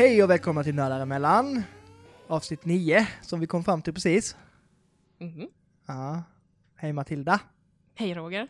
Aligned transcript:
Hej 0.00 0.22
och 0.24 0.30
välkomna 0.30 0.64
till 0.64 0.74
Nördar 0.74 1.00
emellan. 1.00 1.62
Avsnitt 2.28 2.64
9 2.64 3.08
som 3.22 3.40
vi 3.40 3.46
kom 3.46 3.64
fram 3.64 3.82
till 3.82 3.94
precis. 3.94 4.36
Mhm. 5.18 5.48
Ja. 5.86 6.22
Hej 6.76 6.92
Matilda. 6.92 7.40
Hej 7.94 8.14
Roger. 8.14 8.48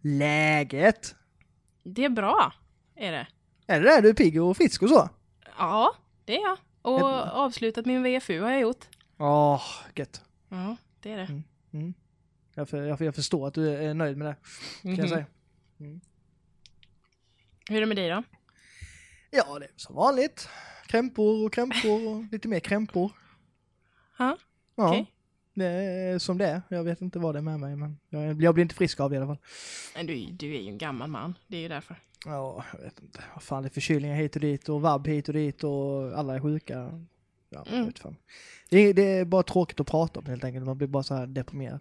Läget? 0.00 1.14
Det 1.84 2.04
är 2.04 2.08
bra, 2.08 2.52
är 2.94 3.12
det. 3.12 3.26
Är 3.66 3.80
det 3.80 3.88
det? 3.94 4.00
Du 4.00 4.08
är 4.08 4.14
pigg 4.14 4.42
och 4.42 4.56
frisk 4.56 4.82
och 4.82 4.88
så? 4.88 5.08
Ja, 5.58 5.94
det 6.24 6.36
är 6.36 6.42
jag. 6.42 6.58
Och 6.82 7.02
avslutat 7.32 7.86
min 7.86 8.02
VFU 8.02 8.40
har 8.40 8.50
jag 8.50 8.60
gjort. 8.60 8.84
Åh, 9.18 9.62
gött. 9.94 10.22
Ja, 10.48 10.76
det 11.00 11.12
är 11.12 11.16
det. 11.16 11.42
Mm. 11.72 11.94
Jag, 12.54 12.68
för, 12.68 12.82
jag, 12.82 13.00
jag 13.00 13.14
förstår 13.14 13.48
att 13.48 13.54
du 13.54 13.68
är 13.74 13.94
nöjd 13.94 14.16
med 14.16 14.26
det, 14.26 14.36
kan 14.82 14.94
jag 14.94 14.98
Mhm. 14.98 15.08
säga. 15.08 15.26
Hur 17.68 17.76
är 17.76 17.80
det 17.80 17.86
med 17.86 17.96
dig 17.96 18.10
då? 18.10 18.22
Ja, 19.30 19.58
det 19.58 19.64
är 19.64 19.70
som 19.76 19.94
vanligt. 19.96 20.48
Krämpor 20.86 21.46
och 21.46 21.52
krämpor 21.52 22.08
och 22.08 22.24
lite 22.32 22.48
mer 22.48 22.60
krämpor. 22.60 23.12
Ja, 24.18 24.38
Ja, 24.74 24.88
okej. 24.88 25.12
det 25.54 25.64
är 25.66 26.18
som 26.18 26.38
det 26.38 26.46
är. 26.46 26.62
Jag 26.68 26.84
vet 26.84 27.00
inte 27.00 27.18
vad 27.18 27.34
det 27.34 27.38
är 27.38 27.42
med 27.42 27.60
mig, 27.60 27.76
men 27.76 27.98
jag, 28.08 28.42
jag 28.42 28.54
blir 28.54 28.62
inte 28.62 28.74
frisk 28.74 29.00
av 29.00 29.10
det 29.10 29.14
i 29.14 29.18
alla 29.18 29.26
fall. 29.26 29.38
Men 29.94 30.06
du, 30.06 30.26
du 30.26 30.56
är 30.56 30.60
ju 30.60 30.68
en 30.68 30.78
gammal 30.78 31.08
man. 31.10 31.34
Det 31.46 31.56
är 31.56 31.60
ju 31.60 31.68
därför. 31.68 31.96
Ja, 32.24 32.64
jag 32.72 32.80
vet 32.80 33.00
inte. 33.00 33.24
Vad 33.34 33.42
fan, 33.42 33.62
det 33.62 33.68
är 33.68 33.70
förkylningar 33.70 34.16
hit 34.16 34.34
och 34.34 34.40
dit 34.40 34.68
och 34.68 34.80
vabb 34.80 35.06
hit 35.06 35.28
och 35.28 35.34
dit 35.34 35.64
och 35.64 36.18
alla 36.18 36.34
är 36.34 36.40
sjuka. 36.40 37.04
Ja, 37.50 37.64
Mm. 37.70 37.86
vet 37.86 37.98
fan. 37.98 38.16
Det, 38.68 38.78
är, 38.78 38.94
det 38.94 39.02
är 39.02 39.24
bara 39.24 39.42
tråkigt 39.42 39.80
att 39.80 39.86
prata 39.86 40.20
om 40.20 40.26
helt 40.26 40.44
enkelt. 40.44 40.66
Man 40.66 40.78
blir 40.78 40.88
bara 40.88 41.02
så 41.02 41.14
här 41.14 41.26
deprimerad. 41.26 41.80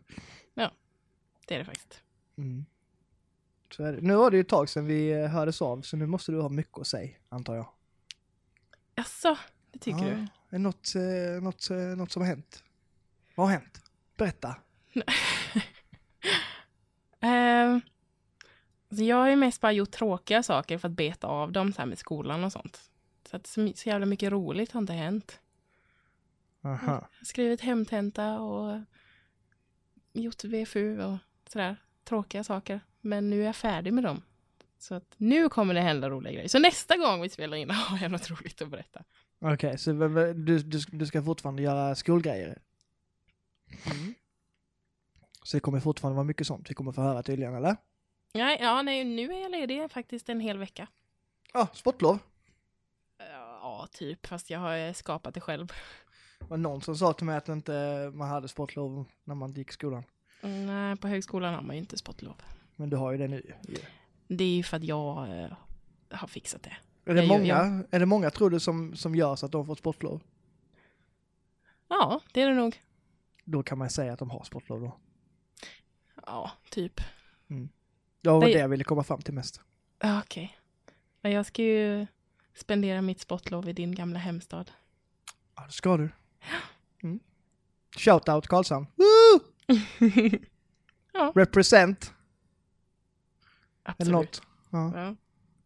Det 1.48 1.56
är 1.56 1.60
det 1.60 1.66
faktiskt. 1.66 2.02
Mm. 2.38 2.66
Så 3.76 3.84
är 3.84 3.94
det. 3.94 4.02
Nu 4.02 4.16
var 4.16 4.32
det 4.32 4.38
ju 4.38 4.42
ett 4.42 4.50
tag 4.50 4.70
sedan 4.70 4.86
vi 4.86 5.12
eh, 5.12 5.28
hördes 5.28 5.62
av, 5.62 5.82
så 5.82 5.98
nu 5.98 6.06
måste 6.06 6.32
du 6.32 6.42
ha 6.42 6.50
mycket 6.50 6.80
att 6.80 6.88
säga, 6.88 7.10
antar 7.30 7.56
jag. 7.56 7.68
Jaså, 8.96 9.38
det 9.72 9.80
tycker 9.80 10.08
ja. 10.08 10.28
du? 10.50 10.56
Är 10.56 10.60
något, 10.60 10.96
eh, 10.96 11.44
något, 11.44 11.70
eh, 11.70 11.78
något 11.78 12.12
som 12.12 12.22
har 12.22 12.30
hänt? 12.30 12.64
Vad 13.36 13.48
har 13.48 13.54
hänt? 13.54 13.82
Berätta. 14.18 14.56
Ehm, 17.20 17.82
alltså 18.90 19.04
jag 19.04 19.16
har 19.16 19.30
ju 19.30 19.36
mest 19.36 19.62
bara 19.62 19.72
gjort 19.72 19.92
tråkiga 19.92 20.44
saker 20.44 20.78
för 20.78 20.88
att 20.88 20.96
beta 20.96 21.28
av 21.28 21.52
dem 21.52 21.74
så 21.74 21.82
här 21.82 21.86
med 21.86 21.98
skolan 21.98 22.44
och 22.44 22.52
sånt. 22.52 22.90
Så 23.30 23.38
att 23.38 23.48
så, 23.48 23.72
så 23.76 23.90
jävla 23.90 24.06
mycket 24.06 24.32
roligt 24.32 24.72
har 24.72 24.82
inte 24.82 24.94
hänt. 24.94 25.40
Aha. 26.64 27.10
Skrivit 27.24 27.62
hemtenta 27.62 28.40
och 28.40 28.82
gjort 30.14 30.44
VFU 30.44 31.02
och 31.02 31.18
sådär. 31.48 31.78
Tråkiga 32.04 32.44
saker. 32.44 32.82
Men 33.06 33.30
nu 33.30 33.42
är 33.42 33.46
jag 33.46 33.56
färdig 33.56 33.94
med 33.94 34.04
dem. 34.04 34.22
Så 34.78 34.96
att 34.96 35.14
nu 35.18 35.50
kommer 35.50 35.74
det 35.74 35.82
hända 35.82 36.10
roliga 36.10 36.34
grejer. 36.34 36.48
Så 36.48 36.60
nästa 36.60 36.98
gång 36.98 37.22
vi 37.22 37.30
spelar 37.30 37.58
in 37.58 37.70
har 37.90 38.00
jag 38.02 38.12
något 38.12 38.30
roligt 38.30 38.62
att 38.62 38.70
berätta. 38.70 39.04
Okej, 39.40 39.78
så 39.78 39.94
v- 39.94 40.08
v- 40.08 40.34
du, 40.34 40.60
du, 40.60 40.80
du 40.92 41.06
ska 41.06 41.24
fortfarande 41.24 41.62
göra 41.62 41.96
skolgrejer? 41.96 42.58
Så 45.44 45.58
det 45.58 45.62
kommer 45.62 45.80
fortfarande 45.80 46.16
vara 46.16 46.24
mycket 46.24 46.48
sånt 46.48 46.70
vi 46.70 46.74
kommer 46.74 46.92
få 46.92 47.02
höra 47.02 47.24
tydligen, 47.24 47.56
eller? 47.56 47.76
Ja, 48.34 48.58
ja, 48.60 48.82
nej, 48.82 49.04
nu 49.04 49.34
är 49.34 49.42
jag 49.42 49.52
ledig 49.52 49.92
faktiskt 49.92 50.30
en 50.30 50.40
hel 50.40 50.58
vecka. 50.58 50.88
Ja, 51.54 51.68
sportlov. 51.74 52.20
Ja, 53.62 53.88
typ. 53.92 54.26
Fast 54.26 54.50
jag 54.50 54.60
har 54.60 54.94
skapat 54.94 55.34
det 55.34 55.42
själv. 55.42 55.68
Det 56.40 56.46
var 56.50 56.58
någon 56.58 56.82
som 56.82 56.96
sa 56.96 57.14
till 57.14 57.26
mig 57.26 57.38
att 57.38 57.50
inte 57.50 58.12
man 58.14 58.30
hade 58.30 58.48
sportlov 58.48 59.06
när 59.24 59.36
man 59.36 59.54
gick 59.54 59.70
i 59.70 59.74
skolan. 59.74 60.04
Mm, 60.42 60.66
Nej, 60.66 60.96
på 60.98 61.08
högskolan 61.08 61.54
har 61.54 61.62
man 61.62 61.76
ju 61.76 61.80
inte 61.82 61.98
sportlov. 61.98 62.36
Men 62.76 62.90
du 62.90 62.98
har 62.98 63.12
ju 63.12 63.18
det 63.18 63.28
nu. 63.28 63.54
Det 64.28 64.44
är 64.44 64.56
ju 64.56 64.64
för 64.64 64.78
att 64.78 64.84
jag 64.84 65.40
eh, 65.44 65.52
har 66.12 66.28
fixat 66.28 66.64
det. 66.64 66.78
Är 67.06 67.14
det, 67.14 67.20
Jag- 67.22 67.28
många, 67.28 67.46
jag- 67.48 67.86
är 67.92 68.00
det 68.00 68.06
många 68.06 68.30
tror 68.30 68.50
du 68.50 68.60
som, 68.60 68.96
som 68.96 69.16
gör 69.16 69.36
så 69.36 69.46
att 69.46 69.52
de 69.52 69.66
får 69.66 69.76
sportlov? 69.76 70.22
Ja, 71.88 72.22
det 72.34 72.42
är 72.42 72.48
det 72.50 72.56
nog. 72.56 72.82
Då 73.44 73.64
kan 73.64 73.78
man 73.78 73.90
säga 73.90 74.14
att 74.14 74.20
de 74.20 74.30
har 74.30 74.44
sportlov 74.44 74.82
då. 74.82 74.98
Ja, 76.26 76.52
typ. 76.70 77.02
Det 78.22 78.30
var 78.30 78.42
Det- 78.46 78.52
jag 78.52 78.70
ville 78.70 78.84
komma 78.84 79.04
fram 79.04 79.22
till 79.22 79.34
mest. 79.34 79.62
Okej. 80.24 80.58
Men 81.22 81.32
jag 81.32 81.46
ska 81.46 81.62
ju 81.64 82.08
spendera 82.54 83.02
mitt 83.02 83.20
sportlov 83.20 83.70
i 83.70 83.74
din 83.74 83.96
gamla 83.96 84.20
hemstad. 84.20 84.72
Ja, 85.56 85.64
det 85.66 85.72
ska 85.72 85.98
du. 85.98 86.10
Mm. 87.04 87.20
Shoutout 87.98 88.48
Karlshamn. 88.48 88.88
Ja. 91.14 91.32
Represent. 91.36 92.14
Eller 93.86 93.94
Absolut. 94.00 94.16
något. 94.16 94.42
Ja. 94.70 95.00
Ja. 95.06 95.16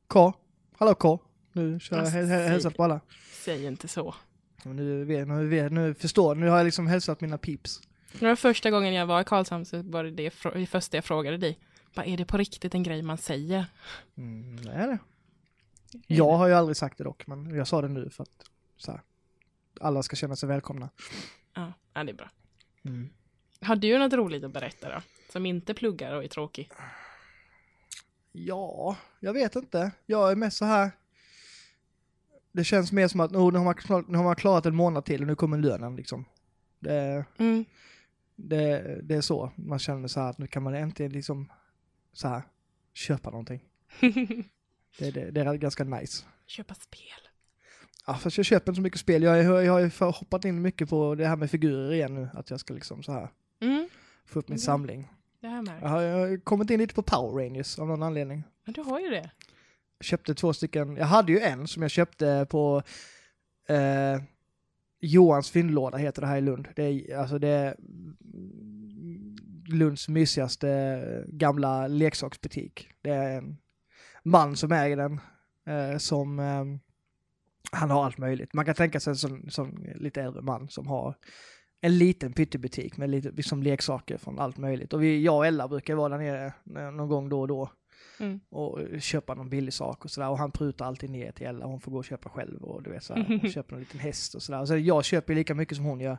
K. 0.07 0.34
Hallå 0.78 0.96
K. 0.96 1.19
Nu 1.52 1.80
kör 1.80 1.96
jag 1.96 2.03
Alltså, 2.03 2.18
häl- 2.18 2.28
häl- 2.28 2.47
hälsat 2.47 2.75
på 2.78 2.84
alla. 2.84 3.02
Säg 3.31 3.66
inte 3.66 3.88
så. 3.88 4.16
Nu, 4.63 4.74
nu, 4.74 5.06
vet, 5.50 5.72
nu 5.72 5.94
förstår 5.94 6.35
Nu 6.35 6.47
har 6.47 6.57
jag 6.57 6.66
liksom 6.66 6.88
hälsat 6.88 7.22
mina 7.22 7.38
peeps. 7.38 7.81
Det 8.19 8.25
var 8.25 8.35
första 8.35 8.72
gången 8.72 8.94
jag 8.94 9.06
var 9.06 9.22
i 9.22 9.24
Karlshamn 9.24 9.66
så 9.66 9.81
var 9.81 10.03
det 10.03 10.12
det, 10.12 10.34
det 10.53 10.66
första 10.66 10.97
jag 10.97 11.06
frågade 11.06 11.38
dig. 11.38 11.59
Vad 11.94 12.07
är 12.07 12.18
det 12.18 12.25
på 12.25 12.38
riktigt 12.38 12.74
en 12.75 12.84
grej 12.84 13.02
man 13.02 13.18
säger? 13.18 13.66
Mm, 14.18 14.63
det 14.66 14.72
är 14.72 14.88
det. 14.88 15.00
Jag 16.07 16.38
har 16.38 16.47
ju 16.47 16.53
aldrig 16.53 16.78
sagt 16.78 16.97
det 16.97 17.03
dock, 17.03 17.28
men 17.28 17.56
jag 17.56 17.68
sa 17.68 17.81
det 17.81 17.88
nu 17.88 18.09
för 18.09 18.24
att 18.24 18.46
så 18.78 18.91
här, 18.91 19.01
alla 19.81 20.03
ska 20.03 20.16
känna 20.16 20.36
sig 20.36 20.50
välkomna. 20.50 20.90
Ja, 21.53 21.74
ja, 21.94 22.03
det 22.03 22.12
är 22.12 22.16
bra. 22.16 22.30
Mm. 22.86 23.09
Har 23.62 23.75
du 23.75 23.97
något 23.97 24.13
roligt 24.13 24.44
att 24.44 24.51
berätta 24.53 24.90
då? 24.90 25.01
Som 25.31 25.46
inte 25.46 25.74
pluggar 25.74 26.13
och 26.13 26.24
är 26.24 26.28
tråkig? 26.28 26.69
Ja, 28.31 28.97
jag 29.19 29.34
vet 29.34 29.56
inte. 29.56 29.91
Jag 30.06 30.31
är 30.31 30.35
mest 30.35 30.57
så 30.57 30.66
här. 30.66 30.91
Det 32.51 32.63
känns 32.63 32.91
mer 32.91 33.07
som 33.07 33.19
att 33.19 33.31
oh, 33.31 33.51
nu, 33.53 33.57
har 33.59 33.66
man, 33.66 34.06
nu 34.07 34.17
har 34.17 34.23
man 34.25 34.35
klarat 34.35 34.66
en 34.66 34.75
månad 34.75 35.06
till 35.06 35.22
och 35.22 35.28
nu 35.28 35.35
kommer 35.35 35.57
lönen 35.57 35.95
liksom. 35.95 36.25
Det, 36.79 37.25
Mm. 37.38 37.66
det, 38.35 39.00
det 39.03 39.16
är 39.16 39.22
så. 39.22 39.51
Man 39.56 39.79
känner 39.79 40.07
så 40.07 40.19
här 40.19 40.29
att 40.29 40.38
nu 40.38 40.47
kan 40.47 40.63
man 40.63 40.75
äntligen 40.75 41.12
liksom 41.12 41.51
så 42.13 42.28
här 42.28 42.41
köpa 42.94 43.29
någonting. 43.29 43.62
Det, 45.00 45.12
det, 45.12 45.31
det 45.31 45.41
är 45.41 45.53
ganska 45.56 45.84
nice. 45.84 46.25
Köpa 46.45 46.73
spel. 46.73 47.01
Ja, 48.07 48.13
fast 48.13 48.38
jag 48.38 48.45
köper 48.45 48.72
inte 48.72 48.75
så 48.75 48.81
mycket 48.81 49.00
spel. 49.00 49.23
Jag, 49.23 49.44
jag, 49.44 49.66
jag 49.66 49.73
har 49.73 49.79
ju 49.79 49.89
hoppat 50.00 50.45
in 50.45 50.62
mycket 50.62 50.89
på 50.89 51.16
det 51.16 51.28
här 51.28 51.35
med 51.35 51.51
figurer 51.51 51.94
igen 51.94 52.16
nu. 52.16 52.29
Att 52.34 52.50
jag 52.50 52.59
ska 52.59 52.73
liksom 52.73 53.03
så 53.03 53.12
här 53.12 53.29
Mm. 53.62 53.89
få 54.25 54.39
upp 54.39 54.47
min 54.50 54.56
Okej. 54.56 54.66
samling. 54.66 55.07
Det 55.41 55.47
har 55.47 55.55
jag 55.55 55.66
märkt. 55.66 55.81
Jag 55.81 55.89
har, 55.89 56.38
kommit 56.38 56.69
in 56.69 56.79
lite 56.79 56.94
på 56.94 57.03
Power 57.03 57.44
Rangers 57.44 57.79
av 57.79 57.88
någon 57.88 58.03
anledning. 58.03 58.44
Men 58.66 58.73
du 58.73 58.81
har 58.81 59.00
ju 59.00 59.09
det. 59.09 59.31
Jag 59.97 60.05
köpte 60.05 60.35
två 60.35 60.53
stycken. 60.53 60.95
Jag 60.95 61.05
hade 61.05 61.31
ju 61.31 61.39
en 61.39 61.67
som 61.67 61.81
jag 61.81 61.91
köpte 61.91 62.47
på 62.50 62.83
eh, 63.67 64.22
Johans 65.00 65.50
fyndlåda 65.51 65.97
heter 65.97 66.22
det 66.22 66.27
här 66.27 66.38
i 66.38 66.41
Lund. 66.41 66.67
Det 66.75 66.83
är, 66.83 67.17
alltså 67.17 67.39
det 67.39 67.47
är 67.47 67.75
Lunds 69.67 70.09
mysigaste 70.09 71.23
gamla 71.27 71.88
leksaksbutik. 71.88 72.89
Det 73.01 73.09
är 73.09 73.38
en 73.38 73.57
man 74.23 74.56
som 74.56 74.71
äger 74.71 74.97
den. 74.97 75.19
Eh, 75.67 75.97
som 75.97 76.39
eh, 76.39 76.66
han 77.71 77.89
har 77.89 78.06
allt 78.06 78.17
möjligt. 78.17 78.53
Man 78.53 78.66
kan 78.66 78.75
tänka 78.75 79.00
sig 79.00 79.11
en 79.11 79.17
sån, 79.17 79.51
sån 79.51 79.88
lite 79.95 80.21
äldre 80.21 80.41
man 80.41 80.69
som 80.69 80.88
har 80.88 81.16
en 81.81 81.97
liten 81.97 82.34
pyttebutik 82.34 82.97
med 82.97 83.09
lite 83.09 83.31
liksom 83.31 83.63
leksaker 83.63 84.17
från 84.17 84.40
allt 84.40 84.57
möjligt. 84.57 84.94
Och 84.94 85.03
vi, 85.03 85.22
jag 85.23 85.35
och 85.38 85.45
Ella 85.45 85.67
brukar 85.67 85.95
vara 85.95 86.17
där 86.17 86.17
nere 86.17 86.53
någon 86.91 87.09
gång 87.09 87.29
då 87.29 87.41
och 87.41 87.47
då 87.47 87.72
Mm. 88.19 88.40
och 88.50 88.79
köpa 89.01 89.34
någon 89.35 89.50
billig 89.50 89.73
sak 89.73 90.06
och 90.06 90.12
sådär. 90.12 90.29
Och 90.29 90.38
han 90.38 90.51
prutar 90.51 90.85
alltid 90.85 91.09
ner 91.09 91.31
till 91.31 91.47
Ella, 91.47 91.66
hon 91.66 91.80
får 91.80 91.92
gå 91.92 91.98
och 91.98 92.06
köpa 92.06 92.30
själv 92.30 92.63
och 92.63 92.83
du 92.83 92.89
vet 92.89 93.04
sådär. 93.04 93.25
Hon 93.42 93.51
köper 93.51 93.74
en 93.75 93.80
liten 93.80 94.00
häst 94.00 94.36
och 94.36 94.44
sådär. 94.44 94.65
Så 94.65 94.77
jag 94.77 95.06
köper 95.06 95.36
lika 95.36 95.56
mycket 95.56 95.75
som 95.77 95.86
hon 95.86 96.00
gör, 96.00 96.18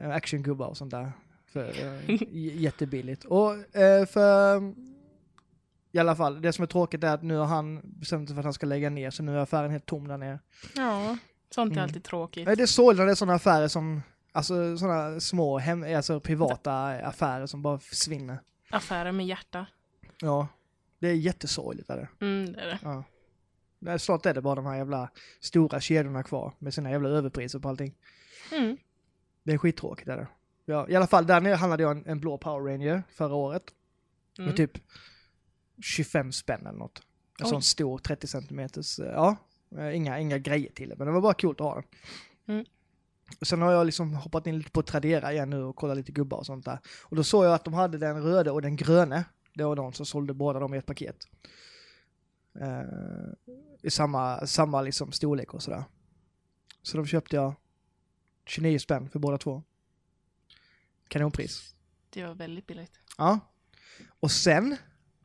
eh, 0.00 0.10
actiongubbar 0.10 0.66
och 0.66 0.76
sånt 0.76 0.90
där. 0.90 1.12
För 1.46 1.68
eh, 1.68 2.22
jättebilligt. 2.62 3.24
Och 3.24 3.76
eh, 3.76 4.06
för 4.06 4.62
i 5.92 5.98
alla 5.98 6.16
fall, 6.16 6.42
det 6.42 6.52
som 6.52 6.62
är 6.62 6.66
tråkigt 6.66 7.04
är 7.04 7.14
att 7.14 7.22
nu 7.22 7.36
har 7.36 7.46
han 7.46 7.80
bestämt 7.84 8.28
sig 8.28 8.34
för 8.34 8.40
att 8.40 8.44
han 8.44 8.54
ska 8.54 8.66
lägga 8.66 8.90
ner, 8.90 9.10
så 9.10 9.22
nu 9.22 9.32
är 9.32 9.38
affären 9.38 9.70
helt 9.70 9.86
tom 9.86 10.08
där 10.08 10.16
nere. 10.18 10.38
Ja, 10.76 11.16
sånt 11.54 11.70
är 11.72 11.76
Mm. 11.76 11.84
alltid 11.84 12.04
tråkigt. 12.04 12.46
Det 12.46 12.52
är 12.62 12.66
sorgligt 12.66 12.98
när 12.98 13.06
det 13.06 13.12
är 13.12 13.14
sådana 13.14 13.34
affärer 13.34 13.68
som, 13.68 14.02
alltså 14.32 14.76
sådana 14.78 15.20
små 15.20 15.58
hem, 15.58 15.96
alltså 15.96 16.20
privata 16.20 16.72
affärer 16.88 17.46
som 17.46 17.62
bara 17.62 17.78
försvinner. 17.78 18.38
Affärer 18.70 19.12
med 19.12 19.26
hjärta. 19.26 19.66
Ja, 20.20 20.48
det 20.98 21.08
är 21.08 21.14
jättesorgligt 21.14 21.90
är 21.90 21.96
det. 21.96 22.26
Mm, 22.26 22.52
det 22.52 22.60
är 22.60 22.66
det. 22.66 22.78
Ja. 22.82 23.04
Nej, 23.78 23.98
Snart 23.98 24.26
är 24.26 24.34
det 24.34 24.42
bara 24.42 24.54
de 24.54 24.66
här 24.66 24.76
jävla 24.76 25.10
stora 25.40 25.80
kedjorna 25.80 26.22
kvar 26.22 26.52
med 26.58 26.74
sina 26.74 26.90
jävla 26.90 27.08
överpriser 27.08 27.58
på 27.58 27.68
allting. 27.68 27.94
Mm. 28.52 28.76
Det 29.42 29.52
är 29.52 29.58
skittråkigt 29.58 30.08
är 30.08 30.16
det. 30.16 30.28
Ja, 30.64 30.88
I 30.88 30.96
alla 30.96 31.06
fall, 31.06 31.26
där 31.26 31.40
nere 31.40 31.54
handlade 31.54 31.82
jag 31.82 31.92
en, 31.96 32.06
en 32.06 32.20
blå 32.20 32.38
Power 32.38 32.72
Ranger 32.72 33.02
förra 33.10 33.34
året. 33.34 33.62
Mm. 34.38 34.46
Med 34.48 34.56
typ 34.56 34.72
25 35.82 36.32
spänn 36.32 36.66
eller 36.66 36.78
något. 36.78 37.02
En 37.38 37.46
Oj. 37.46 37.50
sån 37.50 37.62
stor 37.62 37.98
30 37.98 38.26
centimeters, 38.26 38.98
eh, 38.98 39.06
ja. 39.06 39.36
eh, 39.76 39.96
Inga, 39.96 40.18
inga 40.18 40.38
grejer 40.38 40.72
till 40.72 40.88
det, 40.88 40.96
men 40.96 41.06
det 41.06 41.12
var 41.12 41.20
bara 41.20 41.34
coolt 41.34 41.60
att 41.60 41.66
ha 41.66 41.74
den. 41.74 41.84
Mm. 42.48 42.64
Och 43.40 43.46
Sen 43.46 43.62
har 43.62 43.72
jag 43.72 43.86
liksom 43.86 44.14
hoppat 44.14 44.46
in 44.46 44.58
lite 44.58 44.70
på 44.70 44.82
Tradera 44.82 45.32
igen 45.32 45.50
nu 45.50 45.62
och 45.62 45.76
kollat 45.76 45.96
lite 45.96 46.12
gubbar 46.12 46.38
och 46.38 46.46
sånt 46.46 46.64
där. 46.64 46.78
Och 47.04 47.16
då 47.16 47.24
såg 47.24 47.44
jag 47.44 47.54
att 47.54 47.64
de 47.64 47.74
hade 47.74 47.98
den 47.98 48.22
röda 48.22 48.52
och 48.52 48.62
den 48.62 48.76
gröne. 48.76 49.24
Det 49.54 49.64
var 49.64 49.76
de 49.76 49.92
som 49.92 50.06
sålde 50.06 50.34
båda 50.34 50.60
dem 50.60 50.74
i 50.74 50.78
ett 50.78 50.86
paket. 50.86 51.16
Eh, 52.60 52.82
I 53.82 53.90
samma, 53.90 54.46
samma 54.46 54.82
liksom 54.82 55.12
storlek 55.12 55.54
och 55.54 55.62
sådär. 55.62 55.84
Så 56.82 56.96
de 56.96 57.06
köpte 57.06 57.36
jag 57.36 57.54
29 58.46 58.78
spänn 58.78 59.10
för 59.10 59.18
båda 59.18 59.38
två. 59.38 59.62
Kanonpris. 61.08 61.74
Det 62.10 62.26
var 62.26 62.34
väldigt 62.34 62.66
billigt. 62.66 62.92
Ja. 63.18 63.40
Och 64.20 64.30
sen, 64.30 64.76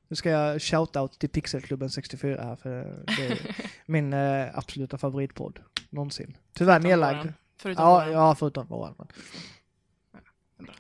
nu 0.07 0.15
ska 0.15 0.29
jag 0.29 0.57
shout-out 0.57 1.17
till 1.17 1.29
Pixelklubben 1.29 1.89
64 1.89 2.43
här 2.43 2.55
för 2.55 3.03
det 3.17 3.27
är 3.27 3.55
min 3.85 4.13
eh, 4.13 4.57
absoluta 4.57 4.97
favoritpodd 4.97 5.59
någonsin. 5.89 6.37
Tyvärr 6.53 6.79
nedlagd. 6.79 7.29
Förutom 7.57 7.83
Ja, 7.85 7.93
våran. 7.95 8.11
ja, 8.11 8.35
förutom 8.35 8.67
våran. 8.67 8.95
men. 8.97 9.07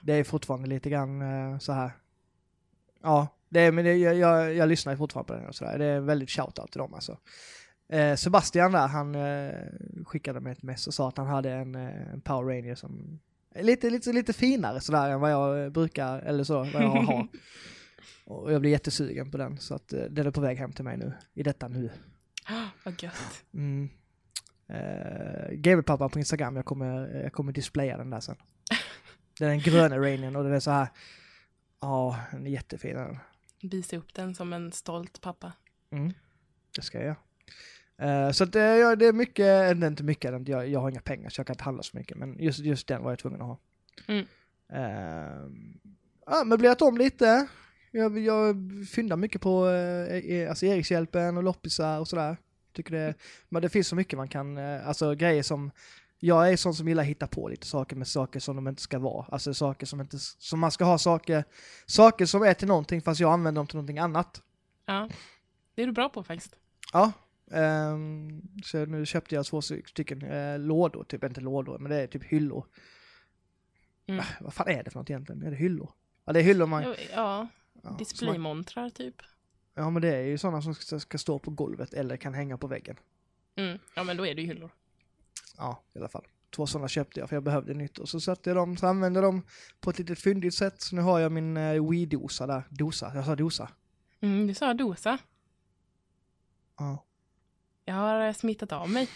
Det 0.01 0.13
är 0.13 0.23
fortfarande 0.23 0.67
lite 0.67 0.89
grann 0.89 1.21
eh, 1.21 1.59
så 1.59 1.71
här. 1.73 1.91
Ja, 3.01 3.27
det 3.49 3.59
är, 3.59 3.71
men 3.71 3.85
det, 3.85 3.95
jag, 3.95 4.15
jag, 4.15 4.53
jag 4.53 4.69
lyssnar 4.69 4.93
ju 4.93 4.97
fortfarande 4.97 5.33
på 5.33 5.39
den 5.39 5.47
och 5.47 5.55
sådär. 5.55 5.77
Det 5.77 5.85
är 5.85 5.99
väldigt 5.99 6.29
shout-out 6.29 6.67
till 6.71 6.79
dem 6.79 6.93
alltså. 6.93 7.17
Eh, 7.89 8.15
Sebastian 8.15 8.71
där, 8.71 8.87
han 8.87 9.15
eh, 9.15 9.55
skickade 10.05 10.39
mig 10.39 10.51
ett 10.51 10.63
mess 10.63 10.87
och 10.87 10.93
sa 10.93 11.07
att 11.07 11.17
han 11.17 11.27
hade 11.27 11.51
en, 11.51 11.75
eh, 11.75 12.13
en 12.13 12.21
Power 12.21 12.55
Ranger 12.55 12.75
som 12.75 13.19
är 13.51 13.63
lite, 13.63 13.89
lite, 13.89 14.13
lite 14.13 14.33
finare 14.33 14.81
sådär 14.81 15.09
än 15.09 15.19
vad 15.19 15.31
jag 15.31 15.71
brukar, 15.71 16.19
eller 16.19 16.43
så, 16.43 16.57
vad 16.57 16.83
jag 16.83 16.89
har. 16.89 17.27
och 18.25 18.53
jag 18.53 18.61
blir 18.61 18.71
jättesugen 18.71 19.31
på 19.31 19.37
den, 19.37 19.57
så 19.57 19.75
att 19.75 19.87
den 19.87 20.27
är 20.27 20.31
på 20.31 20.41
väg 20.41 20.57
hem 20.57 20.71
till 20.73 20.83
mig 20.83 20.97
nu, 20.97 21.13
i 21.33 21.43
detta 21.43 21.67
nu. 21.67 21.89
Vad 22.83 23.03
gött. 23.03 23.43
Mm. 23.53 23.89
Uh, 24.69 25.55
Gamerpappan 25.55 26.09
på 26.09 26.19
Instagram, 26.19 26.55
jag 26.55 26.65
kommer, 26.65 27.21
jag 27.23 27.33
kommer 27.33 27.51
displaya 27.51 27.97
den 27.97 28.09
där 28.09 28.19
sen. 28.19 28.35
Den 29.39 29.47
är 29.47 29.51
den 29.51 29.59
gröna 29.59 29.97
Rainian 29.99 30.35
och 30.35 30.43
den 30.43 30.53
är 30.53 30.59
så 30.59 30.71
här. 30.71 30.87
Ja, 31.81 32.19
den 32.31 32.47
är 32.47 32.51
jättefin 32.51 32.95
den. 32.95 33.17
Visa 33.61 33.97
upp 33.97 34.13
den 34.13 34.35
som 34.35 34.53
en 34.53 34.71
stolt 34.71 35.21
pappa. 35.21 35.53
Mm. 35.91 36.13
Det 36.75 36.81
ska 36.81 36.97
jag 36.97 37.05
göra. 37.05 37.15
Eh, 37.97 38.31
så 38.31 38.43
att, 38.43 38.55
uh, 38.55 38.61
ja, 38.61 38.95
det 38.95 39.05
är 39.05 39.13
mycket, 39.13 39.77
mycket, 40.05 40.31
det 40.31 40.35
är 40.35 40.39
inte- 40.39 40.51
jag, 40.51 40.67
jag 40.67 40.79
har 40.79 40.89
inga 40.89 41.01
pengar 41.01 41.29
så 41.29 41.39
jag 41.39 41.47
kan 41.47 41.53
inte 41.53 41.63
handla 41.63 41.83
så 41.83 41.97
mycket. 41.97 42.17
Men 42.17 42.39
just, 42.39 42.59
just 42.59 42.87
den 42.87 43.03
var 43.03 43.11
jag 43.11 43.19
tvungen 43.19 43.41
att 43.41 43.47
ha. 43.47 43.59
Mm. 44.07 44.25
Uh, 44.73 45.51
ja, 46.25 46.43
möblerat 46.45 46.81
om 46.81 46.97
lite. 46.97 47.47
Jag, 47.91 48.19
jag 48.19 48.55
fyndar 48.91 49.17
mycket 49.17 49.41
på 49.41 49.65
uh, 49.65 50.49
alltså 50.49 50.65
Erikshjälpen 50.65 51.37
och 51.37 51.43
loppisar 51.43 51.99
och 51.99 52.07
sådär. 52.07 52.37
Tycker 52.75 52.91
det, 52.91 53.13
men 53.49 53.61
det 53.61 53.69
finns 53.69 53.87
så 53.87 53.95
mycket 53.95 54.17
man 54.17 54.27
kan, 54.27 54.57
eh, 54.57 54.87
alltså 54.87 55.15
grejer 55.15 55.43
som, 55.43 55.71
jag 56.19 56.51
är 56.51 56.57
sån 56.57 56.73
som 56.73 56.87
gillar 56.87 57.03
att 57.03 57.09
hitta 57.09 57.27
på 57.27 57.47
lite 57.47 57.67
saker 57.67 57.95
med 57.95 58.07
saker 58.07 58.39
som 58.39 58.55
de 58.55 58.67
inte 58.67 58.81
ska 58.81 58.99
vara. 58.99 59.25
Alltså 59.29 59.53
saker 59.53 59.85
som 59.85 60.01
inte, 60.01 60.17
som 60.19 60.59
man 60.59 60.71
ska 60.71 60.85
ha 60.85 60.97
saker, 60.97 61.43
saker 61.85 62.25
som 62.25 62.43
är 62.43 62.53
till 62.53 62.67
någonting 62.67 63.01
fast 63.01 63.19
jag 63.19 63.33
använder 63.33 63.59
dem 63.59 63.67
till 63.67 63.75
någonting 63.75 63.99
annat. 63.99 64.41
Ja, 64.85 65.09
det 65.75 65.81
är 65.81 65.85
du 65.87 65.93
bra 65.93 66.09
på 66.09 66.23
faktiskt. 66.23 66.55
Ja, 66.93 67.11
ehm, 67.51 68.41
så 68.63 68.85
nu 68.85 69.05
köpte 69.05 69.35
jag 69.35 69.45
två 69.45 69.61
stycken 69.61 70.21
eh, 70.21 70.59
lådor, 70.59 71.03
typ 71.03 71.23
inte 71.23 71.41
lådor, 71.41 71.79
men 71.79 71.91
det 71.91 72.01
är 72.01 72.07
typ 72.07 72.23
hyllor. 72.23 72.65
Mm. 74.07 74.19
Ah, 74.19 74.25
vad 74.41 74.53
fan 74.53 74.67
är 74.67 74.83
det 74.83 74.91
för 74.91 74.99
något 74.99 75.09
egentligen? 75.09 75.43
Är 75.43 75.51
det 75.51 75.57
hyllor? 75.57 75.91
Ja, 76.25 76.33
det 76.33 76.39
är 76.39 76.43
hyllor 76.43 76.65
man... 76.65 76.95
Ja, 77.15 77.47
Ja, 77.85 77.95
displaymontrar 77.99 78.89
typ. 78.89 79.15
Ja 79.75 79.89
men 79.89 80.01
det 80.01 80.15
är 80.15 80.23
ju 80.23 80.37
sådana 80.37 80.61
som 80.61 80.75
ska, 80.75 80.99
ska 80.99 81.17
stå 81.17 81.39
på 81.39 81.51
golvet 81.51 81.93
eller 81.93 82.17
kan 82.17 82.33
hänga 82.33 82.57
på 82.57 82.67
väggen. 82.67 82.95
Mm. 83.55 83.79
Ja, 83.95 84.03
men 84.03 84.17
då 84.17 84.25
är 84.25 84.35
det 84.35 84.41
ju 84.41 84.47
hyllor. 84.47 84.69
Ja, 85.57 85.83
i 85.93 85.99
alla 85.99 86.07
fall. 86.07 86.27
Två 86.55 86.67
sådana 86.67 86.87
köpte 86.87 87.19
jag 87.19 87.29
för 87.29 87.35
jag 87.35 87.43
behövde 87.43 87.73
nytt 87.73 87.97
och 87.97 88.09
så 88.09 88.19
satte 88.19 88.49
jag 88.49 88.57
dem, 88.57 88.77
så 88.77 88.87
använde 88.87 89.17
jag 89.19 89.27
dem 89.27 89.41
på 89.79 89.89
ett 89.89 89.99
litet 89.99 90.19
fyndigt 90.19 90.53
sätt. 90.53 90.81
Så 90.81 90.95
nu 90.95 91.01
har 91.01 91.19
jag 91.19 91.31
min 91.31 91.57
eh, 91.57 91.89
Wii-dosa 91.89 92.47
där. 92.47 92.63
Dosa, 92.69 93.11
jag 93.15 93.25
sa 93.25 93.35
dosa. 93.35 93.69
Mm, 94.21 94.47
du 94.47 94.53
sa 94.53 94.73
dosa. 94.73 95.17
Ja. 96.77 97.03
Jag 97.85 97.95
har 97.95 98.27
eh, 98.27 98.33
smittat 98.33 98.71
av 98.71 98.89
mig. 98.89 99.09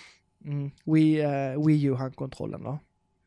Mm. 0.46 0.72
Wii, 0.84 1.22
eh, 1.22 1.66
Wii 1.66 1.84
U-handkontrollen 1.84 2.64
då. 2.64 2.80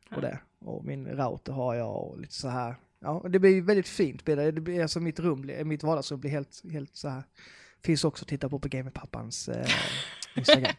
Ja. 0.09 0.15
Och 0.15 0.21
det. 0.21 0.39
Och 0.59 0.85
min 0.85 1.07
router 1.07 1.53
har 1.53 1.75
jag 1.75 1.95
och 1.95 2.19
lite 2.19 2.33
så 2.33 2.47
här. 2.47 2.75
Ja, 3.03 3.25
det 3.29 3.39
blir 3.39 3.61
väldigt 3.61 3.87
fint. 3.87 4.25
blir 4.25 4.35
Det 4.35 4.51
Det 4.51 4.61
blir, 4.61 4.81
alltså 4.81 4.99
mitt 4.99 5.19
rum, 5.19 5.51
mitt 5.63 5.83
vardagsrum 5.83 6.19
blir 6.19 6.31
helt, 6.31 6.61
helt 6.71 6.95
så 6.95 7.09
här. 7.09 7.23
Finns 7.83 8.03
också 8.03 8.23
att 8.23 8.29
titta 8.29 8.49
på 8.49 8.59
på 8.59 8.67
Gamerpappans 8.67 9.49
eh, 9.49 9.69
Instagram. 10.35 10.73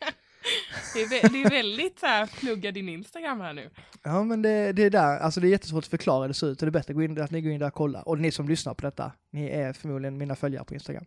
Det 0.94 1.00
är, 1.02 1.08
det 1.32 1.42
är 1.42 1.50
väldigt 1.50 1.98
så 1.98 2.06
här, 2.06 2.26
plugga 2.26 2.72
din 2.72 2.88
Instagram 2.88 3.40
här 3.40 3.52
nu. 3.52 3.70
Ja 4.02 4.22
men 4.24 4.42
det, 4.42 4.72
det 4.72 4.82
är 4.82 4.90
där, 4.90 5.18
alltså 5.18 5.40
det 5.40 5.46
är 5.46 5.50
jättesvårt 5.50 5.84
att 5.84 5.90
förklara 5.90 6.20
hur 6.20 6.28
det 6.28 6.34
ser 6.34 6.46
ut. 6.46 6.58
Det 6.58 6.66
är 6.66 6.70
bättre 6.70 6.92
att, 6.92 6.96
gå 6.96 7.02
in, 7.02 7.20
att 7.22 7.30
ni 7.30 7.42
går 7.42 7.52
in 7.52 7.60
där 7.60 7.66
och 7.66 7.74
kollar. 7.74 8.08
Och 8.08 8.18
ni 8.18 8.30
som 8.30 8.48
lyssnar 8.48 8.74
på 8.74 8.82
detta, 8.86 9.12
ni 9.30 9.48
är 9.48 9.72
förmodligen 9.72 10.18
mina 10.18 10.36
följare 10.36 10.64
på 10.64 10.74
Instagram. 10.74 11.04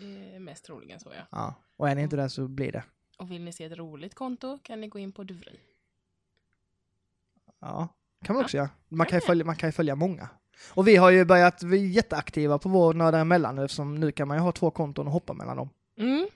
Eh, 0.00 0.40
mest 0.40 0.64
troligen 0.64 1.00
så 1.00 1.12
ja. 1.16 1.26
Ja. 1.30 1.54
Och 1.76 1.88
är 1.88 1.94
ni 1.94 2.02
inte 2.02 2.16
det 2.16 2.28
så 2.30 2.48
blir 2.48 2.72
det. 2.72 2.84
Och 3.18 3.30
vill 3.30 3.42
ni 3.44 3.52
se 3.52 3.64
ett 3.64 3.78
roligt 3.78 4.14
konto 4.14 4.58
kan 4.62 4.80
ni 4.80 4.88
gå 4.88 4.98
in 4.98 5.12
på 5.12 5.24
Duvri. 5.24 5.60
Ja, 7.60 7.88
kan 8.24 8.34
man 8.34 8.40
Ja. 8.40 8.44
också 8.44 8.56
göra. 8.56 8.70
Man 8.88 9.06
kan, 9.06 9.16
ju 9.18 9.22
Ja. 9.22 9.26
följa, 9.26 9.44
man 9.44 9.56
kan 9.56 9.68
ju 9.68 9.72
följa 9.72 9.94
många. 9.94 10.28
Och 10.74 10.88
vi 10.88 10.96
har 10.96 11.10
ju 11.10 11.24
börjat, 11.24 11.62
vi 11.62 11.76
är 11.82 11.86
jätteaktiva 11.86 12.58
på 12.58 12.68
vår 12.68 12.94
Nördar 12.94 13.20
emellan 13.20 13.58
eftersom 13.58 13.94
nu 13.94 14.12
kan 14.12 14.28
man 14.28 14.36
ju 14.36 14.40
ha 14.42 14.52
två 14.52 14.70
konton 14.70 15.06
och 15.06 15.12
hoppa 15.12 15.32
mellan 15.32 15.56
dem. 15.56 15.68
Mm. 15.98 16.26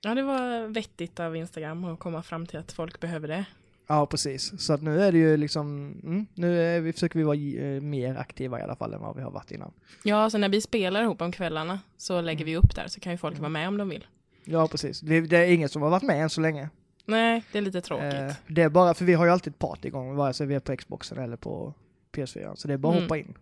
Ja, 0.00 0.14
det 0.14 0.22
var 0.22 0.66
vettigt 0.68 1.20
av 1.20 1.36
Instagram 1.36 1.84
att 1.84 1.98
komma 1.98 2.22
fram 2.22 2.46
till 2.46 2.58
att 2.58 2.72
folk 2.72 3.00
behöver 3.00 3.28
det. 3.28 3.44
Ja, 3.86 4.06
precis. 4.06 4.60
Så 4.62 4.72
att 4.72 4.82
nu 4.82 5.02
är 5.02 5.12
det 5.12 5.18
ju 5.18 5.36
liksom, 5.36 5.66
mm, 6.04 6.26
nu 6.34 6.62
är 6.62 6.80
vi, 6.80 6.92
försöker 6.92 7.18
vi 7.18 7.24
vara 7.24 7.36
eh, 7.36 7.80
mer 7.82 8.16
aktiva 8.16 8.60
i 8.60 8.62
alla 8.62 8.76
fall 8.76 8.94
än 8.94 9.00
vad 9.00 9.16
vi 9.16 9.22
har 9.22 9.30
varit 9.30 9.50
innan. 9.50 9.72
Ja, 10.02 10.30
så 10.30 10.38
när 10.38 10.48
vi 10.48 10.60
spelar 10.60 11.02
ihop 11.02 11.22
om 11.22 11.32
kvällarna 11.32 11.80
så 11.96 12.20
lägger 12.20 12.44
vi 12.44 12.56
upp 12.56 12.74
där 12.74 12.88
så 12.88 13.00
kan 13.00 13.12
ju 13.12 13.18
folk 13.18 13.38
vara 13.38 13.48
med 13.48 13.68
om 13.68 13.76
de 13.76 13.88
vill. 13.88 14.06
Ja, 14.44 14.68
precis. 14.68 15.00
Det, 15.00 15.20
det 15.20 15.36
är 15.36 15.52
ingen 15.52 15.68
som 15.68 15.82
har 15.82 15.90
varit 15.90 16.02
med 16.02 16.22
än 16.22 16.30
så 16.30 16.40
länge. 16.40 16.68
Nej, 17.06 17.44
det 17.52 17.58
är 17.58 17.62
lite 17.62 17.80
tråkigt. 17.80 18.14
Eh, 18.14 18.32
det 18.46 18.62
är 18.62 18.68
bara, 18.68 18.94
för 18.94 19.04
vi 19.04 19.12
har 19.14 19.24
ju 19.24 19.30
alltid 19.30 19.52
ett 19.52 19.58
party 19.58 19.88
igång, 19.88 20.14
vare 20.16 20.32
sig 20.32 20.46
vi 20.46 20.54
är 20.54 20.60
på 20.60 20.76
Xboxen 20.76 21.18
eller 21.18 21.36
på 21.36 21.74
PS4. 22.12 22.54
Så 22.54 22.68
det 22.68 22.74
är 22.74 22.78
bara 22.78 22.92
att 22.92 22.96
Mm. 22.96 23.04
hoppa 23.04 23.18
in. 23.18 23.34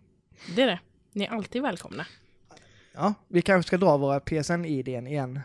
Det 0.55 0.61
är 0.61 0.67
det. 0.67 0.79
Ni 1.11 1.23
är 1.23 1.29
alltid 1.29 1.61
välkomna. 1.61 2.05
Ja, 2.93 3.13
vi 3.27 3.41
kanske 3.41 3.67
ska 3.67 3.77
dra 3.77 3.97
våra 3.97 4.19
PSN-IDn 4.19 5.07
igen. 5.07 5.39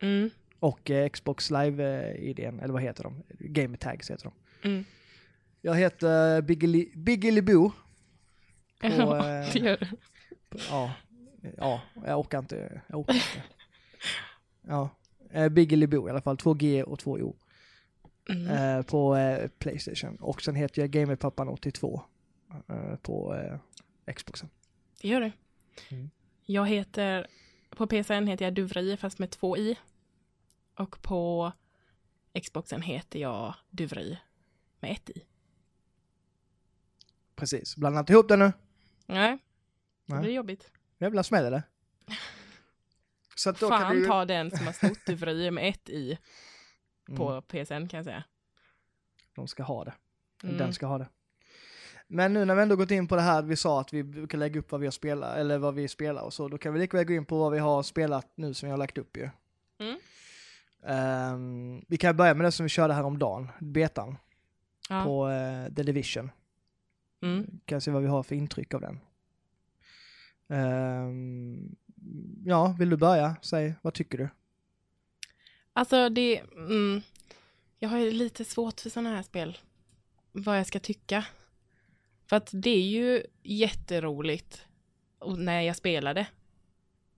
Mm. 0.00 0.30
Och 0.60 0.90
eh, 0.90 1.08
Xbox 1.08 1.50
Live-IDn, 1.50 2.60
eller 2.60 2.72
vad 2.72 2.82
heter 2.82 3.02
de? 3.04 3.22
Gamer 3.38 3.76
Tags 3.76 4.10
heter 4.10 4.24
de. 4.62 4.68
Mm. 4.68 4.84
Jag 5.60 5.74
heter 5.74 6.42
Biggeli- 6.42 6.96
Biggeliboo. 6.96 7.72
På, 8.80 8.86
Ja, 8.88 9.16
eh, 9.16 9.52
det 9.52 9.58
gör 9.58 9.76
du. 9.80 9.86
Ja, 10.70 10.92
ja, 11.56 11.80
jag 12.06 12.18
orkar 12.20 12.38
inte. 12.38 12.80
Jag 12.86 12.98
orkar 13.00 13.14
inte. 13.14 13.42
Ja, 14.62 14.88
eh, 15.30 15.48
Biggeliboo 15.48 16.08
i 16.08 16.10
alla 16.10 16.20
fall. 16.22 16.36
Två 16.36 16.54
G 16.54 16.82
och 16.82 16.98
två 16.98 17.10
O. 17.12 17.36
Mm. 18.28 18.46
Eh, 18.78 18.82
på 18.82 19.16
eh, 19.16 19.48
Playstation. 19.58 20.16
Och 20.16 20.42
sen 20.42 20.54
heter 20.54 20.82
jag 20.82 20.90
Gamerpappan82 20.90 22.00
eh, 22.68 22.96
på 23.02 23.34
eh, 23.34 23.56
Xboxen. 24.14 24.48
Det 25.00 25.08
gör 25.08 25.20
du. 25.20 25.32
Mm. 25.90 26.10
Jag 26.46 26.66
heter, 26.68 27.26
på 27.70 27.86
PSN 27.86 28.26
heter 28.26 28.44
jag 28.44 28.54
Duvri 28.54 28.96
fast 28.96 29.18
med 29.18 29.30
två 29.30 29.56
i. 29.56 29.78
Och 30.74 31.02
på 31.02 31.52
Xboxen 32.42 32.82
heter 32.82 33.18
jag 33.18 33.54
Duvri 33.70 34.18
med 34.80 34.92
ett 34.92 35.10
i. 35.10 35.24
Precis, 37.36 37.76
blanda 37.76 38.00
inte 38.00 38.12
ihop 38.12 38.28
det 38.28 38.36
nu. 38.36 38.52
Nej, 39.06 39.38
det 40.06 40.14
Nej. 40.14 40.22
blir 40.22 40.32
jobbigt. 40.32 40.70
Jävla 40.98 41.22
smäll 41.22 41.44
eller? 41.44 41.62
Så 43.36 43.50
att 43.50 43.60
då 43.60 43.68
kan 43.68 43.80
Fan 43.80 43.96
du... 43.96 44.06
ta 44.06 44.24
den 44.24 44.50
som 44.50 44.66
har 44.66 44.72
snott 44.72 45.06
Duvri 45.06 45.50
med 45.50 45.68
ett 45.68 45.88
i 45.88 46.18
Mm, 47.08 47.18
på 47.18 47.42
PSN 47.42 47.88
kan 47.88 47.88
jag 47.98 48.04
säga. 48.04 48.24
de 49.34 49.48
ska 49.48 49.62
ha 49.62 49.84
det. 49.84 49.94
Mm. 50.42 50.56
Den 50.58 50.74
ska 50.74 50.86
ha 50.86 50.98
det. 50.98 51.08
Men 52.12 52.32
nu 52.32 52.44
när 52.44 52.54
vi 52.54 52.62
ändå 52.62 52.76
gått 52.76 52.90
in 52.90 53.08
på 53.08 53.16
det 53.16 53.22
här, 53.22 53.42
vi 53.42 53.56
sa 53.56 53.80
att 53.80 53.92
vi 53.92 54.26
kan 54.26 54.40
lägga 54.40 54.60
upp 54.60 54.70
vad 54.72 54.80
vi 54.80 54.86
har 54.86 54.92
spelat, 54.92 55.36
eller 55.36 55.58
vad 55.58 55.74
vi 55.74 55.88
spelar 55.88 56.22
och 56.22 56.32
så, 56.34 56.48
då 56.48 56.58
kan 56.58 56.72
vi 56.72 56.80
lika 56.80 56.96
väl 56.96 57.06
gå 57.06 57.12
in 57.12 57.24
på 57.24 57.38
vad 57.38 57.52
vi 57.52 57.58
har 57.58 57.82
spelat 57.82 58.26
nu 58.34 58.54
som 58.54 58.66
vi 58.66 58.70
har 58.70 58.78
lagt 58.78 58.98
upp 58.98 59.16
ju. 59.16 59.30
Mm. 59.78 59.98
Ehm, 60.86 61.84
vi 61.88 61.96
kan 61.96 62.16
börja 62.16 62.34
med 62.34 62.46
det 62.46 62.52
som 62.52 62.64
vi 62.64 62.68
körde 62.70 62.94
här 62.94 63.04
om 63.04 63.18
dagen, 63.18 63.48
betan, 63.60 64.16
Ja. 64.88 65.04
på 65.04 65.28
eh, 65.28 65.74
The 65.74 65.82
Division. 65.82 66.30
Mm. 67.22 67.60
Kan 67.64 67.80
se 67.80 67.90
vad 67.90 68.02
vi 68.02 68.08
har 68.08 68.22
för 68.22 68.34
intryck 68.34 68.74
av 68.74 68.80
den. 68.80 69.00
Ehm, 70.48 71.76
ja, 72.44 72.74
vill 72.78 72.90
du 72.90 72.96
börja? 72.96 73.36
Säg, 73.42 73.74
vad 73.82 73.94
tycker 73.94 74.18
du? 74.18 74.28
Alltså 75.72 76.08
det, 76.08 76.40
mm, 76.56 77.00
jag 77.78 77.88
har 77.88 77.98
lite 77.98 78.44
svårt 78.44 78.80
för 78.80 78.90
sådana 78.90 79.16
här 79.16 79.22
spel. 79.22 79.58
Vad 80.32 80.58
jag 80.58 80.66
ska 80.66 80.80
tycka. 80.80 81.24
För 82.30 82.36
att 82.36 82.50
det 82.52 82.70
är 82.70 82.82
ju 82.82 83.22
jätteroligt 83.42 84.66
när 85.36 85.60
jag 85.60 85.76
spelar 85.76 86.14
det. 86.14 86.26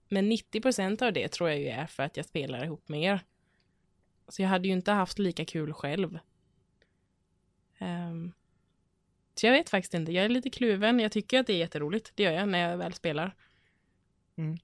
Men 0.09 0.33
90% 0.33 1.03
av 1.03 1.13
det 1.13 1.29
tror 1.29 1.51
jag 1.51 1.59
ju 1.59 1.69
är 1.69 1.87
för 1.87 2.03
att 2.03 2.17
jag 2.17 2.27
spelar 2.27 2.65
ihop 2.65 2.89
med 2.89 3.03
er. 3.03 3.21
Så 4.29 4.43
jag 4.43 4.49
hade 4.49 4.69
ju 4.69 4.75
inte 4.75 4.93
haft 4.93 5.19
lika 5.19 5.45
kul 5.45 5.73
själv. 5.73 6.19
Ehm, 7.79 8.33
så 9.35 9.47
jag 9.47 9.53
vet 9.53 9.71
faktiskt 9.71 9.95
inte. 9.95 10.13
Jag 10.13 10.25
är 10.25 10.29
lite 10.29 10.51
kluven. 10.51 11.01
Jag 11.01 11.13
tycker 11.13 11.41
att 11.41 11.47
det 11.47 11.53
är 11.53 11.59
jätteroligt. 11.59 12.13
Det 12.15 12.23
gör 12.23 12.33
jag 12.33 12.49
när 12.49 12.71
jag 12.71 12.77
väl 12.77 12.93
spelar. 12.93 13.35
Mm. 14.37 14.59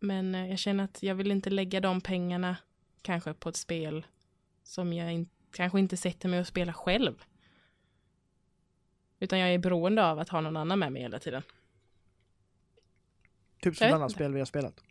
Men 0.00 0.34
eh, 0.34 0.50
jag 0.50 0.58
känner 0.58 0.84
att 0.84 1.02
jag 1.02 1.14
vill 1.14 1.30
inte 1.30 1.50
lägga 1.50 1.80
de 1.80 2.00
pengarna 2.00 2.56
kanske 3.02 3.34
på 3.34 3.48
ett 3.48 3.56
spel 3.56 4.06
som 4.62 4.92
jag 4.92 5.12
in, 5.12 5.28
kanske 5.52 5.78
inte 5.78 5.96
sätter 5.96 6.28
mig 6.28 6.40
och 6.40 6.46
spelar 6.46 6.72
själv. 6.72 7.24
Utan 9.22 9.38
jag 9.38 9.54
är 9.54 9.58
beroende 9.58 10.04
av 10.06 10.18
att 10.18 10.28
ha 10.28 10.40
någon 10.40 10.56
annan 10.56 10.78
med 10.78 10.92
mig 10.92 11.02
hela 11.02 11.18
tiden. 11.18 11.42
Typ 13.60 13.76
som 13.76 13.86
ett 13.86 13.94
annat 13.94 14.12
spel 14.12 14.32
vi 14.32 14.38
har 14.38 14.46
spelat. 14.46 14.82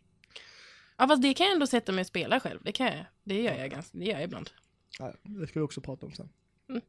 Ja 0.96 1.08
fast 1.08 1.22
det 1.22 1.34
kan 1.34 1.46
jag 1.46 1.52
ändå 1.52 1.66
sätta 1.66 1.92
mig 1.92 2.00
och 2.00 2.06
spela 2.06 2.40
själv. 2.40 2.60
Det 2.62 2.72
kan 2.72 2.86
jag. 2.86 3.04
Det 3.24 3.42
gör 3.42 3.54
jag 3.54 3.70
ganska, 3.70 3.98
det 3.98 4.04
gör 4.04 4.14
jag 4.14 4.22
ibland. 4.22 4.50
Ja, 4.98 5.12
det 5.22 5.46
ska 5.46 5.60
vi 5.60 5.66
också 5.66 5.80
prata 5.80 6.06
om 6.06 6.12
sen. 6.12 6.28
Mm. 6.68 6.82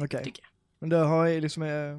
Okej. 0.00 0.22
Jag. 0.24 0.34
Men 0.78 0.88
det 0.88 0.96
har 0.96 1.40
liksom, 1.40 1.62
eh, 1.62 1.98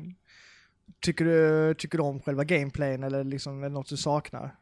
tycker 0.99 1.25
du, 1.25 1.73
tycker 1.73 1.97
du 1.97 2.03
om 2.03 2.21
själva 2.21 2.43
gameplayen 2.43 3.03
eller 3.03 3.23
liksom 3.23 3.59
är 3.59 3.69
det 3.69 3.73
något 3.73 3.89
du 3.89 3.97
saknar? 3.97 4.55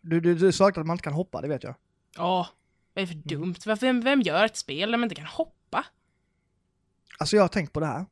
Du, 0.00 0.20
du, 0.20 0.34
du 0.34 0.52
saknar 0.52 0.80
att 0.80 0.86
man 0.86 0.94
inte 0.94 1.04
kan 1.04 1.12
hoppa, 1.12 1.40
det 1.40 1.48
vet 1.48 1.62
jag. 1.62 1.74
Ja, 2.16 2.48
vad 2.94 3.02
är 3.02 3.06
det 3.06 3.12
för 3.12 3.28
dumt? 3.28 3.56
Varför, 3.66 3.86
vem, 3.86 4.00
vem 4.00 4.20
gör 4.20 4.44
ett 4.44 4.56
spel 4.56 4.90
där 4.90 4.98
man 4.98 5.04
inte 5.04 5.14
kan 5.14 5.26
hoppa? 5.26 5.53
Alltså 7.18 7.36
jag 7.36 7.42
har 7.42 7.48
tänkt 7.48 7.72
på 7.72 7.80
det 7.80 7.86
här. 7.86 8.06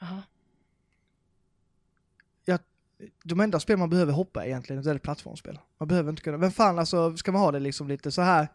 Jaha. 0.00 0.22
De 3.24 3.40
enda 3.40 3.60
spel 3.60 3.76
man 3.76 3.90
behöver 3.90 4.12
hoppa 4.12 4.46
egentligen, 4.46 4.82
det 4.82 4.90
är 4.90 4.94
ett 4.94 5.02
plattformsspel. 5.02 5.58
Man 5.78 5.88
behöver 5.88 6.10
inte 6.10 6.22
kunna, 6.22 6.36
vem 6.36 6.50
fan 6.50 6.78
alltså, 6.78 7.16
ska 7.16 7.32
man 7.32 7.40
ha 7.40 7.52
det 7.52 7.58
liksom 7.58 7.88
lite 7.88 8.12
så 8.12 8.22
här 8.22 8.48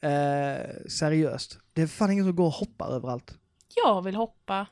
eh, 0.00 0.88
seriöst? 0.88 1.58
Det 1.72 1.82
är 1.82 1.86
fan 1.86 2.10
ingen 2.10 2.24
som 2.24 2.36
går 2.36 2.46
och 2.46 2.52
hoppar 2.52 2.92
överallt. 2.92 3.34
Jag 3.84 4.02
vill 4.02 4.14
hoppa. 4.14 4.66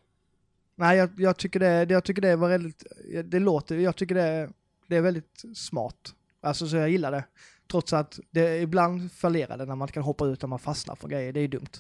Nej, 0.75 0.99
jag, 0.99 1.11
jag, 1.21 1.37
tycker 1.37 1.61
det, 1.61 1.91
jag 1.91 2.05
tycker 2.05 2.23
det 2.23 2.37
var 2.37 2.49
väldigt, 2.49 2.85
det 3.25 3.39
låter, 3.39 3.77
jag 3.77 3.97
tycker 3.97 4.15
det, 4.15 4.51
det 4.87 4.97
är 4.97 5.01
väldigt 5.01 5.45
smart. 5.55 6.15
Alltså 6.41 6.69
så 6.69 6.77
jag 6.77 6.91
gillar 6.91 7.13
det. 7.13 7.25
Trots 7.71 7.93
att 7.93 8.21
det 8.31 8.59
ibland 8.59 9.13
fallerar 9.13 9.59
det 9.59 9.65
när 9.65 9.77
man 9.77 9.89
kan 9.89 10.03
hoppa 10.03 10.27
ut 10.27 10.43
när 10.43 10.49
man 10.49 10.59
fastnar 10.59 10.95
för 10.95 11.09
grejer, 11.09 11.33
det 11.33 11.41
är 11.41 11.49
dumt. 11.49 11.71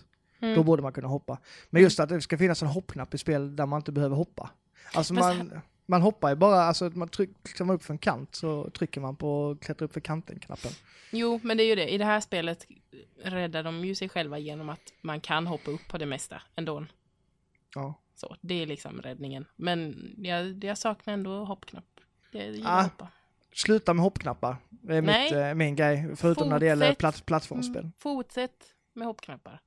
Mm. 0.42 0.54
Då 0.54 0.62
borde 0.62 0.82
man 0.82 0.92
kunna 0.92 1.09
hoppa. 1.09 1.38
Men 1.70 1.82
just 1.82 2.00
att 2.00 2.09
det 2.09 2.20
ska 2.20 2.38
finnas 2.38 2.62
en 2.62 2.68
hoppknapp 2.68 3.14
i 3.14 3.18
spel 3.18 3.56
där 3.56 3.66
man 3.66 3.76
inte 3.80 3.92
behöver 3.92 4.16
hoppa. 4.16 4.50
Alltså 4.94 5.14
man, 5.14 5.61
man 5.87 6.02
hoppar 6.02 6.28
ju 6.28 6.35
bara, 6.37 6.62
alltså 6.62 6.90
man 6.94 7.09
tryck, 7.09 7.30
kliver 7.42 7.64
man 7.64 7.76
upp 7.76 7.82
för 7.85 7.94
en 7.94 7.99
kant 7.99 8.35
så 8.35 8.70
trycker 8.70 9.00
man 9.00 9.16
på 9.16 9.56
klättra 9.61 9.85
upp 9.85 9.92
för 9.92 10.00
kanten-knappen. 10.00 10.70
Jo, 11.11 11.40
men 11.42 11.56
det 11.56 11.62
är 11.62 11.66
ju 11.66 11.75
det. 11.75 11.88
I 11.88 11.99
det 11.99 12.04
här 12.04 12.20
spelet 12.20 12.66
räddar 13.23 13.62
de 13.62 13.85
ju 13.85 13.94
sig 13.94 14.09
själva 14.09 14.38
genom 14.38 14.68
att 14.68 14.92
man 15.02 15.20
kan 15.20 15.47
hoppa 15.47 15.70
upp 15.70 15.88
på 15.88 15.99
det 15.99 16.06
mesta 16.06 16.42
ändå. 16.56 16.87
Ja. 17.75 17.94
Så, 18.14 18.37
det 18.40 18.62
är 18.62 18.66
liksom 18.66 19.02
räddningen. 19.02 19.44
Men 19.56 19.97
jag, 20.18 20.64
jag 20.64 20.78
saknar 20.78 21.14
ändå 21.14 21.44
hoppknapp. 21.44 21.85
Jag 22.30 22.47
gillar 22.50 22.78
Ah, 22.78 22.82
hoppa. 22.82 23.09
Sluta 23.54 23.94
med 23.94 24.02
hoppknappar. 24.02 24.56
Det 24.68 24.97
är 24.97 25.02
mitt, 25.02 25.32
eh, 25.32 25.54
min 25.54 25.76
grej. 25.76 26.16
Förutom 26.16 26.49
när 26.49 26.59
det 26.59 26.66
gäller 26.66 26.87
Fortsätt. 26.87 26.99
platt, 26.99 27.26
plattformsspel. 27.26 27.82
Mm, 27.82 27.92
fortsätt 27.99 28.75
med 28.92 29.06
hoppknappar. 29.06 29.61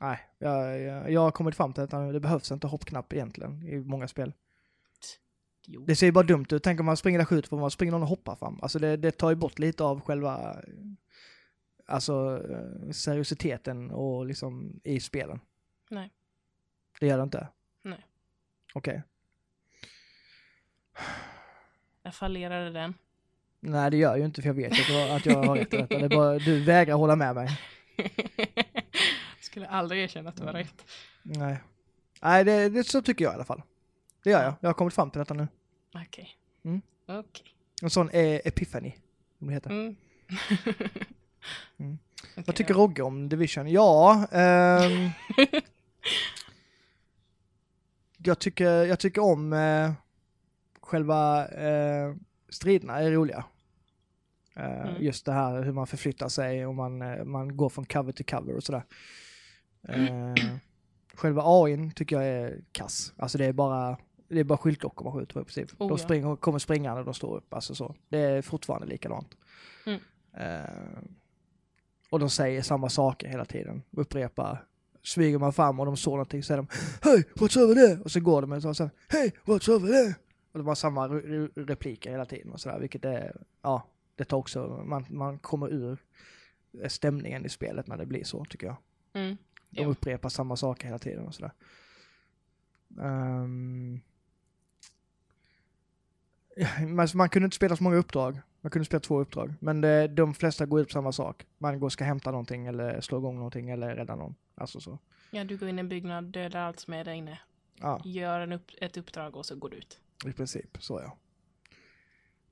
Nej, 0.00 0.18
jag, 0.38 0.80
jag, 0.80 1.12
jag 1.12 1.20
har 1.20 1.30
kommit 1.30 1.54
fram 1.54 1.72
till 1.72 1.82
att 1.82 1.90
det 1.90 2.20
behövs 2.20 2.52
inte 2.52 2.66
hoppknapp 2.66 3.12
egentligen 3.12 3.62
i 3.62 3.78
många 3.78 4.08
spel. 4.08 4.32
Jo. 5.66 5.84
Det 5.86 5.96
ser 5.96 6.06
ju 6.06 6.12
bara 6.12 6.24
dumt 6.24 6.46
ut. 6.50 6.62
Tänk 6.62 6.80
om 6.80 6.86
man 6.86 6.96
springer 6.96 7.18
där 7.18 7.26
skjuter 7.26 7.48
på 7.48 7.56
man 7.56 7.70
springer 7.70 7.92
någon 7.92 8.02
och 8.02 8.08
hoppar 8.08 8.36
fram. 8.36 8.58
Alltså 8.62 8.78
det, 8.78 8.96
det 8.96 9.10
tar 9.10 9.30
ju 9.30 9.36
bort 9.36 9.58
lite 9.58 9.84
av 9.84 10.00
själva 10.00 10.52
eh, 10.52 10.58
alltså 11.86 12.42
eh, 12.50 12.90
seriositeten 12.90 13.90
och 13.90 14.26
liksom 14.26 14.80
i 14.84 15.00
spelen. 15.00 15.40
Nej. 15.90 16.10
Det 17.00 17.06
gör 17.06 17.16
det 17.16 17.22
inte? 17.22 17.48
Nej. 17.82 18.06
Okej. 18.74 19.02
Jag 22.02 22.14
fallerade 22.14 22.70
den. 22.70 22.94
Nej 23.60 23.90
det 23.90 23.96
gör 23.96 24.10
jag 24.10 24.18
ju 24.18 24.24
inte 24.24 24.42
för 24.42 24.48
jag 24.48 24.54
vet 24.54 24.72
att 24.72 24.88
jag, 24.88 25.10
att 25.10 25.26
jag 25.26 25.42
har 25.42 25.56
rätt 25.56 25.74
i 25.74 25.76
detta. 25.76 25.98
Det 25.98 26.04
är 26.04 26.08
bara, 26.08 26.38
du 26.38 26.64
vägrar 26.64 26.94
hålla 26.94 27.16
med 27.16 27.34
mig. 27.34 27.48
Skulle 29.56 29.68
aldrig 29.68 30.02
erkänna 30.02 30.28
att 30.28 30.36
du 30.36 30.44
har 30.44 30.52
rätt. 30.52 30.84
Nej. 31.22 31.58
Nej 32.22 32.44
det, 32.44 32.68
det 32.68 32.84
så 32.84 33.02
tycker 33.02 33.24
jag 33.24 33.32
i 33.32 33.34
alla 33.34 33.44
fall. 33.44 33.62
Det 34.24 34.30
gör 34.30 34.42
jag. 34.42 34.54
Jag 34.60 34.68
har 34.68 34.74
kommit 34.74 34.94
fram 34.94 35.10
till 35.10 35.18
detta 35.18 35.34
nu. 35.34 35.48
Okej. 35.94 36.30
Mm. 36.64 36.82
Okej. 37.06 37.54
En 37.82 37.90
sån 37.90 38.10
eh, 38.10 38.40
epiphany. 38.44 38.92
Som 39.38 39.46
det 39.46 39.52
heter. 39.54 39.70
Mm. 39.70 39.96
Mm. 41.78 41.98
Okej, 42.32 42.44
Vad 42.46 42.56
tycker 42.56 42.74
ja. 42.74 42.78
Rogge 42.80 43.02
om 43.02 43.28
Division? 43.28 43.68
Ja, 43.70 44.26
ehm, 44.32 45.10
jag, 48.16 48.38
tycker, 48.38 48.70
jag 48.84 48.98
tycker 48.98 49.22
om 49.22 49.52
eh, 49.52 49.92
själva 50.80 51.48
eh, 51.48 52.14
striderna 52.48 52.98
är 52.98 53.10
roliga. 53.10 53.44
Eh, 54.56 54.80
Mm. 54.88 55.02
Just 55.02 55.26
det 55.26 55.32
här 55.32 55.62
hur 55.62 55.72
man 55.72 55.86
förflyttar 55.86 56.28
sig 56.28 56.66
och 56.66 56.74
man, 56.74 57.02
eh, 57.02 57.24
man 57.24 57.56
går 57.56 57.68
från 57.68 57.84
cover 57.86 58.12
till 58.12 58.26
cover 58.26 58.56
och 58.56 58.62
sådär. 58.64 58.82
Eh, 59.88 60.34
själva 61.14 61.42
AIn 61.44 61.90
tycker 61.90 62.16
jag 62.16 62.24
är 62.24 62.60
kass. 62.72 63.12
Alltså 63.16 63.38
det 63.38 63.44
är 63.44 63.52
bara, 63.52 63.98
det 64.28 64.40
är 64.40 64.44
bara 64.44 64.58
skyltdockor 64.58 65.04
man 65.04 65.12
skjuter 65.12 65.34
på 65.34 65.40
i 65.40 65.44
princip. 65.44 65.70
Oh, 65.78 65.88
de 65.88 65.90
ja. 65.90 65.98
springer, 65.98 66.36
kommer 66.36 66.58
springande 66.58 67.00
och 67.00 67.04
de 67.04 67.14
står 67.14 67.36
upp, 67.36 67.54
alltså 67.54 67.74
så. 67.74 67.94
Det 68.08 68.18
är 68.18 68.42
fortfarande 68.42 68.86
likadant. 68.86 69.36
Mm. 69.86 70.00
Eh, 70.36 71.00
och 72.10 72.18
de 72.18 72.30
säger 72.30 72.62
samma 72.62 72.88
saker 72.88 73.28
hela 73.28 73.44
tiden, 73.44 73.82
upprepar. 73.90 74.64
Smyger 75.02 75.38
man 75.38 75.52
fram 75.52 75.80
och 75.80 75.86
de 75.86 75.96
såg 75.96 76.12
någonting 76.12 76.42
så 76.42 76.46
säger 76.46 76.62
de 76.62 76.68
Hej, 77.02 77.24
what's 77.34 77.58
over 77.58 77.74
there? 77.74 78.02
Och 78.02 78.10
så 78.10 78.20
går 78.20 78.42
de 78.42 78.52
och 78.52 78.62
så 78.62 78.74
sen 78.74 78.90
Hej, 79.08 79.32
what's 79.44 79.70
over 79.70 79.88
there? 79.88 80.14
Och 80.52 80.58
de 80.58 80.66
har 80.66 80.74
samma 80.74 81.08
re- 81.08 81.22
re- 81.22 81.66
repliker 81.66 82.10
hela 82.10 82.24
tiden 82.24 82.52
och 82.52 82.60
sådär, 82.60 82.78
vilket 82.80 83.04
är, 83.04 83.36
ja, 83.62 83.86
det 84.14 84.24
tar 84.24 84.36
också, 84.36 84.82
man, 84.86 85.06
man 85.08 85.38
kommer 85.38 85.68
ur 85.72 85.98
stämningen 86.88 87.46
i 87.46 87.48
spelet 87.48 87.86
när 87.86 87.96
det 87.96 88.06
blir 88.06 88.24
så 88.24 88.44
tycker 88.44 88.66
jag. 88.66 88.76
Mm. 89.12 89.36
De 89.76 89.82
Jo. 89.82 89.90
upprepar 89.90 90.28
samma 90.28 90.56
saker 90.56 90.86
hela 90.86 90.98
tiden 90.98 91.26
och 91.26 91.34
sådär. 91.34 91.52
Um, 92.96 94.00
man, 97.14 97.28
kunde 97.28 97.44
inte 97.44 97.56
spela 97.56 97.76
så 97.76 97.82
många 97.84 97.96
uppdrag. 97.96 98.40
Man 98.60 98.70
kunde 98.70 98.86
spela 98.86 99.00
två 99.00 99.20
uppdrag. 99.20 99.54
Men 99.60 99.80
det, 99.80 100.08
de 100.08 100.34
flesta 100.34 100.66
går 100.66 100.80
ut 100.80 100.88
på 100.88 100.92
samma 100.92 101.12
sak. 101.12 101.46
Man 101.58 101.80
går 101.80 101.86
och 101.86 101.92
ska 101.92 102.04
hämta 102.04 102.30
någonting 102.30 102.66
eller 102.66 103.00
slå 103.00 103.18
igång 103.18 103.36
någonting 103.36 103.70
eller 103.70 103.94
rädda 103.94 104.16
någon. 104.16 104.34
Alltså 104.54 104.80
så. 104.80 104.98
Ja, 105.30 105.44
du 105.44 105.56
går 105.56 105.68
in 105.68 105.78
i 105.78 105.80
en 105.80 105.88
byggnad, 105.88 106.24
dödar 106.24 106.60
allt 106.60 106.80
som 106.80 106.94
är 106.94 107.04
där 107.04 107.12
inne. 107.12 107.38
Ja, 107.80 108.00
Gör 108.04 108.40
en 108.40 108.52
upp, 108.52 108.70
ett 108.80 108.96
uppdrag 108.96 109.36
och 109.36 109.46
så 109.46 109.56
går 109.56 109.70
du 109.70 109.76
ut. 109.76 110.00
i 110.26 110.32
princip. 110.32 110.76
Så 110.80 111.00
ja. 111.04 111.16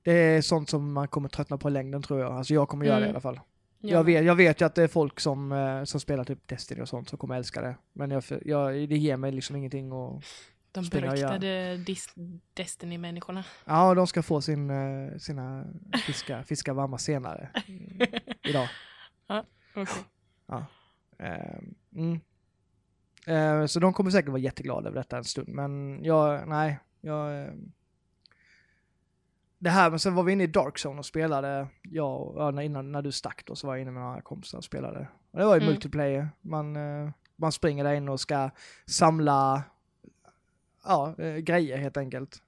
Det 0.01 0.11
är 0.11 0.41
sånt 0.41 0.69
som 0.69 0.93
man 0.93 1.07
kommer 1.07 1.29
tröttna 1.29 1.57
på 1.57 1.69
i 1.69 1.71
längden 1.71 2.01
tror 2.01 2.19
jag. 2.19 2.31
Alltså 2.31 2.53
jag 2.53 2.69
kommer 2.69 2.85
göra 2.85 2.95
det 2.99 3.05
i 3.05 3.09
Mm. 3.09 3.15
alla 3.15 3.21
fall. 3.21 3.39
Ja, 3.85 3.93
Jag 3.93 4.03
vet, 4.03 4.25
jag 4.25 4.35
vet 4.35 4.61
ju 4.61 4.65
att 4.65 4.75
det 4.75 4.83
är 4.83 4.87
folk 4.87 5.19
som, 5.19 5.51
eh, 5.51 5.83
som 5.83 5.99
spelar 5.99 6.23
typ 6.23 6.47
Destiny 6.47 6.81
och 6.81 6.89
sånt 6.89 7.09
som 7.09 7.17
kommer 7.17 7.35
älska 7.35 7.61
det. 7.61 7.75
Men 7.93 8.11
jag, 8.11 8.23
jag, 8.45 8.73
det 8.89 8.97
ger 8.97 9.17
mig 9.17 9.31
liksom 9.31 9.55
ingenting 9.55 9.91
och 9.91 10.23
De 10.71 10.89
beryktade 10.89 11.83
Destiny-människorna. 12.53 13.43
Ja, 13.65 13.93
de 13.93 14.07
ska 14.07 14.23
få 14.23 14.41
sin, 14.41 14.69
eh, 14.69 15.17
sina 15.17 15.65
fiska, 16.05 16.43
fiska 16.47 16.73
varma 16.73 16.97
senare 16.97 17.49
idag. 18.43 18.69
Okej. 19.75 20.03
Eh, 21.19 21.59
mm. 21.95 22.19
Eh, 23.27 23.65
så 23.65 23.79
de 23.79 23.93
kommer 23.93 24.11
säkert 24.11 24.29
vara 24.29 24.41
jätteglada 24.41 24.89
över 24.89 24.97
detta 24.97 25.17
en 25.17 25.23
stund, 25.23 25.47
men 25.47 26.03
jag, 26.03 26.47
nej, 26.47 26.79
jag... 27.01 27.49
Det 29.65 29.71
här, 29.71 29.89
men 29.89 29.99
sen 29.99 30.15
var 30.15 30.23
vi 30.23 30.31
inne 30.33 30.43
i 30.43 30.47
Dark 30.47 30.75
Zone 30.85 30.99
och 30.99 31.05
spelade, 31.05 31.67
jag, 31.81 32.21
och- 32.21 32.63
innan, 32.63 32.91
när 32.91 33.01
du 33.01 33.11
stack 33.11 33.45
då 33.45 33.55
så 33.55 33.67
var 33.67 33.75
jag 33.75 33.81
inne 33.81 33.91
med 33.91 34.03
några 34.03 34.21
kompisar 34.21 34.57
och 34.57 34.63
spelade. 34.63 35.07
Och 35.31 35.39
det 35.39 35.45
var 35.45 35.55
ju 35.55 35.61
Mm. 35.61 35.73
multiplayer, 35.73 36.29
man, 36.41 36.75
eh, 36.75 37.09
man 37.35 37.51
springer 37.51 37.83
där 37.83 37.93
inne 37.93 38.11
och 38.11 38.19
ska 38.19 38.49
samla, 38.85 39.63
ja, 40.83 41.15
eh, 41.17 41.35
grejer 41.35 41.77
helt 41.77 41.97
enkelt. 41.97 42.41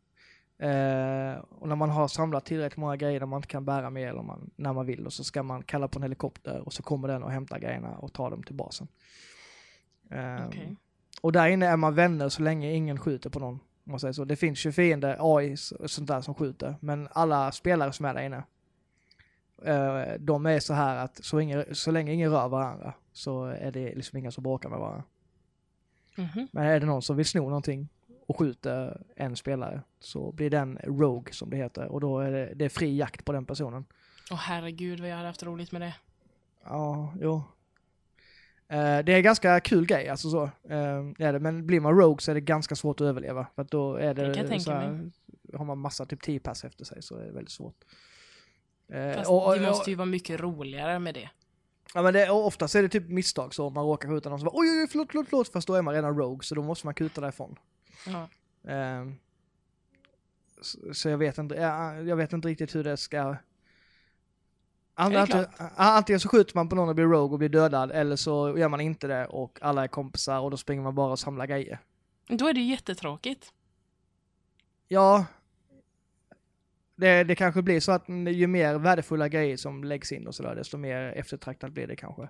Eh, 0.60 1.40
och 1.60 1.68
när 1.68 1.76
man 1.76 1.90
har 1.90 2.08
samlat 2.08 2.46
tillräckligt 2.46 2.78
många 2.78 2.96
grejer 2.96 3.26
man 3.26 3.38
inte 3.38 3.48
kan 3.48 3.66
bära 3.66 3.90
mer 3.90 4.08
eller 4.08 4.22
man, 4.24 4.50
när 4.56 4.74
man 4.74 4.86
vill 4.86 5.06
och 5.06 5.14
så 5.14 5.24
ska 5.24 5.44
man 5.44 5.64
kalla 5.64 5.88
på 5.88 6.00
en 6.00 6.04
helikopter 6.04 6.62
och 6.66 6.74
så 6.74 6.84
kommer 6.84 7.08
den 7.08 7.24
och 7.24 7.32
hämtar 7.32 7.60
grejerna 7.60 7.98
och 7.98 8.14
tar 8.14 8.32
dem 8.32 8.44
till 8.44 8.56
basen. 8.56 8.88
Eh, 10.12 10.48
Okej. 10.48 10.76
Och 11.22 11.32
där 11.32 11.48
inne 11.48 11.68
är 11.68 11.78
man 11.78 11.96
vänner 11.96 12.30
så 12.30 12.42
länge 12.42 12.74
ingen 12.74 13.00
skjuter 13.00 13.30
på 13.30 13.40
någon. 13.40 13.60
Om 13.88 13.91
man 13.91 14.00
säger 14.00 14.13
så. 14.13 14.25
Det 14.25 14.36
finns 14.36 14.65
ju 14.65 14.72
fiender, 14.72 15.17
AI 15.20 15.56
och 15.79 15.91
sånt 15.91 16.08
där 16.08 16.22
som 16.22 16.34
skjuter. 16.34 16.75
Men 16.79 17.08
alla 17.12 17.51
spelare 17.51 17.94
som 17.94 18.06
är 18.06 18.13
där 18.13 18.22
inne, 18.22 18.44
eh, 19.65 20.20
de 20.20 20.46
är 20.46 20.60
så 20.60 20.74
här 20.74 20.96
att 20.96 21.24
så, 21.25 21.39
ingen, 21.39 21.75
så 21.75 21.91
länge 21.91 22.13
ingen 22.13 22.32
rör 22.32 22.48
varandra 22.48 22.94
så 23.12 23.46
är 23.46 23.72
det 23.72 23.96
liksom 23.96 24.17
ingen 24.17 24.32
som 24.32 24.44
bråkar 24.44 24.70
med 24.70 24.79
varandra. 24.79 25.03
Mhm. 26.17 26.48
Men 26.51 26.63
är 26.63 26.79
det 26.79 26.86
någon 26.86 27.01
som 27.01 27.15
vill 27.15 27.25
sno 27.25 27.41
någonting 27.41 27.89
och 28.27 28.39
skjuter 28.39 29.01
en 29.15 29.36
spelare 29.36 29.82
så 30.00 30.32
blir 30.32 30.50
den 30.50 30.79
Rogue 30.84 31.34
som 31.34 31.50
det 31.50 31.58
heter 31.58 31.86
och 31.86 32.01
då 32.01 32.20
är 32.20 32.32
det, 32.32 32.53
det 32.56 32.65
är 32.65 32.70
fri 32.70 32.98
jakt 32.98 33.25
på 33.25 33.32
den 33.32 33.46
personen. 33.46 33.86
Åh 34.32 34.38
herregud 34.38 35.00
vad 35.00 35.10
jag 35.10 35.15
hade 35.15 35.27
haft 35.27 35.44
roligt 35.44 35.72
med 35.72 35.82
det. 35.82 35.96
Ja, 36.63 37.13
jo. 37.22 37.44
Eh, 38.70 39.00
det 39.06 39.14
är 39.14 39.22
ganska 39.22 39.60
kul 39.60 39.86
grej, 39.86 40.10
alltså 40.10 40.30
så. 40.30 40.44
Eh, 40.44 41.04
det 41.18 41.24
är 41.26 41.34
det. 41.34 41.40
Men 41.40 41.68
blir 41.68 41.80
man 41.80 41.98
Rogue 42.00 42.20
så 42.22 42.32
är 42.32 42.36
det 42.36 42.42
ganska 42.42 42.76
svårt 42.76 43.02
att 43.02 43.08
överleva. 43.08 43.48
För 43.56 43.62
att 43.62 43.72
då 43.72 43.96
är 43.96 44.14
det, 44.14 44.34
Det 44.34 44.60
så 44.60 44.72
här, 44.72 45.12
har 45.58 45.66
man 45.66 45.78
massa 45.78 46.06
typ 46.06 46.22
10 46.24 46.40
pass 46.40 46.64
efter 46.64 46.86
sig 46.86 47.02
så 47.02 47.18
är 47.18 47.26
det 47.26 47.32
väldigt 47.32 47.52
svårt. 47.52 47.76
Eh, 48.92 49.14
Fast 49.14 49.30
och- 49.30 49.48
och- 49.48 49.56
det 49.60 49.68
måste 49.68 49.90
ju 49.90 49.96
vara 49.96 50.06
mycket 50.06 50.40
roligare 50.40 51.00
med 51.00 51.14
det. 51.14 51.30
Ja 51.94 52.02
men 52.02 52.14
det, 52.14 52.30
oftast 52.30 52.76
är 52.76 52.82
det 52.82 52.90
typ 52.90 53.10
misstag 53.10 53.54
så 53.54 53.68
om 53.68 53.74
man 53.74 53.86
råkar 53.86 54.10
skjuta 54.10 54.30
någon 54.30 54.40
som 54.40 54.46
bara 54.46 54.60
oj, 54.60 54.68
oj, 54.82 54.88
förlåt, 54.92 55.08
förlåt, 55.12 55.28
förlåt, 55.30 55.52
fast 55.52 55.68
då 55.68 55.74
är 55.74 55.82
man 55.82 55.94
redan 55.94 56.18
rogue 56.18 56.44
så 56.44 56.56
då 56.56 56.64
måste 56.64 56.88
man 56.88 56.94
kuta 56.94 57.22
därifrån. 57.22 57.56
Ja. 58.08 58.30
Ehm, 58.72 59.16
så, 60.62 60.94
så 60.94 61.10
jag 61.10 61.18
vet 61.18 61.38
inte, 61.38 61.56
jag, 61.56 62.08
jag 62.08 62.16
vet 62.16 62.34
inte 62.34 62.48
riktigt 62.48 62.76
hur 62.76 62.84
det 62.84 62.98
ska... 62.98 63.36
Antingen, 65.00 65.22
Är 65.22 65.42
det 65.42 65.48
antingen, 65.75 66.20
så 66.20 66.30
skjuter 66.30 66.56
man 66.56 66.70
på 66.70 66.75
någon 66.75 66.89
och 66.89 66.96
blir 66.96 67.06
rogue 67.06 67.34
och 67.34 67.39
blir 67.39 67.50
dödad 67.50 67.92
eller 67.92 68.16
så 68.16 68.58
gör 68.58 68.70
man 68.70 68.82
inte 68.82 69.08
det 69.08 69.25
och 69.25 69.60
alla 69.62 69.84
är 69.84 69.88
kompisar 69.88 70.39
och 70.39 70.51
då 70.51 70.58
springer 70.58 70.84
man 70.84 70.96
bara 70.96 71.12
och 71.12 71.20
samlar 71.20 71.46
grejer. 71.46 71.80
Då 72.27 72.48
är 72.48 72.54
det 72.54 72.62
jättetråkigt. 72.62 73.54
Ja, 74.88 75.25
det, 76.96 77.24
det 77.24 77.36
kanske 77.36 77.62
blir 77.62 77.80
så 77.80 77.92
att 77.92 78.10
ju 78.10 78.48
mer 78.48 78.75
värdefulla 78.75 79.27
grejer 79.27 79.58
som 79.58 79.84
läggs 79.84 80.12
in 80.12 80.27
och 80.27 80.36
sådär, 80.36 80.56
desto 80.56 80.77
mer 80.77 81.01
eftertraktat 81.01 81.72
blir 81.72 81.88
det 81.88 81.96
kanske. 81.96 82.30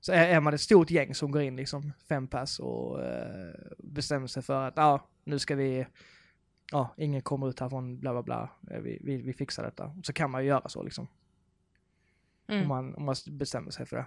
Så 0.00 0.12
är, 0.12 0.28
är 0.28 0.40
man 0.40 0.54
ett 0.54 0.60
stort 0.60 0.90
gäng 0.90 1.14
som 1.14 1.30
går 1.30 1.42
in 1.42 1.56
liksom 1.56 1.92
fem 2.08 2.28
pass 2.28 2.58
och 2.58 3.04
eh, 3.04 3.54
bestämmer 3.78 4.26
sig 4.26 4.42
för 4.42 4.68
att 4.68 4.74
ja, 4.76 5.08
nu 5.24 5.38
ska 5.38 5.54
vi, 5.54 5.86
ja, 6.72 6.94
ingen 6.96 7.22
kommer 7.22 7.48
ut 7.48 7.60
härifrån, 7.60 8.00
bla 8.00 8.12
bla 8.12 8.22
bla, 8.22 8.50
Eh, 8.70 8.80
vi, 8.80 8.98
vi, 9.04 9.16
vi 9.16 9.32
fixar 9.32 9.62
detta. 9.62 9.92
Så 10.02 10.12
kan 10.12 10.30
man 10.30 10.42
ju 10.42 10.48
göra 10.48 10.68
så 10.68 10.82
liksom, 10.82 11.08
Mm. 12.48 12.62
om, 12.62 12.68
man, 12.68 12.94
om 12.94 13.04
man 13.04 13.14
bestämmer 13.26 13.70
sig 13.70 13.86
för 13.86 13.96
det. 13.96 14.06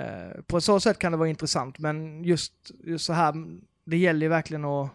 Eh, 0.00 0.42
på 0.42 0.60
så 0.60 0.80
sätt 0.80 0.98
kan 0.98 1.12
det 1.12 1.18
vara 1.18 1.28
intressant, 1.28 1.78
men 1.78 2.24
just, 2.24 2.70
just 2.84 3.04
så 3.04 3.12
här, 3.12 3.58
det 3.84 3.96
gäller 3.96 4.26
ju 4.26 4.28
verkligen 4.28 4.64
att, 4.64 4.90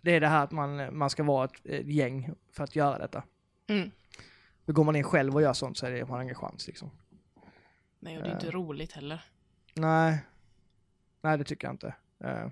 det 0.00 0.10
är 0.10 0.20
det 0.20 0.28
här 0.28 0.44
att 0.44 0.50
man, 0.50 0.98
man 0.98 1.10
ska 1.10 1.22
vara 1.22 1.44
ett, 1.44 1.66
ett 1.66 1.86
gäng 1.86 2.30
för 2.52 2.64
att 2.64 2.76
göra 2.76 2.98
detta. 2.98 3.22
Mm. 3.66 3.90
För 4.64 4.72
går 4.72 4.84
man 4.84 4.96
in 4.96 5.04
själv 5.04 5.34
och 5.34 5.42
gör 5.42 5.52
sånt 5.52 5.78
så 5.78 5.86
är 5.86 5.90
det, 5.90 6.00
man 6.00 6.10
har 6.10 6.22
ingen 6.22 6.34
chans 6.34 6.66
liksom. 6.66 6.90
Nej, 7.98 8.18
och 8.18 8.22
det 8.22 8.30
är 8.30 8.34
inte 8.34 8.50
roligt 8.50 8.92
heller. 8.92 9.24
Nej, 9.74 10.18
nej 11.20 11.38
det 11.38 11.44
tycker 11.44 11.66
jag 11.66 11.74
inte. 11.74 11.94
Eh, 12.24 12.48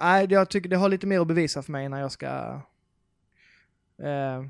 nej, 0.00 0.26
jag 0.30 0.50
tycker 0.50 0.68
det 0.68 0.76
har 0.76 0.88
lite 0.88 1.06
mer 1.06 1.20
att 1.20 1.26
bevisa 1.26 1.62
för 1.62 1.72
mig 1.72 1.88
när 1.88 2.00
jag 2.00 2.12
ska, 2.12 2.60
eh, 3.98 4.44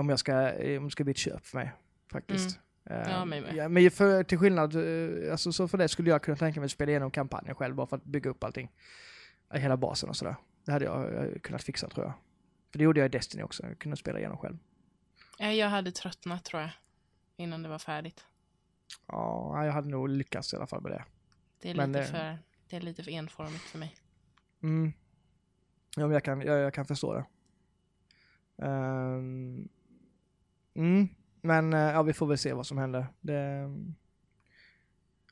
om 0.00 0.08
jag 0.08 0.18
ska, 0.18 0.50
om 0.78 0.84
det 0.84 0.90
ska 0.90 1.04
bli 1.04 1.10
ett 1.10 1.16
köp 1.16 1.46
för 1.46 1.58
mig 1.58 1.72
faktiskt. 2.12 2.58
Eh, 2.90 3.10
Ja, 3.10 3.24
mig 3.24 3.40
med. 3.40 3.54
ja, 3.56 3.68
men 3.68 3.90
för, 3.90 4.22
till 4.22 4.38
skillnad, 4.38 4.74
eh, 4.74 5.32
alltså 5.32 5.52
så 5.52 5.68
för 5.68 5.78
det 5.78 5.88
skulle 5.88 6.10
jag 6.10 6.22
kunna 6.22 6.36
tänka 6.36 6.60
mig 6.60 6.64
att 6.64 6.70
spela 6.70 6.90
igenom 6.90 7.10
kampanjen 7.10 7.54
själv 7.54 7.74
bara 7.74 7.86
för 7.86 7.96
att 7.96 8.04
bygga 8.04 8.30
upp 8.30 8.44
allting. 8.44 8.70
Eh, 9.54 9.60
Hela 9.60 9.76
basen 9.76 10.08
och 10.08 10.16
sådär. 10.16 10.36
Det 10.64 10.72
hade 10.72 10.84
jag 10.84 11.14
eh, 11.24 11.38
kunnat 11.38 11.62
fixa 11.62 11.88
tror 11.88 12.06
jag. 12.06 12.14
För 12.72 12.78
det 12.78 12.84
gjorde 12.84 13.00
jag 13.00 13.06
i 13.06 13.08
Destiny 13.08 13.42
också, 13.42 13.62
jag 13.66 13.78
kunde 13.78 13.96
spela 13.96 14.18
igenom 14.18 14.38
själv. 14.38 14.58
Eh, 15.38 15.52
Jag 15.52 15.68
hade 15.68 15.92
tröttnat 15.92 16.44
tror 16.44 16.62
jag. 16.62 16.70
Innan 17.36 17.62
det 17.62 17.68
var 17.68 17.78
färdigt. 17.78 18.24
Ja, 19.06 19.64
jag 19.64 19.72
hade 19.72 19.88
nog 19.88 20.08
lyckats 20.08 20.52
i 20.52 20.56
alla 20.56 20.66
fall 20.66 20.82
med 20.82 20.92
det. 20.92 21.04
Det 21.62 21.70
är, 21.70 21.74
Men 21.74 21.92
lite, 21.92 22.04
för, 22.04 22.38
det 22.68 22.76
är 22.76 22.80
lite 22.80 23.02
för 23.04 23.10
enformigt 23.10 23.62
för 23.64 23.78
mig. 23.78 23.94
Mm. 24.62 24.92
Ja, 25.96 26.02
men 26.02 26.10
jag 26.10 26.24
kan, 26.24 26.40
jag, 26.40 26.58
jag 26.60 26.74
kan 26.74 26.84
förstå 26.86 27.14
det. 27.14 27.24
Ehm, 28.66 29.68
mm. 30.74 31.08
Men 31.40 31.72
eh, 31.72 31.78
ja, 31.80 32.02
vi 32.02 32.12
får 32.12 32.26
väl 32.26 32.38
se 32.38 32.52
vad 32.52 32.66
som 32.66 32.78
händer. 32.78 33.06
Det, 33.20 33.70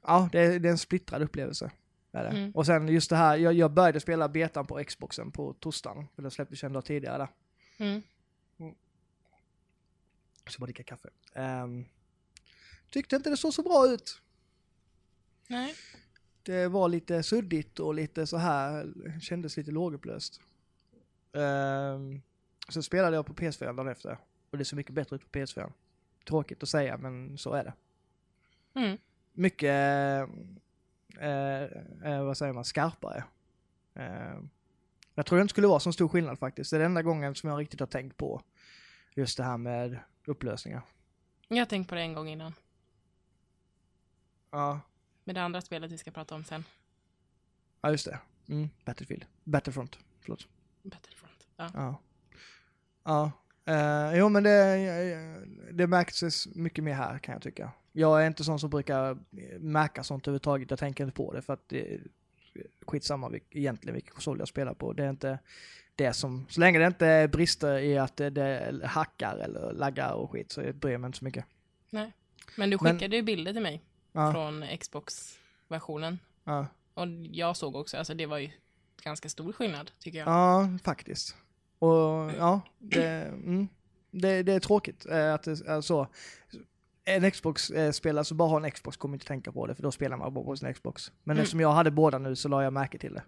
ja, 0.02 0.28
det, 0.32 0.40
är- 0.40 0.58
det 0.58 0.68
är 0.68 0.72
en 0.72 0.78
splittrad 0.78 1.22
upplevelse. 1.22 1.70
Är 2.12 2.22
det. 2.25 2.30
Mm. 2.30 2.50
Och 2.50 2.66
sen 2.66 2.88
just 2.88 3.10
det 3.10 3.17
här, 3.17 3.36
jag, 3.36 3.52
jag 3.54 3.73
började 3.73 4.00
spela 4.00 4.28
betan 4.28 4.67
på 4.67 4.84
Xboxen 4.84 5.30
på 5.30 5.52
torsdagen. 5.52 6.08
För 6.14 6.23
den 6.23 6.30
släpptes 6.30 6.64
en 6.64 6.73
dag 6.73 6.84
tidigare 6.84 7.19
där. 7.19 7.28
Mm. 7.86 8.02
Så 10.49 10.58
bara 10.60 10.67
dricka 10.67 10.82
kaffe. 10.82 11.08
Ehm, 11.34 11.84
tyckte 12.90 13.17
inte 13.17 13.30
det 13.30 13.36
såg 13.36 13.54
så 13.54 13.62
bra 13.62 13.86
ut. 13.88 14.23
Nej. 15.49 15.75
Det 16.43 16.69
var 16.69 16.88
lite 16.88 17.23
suddigt 17.23 17.78
och 17.80 17.95
lite 17.95 18.26
så 18.26 18.36
här, 18.36 18.93
kändes 19.21 19.56
lite 19.56 19.71
lågupplöst. 19.71 20.40
Um, 21.32 22.23
sen 22.69 22.82
spelade 22.82 23.17
jag 23.17 23.26
på 23.26 23.34
PS4 23.34 23.64
dagen 23.76 23.88
efter 23.88 24.19
och 24.52 24.58
det 24.58 24.65
ser 24.65 24.76
mycket 24.76 24.95
bättre 24.95 25.17
ut 25.17 25.32
på 25.32 25.38
PS4. 25.38 25.73
Tråkigt 26.28 26.62
att 26.62 26.69
säga 26.69 26.97
men 26.97 27.38
så 27.38 27.52
är 27.52 27.65
det. 27.65 27.73
Mm. 28.80 28.99
Mycket, 29.32 29.71
eh, 31.19 31.62
eh, 32.12 32.25
vad 32.25 32.36
säger 32.38 32.52
man, 32.52 32.65
skarpare. 32.65 33.25
Eh, 33.95 34.41
jag 35.15 35.26
tror 35.26 35.38
det 35.38 35.43
inte 35.43 35.52
skulle 35.52 35.67
vara 35.67 35.80
så 35.80 35.93
stor 35.93 36.08
skillnad 36.08 36.38
faktiskt. 36.38 36.71
Det 36.71 36.76
är 36.76 36.78
den 36.78 36.86
enda 36.91 37.02
gången 37.02 37.34
som 37.34 37.50
jag 37.50 37.60
riktigt 37.60 37.80
har 37.80 37.86
tänkt 37.86 38.17
på 38.17 38.43
just 39.15 39.36
det 39.36 39.45
här 39.45 39.56
med 39.58 39.99
upplösningar. 40.26 40.82
Jag 41.49 41.58
har 41.58 41.67
tänkt 41.67 41.88
på 41.88 41.95
det 41.95 42.00
en 42.00 42.15
gång 42.15 42.28
innan. 42.28 42.54
Ja, 44.50 44.80
Med 45.25 45.34
det 45.34 45.43
andra 45.43 45.60
spelet 45.60 45.93
vi 45.93 45.99
ska 45.99 46.10
prata 46.10 46.34
om 46.34 46.45
sen. 46.45 46.65
ja 47.80 47.91
just 47.91 48.04
det. 48.06 48.19
Mm, 48.49 48.69
Battlefield. 48.84 49.26
Battlefront, 49.45 49.99
förlåt. 50.21 50.49
Battlefront. 50.82 51.49
Ja. 51.56 51.71
Ja. 51.75 52.00
Ja. 53.04 53.32
Eh, 53.64 54.18
jo 54.18 54.28
men 54.28 54.42
det, 54.42 55.36
det 55.72 55.86
märktes 55.86 56.46
mycket 56.54 56.84
mer 56.84 56.94
här 56.94 57.18
kan 57.18 57.32
jag 57.32 57.42
tycka. 57.42 57.70
Jag 57.92 58.22
är 58.22 58.26
inte 58.26 58.44
sån 58.44 58.58
som 58.60 58.70
brukar 58.70 59.18
märka 59.58 60.04
sånt 60.04 60.26
överhuvudtaget. 60.28 60.70
Jag 60.70 60.78
tänker 60.78 61.04
inte 61.04 61.16
på 61.16 61.32
det 61.32 61.42
för 61.42 61.52
att 61.52 61.68
det 61.68 61.94
är 61.94 62.00
skitsamma 62.86 63.28
vil- 63.28 63.42
egentligen 63.50 63.94
vilken 63.94 64.12
konsol 64.12 64.38
jag 64.38 64.48
spelar 64.48 64.75
på. 64.75 64.92
Det 64.92 65.04
är 65.04 65.10
inte 65.10 65.38
det 65.96 66.12
som, 66.12 66.46
så 66.48 66.60
länge 66.60 66.78
det 66.78 66.86
inte 66.86 67.06
är 67.06 67.28
brister 67.28 67.78
i 67.78 67.98
att 67.98 68.16
det, 68.16 68.30
det 68.30 68.80
hackar 68.84 69.36
eller 69.36 69.72
laggar 69.72 70.12
och 70.12 70.30
skit 70.30 70.52
så 70.52 70.72
bryr 70.72 70.92
jag 70.92 71.00
mig 71.00 71.08
inte 71.08 71.18
så 71.18 71.25
mycket. 71.25 71.44
Men 71.90 72.12
du 72.56 72.56
Men- 72.56 72.78
skickade 72.78 73.16
ju 73.16 73.22
bilder 73.22 73.52
till 73.52 73.62
mig 73.62 73.82
Ja, 74.12 74.32
från 74.32 74.64
Xbox-versionen. 74.80 76.18
ja. 76.44 76.66
Och 76.94 77.06
jag 77.30 77.56
såg 77.56 77.76
också, 77.76 77.96
alltså 77.96 78.14
det 78.14 78.26
var 78.26 78.38
ju 78.38 78.50
ganska 79.02 79.28
stor 79.28 79.52
skillnad 79.52 79.90
tycker 79.98 80.18
jag. 80.18 80.28
ja 80.28 80.68
faktiskt. 80.84 81.36
Och 81.82 82.32
ja, 82.38 82.60
det, 82.78 83.04
mm, 83.25 83.68
det, 84.10 84.42
det 84.42 84.52
är 84.52 84.60
tråkigt 84.60 85.06
eh, 85.06 85.34
att 85.34 85.42
det 85.42 85.50
är 85.66 85.80
så. 85.80 86.06
En 87.04 87.30
Xbox-spelare 87.30 88.25
som 88.25 88.36
bara 88.36 88.49
har 88.49 88.60
en 88.60 88.71
Xbox 88.71 88.97
kommer 88.97 89.14
inte 89.14 89.26
tänka 89.26 89.52
på 89.52 89.66
det 89.66 89.75
för 89.75 89.82
då 89.82 89.90
spelar 89.90 90.16
man 90.16 90.34
bara 90.34 90.45
på 90.45 90.56
sin 90.56 90.75
Xbox. 90.75 91.12
Men 91.25 91.34
Mm. 91.36 91.42
eftersom 91.42 91.60
jag 91.60 91.73
hade 91.73 91.90
båda 91.90 92.18
nu 92.18 92.36
så 92.36 92.49
la 92.49 92.62
jag 92.62 92.73
märke 92.73 92.99
till 92.99 93.14
det. 93.14 93.23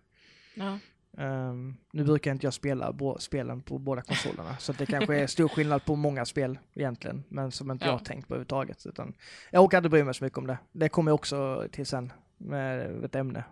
Ja. 0.54 0.78
Ehm, 1.18 1.76
nu 1.92 2.04
brukar 2.04 2.30
inte 2.32 2.46
jag 2.46 2.54
spela 2.54 2.94
spelen 3.18 3.62
på 3.62 3.78
båda 3.78 4.02
konsolerna 4.02 4.56
så 4.58 4.72
det 4.72 4.86
kanske 4.86 5.16
är 5.16 5.26
stor 5.26 5.48
skillnad 5.48 5.84
på 5.84 5.96
många 5.96 6.24
spel 6.24 6.58
egentligen. 6.74 7.24
Men 7.28 7.52
som 7.52 7.70
inte 7.70 7.84
Ja. 7.84 7.90
jag 7.90 7.98
har 7.98 8.04
tänkt 8.04 8.28
på 8.28 8.34
överhuvudtaget. 8.34 8.86
Utan 8.86 9.14
jag 9.50 9.64
orkar 9.64 9.78
inte 9.78 9.88
bry 9.90 10.04
mig 10.04 10.14
så 10.14 10.24
mycket 10.24 10.38
om 10.38 10.46
det. 10.46 10.58
Det 10.72 10.88
kommer 10.88 11.10
jag 11.10 11.14
också 11.14 11.64
till 11.72 11.86
sen 11.86 12.12
med 12.44 13.04
ett 13.04 13.14
ämne. 13.14 13.44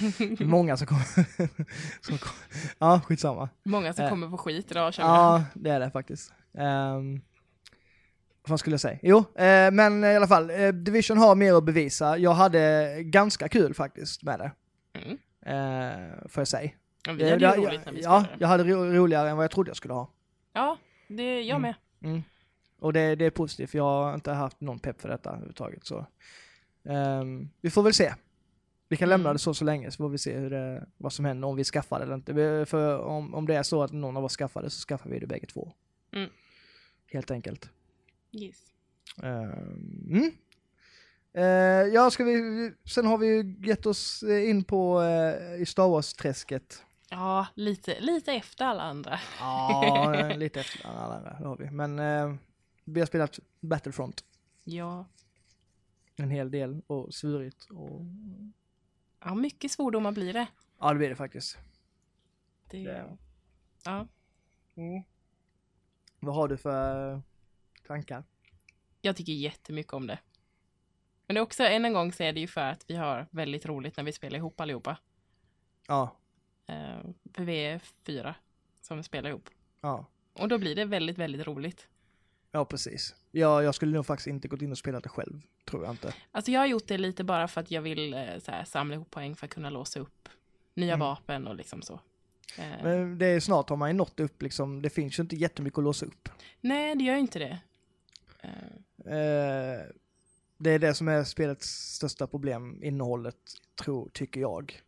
många 0.40 0.76
som 0.76 0.86
kommer... 0.86 1.04
som 2.06 2.18
kommer 2.18 2.36
ja, 2.78 3.00
skitsamma. 3.04 3.48
Många 3.64 3.92
som 3.92 4.04
Eh. 4.04 4.10
kommer 4.10 4.28
på 4.28 4.38
skit 4.38 4.70
idag 4.70 4.94
känner 4.94 5.08
jag. 5.14 5.18
Ja, 5.40 5.44
det 5.54 5.70
är 5.70 5.80
det 5.80 5.90
faktiskt. 5.90 6.32
Um, 6.52 7.20
vad 8.48 8.60
skulle 8.60 8.74
jag 8.74 8.80
säga? 8.80 8.98
Jo, 9.02 9.18
eh, 9.18 9.70
men 9.70 10.04
i 10.04 10.16
alla 10.16 10.26
fall, 10.28 10.50
eh, 10.50 10.68
Division 10.68 11.18
har 11.18 11.34
mer 11.34 11.54
att 11.54 11.64
bevisa. 11.64 12.18
Jag 12.18 12.32
hade 12.34 12.94
ganska 13.02 13.48
kul 13.48 13.74
faktiskt 13.74 14.22
med 14.22 14.38
det, 14.38 14.50
Mm. 15.00 15.18
eh, 15.46 16.28
får 16.28 16.40
jag 16.40 16.48
säga. 16.48 16.70
Ja, 17.06 17.12
vi 17.12 17.22
Eh, 17.24 17.30
hade 17.30 17.46
det- 17.46 17.56
roligt 17.56 17.84
när 17.86 17.92
vi 17.92 18.00
Ja, 18.02 18.24
jag 18.38 18.48
hade 18.48 18.64
ro 18.64 18.84
roligare 18.84 19.30
än 19.30 19.36
vad 19.36 19.44
jag 19.44 19.50
trodde 19.50 19.70
jag 19.70 19.76
skulle 19.76 19.94
ha. 19.94 20.10
Ja, 20.52 20.76
det 21.08 21.42
jag 21.42 21.56
Mm. 21.56 21.62
med. 21.62 21.74
Mm. 22.10 22.22
Och 22.80 22.92
det, 22.92 23.14
det 23.14 23.24
är 23.24 23.30
positivt, 23.30 23.70
för 23.70 23.78
jag 23.78 23.84
har 23.84 24.14
inte 24.14 24.32
haft 24.32 24.60
någon 24.60 24.78
pepp 24.78 25.00
för 25.00 25.08
detta 25.08 25.30
överhuvudtaget. 25.30 25.86
Så. 25.86 26.06
Ehm, 26.88 27.48
vi 27.60 27.70
får 27.70 27.82
väl 27.82 27.94
se. 27.94 28.14
Vi 28.88 28.96
kan 28.96 29.08
lämna 29.08 29.28
Mm. 29.28 29.34
det 29.34 29.38
så 29.38 29.54
så 29.54 29.64
länge, 29.64 29.90
så 29.90 29.96
får 29.96 30.08
vi 30.08 30.18
se 30.18 30.36
hur 30.38 30.50
det, 30.50 30.86
vad 30.96 31.12
som 31.12 31.24
händer, 31.24 31.48
om 31.48 31.56
vi 31.56 31.64
skaffar 31.64 31.98
det 31.98 32.04
eller 32.04 32.14
inte. 32.14 32.66
För 32.68 32.98
om, 32.98 33.34
om 33.34 33.46
det 33.46 33.54
är 33.54 33.62
så 33.62 33.82
att 33.82 33.92
någon 33.92 34.16
av 34.16 34.24
oss 34.24 34.36
skaffar 34.36 34.62
det, 34.62 34.70
så 34.70 34.86
skaffar 34.86 35.10
vi 35.10 35.18
det 35.18 35.26
bägge 35.26 35.46
två. 35.46 35.72
Mm. 36.12 36.30
Helt 37.12 37.30
enkelt. 37.30 37.70
Yes. 38.32 38.56
Ehm, 39.22 40.06
Mm. 40.10 40.32
Eh, 41.32 41.44
ja, 41.94 42.10
ska 42.10 42.24
vi, 42.24 42.72
sen 42.84 43.06
har 43.06 43.18
vi 43.18 43.26
ju 43.26 43.56
gett 43.66 43.86
oss 43.86 44.22
in 44.22 44.64
på 44.64 45.00
uh, 45.00 45.62
i 45.62 45.66
Star 45.66 45.88
Wars-träsket. 45.88 46.82
Ja, 47.10 47.46
lite, 47.54 48.00
lite 48.00 48.32
efter 48.32 48.64
alla 48.64 48.82
andra. 48.82 49.18
Ja, 49.40 50.32
lite 50.36 50.60
efter 50.60 50.86
alla 50.88 51.14
andra, 51.16 51.36
det 51.40 51.46
har 51.48 51.56
vi. 51.56 51.70
Men 51.70 51.98
eh, 51.98 52.34
vi 52.84 53.00
har 53.00 53.06
spelat 53.06 53.38
Battlefront 53.60 54.24
Ja. 54.64 55.04
En 56.16 56.30
hel 56.30 56.50
del 56.50 56.82
och 56.86 57.14
svurit 57.14 57.64
och 57.70 58.00
ja, 59.20 59.34
mycket 59.34 59.70
svordomar 59.70 60.12
blir 60.12 60.32
det. 60.32 60.46
ja, 60.78 60.88
det 60.92 60.98
blir 60.98 61.08
det 61.08 61.16
faktiskt. 61.16 61.58
det 62.70 62.82
Det- 62.82 63.16
ja. 63.84 64.06
Vad 66.20 66.34
har 66.34 66.48
du 66.48 66.56
för 66.56 67.22
tankar? 67.86 68.24
Jag 69.00 69.16
tycker 69.16 69.32
jättemycket 69.32 69.92
om 69.92 70.06
det. 70.06 70.18
Men 71.26 71.34
det 71.34 71.38
är 71.38 71.42
också, 71.42 71.62
än 71.64 71.84
en 71.84 71.92
gång 71.92 72.12
så 72.12 72.22
är 72.22 72.32
det 72.32 72.40
ju 72.40 72.46
för 72.46 72.60
att 72.60 72.84
vi 72.90 72.96
har 72.96 73.26
väldigt 73.30 73.66
roligt 73.66 73.96
när 73.96 74.04
vi 74.04 74.12
spelar 74.12 74.38
ihop 74.38 74.60
allihopa. 74.60 74.98
Ja, 75.88 76.16
Eh, 76.68 77.00
för 77.34 77.44
vi 77.44 77.56
är 77.64 77.78
fyra 77.78 78.34
som 78.80 79.02
spelar 79.02 79.30
ihop. 79.30 79.48
ja, 79.80 80.06
Och 80.32 80.48
då 80.48 80.58
blir 80.58 80.74
det 80.76 80.84
väldigt, 80.84 81.18
väldigt 81.18 81.46
roligt. 81.46 81.88
Ja, 82.52 82.64
precis. 82.64 83.14
Ja, 83.30 83.62
jag 83.62 83.74
skulle 83.74 83.92
nog 83.92 84.06
faktiskt 84.06 84.26
inte 84.26 84.48
gått 84.48 84.62
in 84.62 84.72
och 84.72 84.78
spelat 84.78 85.02
det 85.02 85.08
själv, 85.08 85.40
tror 85.64 85.84
jag 85.84 85.92
inte. 85.92 86.14
Alltså 86.30 86.50
jag 86.50 86.60
har 86.60 86.66
gjort 86.66 86.86
det 86.88 86.98
lite 86.98 87.24
bara 87.24 87.48
för 87.48 87.60
att 87.60 87.70
jag 87.70 87.82
vill 87.82 88.14
eh, 88.14 88.20
så 88.38 88.50
här, 88.50 88.64
samla 88.64 88.94
ihop 88.94 89.10
poäng 89.10 89.36
för 89.36 89.46
att 89.46 89.52
kunna 89.54 89.70
låsa 89.70 90.00
upp 90.00 90.28
nya 90.74 90.94
Mm. 90.94 91.00
vapen 91.06 91.46
och 91.46 91.54
liksom 91.56 91.82
så. 91.82 92.00
Eh, 92.58 92.82
Men 92.82 93.18
det 93.18 93.26
är 93.26 93.40
snart 93.40 93.68
har 93.68 93.76
man 93.76 93.90
ju 93.90 93.94
nått 93.94 94.20
upp 94.20 94.42
liksom, 94.42 94.82
det 94.82 94.90
finns 94.90 95.18
ju 95.18 95.22
inte 95.22 95.36
jättemycket 95.36 95.78
att 95.78 95.84
låsa 95.84 96.06
upp. 96.06 96.28
Nej, 96.60 96.94
det 96.94 97.04
gör 97.04 97.14
ju 97.14 97.20
inte 97.20 97.38
det. 97.38 97.58
Eh, 99.04 99.80
det 100.58 100.70
är 100.70 100.78
det 100.78 100.94
som 100.94 101.08
är 101.08 101.24
spelets 101.24 101.68
största 101.94 102.26
problem, 102.26 102.82
innehållet, 102.82 103.36
tror, 103.82 104.08
tycker 104.08 104.40
jag. 104.40 104.80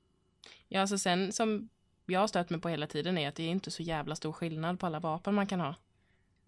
ja, 0.69 0.81
alltså 0.81 0.99
sen 0.99 1.33
som 1.33 1.69
jag 2.07 2.21
har 2.21 2.27
stött 2.27 2.51
mig 2.51 2.61
på 2.61 2.69
hela 2.69 2.87
tiden 2.87 3.19
är 3.19 3.29
att 3.29 3.35
det 3.35 3.43
är 3.43 3.49
inte 3.49 3.71
så 3.71 3.83
jävla 3.83 4.17
stor 4.17 4.33
skillnad 4.33 4.81
på 4.81 4.87
alla 4.87 5.01
vapen 5.01 5.35
man 5.35 5.47
kan 5.47 5.61
ha. 5.61 5.75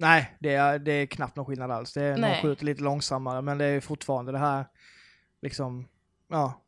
Nej, 0.00 0.36
det 0.38 0.54
är, 0.54 0.78
det 0.78 0.92
är 0.92 1.06
knappt 1.06 1.36
någon 1.36 1.46
skillnad 1.46 1.70
alls. 1.70 1.92
Det 1.92 2.02
är, 2.02 2.16
någon 2.18 2.34
skjuter 2.34 2.64
lite 2.64 2.82
långsammare, 2.82 3.42
men 3.42 3.58
det 3.58 3.64
är 3.64 3.80
fortfarande 3.80 4.32
det 4.32 4.38
här, 4.38 4.64
liksom, 5.42 5.88
ja, 6.28 6.60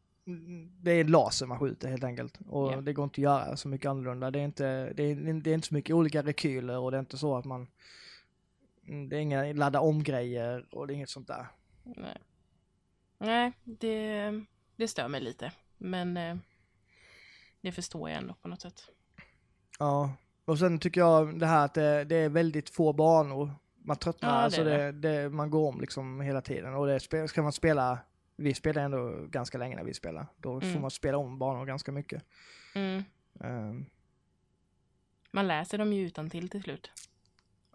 det 0.81 0.91
är 0.91 1.05
laser 1.05 1.47
man 1.47 1.59
skjuter 1.59 1.89
helt 1.89 2.05
enkelt. 2.05 2.39
Och 2.47 2.73
Ja. 2.73 2.81
det 2.81 2.93
går 2.93 3.05
inte 3.05 3.15
att 3.15 3.19
göra 3.19 3.57
så 3.57 3.69
mycket 3.69 3.89
annorlunda. 3.91 4.31
Det 4.31 4.41
är 4.41 4.45
inte, 4.45 4.93
det 4.93 5.03
är, 5.03 5.15
det 5.41 5.51
är 5.51 5.55
inte 5.55 5.69
så 5.69 5.75
mycket 5.75 5.95
olika 5.95 6.23
rekyler 6.23 6.79
och 6.79 6.91
det 6.91 6.97
är 6.97 7.01
inte 7.01 7.19
så 7.19 7.37
att 7.37 7.45
man, 7.45 7.67
mm, 8.89 9.09
det 9.09 9.17
är 9.17 9.21
inga 9.21 9.53
ladda 9.53 9.81
om 9.81 10.03
grejer 10.03 10.67
och 10.71 10.87
det 10.87 10.93
är 10.93 10.95
inget 10.95 11.11
sånt 11.11 11.29
där. 11.29 11.47
Nej, 11.83 12.19
Nej 13.19 13.53
det, 13.65 14.45
det 14.77 14.89
stör 14.89 15.09
mig 15.09 15.21
lite. 15.21 15.53
Men 15.79 16.17
eh, 16.17 16.37
det 17.61 17.73
förstår 17.73 18.11
jag 18.11 18.19
ändå 18.19 18.35
på 18.35 18.49
något 18.49 18.61
sätt. 18.61 18.83
Ja, 19.79 20.13
och 20.45 20.59
sen 20.59 20.79
tycker 20.79 21.01
jag 21.01 21.39
det 21.39 21.47
här 21.47 21.65
att 21.65 21.75
det, 21.75 22.05
det 22.05 22.17
är 22.17 22.29
väldigt 22.29 22.71
få 22.71 22.93
banor. 22.93 23.51
Man 23.85 23.97
tröttnar, 23.97 24.29
Ja, 24.29 24.35
det 24.37 24.43
alltså 24.43 24.65
det, 24.65 24.93
det, 24.93 25.29
man 25.31 25.51
går 25.51 25.69
om 25.69 25.81
liksom 25.81 26.21
hela 26.21 26.41
tiden. 26.41 26.75
Och 26.75 26.87
det 26.87 27.01
ska 27.29 27.43
man 27.43 27.53
spela, 27.53 27.99
vi 28.37 28.55
spelar 28.55 28.83
ändå 28.83 29.27
ganska 29.29 29.59
länge 29.59 29.77
när 29.77 29.85
vi 29.85 29.95
spelar. 29.95 30.27
Då 30.37 30.61
får 30.61 30.69
Mm. 30.69 30.81
man 30.83 30.91
spela 30.91 31.17
om 31.19 31.39
banor 31.39 31.67
ganska 31.67 31.93
mycket. 31.93 32.23
Mm. 32.75 33.03
Ehm, 33.41 33.85
Man 35.31 35.49
läser 35.49 35.79
dem 35.79 35.93
ju 35.93 36.07
utan 36.07 36.31
till 36.31 36.49
till 36.49 36.63
slut. 36.63 36.91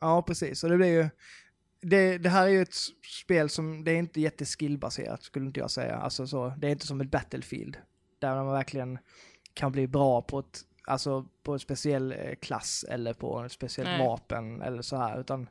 ja, 0.02 0.22
precis. 0.22 0.64
Och 0.64 0.70
det 0.70 0.78
blir 0.78 0.88
ju, 1.04 1.10
det, 1.82 2.18
det 2.18 2.30
här 2.30 2.46
är 2.48 2.52
ju 2.52 2.62
ett 2.62 2.74
spel 3.24 3.50
som, 3.50 3.84
det 3.84 3.92
är 3.92 3.96
inte 3.96 4.22
jätteskillbaserat 4.22 5.24
skulle 5.24 5.46
inte 5.46 5.60
jag 5.60 5.72
säga. 5.72 5.96
Alltså 5.96 6.28
så, 6.28 6.54
det 6.58 6.68
är 6.68 6.72
inte 6.72 6.88
som 6.88 7.02
ett 7.02 7.12
Battlefield. 7.12 7.78
Där 8.20 8.36
man 8.36 8.48
verkligen 8.54 9.00
kan 9.54 9.72
bli 9.72 9.88
bra 9.88 10.22
på 10.22 10.40
ett, 10.40 10.62
alltså 10.88 11.26
på 11.44 11.54
en 11.54 11.60
speciell 11.60 12.12
eh, 12.12 12.36
klass 12.36 12.86
eller 12.90 13.14
på 13.14 13.44
ett 13.44 13.52
speciellt 13.52 13.90
Nej. 13.90 14.08
vapen 14.08 14.62
eller 14.62 14.82
så 14.82 14.98
här. 14.98 15.20
Utan 15.20 15.50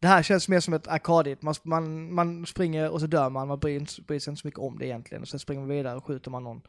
det 0.00 0.06
här 0.06 0.22
känns 0.22 0.48
mer 0.48 0.60
som 0.60 0.74
ett 0.74 0.88
arkadigt. 0.88 1.42
Man, 1.42 1.54
man, 1.62 2.14
man 2.14 2.46
springer 2.46 2.90
och 2.90 3.00
så 3.00 3.06
dör 3.06 3.30
man, 3.30 3.48
man 3.48 3.58
bryr, 3.58 4.02
bryr 4.06 4.18
sig 4.18 4.30
inte 4.30 4.40
så 4.40 4.46
mycket 4.46 4.60
om 4.60 4.78
det 4.78 4.86
egentligen. 4.86 5.22
Och 5.22 5.28
sen 5.28 5.40
springer 5.40 5.60
man 5.60 5.68
vidare 5.68 5.96
och 5.96 6.04
skjuter 6.04 6.30
man 6.30 6.44
någon. 6.44 6.62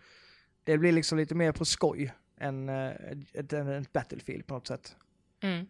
Det 0.64 0.78
blir 0.78 0.92
liksom 0.92 1.18
lite 1.18 1.36
mer 1.36 1.52
på 1.52 1.66
skoj 1.66 2.14
än 2.38 2.70
eh, 2.70 2.92
ett, 3.34 3.94
Battlefield 3.94 4.48
på 4.48 4.54
något 4.54 4.68
sätt. 4.68 4.96
Mm. 5.42 5.68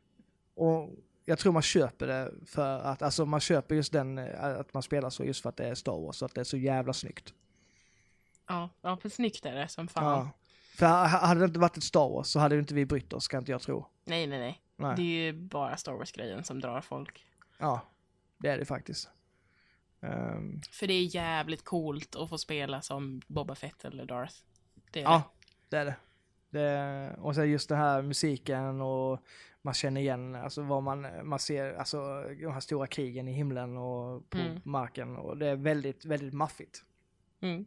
Och 0.56 0.90
jag 1.26 1.40
tror 1.40 1.54
man 1.54 1.62
köper 1.62 2.08
det 2.08 2.32
för 2.46 2.80
att, 2.80 3.02
alltså 3.02 3.26
man 3.26 3.40
köper 3.40 3.76
just 3.76 3.92
den, 3.92 4.18
eh, 4.18 4.60
att 4.60 4.74
man 4.74 4.84
spelar 4.84 5.10
så 5.10 5.24
just 5.24 5.42
för 5.42 5.50
att 5.50 5.58
det 5.58 5.68
är 5.68 5.76
Star 5.76 6.02
Wars, 6.02 6.16
så 6.16 6.26
att 6.26 6.36
det 6.36 6.42
är 6.42 6.46
så 6.46 6.58
jävla 6.58 6.94
snyggt. 6.94 7.34
Ja, 8.48 8.70
ja, 8.82 8.98
för 8.98 9.10
snyggt 9.10 9.46
är 9.46 9.56
det 9.56 9.68
som 9.68 9.88
fan. 9.88 10.04
Ja. 10.04 10.30
För 10.76 10.86
ha- 10.86 11.06
hade 11.28 11.40
det 11.40 11.46
inte 11.46 11.60
varit 11.60 11.78
ett 11.78 11.84
Star 11.84 12.10
Wars 12.10 12.28
så 12.28 12.40
hade 12.40 12.60
inte 12.60 12.74
vi 12.74 12.86
brytt 12.86 13.14
oss, 13.14 13.28
kan 13.28 13.40
inte 13.40 13.52
jag 13.52 13.62
tro. 13.62 13.86
Nej, 14.06 14.28
nej, 14.28 14.40
nej. 14.40 14.62
Nej. 14.78 14.96
Det 14.96 15.02
är 15.02 15.06
ju 15.26 15.34
bara 15.34 15.78
Star 15.78 15.94
Wars-grejen 15.94 16.44
som 16.44 16.60
drar 16.60 16.82
folk. 16.82 17.26
Ja, 17.58 17.82
det 18.38 18.50
är 18.50 18.58
det 18.58 18.66
faktiskt. 18.66 19.10
Ehm, 20.02 20.62
För 20.72 20.88
det 20.88 20.94
är 20.94 21.16
jävligt 21.16 21.64
coolt 21.64 22.16
att 22.16 22.30
få 22.30 22.38
spela 22.38 22.82
som 22.82 23.22
Boba 23.28 23.56
Fett 23.56 23.86
eller 23.86 24.06
Darth. 24.06 24.36
Det 24.92 25.00
är 25.00 25.04
ja, 25.04 25.24
det 25.70 25.78
är 25.78 25.86
det. 25.86 25.96
det. 26.50 27.16
Och 27.20 27.36
sen 27.36 27.50
just 27.52 27.70
den 27.70 27.78
här 27.78 28.02
musiken 28.02 28.82
och 28.82 29.20
man 29.62 29.74
känner 29.74 30.02
igen, 30.02 30.36
alltså 30.36 30.62
vad 30.62 30.84
man, 30.84 31.08
man 31.28 31.40
ser, 31.40 31.74
alltså 31.74 31.98
de 32.42 32.54
här 32.54 32.60
stora 32.60 32.88
krigen 32.88 33.28
i 33.28 33.32
himlen 33.34 33.78
och 33.78 34.30
på 34.30 34.38
Mm. 34.38 34.62
marken 34.66 35.16
och 35.18 35.38
det 35.38 35.48
är 35.48 35.56
väldigt, 35.56 36.06
väldigt 36.06 36.34
maffigt. 36.34 36.84
det. 37.40 37.48
Mm. 37.48 37.66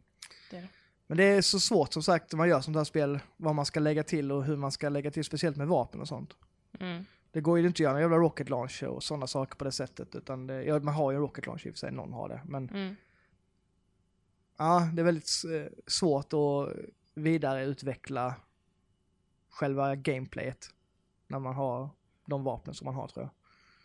Men 1.09 1.17
det 1.17 1.23
är 1.23 1.41
så 1.41 1.59
svårt 1.59 1.93
som 1.93 2.03
sagt 2.03 2.31
när 2.31 2.37
man 2.37 2.49
gör 2.49 2.61
sånt 2.61 2.77
här 2.77 2.83
spel, 2.83 3.19
vad 3.37 3.55
man 3.55 3.65
ska 3.65 3.79
lägga 3.79 4.03
till 4.03 4.31
och 4.31 4.43
hur 4.43 4.55
man 4.57 4.71
ska 4.71 4.89
lägga 4.89 5.11
till, 5.11 5.23
speciellt 5.25 5.57
med 5.57 5.67
vapen 5.67 6.01
och 6.01 6.07
sånt. 6.07 6.33
Mm. 6.79 7.05
Det 7.31 7.41
går 7.41 7.59
ju 7.59 7.67
inte 7.67 7.75
att 7.75 7.79
göra 7.79 7.95
en 7.95 8.01
jävla 8.01 8.17
rocket 8.17 8.49
launcher 8.49 8.87
och 8.87 9.03
sådana 9.03 9.27
saker 9.27 9.55
på 9.55 9.63
det 9.63 9.71
sättet, 9.71 10.15
utan 10.15 10.47
det, 10.47 10.63
ja, 10.63 10.79
man 10.79 10.93
har 10.93 11.11
ju 11.11 11.15
en 11.15 11.21
rocket 11.21 11.45
launcher 11.45 11.67
i 11.67 11.69
och 11.69 11.73
för 11.73 11.79
sig, 11.79 11.91
någon 11.91 12.13
har 12.13 12.29
det. 12.29 12.41
Men 12.45 12.69
Mm. 12.69 12.95
ja, 14.57 14.89
det 14.93 15.01
är 15.01 15.03
väldigt 15.05 15.29
eh, 15.55 15.71
svårt 15.87 16.33
att 16.33 16.75
vidareutveckla 17.13 18.35
själva 19.49 19.95
gameplayet 19.95 20.69
när 21.27 21.39
man 21.39 21.55
har 21.55 21.89
de 22.25 22.43
vapnen 22.43 22.75
som 22.75 22.85
man 22.85 22.95
har 22.95 23.07
tror 23.07 23.29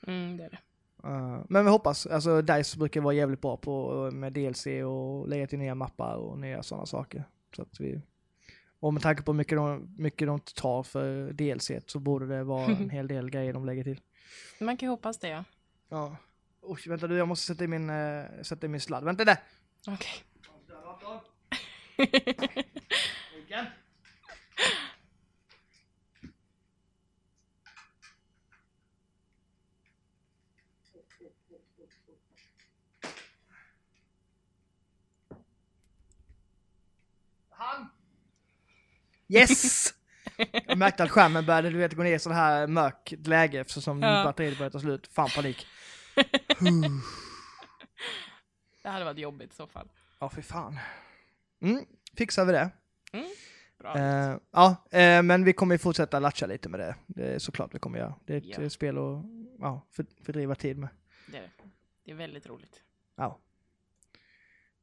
jag. 0.03 0.15
Mm, 0.15 0.37
det 0.37 0.45
är 0.45 0.51
det. 0.51 0.59
Eh, 1.05 1.41
men 1.49 1.65
vi 1.65 1.71
hoppas, 1.71 2.07
alltså 2.07 2.43
DICE 2.43 2.79
brukar 2.79 3.01
vara 3.01 3.15
jävligt 3.15 3.41
bra 3.41 3.57
på 3.57 4.11
med 4.13 4.33
DLC 4.33 4.67
och 4.67 5.29
lägga 5.29 5.47
till 5.47 5.59
nya 5.59 5.75
mappar 5.75 6.15
och 6.15 6.39
nya 6.39 6.63
sådana 6.63 6.87
saker. 6.87 7.25
Så 7.57 7.63
att 7.63 7.81
vi, 7.81 8.01
och 8.81 8.95
med 8.95 9.03
tanke 9.03 9.23
på 9.23 9.33
hur 9.33 9.37
mycket 9.37 9.59
de, 9.59 9.95
mycket 9.99 10.29
de 10.29 10.41
tar 10.41 10.83
för 10.83 11.33
DLC 11.33 11.71
så 11.87 11.99
borde 11.99 12.27
det 12.27 12.45
vara 12.45 12.65
en 12.65 12.91
hel 12.97 13.09
del 13.09 13.31
grejer 13.31 13.53
de 13.53 13.65
lägger 13.65 13.85
till. 13.85 14.01
Man 14.61 14.77
kan 14.77 14.87
ju 14.87 14.91
hoppas 14.91 15.19
det, 15.19 15.29
ja. 15.29 15.45
Ja. 15.89 16.17
Oj, 16.61 16.81
vänta 16.87 17.07
du, 17.07 17.17
jag 17.17 17.29
måste 17.29 17.47
sätta 17.47 17.65
i 17.65 17.69
min, 17.69 17.91
uh, 17.91 18.25
sätta 18.43 18.67
i 18.67 18.69
min 18.69 18.81
sladd. 18.81 19.05
Vänta 19.05 19.25
där! 19.25 19.37
Okej. 19.87 20.25
Han! 21.07 21.21
Yes! 39.29 39.95
Jag 40.67 40.79
märkte 40.79 41.03
att 41.05 41.11
skärmen 41.11 41.47
började 41.47 41.71
du 41.71 41.79
vet, 41.79 41.93
gå 41.93 42.03
ner 42.03 42.15
i 42.15 42.19
sån 42.19 42.33
här 42.33 42.67
mörkt 42.67 43.27
läge 43.27 43.61
eftersom 43.61 44.03
Ja. 44.03 44.25
batteriet 44.25 44.59
började 44.59 44.73
ta 44.73 44.81
slut. 44.81 45.07
Fan 45.07 45.29
panik. 45.37 45.67
det 48.83 48.89
hade 48.89 49.05
varit 49.05 49.19
jobbigt 49.19 49.53
i 49.53 49.55
så 49.57 49.67
fall. 49.67 49.89
Ja, 50.21 50.29
för 50.29 50.43
fan. 50.43 50.79
Mm, 51.61 51.85
fixar 52.17 52.45
vi 52.45 52.53
det. 52.53 52.71
Bra. 53.79 53.99
Eh, 53.99 54.37
ja, 54.51 54.77
eh, 54.91 55.23
men 55.23 55.45
vi 55.45 55.53
kommer 55.53 55.75
ju 55.75 55.79
fortsätta 55.79 56.19
latcha 56.19 56.47
lite 56.47 56.69
med 56.69 56.81
det. 56.81 56.97
Det 57.07 57.35
är 57.35 57.39
såklart 57.39 57.75
vi 57.75 57.79
kommer 57.79 57.99
göra. 57.99 58.15
Det 58.27 58.33
är 58.35 58.39
ett 58.39 58.59
Ja. 58.59 58.71
spel 58.71 58.99
att 58.99 59.25
ja, 59.59 59.87
för, 59.91 60.07
fördriva 60.25 60.55
tid 60.55 60.79
med. 60.79 60.89
Det 61.29 61.37
är 61.37 61.43
det. 61.43 61.51
Det 62.05 62.11
är 62.11 62.15
väldigt 62.15 62.47
roligt. 62.47 62.83
Ja, 63.17 63.41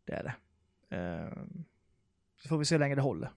det 0.06 0.14
är 0.14 0.24
det. 0.24 0.34
Eh, 0.98 1.44
så 2.42 2.48
får 2.50 2.58
vi 2.58 2.66
se 2.66 2.76
hur 2.76 2.80
länge 2.80 2.96
det 2.96 3.02
håller. 3.02 3.32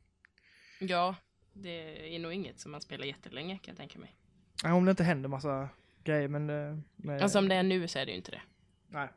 Ja, 0.91 1.15
det 1.53 2.15
är 2.15 2.19
nog 2.19 2.33
inget 2.33 2.61
som 2.61 2.73
man 2.73 2.81
spelar 2.81 3.05
jättelänge 3.05 3.59
kan 3.59 3.73
jag 3.73 3.77
tänka 3.77 3.99
mig. 3.99 4.15
Ja, 4.63 4.75
om 4.75 4.85
det 4.85 4.91
inte 4.91 5.05
händer 5.05 5.29
massa 5.29 5.69
grejer, 6.05 6.29
men... 6.29 6.51
eh, 6.51 6.79
med, 6.97 7.23
Alltså 7.23 7.39
som 7.39 7.49
det 7.49 7.55
är 7.55 7.63
nu 7.63 7.89
så 7.89 7.99
är 7.99 8.07
det 8.07 8.13
ju 8.13 8.17
inte 8.17 8.31
det. 8.31 8.43
Nej. 8.89 9.09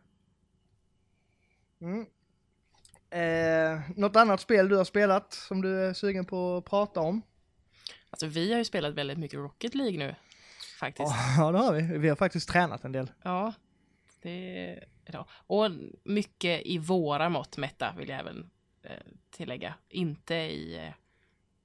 Mm. 1.81 2.05
Eh, 3.09 3.81
något 3.95 4.15
annat 4.15 4.41
spel 4.41 4.69
du 4.69 4.75
har 4.75 4.83
spelat 4.85 5.33
som 5.33 5.61
du 5.61 5.85
är 5.85 5.93
sugen 5.93 6.25
på 6.25 6.57
att 6.57 6.65
prata 6.65 6.99
om? 6.99 7.21
Alltså 8.09 8.27
vi 8.27 8.51
har 8.51 8.57
ju 8.59 8.65
spelat 8.65 8.93
väldigt 8.93 9.17
mycket 9.17 9.37
Rocket 9.37 9.75
League 9.75 9.97
nu. 9.97 10.15
Faktiskt. 10.79 11.11
Ja, 11.37 11.51
det 11.51 11.57
har 11.57 11.73
vi. 11.73 11.97
Vi 11.97 12.09
har 12.09 12.15
faktiskt 12.15 12.49
tränat 12.49 12.83
en 12.83 12.91
del. 12.91 13.11
Ja. 13.23 13.53
Det 14.21 14.83
ja. 15.05 15.27
Och 15.31 15.71
mycket 16.03 16.61
i 16.65 16.77
våra 16.77 17.29
mått 17.29 17.57
mätta 17.57 17.93
vill 17.97 18.09
jag 18.09 18.19
även 18.19 18.49
eh, 18.83 18.91
tillägga. 19.29 19.73
Inte 19.89 20.35
i 20.35 20.77
eh, 20.77 20.93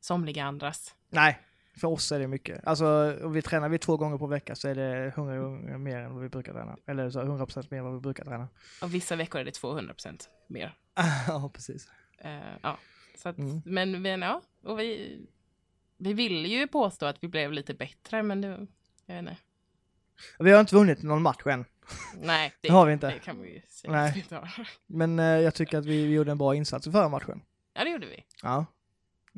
somliga 0.03 0.45
andras. 0.45 0.95
Nej, 1.11 1.39
för 1.81 1.89
oss 1.89 2.13
är 2.13 2.19
det 2.19 2.27
mycket. 2.27 2.67
Alltså, 2.67 3.19
om 3.23 3.33
vi 3.33 3.43
tränar 3.43 3.69
vi 3.69 3.79
två 3.79 3.97
gånger 3.97 4.19
per 4.19 4.27
vecka 4.27 4.55
så 4.55 4.69
är 4.69 4.75
det 4.75 5.07
100 5.07 5.39
gånger 5.39 5.79
mer 5.79 5.99
än 5.99 6.15
vad 6.15 6.23
vi 6.23 6.29
brukar 6.29 6.53
träna. 6.53 6.77
Eller 6.87 7.11
så 7.11 7.21
100% 7.23 7.67
mer 7.71 7.79
än 7.79 7.85
vad 7.85 7.95
vi 7.95 8.01
brukar 8.01 8.25
träna. 8.25 8.49
Och 8.83 8.95
vissa 8.95 9.17
veckor 9.17 9.41
är 9.41 9.45
det 9.45 9.51
200% 9.51 10.29
mer. 10.47 10.75
ja, 11.29 11.51
precis. 11.55 11.89
Eh, 12.19 12.33
ja. 12.63 12.79
Så 13.17 13.29
att, 13.29 13.39
Mm. 13.39 13.63
Men, 13.65 14.03
men 14.03 14.23
ja, 14.23 14.43
och 14.65 14.79
vi, 14.81 15.21
vi 15.97 16.13
ville 16.13 16.49
ju 16.49 16.67
påstå 16.67 17.07
att 17.07 17.17
vi 17.21 17.29
blev 17.29 17.53
lite 17.53 17.75
bättre, 17.75 18.23
men 18.23 18.41
det, 18.41 18.67
jag 19.07 19.15
vet 19.15 19.19
inte. 19.19 19.37
Vi 20.39 20.53
har 20.53 20.61
inte 20.61 20.75
vunnit 20.75 21.03
någon 21.03 21.23
match 21.23 21.47
än. 21.47 21.65
Nej, 22.21 22.53
det, 22.61 22.69
Det 22.69 22.75
har 22.75 22.87
vi 22.87 22.93
inte. 22.93 23.07
Det 23.07 23.19
kan 23.19 23.41
vi 23.43 23.55
ju 23.55 23.63
säga 23.69 23.93
Nej. 23.93 24.27
Men 24.87 25.19
eh, 25.19 25.25
jag 25.25 25.55
tycker 25.55 25.79
att 25.79 25.87
vi, 25.87 26.07
vi 26.07 26.15
gjorde 26.15 26.31
en 26.31 26.39
bra 26.39 26.55
insats 26.55 26.87
i 26.87 26.93
förra 26.93 27.09
matchen. 27.09 27.43
Ja, 27.75 27.85
det 27.85 27.91
gjorde 27.91 28.07
vi. 28.07 28.25
Ja. 28.43 28.67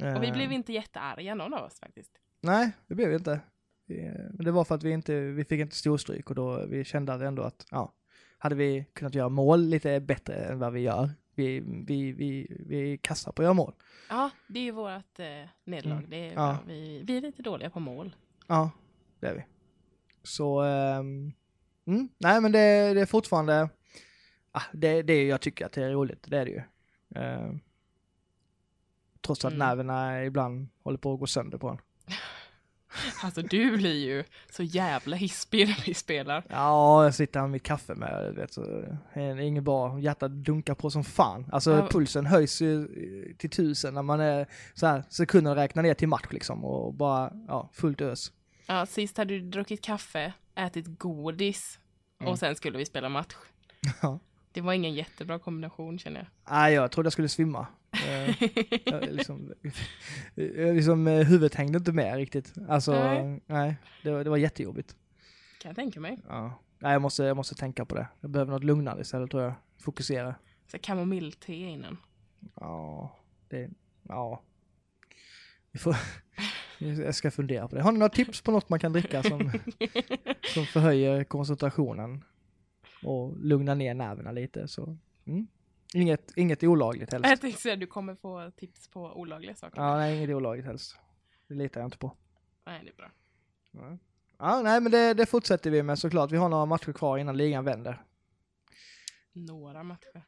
Och 0.01 0.23
vi 0.23 0.29
Eh, 0.29 0.33
blev 0.33 0.53
inte 0.53 0.73
jättearga 0.73 1.35
någon 1.35 1.55
av 1.55 1.65
oss 1.65 1.81
faktiskt. 1.81 2.13
Nej, 2.41 2.73
det 2.87 2.95
blev 2.95 3.09
vi 3.09 3.15
inte. 3.15 3.41
Men 4.33 4.45
det 4.45 4.51
var 4.51 4.65
för 4.65 4.75
att 4.75 4.83
vi 4.83 4.91
inte, 4.91 5.21
vi 5.21 5.45
fick 5.45 5.61
inte 5.61 5.77
storstryk 5.77 6.31
och 6.31 6.37
då 6.37 6.67
vi 6.67 6.85
kände 6.85 7.13
att 7.15 7.21
ändå 7.21 7.43
att, 7.43 7.67
ja, 7.71 7.93
hade 8.39 8.55
vi 8.55 8.87
kunnat 8.93 9.15
göra 9.15 9.29
mål 9.29 9.61
lite 9.61 10.01
bättre 10.01 10.35
än 10.35 10.59
vad 10.59 10.73
vi 10.73 10.81
gör. 10.81 11.11
Vi, 11.35 11.61
vi, 11.87 12.13
vi, 12.13 12.57
vi 12.67 12.99
kastar 12.99 13.33
på 13.33 13.43
att 13.43 13.45
göra 13.47 13.55
mål. 13.55 13.75
Ja, 14.09 14.31
det 14.49 14.59
är 14.59 14.65
ju 14.65 14.71
vårt 14.71 15.19
eh, 15.19 15.27
nederlag. 15.65 15.97
Mm. 15.99 16.11
Det 16.11 16.29
är, 16.29 16.33
Ja. 16.35 16.59
vi, 16.67 17.03
vi 17.05 17.17
är 17.17 17.21
lite 17.21 17.43
dåliga 17.43 17.71
på 17.71 17.81
mål. 17.81 18.17
Ja, 18.47 18.71
det 19.21 19.27
är 19.27 19.35
vi. 19.35 19.45
Så, 20.23 20.61
ehm, 20.63 21.33
mm, 21.87 22.09
nej 22.19 22.41
men 22.41 22.53
det, 22.53 22.95
det 22.95 23.01
är 23.01 23.07
fortfarande, 23.07 23.69
ah, 24.53 24.63
det, 24.73 25.03
det 25.03 25.25
jag 25.27 25.41
tycker 25.41 25.67
att 25.67 25.73
det 25.73 25.85
är 25.85 25.91
roligt, 25.91 26.25
det 26.29 26.39
är 26.39 26.45
det 26.45 26.51
ju. 26.51 26.63
Ehm, 27.15 27.61
trots 29.25 29.45
att 29.45 29.53
Mm. 29.53 29.67
nerverna 29.69 30.25
ibland 30.25 30.69
håller 30.85 30.99
på 30.99 31.13
att 31.15 31.21
gå 31.21 31.27
sönder 31.27 31.59
på 31.59 31.69
en. 31.69 31.79
Alltså 33.23 33.43
du 33.43 33.77
blir 33.77 33.95
ju 34.07 34.25
så 34.51 34.63
jävla 34.63 35.17
hispig 35.17 35.69
när 35.69 35.83
vi 35.87 35.95
spelar. 35.95 36.45
Ja, 36.49 37.05
jag 37.05 37.15
sitter 37.15 37.41
här 37.41 37.47
med 37.47 37.53
mitt 37.53 37.63
kaffe 37.63 37.95
med, 37.95 38.33
du 38.35 38.41
vet, 38.41 38.53
så 38.53 38.61
det 39.15 39.21
är 39.21 39.41
inget 39.41 39.65
bra, 39.65 39.99
hjärtat 40.01 40.31
dunkar 40.31 40.75
på 40.75 40.91
som 40.91 41.05
fan. 41.05 41.47
Alltså 41.53 41.71
Ja. 41.77 41.89
pulsen 41.91 42.27
höjs 42.27 42.61
ju 42.63 42.89
till 43.39 43.51
tusen 43.51 43.95
när 43.95 44.03
man 44.03 44.21
är 44.21 44.47
så 44.75 44.87
här 44.87 45.05
sekunder 45.09 45.55
räknar 45.55 45.83
ner 45.83 45.95
till 45.95 46.09
match 46.09 46.27
liksom 46.31 46.65
och 46.65 46.95
bara, 46.95 47.31
ja, 47.49 47.71
fullt 47.73 48.01
ös. 48.01 48.33
Ja, 48.67 48.87
sist 48.87 49.17
hade 49.17 49.35
du 49.39 49.51
druckit 49.51 49.85
kaffe, 49.85 50.33
ätit 50.55 50.99
godis 50.99 51.79
Mm. 52.21 52.33
och 52.33 52.39
sen 52.39 52.55
skulle 52.57 52.79
vi 52.79 52.85
spela 52.87 53.09
match. 53.09 53.35
Ja. 54.03 54.19
Det 54.53 54.61
var 54.61 54.73
ingen 54.73 54.95
jättebra 54.95 55.39
kombination 55.39 55.99
känner 55.99 56.21
jag. 56.21 56.55
Nej, 56.55 56.75
jag 56.75 56.91
trodde 56.91 57.07
jag 57.07 57.13
skulle 57.13 57.29
svimma. 57.29 57.67
Eh, 57.95 58.35
jag, 58.85 59.13
liksom, 59.13 59.53
jag 60.35 60.75
liksom, 60.77 61.07
eh, 61.07 61.27
huvudet 61.27 61.55
hängde 61.55 61.79
inte 61.79 61.93
med 61.93 62.17
riktigt. 62.17 62.55
Alltså, 62.69 62.93
nej, 62.93 63.41
Nej. 63.47 63.77
det, 64.03 64.11
var, 64.11 64.25
det 64.25 64.31
var 64.31 64.37
jättejobbigt. 64.37 64.97
kan 65.63 65.69
jag 65.69 65.77
tänka 65.77 66.01
mig. 66.01 66.19
Ja. 66.29 66.61
Nej, 66.79 66.93
jag 66.93 67.03
måste, 67.03 67.23
jag 67.23 67.37
måste 67.37 67.55
tänka 67.55 67.85
på 67.85 67.95
det. 67.95 68.07
Jag 68.21 68.31
behöver 68.31 68.53
något 68.53 68.65
lugnare 68.65 69.01
istället 69.01 69.31
tror 69.31 69.43
jag. 69.43 69.53
Fokusera. 69.79 70.35
Så 70.71 70.79
kamomillte 70.79 71.53
innan. 71.55 71.97
Ja, 72.55 73.17
det, 73.49 73.71
ja. 74.03 74.43
Vi 75.73 75.79
får, 75.79 75.97
jag 76.79 77.15
ska 77.15 77.31
fundera 77.31 77.69
på 77.69 77.77
det. 77.77 77.83
Har 77.83 77.93
ni 77.93 77.99
några 77.99 78.11
tips 78.11 78.41
på 78.43 78.51
något 78.51 78.69
man 78.69 78.79
kan 78.81 78.93
dricka 78.93 79.23
som, 79.23 79.41
som 80.55 80.67
förhöjer 80.67 81.25
koncentrationen? 81.25 82.25
Och 83.03 83.37
lugnar 83.39 83.75
ner 83.75 83.95
nerverna 83.95 84.33
lite 84.33 84.69
så. 84.69 84.97
Mm. 85.27 85.47
Inget, 85.95 86.33
inget 86.37 86.63
olagligt 86.63 87.13
helst. 87.13 87.29
Jag 87.29 87.41
tänkte 87.41 87.63
säga 87.63 87.77
du 87.77 87.87
kommer 87.87 88.15
få 88.15 88.51
tips 88.57 88.89
på 88.89 89.01
olagliga 89.01 89.55
saker. 89.55 89.81
Ja, 89.81 89.97
nej, 89.97 90.17
inget 90.17 90.31
olagligt 90.31 90.67
helst. 90.67 90.97
Det 91.49 91.55
litar 91.55 91.81
jag 91.81 91.87
inte 91.87 91.99
på. 91.99 92.17
Nej, 92.67 92.81
det 92.85 92.91
är 92.91 92.95
bra. 92.95 93.11
Ja, 93.71 93.99
ja 94.39 94.63
nej 94.63 94.81
men 94.81 94.93
det, 94.93 95.15
det 95.15 95.27
fortsätter 95.27 95.71
vi 95.71 95.83
med 95.83 95.99
såklart. 95.99 96.33
Vi 96.33 96.37
har 96.37 96.49
några 96.49 96.67
matcher 96.67 96.93
kvar 96.93 97.19
innan 97.19 97.37
ligan 97.37 97.65
vänder. 97.65 98.03
Några 99.33 99.83
matcher. 99.83 100.25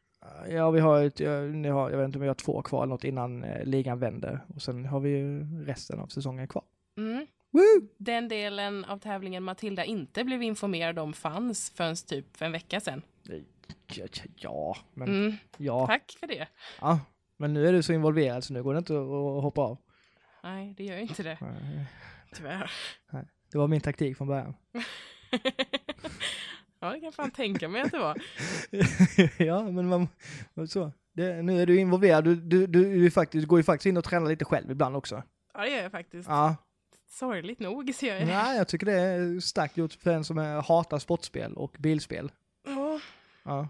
Ja, 0.49 0.71
vi 0.71 0.81
har 0.81 1.03
ett, 1.03 1.21
jag, 1.21 1.73
har, 1.73 1.91
jag 1.91 1.99
vet 1.99 2.05
inte 2.05 2.19
om 2.19 2.23
vi 2.23 2.29
har 2.29 2.35
två 2.35 2.63
kvar 2.63 2.83
eller 2.83 2.91
något 2.91 3.05
innan 3.05 3.45
eh, 3.45 3.65
ligan 3.65 3.99
vänder. 3.99 4.45
Och 4.55 4.63
sen 4.63 4.87
har 4.87 5.01
vi 5.01 5.11
ju 5.11 5.45
resten 5.65 6.01
av 6.01 6.07
säsongen 6.07 6.49
kvar. 6.49 6.65
Mm. 6.97 7.27
Woo! 7.51 7.89
Den 7.99 8.29
delen 8.29 8.85
av 8.85 8.99
tävlingen 8.99 9.43
Matilda 9.43 9.85
inte 9.85 10.25
blev 10.25 10.43
informerad 10.43 10.99
om 10.99 11.13
fanns 11.13 11.71
förrän 11.71 11.97
typ 11.97 12.37
för 12.37 12.47
en 12.47 12.53
vecka 12.53 12.81
sedan. 12.81 13.03
Ja, 13.23 13.35
ja, 13.87 14.07
ja, 14.37 14.77
men 14.95 15.09
Mm. 15.09 15.37
ja, 15.57 15.87
Tack 15.87 16.17
för 16.21 16.27
det. 16.27 16.49
ja. 16.81 17.01
Men 17.37 17.53
nu 17.55 17.69
är 17.69 17.73
du 17.73 17.83
så 17.83 17.93
involverad 17.93 18.45
så 18.45 18.53
nu 18.53 18.63
går 18.63 18.75
det 18.75 18.79
inte 18.79 18.93
att, 18.95 19.43
hoppa 19.43 19.61
av. 19.61 19.79
Nej, 20.43 20.75
det 20.77 20.85
gör 20.85 20.97
ju 20.97 21.03
inte 21.03 21.23
det. 21.23 21.39
Nej, 21.41 21.87
Tyvärr. 22.35 22.71
Det 23.53 23.59
var 23.59 23.69
min 23.69 23.81
taktik 23.81 24.17
från 24.17 24.29
början. 24.29 24.55
ja, 26.81 26.89
det 26.93 27.01
kan 27.01 27.03
jag 27.05 27.15
fan 27.15 27.31
tänka 27.31 27.69
mig 27.69 27.83
att 27.83 27.91
det 27.91 27.99
var. 27.99 28.17
ja, 29.47 29.63
men 29.71 29.89
man, 29.89 30.09
så. 30.69 30.93
Det, 31.13 31.43
nu 31.43 31.63
är 31.63 31.67
du 31.67 31.81
involverad. 31.81 32.25
Du, 32.25 32.35
du, 32.35 32.67
du, 32.67 32.99
du, 32.99 33.11
faktiskt, 33.11 33.43
du 33.43 33.49
går 33.49 33.59
ju 33.59 33.63
faktiskt 33.63 33.87
in 33.87 33.97
och 33.97 34.05
tränar 34.05 34.29
lite 34.29 34.45
själv 34.45 34.71
ibland 34.71 34.97
också. 34.97 35.23
Ja, 35.55 35.61
det 35.61 35.71
gör 35.71 35.83
jag 35.83 35.93
faktiskt. 35.93 36.29
Ja, 36.29 36.57
Sorgligt 37.09 37.61
nog 37.61 37.91
gör 38.03 38.15
jag 38.15 38.21
det. 38.27 38.27
Nej, 38.27 38.57
jag 38.57 38.69
tycker 38.69 38.87
det 38.87 38.93
är 38.93 39.41
starkt 39.41 39.77
gjort 39.77 39.93
för 39.93 40.11
en 40.13 40.25
som 40.25 40.39
är, 40.39 40.63
hatar 40.63 40.99
sportspel 40.99 41.55
och 41.55 41.77
bilspel. 41.79 42.33
Ja, 42.65 43.01
Ja, 43.47 43.69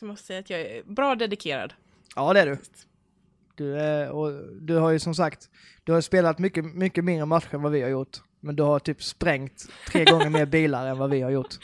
jag 0.00 0.08
måste 0.08 0.26
säga 0.26 0.38
att 0.40 0.50
jag 0.50 0.60
är 0.60 0.82
bra 0.82 1.14
dedikerad. 1.14 1.74
ja 2.16 2.32
det 2.32 2.40
är 2.40 2.46
du. 2.46 2.58
Du, 3.54 3.78
är, 3.80 4.10
och 4.10 4.32
du 4.60 4.74
har 4.74 4.90
ju 4.90 4.98
som 4.98 5.14
sagt, 5.14 5.50
du 5.84 5.92
har 5.92 6.00
spelat 6.00 6.38
mycket, 6.38 6.64
mycket 6.64 7.04
mindre 7.04 7.26
matcher 7.26 7.54
än 7.54 7.62
vad 7.62 7.72
vi 7.72 7.82
har 7.82 7.88
gjort. 7.88 8.18
Men 8.40 8.56
du 8.56 8.62
har 8.62 8.78
typ 8.78 9.02
sprängt 9.02 9.68
tre 9.88 10.04
gånger 10.10 10.30
mer 10.30 10.46
bilar 10.46 10.86
än 10.86 10.98
vad 10.98 11.10
vi 11.10 11.20
har 11.22 11.30
gjort. 11.30 11.54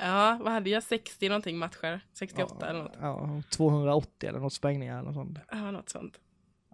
Ja, 0.00 0.38
vad 0.42 0.52
hade 0.52 0.70
jag? 0.70 0.82
60 0.82 1.28
någonting 1.28 1.58
matcher? 1.58 2.00
68 2.12 2.56
ja, 2.60 2.66
eller 2.66 2.82
något? 2.82 2.96
Ja, 3.00 3.42
280 3.50 4.28
eller 4.28 4.38
något 4.38 4.52
sprängningar 4.52 4.98
eller 4.98 5.10
något 5.10 5.14
sånt. 5.14 5.38
Ja, 5.50 5.70
något 5.70 5.88
sånt. 5.88 6.20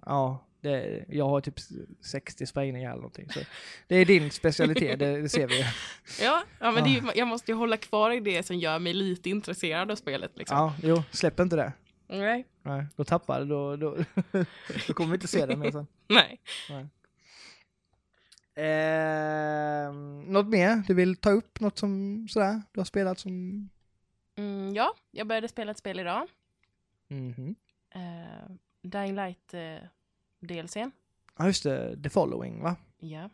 Ja, 0.07 0.45
det, 0.65 1.05
jag 1.09 1.29
har 1.29 1.41
typ 1.41 1.55
60 2.01 2.47
sprängningar 2.47 2.91
eller 2.91 2.97
någonting. 3.03 3.31
Så 3.31 3.41
det 3.87 3.97
är 3.97 4.05
din 4.05 4.31
specialitet, 4.31 4.99
det, 4.99 5.21
det 5.23 5.29
ser 5.29 5.47
vi. 5.49 5.65
Ja, 6.25 6.45
ja 6.61 6.71
men 6.71 6.85
det 6.85 6.91
är, 6.91 7.01
ju- 7.01 7.11
jag 7.15 7.29
måste 7.29 7.51
ju 7.53 7.57
hålla 7.57 7.77
kvar 7.77 8.11
i 8.11 8.21
det 8.21 8.43
som 8.43 8.57
gör 8.57 8.79
mig 8.79 8.95
lite 8.95 9.31
intresserad 9.31 9.91
av 9.91 9.97
spelet 9.97 10.31
liksom. 10.35 10.57
Ja, 10.57 10.75
jo, 10.83 11.03
släpp 11.11 11.41
inte 11.41 11.57
det. 11.57 11.73
Nej. 12.09 12.47
Nej, 12.63 12.87
då 12.97 13.05
tappar 13.05 13.41
du, 13.41 13.47
då, 13.47 13.77
då, 13.77 13.97
då 14.87 14.95
kommer 14.95 15.11
vi 15.11 15.15
inte 15.15 15.29
se 15.29 15.47
det 15.47 15.57
mer 15.57 15.71
sen. 15.71 15.87
Nej. 16.09 16.41
Eh, 18.57 19.93
något 20.27 20.47
mer 20.47 20.83
du 20.87 20.95
vill 20.95 21.17
ta 21.17 21.31
upp? 21.31 21.61
Något 21.61 21.79
som 21.79 22.27
sådär 22.29 22.63
du 22.73 22.81
har 22.81 22.85
spelat 22.85 23.19
som... 23.19 23.69
Mm, 24.37 24.75
ja, 24.75 24.95
jag 25.11 25.27
började 25.27 25.49
spela 25.49 25.71
ett 25.71 25.79
spel 25.79 26.01
idag. 26.01 26.29
Mhm. 27.09 27.55
Uh, 27.97 28.57
Dying 28.83 29.15
Light 29.15 29.55
uh, 29.55 29.89
DLCn. 30.47 30.91
Ja 31.39 31.47
just 31.47 31.63
det, 31.63 32.03
The 32.03 32.11
Following 32.11 32.63
va? 32.63 32.77
Ja, 32.99 33.31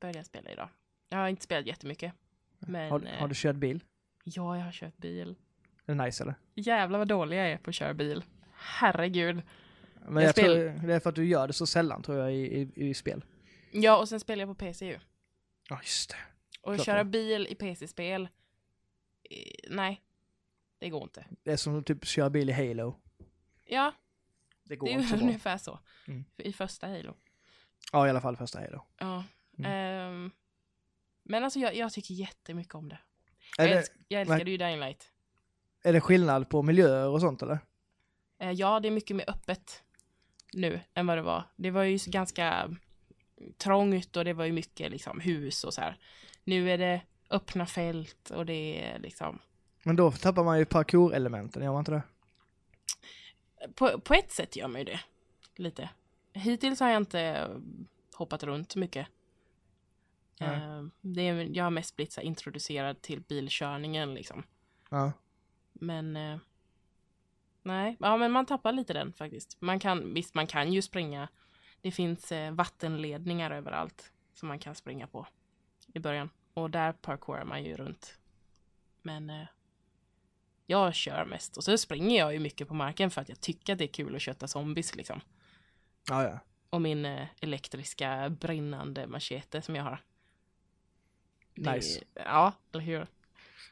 började 0.00 0.18
jag 0.18 0.26
spela 0.26 0.50
idag. 0.50 0.68
Jag 1.08 1.18
har 1.18 1.28
inte 1.28 1.42
spelat 1.42 1.66
jättemycket. 1.66 2.12
Men 2.58 2.90
Har, 2.90 3.00
har 3.18 3.28
du 3.28 3.34
kört 3.36 3.56
bil? 3.56 3.84
ja, 4.24 4.56
jag 4.56 4.64
har 4.64 4.72
kört 4.72 4.96
bil. 4.96 5.34
Är 5.86 5.94
det 5.94 6.04
nice 6.04 6.22
eller? 6.22 6.34
Jävlar 6.54 6.98
vad 6.98 7.08
dålig 7.08 7.38
jag 7.38 7.50
är 7.50 7.58
på 7.58 7.70
att 7.70 7.74
köra 7.74 7.94
bil. 7.94 8.24
Herregud. 8.52 9.42
Men 10.08 10.14
Jag 10.14 10.24
jag, 10.28 10.34
tror 10.34 10.86
det 10.86 10.94
är 10.94 11.00
för 11.00 11.10
att 11.10 11.16
du 11.16 11.26
gör 11.26 11.46
det 11.46 11.52
så 11.52 11.66
sällan 11.66 12.02
tror 12.02 12.18
jag 12.18 12.34
i, 12.34 12.36
i, 12.76 12.86
i 12.88 12.94
spel. 12.94 13.24
Ja, 13.72 13.96
och 13.98 14.08
sen 14.08 14.20
spelar 14.20 14.42
jag 14.46 14.48
på 14.58 14.64
PC 14.64 14.86
ju. 14.86 14.98
Ja 15.68 15.78
just 15.82 16.10
det. 16.10 16.16
Och 16.62 16.74
Klart 16.74 16.86
köra 16.86 16.98
det. 17.04 17.10
bil 17.10 17.46
i 17.50 17.54
PC-spel, 17.54 18.28
eh, 19.30 19.38
nej, 19.70 20.00
det 20.78 20.88
går 20.90 21.02
inte. 21.02 21.24
Det 21.42 21.52
är 21.52 21.56
som 21.56 21.78
att 21.78 21.86
typ 21.86 22.04
köra 22.04 22.30
bil 22.30 22.50
i 22.50 22.52
Halo. 22.52 22.96
Ja, 23.64 23.92
Det 24.64 24.76
går 24.76 24.86
det 24.86 24.92
inte 24.92 25.08
så 25.08 25.16
bra. 25.16 25.24
ungefär 25.26 25.58
så. 25.58 25.78
Mm. 26.06 26.24
I 26.36 26.52
första 26.52 26.86
Halo. 26.86 27.14
Ja 27.92 28.06
i 28.06 28.10
alla 28.10 28.20
fall 28.20 28.36
första 28.36 28.60
Halo. 28.60 28.82
Ja. 28.98 29.24
Mm. 29.58 29.70
ehm, 29.72 30.30
men 31.22 31.44
alltså 31.44 31.58
jag, 31.58 31.76
jag 31.76 31.92
tycker 31.92 32.14
jättemycket 32.14 32.74
om 32.74 32.88
det. 32.88 32.98
Är 33.58 33.64
Jag, 33.64 33.68
det, 33.68 33.78
älsk, 33.78 33.92
jag 34.08 34.20
älskade 34.20 34.50
ju 34.50 34.56
Dying 34.56 34.80
Light. 34.80 35.10
är 35.84 35.92
det 35.92 36.00
skillnad 36.00 36.48
på 36.48 36.62
miljöer 36.62 37.08
och 37.08 37.20
sånt 37.20 37.42
eller? 37.42 37.58
Eh, 38.38 38.50
ja, 38.50 38.80
det 38.80 38.88
är 38.88 38.92
mycket 38.92 39.16
mer 39.16 39.30
öppet 39.30 39.82
nu 40.52 40.80
än 40.94 41.06
vad 41.06 41.18
det 41.18 41.22
var. 41.22 41.44
Det 41.56 41.70
var 41.70 41.82
ju 41.82 41.98
ganska 42.06 42.76
trångt 43.58 44.16
och 44.16 44.24
det 44.24 44.32
var 44.32 44.44
ju 44.44 44.52
mycket 44.52 44.90
liksom 44.90 45.20
hus 45.20 45.64
och 45.64 45.74
så 45.74 45.80
här. 45.80 45.98
Nu 46.44 46.70
är 46.70 46.78
det 46.78 47.02
öppna 47.30 47.66
fält 47.66 48.30
och 48.30 48.46
det 48.46 48.84
är 48.84 48.98
liksom 48.98 49.38
Men 49.82 49.96
då 49.96 50.12
tappar 50.12 50.44
man 50.44 50.58
ju 50.58 50.64
parkour-elementen, 50.64 51.62
gör 51.62 51.72
man 51.72 51.80
inte 51.80 51.92
det? 51.92 52.02
På, 53.74 54.00
på 54.00 54.14
ett 54.14 54.32
sätt 54.32 54.56
gör 54.56 54.68
man 54.68 54.80
ju 54.80 54.84
det. 54.84 55.00
Lite. 55.56 55.90
Hittills 56.32 56.80
har 56.80 56.88
jag 56.88 56.96
inte 57.02 57.50
hoppat 58.14 58.42
runt 58.42 58.76
mycket. 58.76 59.08
Eh, 60.40 60.82
det 61.00 61.28
är, 61.28 61.56
jag 61.56 61.64
har 61.64 61.70
mest 61.70 61.96
blivit 61.96 62.12
så 62.12 62.20
introducerad 62.20 63.02
till 63.02 63.20
bilkörningen 63.20 64.14
liksom. 64.14 64.42
Ja. 64.90 65.12
Men 65.72 66.16
eh, 66.16 66.38
nej, 67.62 67.96
ja 68.00 68.16
men 68.16 68.32
man 68.32 68.46
tappar 68.46 68.72
lite 68.72 68.92
den 68.92 69.12
faktiskt. 69.12 69.56
Man 69.60 69.80
kan, 69.80 70.14
visst 70.14 70.34
man 70.34 70.46
kan 70.46 70.72
ju 70.72 70.82
springa. 70.82 71.28
Det 71.80 71.90
finns 71.90 72.32
eh, 72.32 72.52
vattenledningar 72.52 73.50
överallt 73.50 74.12
som 74.34 74.48
man 74.48 74.58
kan 74.58 74.74
springa 74.74 75.06
på 75.06 75.26
i 75.94 75.98
början. 75.98 76.30
Och 76.54 76.70
där 76.70 76.92
parkourar 76.92 77.44
man 77.44 77.64
ju 77.64 77.76
runt. 77.76 78.18
Men 79.02 79.46
jag 80.66 80.94
kör 80.94 81.24
mest 81.24 81.56
och 81.56 81.64
så 81.64 81.78
springer 81.78 82.18
jag 82.18 82.32
ju 82.32 82.38
mycket 82.38 82.68
på 82.68 82.74
marken 82.74 83.10
för 83.10 83.20
att 83.20 83.28
jag 83.28 83.40
tycker 83.40 83.72
att 83.72 83.78
det 83.78 83.84
är 83.84 83.88
kul 83.92 84.16
att 84.16 84.22
kötta 84.22 84.48
zombies 84.48 84.94
liksom. 84.94 85.20
Ja, 86.08 86.22
ja. 86.24 86.38
Och 86.70 86.80
min 86.82 87.04
eh, 87.06 87.26
elektriska 87.40 88.30
brinnande 88.40 89.06
machete 89.06 89.62
som 89.62 89.76
jag 89.76 89.84
har. 89.84 89.98
Det- 91.54 91.72
Nice. 91.72 92.00
Ja, 92.14 92.52
eller 92.72 92.84
hur? 92.84 93.06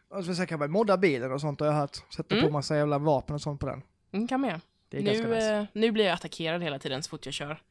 Och 0.09 0.25
så 0.25 0.47
kan 0.47 0.59
man 0.59 0.71
modda 0.71 0.97
bilen 0.97 1.33
och 1.33 1.41
sånt 1.41 1.61
har 1.61 1.67
jag 1.67 1.75
hört. 1.75 1.97
Sätta 2.15 2.35
Mm. 2.35 2.47
på 2.47 2.53
massa 2.53 2.77
jävla 2.77 2.99
vapen 2.99 3.35
och 3.35 3.41
sånt 3.43 3.61
på 3.61 3.67
den. 3.67 3.83
Mm, 4.13 4.29
kan 4.29 4.41
med. 4.41 4.61
Det 4.89 4.99
är 4.99 5.03
ganska 5.03 5.27
nu, 5.29 5.35
nice. 5.35 5.55
eh, 5.57 5.65
nu 5.73 5.93
blir 5.93 6.05
jag 6.05 6.15
attackerad 6.15 6.63
hela 6.63 6.79
tiden 6.79 7.03
så 7.03 7.11
fort 7.11 7.27
jag 7.27 7.35
kör. 7.35 7.63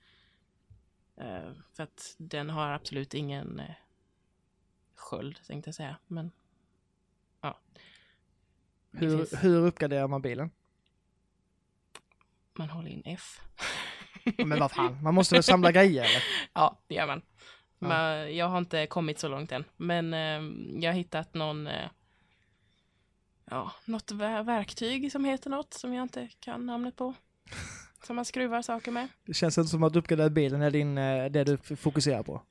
Eh, 1.18 1.52
för 1.74 1.84
att 1.84 2.16
den 2.18 2.50
har 2.50 2.72
absolut 2.72 3.14
ingen 3.14 3.60
eh, 3.60 3.76
sköld, 4.96 5.40
tänkte 5.48 5.68
jag 5.68 5.76
säga. 5.76 5.96
Men 6.08 6.32
ja. 7.42 7.60
Det 7.74 7.80
Hur, 8.92 9.38
hur 9.42 9.66
uppgraderar 9.66 10.08
man 10.08 10.22
bilen? 10.22 10.52
Man 12.58 12.70
håller 12.70 12.90
in 12.90 13.02
F. 13.06 13.42
Men 14.38 14.60
vad 14.60 14.72
fan, 14.72 15.04
man 15.04 15.14
måste 15.14 15.36
väl 15.36 15.44
samla 15.44 15.72
grejer 15.72 16.04
eller? 16.04 16.24
Ja, 16.54 16.80
det 16.88 16.96
gör 16.96 17.08
man. 17.08 17.22
Ja. 17.80 17.88
Men 17.88 18.36
jag 18.36 18.48
har 18.48 18.58
inte 18.58 18.88
kommit 18.88 19.20
så 19.20 19.28
långt 19.28 19.52
än. 19.52 19.64
Men 19.78 20.14
eh, 20.14 20.54
jag 20.84 20.92
har 20.92 20.98
hittat 20.98 21.34
någon, 21.34 21.68
eh, 21.68 21.90
ja, 23.46 23.72
något 23.86 24.12
ver- 24.12 24.44
verktyg 24.44 25.12
som 25.12 25.26
heter 25.26 25.50
något 25.50 25.74
som 25.74 25.94
jag 25.94 26.04
inte 26.04 26.30
kan 26.40 26.66
namnet 26.66 26.96
på. 26.96 27.14
Som 28.04 28.16
man 28.16 28.26
skruvar 28.26 28.62
saker 28.62 28.92
med. 28.92 29.08
Det 29.26 29.34
känns 29.34 29.58
inte 29.58 29.70
som 29.70 29.84
att 29.84 29.96
uppgradera 29.96 30.30
bilen 30.30 30.62
är 30.62 30.72
din, 30.72 30.98
eh, 30.98 31.26
det 31.26 31.44
du 31.44 31.58
fokuserar 31.58 32.24
på. 32.24 32.42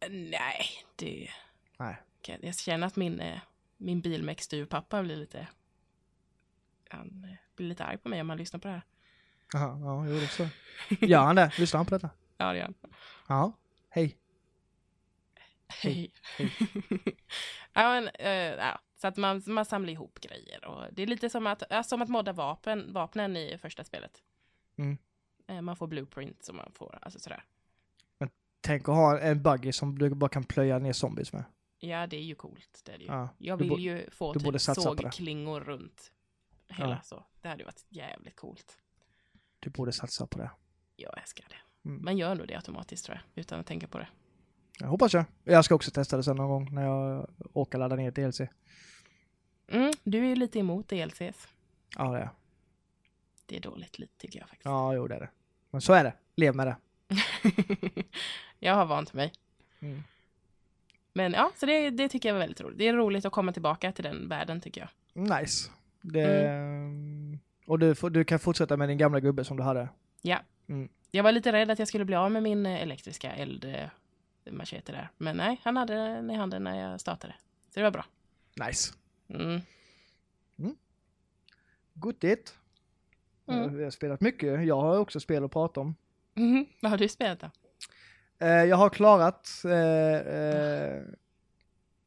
Eh, 0.00 0.10
Nej, 0.10 0.66
det... 0.96 1.28
Nej. 1.78 1.96
Jag 2.40 2.58
känner 2.58 2.86
att 2.86 2.96
min, 2.96 3.20
eh, 3.20 3.38
min 3.76 4.00
bilmäckstuvpappa 4.00 5.02
blir 5.02 5.16
lite... 5.16 5.46
Han 6.90 7.24
eh, 7.24 7.36
blir 7.56 7.66
lite 7.66 7.84
arg 7.84 7.98
på 7.98 8.08
mig 8.08 8.20
om 8.20 8.28
han 8.28 8.38
lyssnar 8.38 8.60
på 8.60 8.68
det 8.68 8.74
här. 8.74 8.82
Jaha, 9.52 9.78
ja, 9.80 10.06
jo 10.06 10.14
det 10.14 10.26
så. 10.28 10.48
Gör 11.06 11.20
han 11.24 11.36
det? 11.36 11.52
Lyssnar 11.58 11.78
han 11.78 11.86
på 11.86 11.94
detta? 11.94 12.10
Ja, 12.36 12.52
det 12.52 12.58
gör 12.58 12.64
han. 12.64 12.74
Ja. 13.28 13.52
Hej. 13.90 14.16
Hej. 15.68 16.12
ja, 17.72 17.90
men, 17.90 18.08
eh, 18.08 18.30
ja, 18.32 18.80
så 18.96 19.06
att 19.08 19.16
man, 19.16 19.42
man 19.46 19.64
samlar 19.64 19.92
ihop 19.92 20.20
grejer. 20.20 20.64
Och 20.64 20.94
det 20.94 21.02
är 21.02 21.06
lite 21.06 21.30
som 21.30 21.46
att, 21.46 21.62
ja, 21.70 21.82
som 21.82 22.02
att 22.02 22.08
modda 22.08 22.32
vapen, 22.32 22.92
vapnen 22.92 23.36
i 23.36 23.58
första 23.58 23.84
spelet. 23.84 24.22
Mm. 24.78 24.98
Eh, 25.48 25.60
Man 25.60 25.76
får 25.76 25.86
blueprint 25.86 26.44
som 26.44 26.56
man 26.56 26.72
får, 26.72 26.98
alltså 27.02 27.18
sådär. 27.18 27.44
Tänk 28.60 28.88
att 28.88 28.94
ha 28.94 29.18
en 29.20 29.42
buggy 29.42 29.72
som 29.72 29.98
du 29.98 30.10
bara 30.14 30.28
kan 30.28 30.44
plöja 30.44 30.78
ner 30.78 30.92
zombies 30.92 31.32
med. 31.32 31.44
Ja, 31.78 32.06
det 32.06 32.16
är 32.16 32.22
ju 32.22 32.34
coolt. 32.34 32.82
Det 32.84 32.92
är 32.92 32.98
det 32.98 33.04
ju. 33.04 33.10
Ja, 33.10 33.28
Jag 33.38 33.56
vill 33.56 33.78
ju 33.78 34.10
få 34.10 34.34
typ 34.34 34.60
sågklingor 34.60 35.60
runt 35.60 36.12
hela 36.74 36.90
Ja. 36.90 37.00
så. 37.02 37.24
Det 37.42 37.48
hade 37.48 37.60
ju 37.60 37.64
varit 37.64 37.84
jävligt 37.88 38.36
coolt. 38.36 38.78
Du 39.60 39.70
borde 39.70 39.92
satsa 39.92 40.26
på 40.26 40.38
det. 40.38 40.50
Jag 40.96 41.18
älskar 41.18 41.46
det. 41.48 41.88
Mm. 41.88 42.04
Man 42.04 42.18
gör 42.18 42.34
nog 42.34 42.48
det 42.48 42.54
automatiskt 42.56 43.04
tror 43.04 43.16
jag, 43.34 43.40
utan 43.42 43.60
att 43.60 43.66
tänka 43.66 43.88
på 43.88 43.98
det. 43.98 44.08
Jag 44.80 44.88
hoppas 44.88 45.14
jag. 45.14 45.24
Jag 45.44 45.64
ska 45.64 45.74
också 45.74 45.90
testa 45.90 46.16
det 46.16 46.22
sen 46.22 46.36
någon 46.36 46.48
gång 46.48 46.74
när 46.74 46.82
jag 46.82 47.30
åker 47.52 47.78
ladda 47.78 47.96
ner 47.96 48.10
DLC. 48.10 48.40
Mm, 49.68 49.92
du 50.04 50.18
är 50.18 50.28
ju 50.28 50.36
lite 50.36 50.58
emot 50.58 50.88
DLCs. 50.88 51.48
Ja, 51.96 52.10
det 52.12 52.18
är. 52.18 52.30
Det 53.46 53.56
är 53.56 53.60
dåligt 53.60 53.98
lite 53.98 54.18
tycker 54.18 54.38
jag 54.38 54.48
faktiskt. 54.48 54.64
Ja, 54.64 54.94
jo 54.94 55.06
det 55.08 55.14
är 55.14 55.20
det. 55.20 55.30
Men 55.70 55.80
så 55.80 55.92
är 55.92 56.04
det. 56.04 56.14
Lev 56.36 56.54
med 56.54 56.66
det. 56.66 56.76
jag 58.58 58.74
har 58.74 58.86
vant 58.86 59.12
mig. 59.12 59.32
Mm. 59.80 60.02
Men 61.12 61.32
ja, 61.32 61.52
så 61.56 61.66
det, 61.66 61.90
det 61.90 62.08
tycker 62.08 62.28
jag 62.28 62.34
var 62.34 62.40
väldigt 62.40 62.60
roligt. 62.60 62.78
Det 62.78 62.88
är 62.88 62.94
roligt 62.94 63.24
att 63.24 63.32
komma 63.32 63.52
tillbaka 63.52 63.92
till 63.92 64.04
den 64.04 64.28
världen 64.28 64.60
tycker 64.60 64.80
jag. 64.80 64.90
Nice. 65.40 65.70
Det... 66.02 67.38
Och 67.66 67.78
du, 67.78 67.94
du 67.94 68.24
kan 68.24 68.38
fortsätta 68.38 68.76
med 68.76 68.88
din 68.88 68.98
gamla 68.98 69.20
gubbe 69.20 69.44
som 69.44 69.56
du 69.56 69.62
hade. 69.62 69.88
Ja. 70.22 70.38
Mm. 70.68 70.88
Jag 71.10 71.22
var 71.22 71.32
lite 71.32 71.52
rädd 71.52 71.70
att 71.70 71.78
jag 71.78 71.88
skulle 71.88 72.04
bli 72.04 72.16
av 72.16 72.32
med 72.32 72.42
min 72.42 72.66
eh, 72.66 72.82
elektriska 72.82 73.32
eldmachete 73.32 74.92
där. 74.92 75.10
Men 75.16 75.36
nej, 75.36 75.60
han 75.62 75.76
hade 75.76 75.94
den 75.94 76.30
i 76.30 76.34
handen 76.34 76.64
när 76.64 76.90
jag 76.90 77.00
startade. 77.00 77.34
Så 77.68 77.80
det 77.80 77.82
var 77.82 77.90
bra. 77.90 78.04
Nice. 78.66 78.94
Mm. 79.28 79.60
Gottigt. 81.94 82.54
Mm. 83.46 83.76
Vi 83.76 83.84
har 83.84 83.90
spelat 83.90 84.20
mycket. 84.20 84.66
Jag 84.66 84.80
har 84.80 84.98
också 84.98 85.20
spel 85.20 85.44
att 85.44 85.52
prata 85.52 85.80
om. 85.80 85.94
Mhm. 86.34 86.66
Vad 86.82 86.90
har 86.90 86.98
du 86.98 87.08
spelat 87.08 87.40
då? 87.40 87.50
Eh, 88.38 88.48
jag 88.48 88.76
har 88.76 88.90
klarat... 88.90 89.50
Eh, 89.64 90.34
eh, 90.34 91.02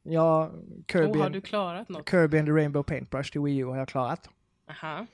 ja, 0.03 0.51
Kirby, 0.87 1.19
Oh, 1.19 1.21
har 1.21 1.29
du 1.29 1.41
klarat 1.41 1.89
något? 1.89 2.09
Kirby 2.09 2.37
and 2.37 2.47
the 2.47 2.51
Rainbow 2.51 2.83
Paintbrush 2.83 3.31
till 3.31 3.41
Wii 3.41 3.57
U 3.57 3.65
har 3.65 3.77
jag 3.77 3.87
klarat. 3.87 4.29
Aha. 4.69 5.05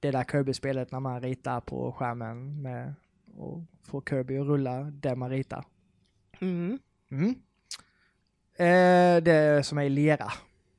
Det 0.00 0.10
där 0.10 0.24
Kirby-spelet 0.24 0.92
när 0.92 1.00
man 1.00 1.20
ritar 1.20 1.60
på 1.60 1.92
skärmen 1.92 2.62
med 2.62 2.94
och 3.36 3.62
får 3.82 4.02
Kirby 4.08 4.38
att 4.38 4.46
rulla 4.46 4.80
det 4.80 5.16
man 5.16 5.30
ritar. 5.30 5.64
Mm. 6.40 6.78
Mm. 7.10 7.34
Eh, 8.56 9.22
det 9.22 9.66
som 9.66 9.78
är 9.78 9.82
i 9.82 9.88
lera. 9.88 10.32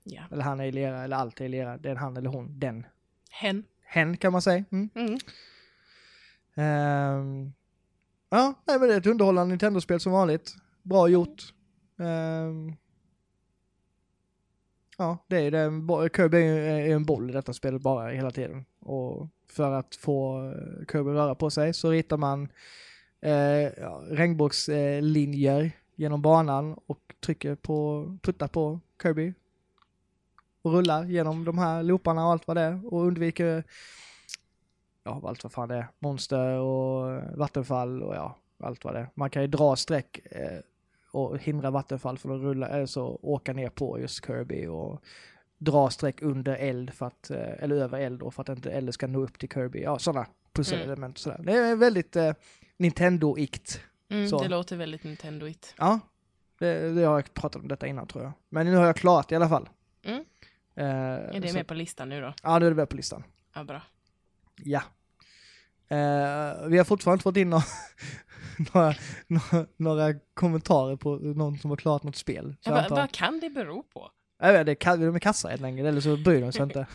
Ja. 0.04 0.22
Eller 0.32 0.44
han 0.44 0.60
är 0.60 0.66
i 0.66 0.72
lera, 0.72 1.04
eller 1.04 1.18
allt 1.18 1.42
är 1.42 1.46
i 1.46 1.50
lera. 1.50 1.78
Det 1.78 1.90
är 1.90 1.96
han 1.96 2.18
eller 2.18 2.30
hon. 2.30 2.60
Den. 2.60 2.86
Hen. 3.30 3.64
Hen 3.84 4.18
kan 4.18 4.32
man 4.32 4.42
säga. 4.42 4.64
Mm. 4.72 4.90
Ehm, 6.56 7.54
ja, 8.30 8.54
nej, 8.68 8.80
men 8.80 8.88
det 8.88 8.94
är 8.94 8.98
ett 9.00 9.08
underhållande 9.08 9.52
Nintendo-spel 9.52 10.00
som 10.00 10.12
vanligt. 10.12 10.56
Bra 10.84 11.08
gjort. 11.08 11.54
Ehm, 12.00 12.76
ja, 15.00 15.18
det 15.28 15.38
är 15.38 15.52
det. 15.52 16.10
Kirby 16.16 16.38
är 16.38 16.86
ju 16.86 16.92
en 16.92 17.06
boll 17.06 17.30
i 17.30 17.34
detta 17.34 17.54
spelet 17.54 17.82
bara 17.82 18.10
hela 18.10 18.32
tiden. 18.32 18.66
Och 18.80 19.28
för 19.48 19.72
att 19.72 19.96
få 19.96 20.46
eh, 20.48 20.86
Kirby 20.92 21.10
att 21.10 21.16
röra 21.16 21.36
på 21.36 21.50
sig 21.50 21.74
så 21.74 21.90
ritar 21.92 22.18
man 22.18 22.50
eh, 23.22 23.34
ja, 23.82 24.04
regnbågslinjer 24.10 25.62
eh, 25.62 25.72
genom 25.96 26.22
banan 26.22 26.80
och 26.86 27.00
trycker 27.26 27.56
på, 27.56 28.06
puttar 28.22 28.48
på 28.48 28.80
Kirby. 29.02 29.34
Och 30.62 30.72
rullar 30.72 31.06
genom 31.06 31.46
de 31.46 31.58
här 31.58 31.84
looparna 31.84 32.26
och 32.26 32.32
allt 32.32 32.48
vad 32.48 32.58
det 32.58 32.62
är 32.62 32.94
och 32.94 33.06
undviker 33.06 33.64
ja, 35.04 35.22
allt 35.26 35.44
vad 35.44 35.52
fan 35.52 35.70
det 35.70 35.76
är. 35.76 35.88
Monster 36.00 36.60
och 36.60 37.12
eh, 37.12 37.36
vattenfall 37.36 38.04
och 38.04 38.16
ja, 38.16 38.38
allt 38.60 38.84
vad 38.84 38.94
det 38.94 39.00
är. 39.00 39.10
Man 39.14 39.30
kan 39.30 39.42
ju 39.42 39.48
dra 39.48 39.76
streck 39.76 40.20
eh, 40.32 40.60
och 41.12 41.38
hindra 41.40 41.72
vattenfall 41.72 42.18
från 42.18 42.36
att 42.36 42.42
rulla, 42.42 42.68
eller 42.68 42.86
så 42.86 43.20
åka 43.22 43.54
ner 43.54 43.70
på 43.70 44.00
just 44.00 44.26
Kirby 44.26 44.68
och 44.68 45.04
dra 45.58 45.90
streck 45.90 46.22
under 46.22 46.56
eld 46.56 46.94
för 46.94 47.06
att, 47.06 47.30
eh, 47.30 47.64
eller 47.64 47.76
över 47.76 48.00
eld 48.00 48.20
då 48.20 48.32
för 48.32 48.42
att 48.42 48.50
inte 48.50 48.72
elden 48.72 48.94
ska 48.94 49.08
nå 49.08 49.20
upp 49.24 49.40
till 49.40 49.50
Kirby. 49.50 49.82
Ja, 49.82 50.00
sådana 50.00 50.28
pusselelement 50.54 51.16
och 51.16 51.20
sådär. 51.22 51.40
Det 51.44 51.54
är 51.54 51.76
väldigt 51.76 52.16
eh, 52.16 52.34
Nintendo-ikt. 52.78 53.82
Mm, 54.10 54.30
det 54.30 54.48
låter 54.48 54.78
väldigt 54.78 55.04
Nintendo-igt. 55.04 55.74
Ja, 55.78 56.00
det, 56.60 56.90
det 56.94 57.04
har 57.04 57.16
jag 57.16 57.34
pratat 57.34 57.62
om 57.62 57.68
detta 57.68 57.88
innan 57.88 58.08
tror 58.08 58.24
jag. 58.24 58.32
Men 58.50 58.66
nu 58.66 58.76
har 58.76 58.86
jag 58.86 58.96
klarat 58.96 59.32
i 59.32 59.36
alla 59.36 59.50
fall. 59.50 59.70
Mm. 60.04 60.24
Eh, 60.76 60.86
Är 60.86 61.40
det 61.40 61.48
så- 61.48 61.54
med 61.56 61.68
på 61.68 61.74
listan 61.74 62.10
nu 62.10 62.22
då? 62.22 62.34
Ja, 62.44 62.60
nu 62.60 62.66
är 62.66 62.70
det 62.70 62.76
med 62.76 62.90
på 62.90 62.96
listan. 62.96 63.24
Ja, 63.56 63.64
bra. 63.64 63.82
Ja. 64.64 64.82
Eh, 65.92 66.68
vi 66.68 66.78
har 66.78 66.84
fortfarande 66.84 67.16
inte 67.16 67.24
fått 67.24 67.38
in 67.38 67.50
några, 67.50 67.64
några, 68.74 68.96
några, 69.28 69.66
några 69.78 70.14
kommentarer 70.34 70.96
på 70.96 71.16
någon 71.16 71.58
som 71.60 71.70
har 71.70 71.78
klarat 71.78 72.04
något 72.04 72.16
spel. 72.16 72.56
Ja, 72.62 72.72
vad, 72.72 72.90
vad 72.92 73.12
kan 73.12 73.40
det 73.40 73.50
bero 73.50 73.84
på? 73.84 74.12
Jag 74.42 74.54
vet, 74.54 74.66
det 74.66 74.72
är, 74.72 74.76
ka- 74.76 74.98
de 75.06 75.16
är 75.16 75.20
kassa 75.20 75.50
helt 75.50 75.62
enkelt, 75.64 75.88
eller 75.88 76.02
så 76.02 76.18
bryr 76.18 76.42
de 76.42 76.52
sig 76.52 76.64
inte. 76.64 76.88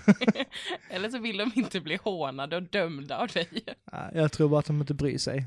Eller 0.91 1.11
så 1.11 1.19
vill 1.19 1.37
de 1.37 1.53
inte 1.55 1.81
bli 1.81 1.97
hånade 2.03 2.57
och 2.57 2.63
dömda 2.63 3.19
av 3.19 3.29
dig. 3.29 3.49
Jag 4.15 4.33
tror 4.33 4.49
bara 4.49 4.61
att 4.61 4.67
de 4.67 4.81
inte 4.81 4.95
bryr 4.95 5.19
sig, 5.19 5.47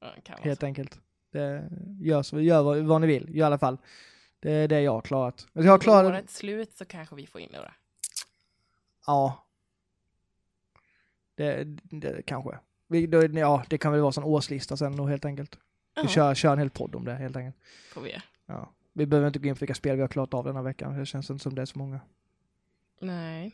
Ja, 0.00 0.06
kan 0.24 0.38
helt 0.42 0.60
så. 0.60 0.66
enkelt. 0.66 1.00
Det, 1.32 1.68
gör, 2.00 2.22
så, 2.22 2.40
gör 2.40 2.62
vad, 2.62 2.78
vad 2.78 3.00
ni 3.00 3.06
vill, 3.06 3.36
i 3.36 3.42
alla 3.42 3.58
fall. 3.58 3.78
Det 4.40 4.52
är 4.52 4.68
det 4.68 4.80
jag 4.80 4.92
har 4.92 5.00
klarat. 5.00 5.46
Jag 5.52 5.64
har 5.72 5.78
klarat, 5.78 6.06
årets 6.10 6.36
slut 6.36 6.72
så 6.76 6.84
kanske 6.84 7.14
vi 7.16 7.26
får 7.26 7.40
in 7.40 7.48
några. 7.52 7.74
ja. 9.06 9.46
Det, 11.36 11.64
det 11.90 12.22
kanske. 12.26 12.58
Vi, 13.00 13.40
ja, 13.40 13.64
det 13.68 13.78
kan 13.78 13.92
väl 13.92 14.00
vara 14.00 14.12
en 14.16 14.24
årslista 14.24 14.76
sen 14.76 14.96
då 14.96 15.06
helt 15.06 15.24
enkelt. 15.24 15.56
Vi 15.96 16.02
Ja, 16.02 16.08
kör, 16.08 16.34
kör 16.34 16.52
en 16.52 16.58
hel 16.58 16.70
podd 16.70 16.94
om 16.94 17.04
det 17.04 17.14
helt 17.14 17.36
enkelt. 17.36 17.56
får 17.92 18.00
vi. 18.00 18.16
Ja. 18.46 18.70
Vi 18.92 19.06
behöver 19.06 19.26
inte 19.26 19.38
gå 19.38 19.48
in 19.48 19.54
på 19.54 19.58
vilka 19.60 19.74
spel 19.74 19.96
vi 19.96 20.00
har 20.02 20.08
klarat 20.08 20.34
av 20.34 20.44
den 20.44 20.56
här 20.56 20.62
veckan. 20.62 20.98
Det 20.98 21.06
känns 21.06 21.30
inte 21.30 21.42
som 21.42 21.54
det 21.54 21.62
är 21.62 21.66
så 21.66 21.78
många. 21.78 22.00
Nej. 23.00 23.52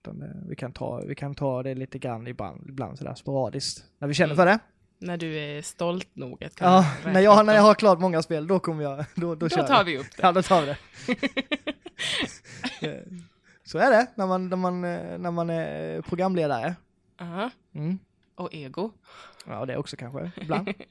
Utan 0.00 0.18
det, 0.18 0.36
vi, 0.48 0.56
kan 0.56 0.72
ta, 0.72 1.00
vi 1.06 1.14
kan 1.14 1.34
ta 1.34 1.62
det 1.62 1.74
lite 1.74 1.98
grann 1.98 2.26
ibland, 2.26 2.68
ibland 2.68 2.98
sådär 2.98 3.14
sporadiskt. 3.14 3.84
När 3.98 4.08
vi 4.08 4.14
känner 4.14 4.34
Mm. 4.34 4.36
för 4.36 4.46
det. 4.46 4.58
När 4.98 5.16
du 5.16 5.36
är 5.38 5.62
stolt 5.62 6.08
nog 6.16 6.44
att 6.44 6.54
kunna 6.54 6.70
Ja, 6.70 7.10
när 7.12 7.20
jag, 7.20 7.46
när 7.46 7.54
jag 7.54 7.62
har 7.62 7.74
klarat 7.74 8.00
många 8.00 8.22
spel, 8.22 8.46
då 8.46 8.58
kommer 8.58 8.82
jag, 8.82 9.04
då, 9.14 9.34
då, 9.34 9.48
kör 9.48 9.56
Då 9.60 9.66
tar 9.66 9.74
jag. 9.74 9.84
vi 9.84 9.98
upp 9.98 10.06
det. 10.16 10.22
Ja, 10.22 10.32
då 10.32 10.42
tar 10.42 10.60
vi 10.60 10.66
det. 10.66 10.76
Eh, 12.82 13.02
Så 13.64 13.78
är 13.78 13.90
det 13.90 14.06
när 14.14 14.26
man, 14.26 14.48
när 14.48 14.56
man, 14.56 14.84
eh, 14.84 15.18
när 15.18 15.30
man 15.30 15.50
är 15.50 16.02
programledare. 16.02 16.74
Aha. 17.20 17.50
Mm. 17.74 17.98
Och 18.36 18.54
ego. 18.54 18.90
Ja, 19.46 19.66
det 19.66 19.76
också 19.76 19.96
kanske, 19.96 20.30
ibland. 20.36 20.68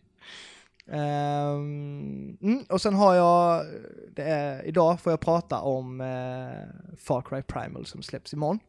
Ehm, 0.88 2.38
mm, 2.42 2.66
och 2.70 2.82
sen 2.82 2.94
har 2.94 3.16
jag, 3.16 3.66
är, 4.16 4.64
idag 4.66 5.00
får 5.02 5.12
jag 5.12 5.20
prata 5.20 5.60
om 5.60 6.02
uh, 6.02 6.96
Far 6.98 7.22
Cry 7.22 7.42
Primal 7.42 7.86
som 7.86 8.02
släpps 8.04 8.34
imorgon. 8.34 8.60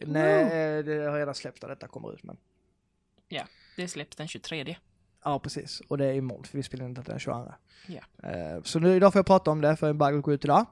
Nej, 0.00 0.82
det 0.82 0.94
har 1.10 1.18
redan 1.18 1.34
släppts 1.34 1.62
när 1.62 1.68
detta 1.68 1.88
kommer 1.88 2.14
ut 2.14 2.22
men. 2.22 2.36
Det 3.76 3.88
släpps 3.88 4.16
den 4.16 4.28
23. 4.28 4.76
Ja, 5.24 5.38
precis. 5.38 5.80
Och 5.88 5.98
det 5.98 6.06
är 6.06 6.12
imorgon 6.12 6.44
för 6.44 6.56
vi 6.58 6.62
spelar 6.62 6.84
in 6.84 6.94
detta 6.94 7.10
den 7.12 7.20
22. 7.20 7.52
Ja. 7.86 8.28
Eh, 8.30 8.62
så 8.62 8.78
nu, 8.78 8.96
idag 8.96 9.12
får 9.12 9.18
jag 9.18 9.26
prata 9.26 9.50
om 9.50 9.60
det 9.60 9.76
för 9.76 9.90
embargot 9.90 10.22
går 10.22 10.34
ut 10.34 10.44
idag. 10.44 10.66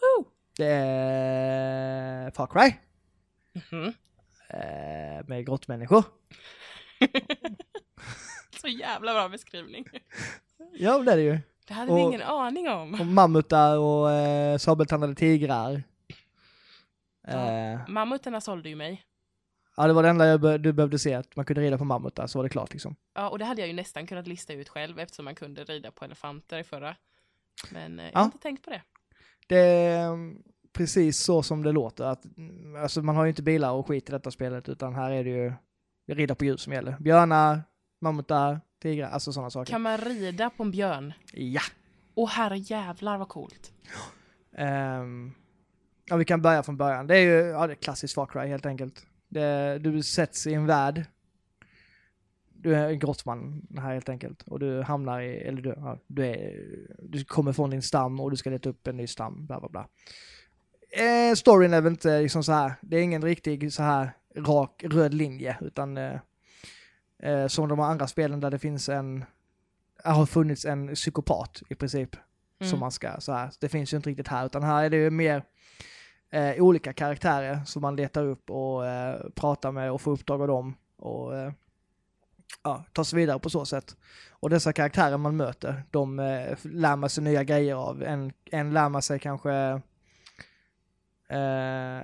Woo! 0.00 0.24
Det 0.56 0.66
är 0.72 2.30
Far 2.30 2.46
Cry 2.46 2.74
Mhm. 3.52 3.92
eh, 4.48 5.26
med 5.26 5.46
grottmänniskor. 5.46 6.04
Så 8.60 8.68
jävla 8.68 9.12
bra 9.14 9.28
beskrivning. 9.28 9.84
Ja, 10.72 10.98
det 10.98 11.12
är 11.12 11.16
det 11.16 11.22
ju. 11.22 11.38
Det 11.66 11.74
hade 11.74 11.86
vi 11.94 12.02
Och- 12.02 12.08
ingen 12.08 12.22
aning 12.22 12.68
om. 12.68 13.00
Och 13.00 13.06
mammutar 13.06 13.78
och 13.78 14.10
eh, 14.12 14.58
sabeltandade 14.58 15.14
tigrar. 15.14 15.82
Eh, 17.28 17.80
Mammutarna 17.88 18.40
sålde 18.40 18.68
ju 18.68 18.76
mig. 18.76 19.04
ja, 19.76 19.86
det 19.86 19.92
var 19.92 20.02
det 20.02 20.08
enda 20.08 20.26
jag 20.26 20.40
be- 20.40 20.58
du 20.58 20.72
behövde 20.72 20.98
se, 20.98 21.14
att 21.14 21.36
man 21.36 21.44
kunde 21.44 21.62
rida 21.62 21.78
på 21.78 21.84
mammutar, 21.84 22.26
så 22.26 22.38
var 22.38 22.42
det 22.44 22.48
klart 22.48 22.72
liksom. 22.72 22.96
Ja, 23.14 23.28
och 23.28 23.38
det 23.38 23.44
hade 23.44 23.60
jag 23.60 23.68
ju 23.68 23.74
nästan 23.74 24.06
kunnat 24.06 24.26
lista 24.26 24.52
ut 24.52 24.68
själv 24.68 24.98
eftersom 24.98 25.24
man 25.24 25.34
kunde 25.34 25.64
rida 25.64 25.90
på 25.90 26.04
elefanter 26.04 26.58
i 26.58 26.64
förra. 26.64 26.96
Men 27.72 27.98
eh, 27.98 28.04
jag 28.04 28.12
Ja. 28.14 28.18
har 28.18 28.24
inte 28.24 28.38
tänkt 28.38 28.64
på 28.64 28.70
det. 28.70 28.82
Det 29.46 29.58
är 29.58 30.06
mm, 30.08 30.42
precis 30.72 31.18
så 31.18 31.42
som 31.42 31.62
det 31.62 31.72
låter. 31.72 32.04
Att, 32.04 32.24
mm, 32.36 32.76
alltså 32.82 33.02
man 33.02 33.16
har 33.16 33.24
ju 33.24 33.28
inte 33.30 33.42
bilar 33.42 33.72
och 33.72 33.86
skit 33.86 34.08
i 34.08 34.12
detta 34.12 34.30
spelet, 34.30 34.68
utan 34.68 34.94
här 34.94 35.10
är 35.10 35.24
det 35.24 35.30
ju 35.30 35.52
rida 36.14 36.34
på 36.34 36.44
djur 36.44 36.56
som 36.56 36.72
gäller. 36.72 36.96
Björnar, 37.00 37.62
mammutar, 38.00 38.60
tigrar, 38.82 39.08
alltså 39.08 39.32
sådana 39.32 39.50
saker. 39.50 39.72
Kan 39.72 39.82
man 39.82 39.98
rida 39.98 40.50
på 40.50 40.62
en 40.62 40.70
björn? 40.70 41.12
Ja. 41.32 41.62
Åh 42.14 42.28
herre 42.28 42.58
jävlar 42.58 43.18
vad 43.18 43.28
coolt. 43.28 43.72
Ehm, 44.56 45.32
ja, 46.08 46.16
vi 46.16 46.24
kan 46.24 46.42
börja 46.42 46.62
från 46.62 46.76
början. 46.76 47.06
Det 47.06 47.16
är 47.16 47.20
ju 47.20 47.48
ja, 47.48 47.66
det 47.66 47.72
är 47.72 47.74
klassiskt 47.74 48.14
Far 48.14 48.26
Cry 48.26 48.48
helt 48.48 48.66
enkelt. 48.66 49.06
Det, 49.28 49.78
du 49.78 50.02
sätts 50.02 50.46
i 50.46 50.54
en 50.54 50.66
värld. 50.66 51.04
Du 52.52 52.74
är 52.74 52.88
en 52.88 52.98
grottman 52.98 53.66
här 53.76 53.92
helt 53.92 54.08
enkelt. 54.08 54.42
Och 54.42 54.60
du 54.60 54.82
hamnar 54.82 55.20
i, 55.20 55.36
eller 55.36 55.62
du, 55.62 55.74
ja, 55.76 55.98
du, 56.06 56.26
är, 56.26 56.64
du 56.98 57.24
kommer 57.24 57.52
från 57.52 57.70
din 57.70 57.82
stam 57.82 58.20
och 58.20 58.30
du 58.30 58.36
ska 58.36 58.50
leta 58.50 58.68
upp 58.68 58.86
en 58.86 58.96
ny 58.96 59.06
stam, 59.06 59.46
bla 59.46 59.60
bla 59.60 59.68
bla. 59.68 59.88
Eh, 60.90 61.34
storyn 61.34 61.74
är 61.74 61.80
väl 61.80 61.92
inte 61.92 62.20
liksom 62.20 62.44
så 62.44 62.52
här, 62.52 62.72
det 62.80 62.96
är 62.96 63.02
ingen 63.02 63.22
riktig 63.22 63.72
så 63.72 63.82
här 63.82 64.12
rak 64.38 64.84
röd 64.84 65.14
linje, 65.14 65.56
utan 65.60 65.96
eh, 65.96 66.20
eh, 67.22 67.46
som 67.46 67.68
de 67.68 67.80
andra 67.80 68.06
spelen 68.06 68.40
där 68.40 68.50
det 68.50 68.58
finns 68.58 68.88
en, 68.88 69.24
har 70.04 70.26
funnits 70.26 70.64
en 70.64 70.94
psykopat 70.94 71.62
i 71.68 71.74
princip 71.74 72.16
Mm. 72.60 72.70
som 72.70 72.80
man 72.80 72.92
ska 72.92 73.20
så 73.20 73.32
här. 73.32 73.50
Det 73.60 73.68
finns 73.68 73.92
ju 73.92 73.96
inte 73.96 74.10
riktigt 74.10 74.28
här, 74.28 74.46
utan 74.46 74.62
här 74.62 74.84
är 74.84 74.90
det 74.90 74.96
ju 74.96 75.10
mer 75.10 75.44
eh, 76.30 76.62
olika 76.62 76.92
karaktärer 76.92 77.60
som 77.64 77.82
man 77.82 77.96
letar 77.96 78.24
upp 78.24 78.50
och 78.50 78.86
eh, 78.86 79.20
pratar 79.34 79.72
med 79.72 79.92
och 79.92 80.00
får 80.00 80.12
uppdrag 80.12 80.42
av 80.42 80.48
dem 80.48 80.76
och 80.96 81.36
eh, 81.36 81.52
ja, 82.62 82.84
tar 82.92 83.04
sig 83.04 83.16
vidare 83.16 83.38
på 83.38 83.50
så 83.50 83.64
sätt. 83.64 83.96
Och 84.30 84.50
dessa 84.50 84.72
karaktärer 84.72 85.16
man 85.16 85.36
möter, 85.36 85.82
de 85.90 86.18
eh, 86.18 86.58
lär 86.62 86.96
man 86.96 87.10
sig 87.10 87.24
nya 87.24 87.44
grejer 87.44 87.74
av. 87.74 88.02
En, 88.02 88.32
en 88.44 88.72
lär 88.72 88.88
man 88.88 89.02
sig 89.02 89.18
kanske 89.18 89.52
eh, 91.28 92.02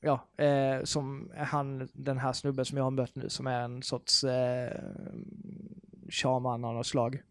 ja, 0.00 0.44
eh, 0.44 0.84
som 0.84 1.30
han, 1.36 1.88
den 1.92 2.18
här 2.18 2.32
snubben 2.32 2.64
som 2.64 2.78
jag 2.78 2.84
har 2.84 2.90
mött 2.90 3.16
nu 3.16 3.28
som 3.28 3.46
är 3.46 3.60
en 3.60 3.82
sorts 3.82 4.24
eh, 4.24 4.80
shaman 6.10 6.64
av 6.64 6.74
något 6.74 6.86
slag 6.86 7.22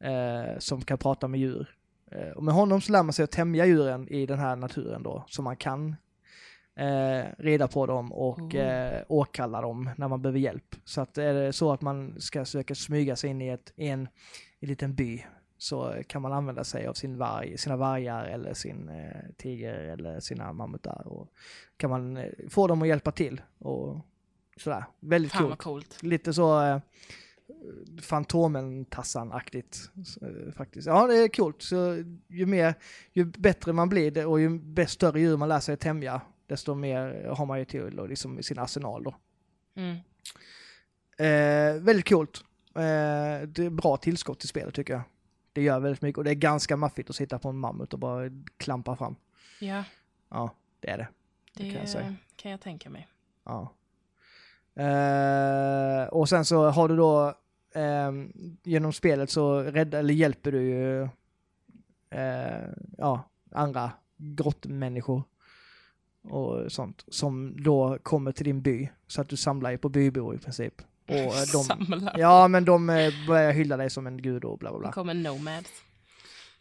eh, 0.00 0.58
som 0.58 0.80
kan 0.80 0.98
prata 0.98 1.28
med 1.28 1.40
djur. 1.40 1.76
Eh, 2.10 2.28
och 2.28 2.44
med 2.44 2.54
honom 2.54 2.80
så 2.80 2.92
lär 2.92 3.02
man 3.02 3.12
sig 3.12 3.22
att 3.22 3.30
tämja 3.30 3.66
djuren 3.66 4.08
i 4.08 4.26
den 4.26 4.38
här 4.38 4.56
naturen 4.56 5.02
då, 5.02 5.24
så 5.28 5.42
man 5.42 5.56
kan 5.56 5.96
eh, 6.76 7.24
rida 7.38 7.68
på 7.68 7.86
dem 7.86 8.12
och 8.12 8.38
Oh. 8.38 8.56
eh, 8.56 9.02
åkalla 9.08 9.60
dem 9.60 9.90
när 9.96 10.08
man 10.08 10.22
behöver 10.22 10.38
hjälp. 10.38 10.76
Så 10.84 11.00
att 11.00 11.18
är 11.18 11.34
det 11.34 11.52
så 11.52 11.72
att 11.72 11.80
man 11.80 12.20
ska 12.20 12.44
söka 12.44 12.74
smyga 12.74 13.16
sig 13.16 13.30
in 13.30 13.42
i, 13.42 13.48
ett, 13.48 13.72
i 13.76 13.88
en, 13.88 14.02
i 14.60 14.64
en 14.64 14.68
liten 14.68 14.94
by 14.94 15.24
så 15.58 15.94
kan 16.06 16.22
man 16.22 16.32
använda 16.32 16.64
sig 16.64 16.86
av 16.86 16.94
sin 16.94 17.18
varg, 17.18 17.58
sina 17.58 17.76
vargar 17.76 18.24
eller 18.24 18.54
sin 18.54 18.88
eh, 18.88 19.30
tiger 19.36 19.74
eller 19.74 20.20
sina 20.20 20.52
mammutar 20.52 21.02
och 21.06 21.30
kan 21.76 21.90
man 21.90 22.16
eh, 22.16 22.30
få 22.48 22.66
dem 22.66 22.82
att 22.82 22.88
hjälpa 22.88 23.12
till 23.12 23.42
och 23.58 24.00
sådär. 24.56 24.84
Väldigt 25.00 25.32
Fan 25.32 25.42
coolt 25.42 25.58
coolt. 25.58 26.02
lite 26.02 26.32
så 26.32 26.62
eh, 26.62 26.78
Fantomen-Tassan-aktigt 28.00 29.90
eh, 30.22 30.52
faktiskt. 30.52 30.86
Ja, 30.86 31.06
det 31.06 31.16
är 31.16 31.28
coolt. 31.28 31.62
Så 31.62 32.04
ju 32.28 32.46
mer, 32.46 32.74
ju 33.12 33.24
bättre 33.24 33.72
man 33.72 33.88
blir 33.88 34.10
det 34.10 34.24
och 34.24 34.40
ju 34.40 34.60
större 34.86 35.20
djur 35.20 35.36
man 35.36 35.48
lär 35.48 35.60
sig 35.60 35.76
tämja, 35.76 36.20
desto 36.46 36.74
mer 36.74 37.28
har 37.36 37.46
man 37.46 37.58
ju 37.58 37.64
till 37.64 38.00
och 38.00 38.08
liksom 38.08 38.38
i 38.38 38.42
sin 38.42 38.58
arsenal 38.58 39.02
då. 39.02 39.14
Mm. 39.76 39.96
Eh, 41.18 41.82
väldigt 41.82 42.08
coolt. 42.08 42.44
Eh, 42.74 43.48
det 43.48 43.64
är 43.64 43.70
bra 43.70 43.96
tillskott 43.96 44.40
till 44.40 44.48
spelet 44.48 44.74
tycker 44.74 44.92
jag. 44.92 45.02
Det 45.54 45.62
gör 45.62 45.80
väldigt 45.80 46.02
mycket 46.02 46.18
och 46.18 46.24
det 46.24 46.30
är 46.30 46.34
ganska 46.34 46.76
maffigt 46.76 47.10
att 47.10 47.16
sitta 47.16 47.38
på 47.38 47.48
en 47.48 47.58
mammut 47.58 47.92
och 47.92 47.98
bara 47.98 48.30
klampa 48.56 48.96
fram. 48.96 49.16
Ja, 49.60 49.84
Ja, 50.28 50.50
det 50.80 50.90
är 50.90 50.98
det. 50.98 51.08
det 51.54 51.70
kan 51.70 51.80
jag 51.80 51.88
säga. 51.88 52.14
kan 52.36 52.50
jag 52.50 52.60
tänka 52.60 52.90
mig. 52.90 53.08
Ja. 53.44 53.72
Eh, 54.82 56.08
och 56.08 56.28
sen 56.28 56.44
så 56.44 56.68
har 56.70 56.88
du 56.88 56.96
då 56.96 57.34
ehm, 57.74 58.32
genom 58.62 58.92
spelet 58.92 59.30
så 59.30 59.60
räddar, 59.60 59.98
eller 59.98 60.14
hjälper 60.14 60.52
du 60.52 60.62
ju 60.62 61.02
eh, 62.10 62.68
ja, 62.98 63.22
andra 63.50 63.90
grottmänniskor 64.16 65.22
och 66.22 66.72
sånt 66.72 67.04
som 67.08 67.62
då 67.64 67.98
kommer 68.02 68.32
till 68.32 68.44
din 68.44 68.62
by. 68.62 68.88
Så 69.06 69.20
att 69.20 69.28
du 69.28 69.36
samlar 69.36 69.70
ju 69.70 69.78
på 69.78 69.88
bybor 69.88 70.34
i 70.34 70.38
princip. 70.38 70.82
Och 71.08 71.14
eh, 71.14 71.26
de, 71.52 71.64
Samla. 71.64 72.12
ja 72.18 72.48
men 72.48 72.64
de 72.64 72.90
eh, 72.90 73.12
börjar 73.28 73.52
hylla 73.52 73.76
dig 73.76 73.90
som 73.90 74.06
en 74.06 74.22
gud 74.22 74.44
och 74.44 74.58
bla 74.58 74.70
bla 74.70 74.78
Det 74.78 74.82
bla. 74.82 74.92
kommer 74.92 75.14
nomads. 75.14 75.70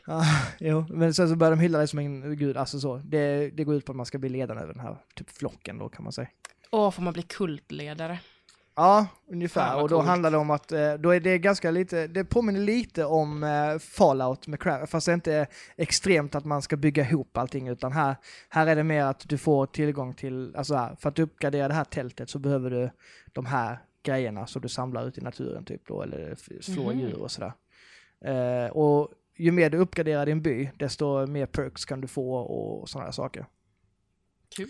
Ja, 0.06 0.24
jo, 0.60 0.86
men 0.90 1.14
sen 1.14 1.30
så 1.30 1.36
börjar 1.36 1.52
de 1.52 1.60
hylla 1.60 1.78
dig 1.78 1.88
som 1.88 2.00
en 2.00 2.36
gud, 2.38 2.58
alltså 2.58 2.80
så. 2.80 2.98
Det, 2.98 3.50
det 3.50 3.64
går 3.64 3.76
ut 3.76 3.86
på 3.86 3.92
att 3.92 3.96
man 3.96 4.06
ska 4.06 4.18
bli 4.18 4.30
ledare 4.30 4.60
över 4.62 4.74
den 4.74 4.84
här 4.84 4.98
typ 5.16 5.30
flocken 5.30 5.78
då 5.78 5.90
kan 5.90 6.04
man 6.04 6.14
säga. 6.14 6.28
Åh, 6.72 6.92
får 6.92 7.02
man 7.02 7.14
bli 7.14 7.22
kultledare? 7.24 8.20
Ja, 8.76 9.08
ungefär. 9.32 9.82
Och 9.82 9.90
då 9.90 9.96
coolt. 9.96 10.08
handlar 10.08 10.32
det 10.32 10.38
om 10.38 10.50
att, 10.50 10.72
eh, 10.72 10.94
då 10.94 11.10
är 11.10 11.20
det 11.20 11.38
ganska 11.38 11.72
lite, 11.72 12.08
det 12.08 12.26
påminner 12.26 12.60
lite 12.60 13.06
om 13.06 13.46
Fallout 13.82 14.48
med 14.48 14.60
Crash, 14.62 14.86
fast 14.86 15.06
det 15.06 15.12
är 15.12 15.14
inte 15.14 15.48
extremt 15.78 16.36
att 16.36 16.46
man 16.46 16.62
ska 16.62 16.78
bygga 16.78 17.04
ihop 17.04 17.38
allting, 17.38 17.68
utan 17.68 17.92
här, 17.92 18.16
här 18.50 18.68
är 18.68 18.76
det 18.76 18.84
mer 18.84 19.04
att 19.06 19.30
du 19.30 19.38
får 19.38 19.66
tillgång 19.66 20.14
till, 20.14 20.56
alltså 20.56 20.76
här, 20.76 20.96
för 21.00 21.10
att 21.10 21.20
uppgradera 21.20 21.68
det 21.68 21.74
här 21.74 21.84
tältet 21.84 22.30
så 22.30 22.40
behöver 22.40 22.70
du 22.70 22.90
de 23.34 23.46
här 23.46 23.80
grejerna 24.04 24.48
som 24.48 24.62
du 24.62 24.70
samlar 24.70 25.08
ut 25.08 25.18
i 25.18 25.22
naturen 25.22 25.66
typ 25.66 25.88
då, 25.88 26.02
eller 26.02 26.32
f- 26.32 26.50
slå 26.62 26.84
Mhm. 26.92 27.00
djur 27.00 27.20
och 27.22 27.32
sådär. 27.32 27.54
Eh, 28.22 28.72
och 28.72 29.12
ju 29.38 29.52
mer 29.52 29.70
du 29.70 29.78
uppgraderar 29.78 30.26
din 30.26 30.42
by, 30.42 30.70
desto 30.80 31.28
mer 31.28 31.46
perks 31.46 31.86
kan 31.86 32.02
du 32.02 32.08
få 32.08 32.36
och 32.36 32.90
sådana 32.90 33.12
saker. 33.12 33.46
Kul. 34.58 34.70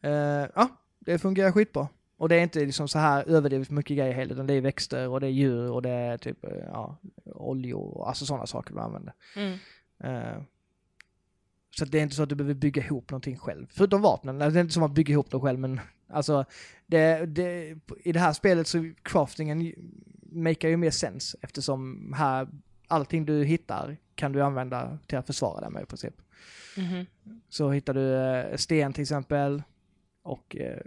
Eh, 0.00 0.10
ja, 0.54 0.68
det 0.98 1.18
fungerar 1.18 1.52
skitbra. 1.52 1.88
Och 2.16 2.28
det 2.28 2.36
är 2.36 2.42
inte 2.42 2.60
liksom 2.64 2.88
så 2.88 2.98
här 2.98 3.24
överdrivet 3.28 3.70
mycket 3.70 3.96
grejer 3.96 4.12
heller, 4.14 4.34
utan 4.34 4.46
det 4.46 4.54
är 4.54 4.60
växter 4.60 5.08
och 5.08 5.20
det 5.20 5.26
är 5.26 5.30
djur 5.30 5.70
och 5.70 5.82
det 5.82 5.90
är 5.90 6.18
typ, 6.18 6.44
eh, 6.44 6.50
ja, 6.66 6.96
oljor 7.24 7.96
och 7.98 8.08
alltså 8.08 8.26
sådana 8.26 8.46
saker 8.46 8.74
du 8.74 8.80
använder. 8.80 9.12
Mm. 9.36 9.58
Eh, 10.04 10.42
så 11.78 11.84
det 11.84 11.98
är 11.98 12.02
inte 12.02 12.14
så 12.14 12.22
att 12.22 12.28
du 12.28 12.34
behöver 12.34 12.54
bygga 12.54 12.82
ihop 12.84 13.10
någonting 13.10 13.36
själv. 13.36 13.66
Förutom 13.70 14.02
vapnen, 14.02 14.38
det 14.38 14.44
är 14.44 14.58
inte 14.58 14.74
som 14.74 14.82
att 14.82 14.94
bygga 14.94 15.12
ihop 15.12 15.30
dem 15.30 15.40
själv, 15.40 15.58
men 15.58 15.80
alltså, 16.08 16.44
det, 16.86 17.26
det, 17.26 17.76
i 18.04 18.12
det 18.12 18.20
här 18.20 18.32
spelet 18.32 18.68
så 18.68 18.92
craftingen 19.02 19.72
makar 20.22 20.68
ju 20.68 20.76
mer 20.76 20.90
sens 20.90 21.36
eftersom 21.40 22.12
här, 22.16 22.48
allting 22.88 23.24
du 23.24 23.44
hittar 23.44 23.96
kan 24.14 24.32
du 24.32 24.42
använda 24.42 24.98
till 25.06 25.18
att 25.18 25.26
försvara 25.26 25.60
dig 25.60 25.70
med 25.70 25.82
i 25.82 25.86
princip. 25.86 26.14
Mhm. 26.76 27.06
Så 27.48 27.70
hittar 27.70 27.94
du 27.94 28.14
eh, 28.14 28.56
sten 28.56 28.92
till 28.92 29.02
exempel 29.02 29.62
och 30.22 30.56
eh, 30.56 30.80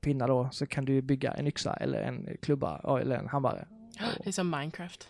pinnar 0.00 0.28
då 0.28 0.48
så 0.52 0.66
kan 0.66 0.84
du 0.84 1.02
bygga 1.02 1.32
en 1.32 1.46
yxa 1.46 1.74
eller 1.74 2.02
en 2.02 2.36
klubba 2.42 3.00
eller 3.00 3.18
en 3.18 3.28
hammare. 3.28 3.66
Det 4.24 4.28
är 4.28 4.32
som 4.32 4.50
Minecraft. 4.50 5.08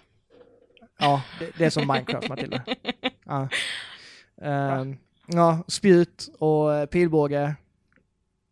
Ja, 0.99 1.23
det, 1.39 1.51
det 1.59 1.65
är 1.65 1.71
som 1.71 1.87
Minecraft 1.87 2.29
Matilda. 2.29 2.65
Ja. 3.29 3.49
Ehm, 4.43 4.97
ja, 5.27 5.65
spjut 5.69 6.29
och 6.39 6.75
eh, 6.75 6.87
pilbåge. 6.87 7.57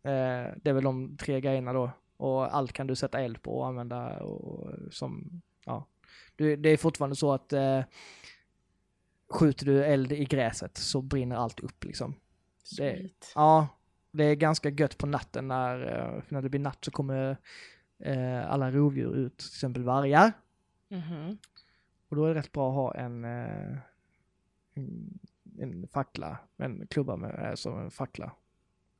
Eh, 0.03 0.53
det 0.55 0.69
är 0.69 0.73
väl 0.73 0.83
de 0.83 1.17
tre 1.17 1.41
grejerna 1.41 1.73
då. 1.73 1.91
Och 2.17 2.55
allt 2.55 2.73
kan 2.73 2.87
du 2.87 2.95
sätta 2.95 3.19
eld 3.19 3.41
på 3.41 3.59
och 3.59 3.67
använda 3.67 4.17
och 4.19 4.71
som, 4.91 5.41
ja. 5.65 5.87
Det 6.37 6.69
är 6.69 6.77
fortfarande 6.77 7.15
så 7.15 7.33
att 7.33 7.53
eh, 7.53 7.81
skjuter 9.29 9.65
du 9.65 9.83
eld 9.83 10.11
i 10.11 10.25
gräset 10.25 10.77
så 10.77 11.01
brinner 11.01 11.35
allt 11.35 11.59
upp 11.59 11.83
liksom. 11.83 12.15
Det-. 12.77 13.09
Ja, 13.35 13.67
det 14.11 14.23
är 14.23 14.35
ganska 14.35 14.69
gött 14.69 14.97
på 14.97 15.07
natten 15.07 15.47
när, 15.47 15.77
när 16.29 16.41
det 16.41 16.49
blir 16.49 16.59
natt 16.59 16.85
så 16.85 16.91
kommer 16.91 17.37
eh, 17.99 18.51
alla 18.51 18.71
rovdjur 18.71 19.15
ut, 19.15 19.37
till 19.37 19.47
exempel 19.47 19.83
vargar. 19.83 20.33
Mhm. 20.89 21.37
Och 22.09 22.15
då 22.15 22.25
är 22.25 22.33
det 22.33 22.39
rätt 22.39 22.51
bra 22.51 22.69
att 22.69 22.75
ha 22.75 22.95
en, 22.95 23.25
eh, 23.25 23.77
en, 24.73 25.19
en 25.59 25.87
fackla, 25.87 26.37
en 26.57 26.87
klubba 26.87 27.15
med, 27.15 27.49
alltså 27.49 27.69
en 27.69 27.91
fackla. 27.91 28.31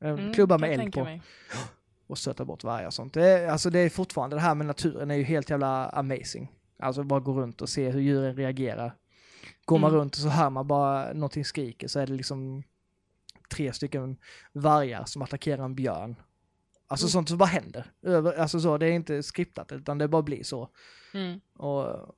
En 0.00 0.18
Mm, 0.18 0.32
klubba 0.32 0.58
med 0.58 0.70
eld 0.80 0.92
på 0.94 1.04
mig. 1.04 1.22
och 2.06 2.18
stöta 2.18 2.44
bort 2.44 2.64
vargar 2.64 2.86
och 2.86 2.94
sånt. 2.94 3.14
Det 3.14 3.28
är, 3.28 3.48
alltså 3.48 3.70
det 3.70 3.78
är 3.78 3.88
fortfarande, 3.90 4.36
det 4.36 4.40
här 4.40 4.54
med 4.54 4.66
naturen 4.66 5.10
är 5.10 5.14
ju 5.14 5.22
helt 5.22 5.50
jävla 5.50 5.88
amazing. 5.88 6.52
Alltså 6.78 7.02
bara 7.02 7.20
gå 7.20 7.32
runt 7.40 7.62
och 7.62 7.68
se 7.68 7.90
hur 7.90 8.00
djuren 8.00 8.36
reagerar. 8.36 8.94
Går 9.64 9.78
man 9.78 9.90
Mm. 9.90 10.00
runt 10.00 10.14
och 10.14 10.20
så 10.20 10.28
hör 10.28 10.50
man 10.50 10.66
bara 10.66 11.12
någonting 11.12 11.44
skriker 11.44 11.88
så 11.88 11.98
är 12.00 12.06
det 12.06 12.12
liksom 12.12 12.62
tre 13.50 13.72
stycken 13.72 14.16
vargar 14.52 15.04
som 15.04 15.22
attackerar 15.22 15.64
en 15.64 15.74
björn. 15.74 16.16
Alltså 16.86 17.04
Mm. 17.06 17.10
sånt 17.10 17.28
som 17.28 17.38
bara 17.38 17.44
händer. 17.46 17.92
Över, 18.02 18.32
alltså 18.38 18.60
så, 18.60 18.78
det 18.78 18.86
är 18.86 18.92
inte 18.92 19.22
skriptat 19.22 19.72
utan 19.72 19.98
det 19.98 20.08
bara 20.08 20.22
blir 20.22 20.42
så. 20.42 20.68
Mm. 21.14 21.40
Och 21.54 22.16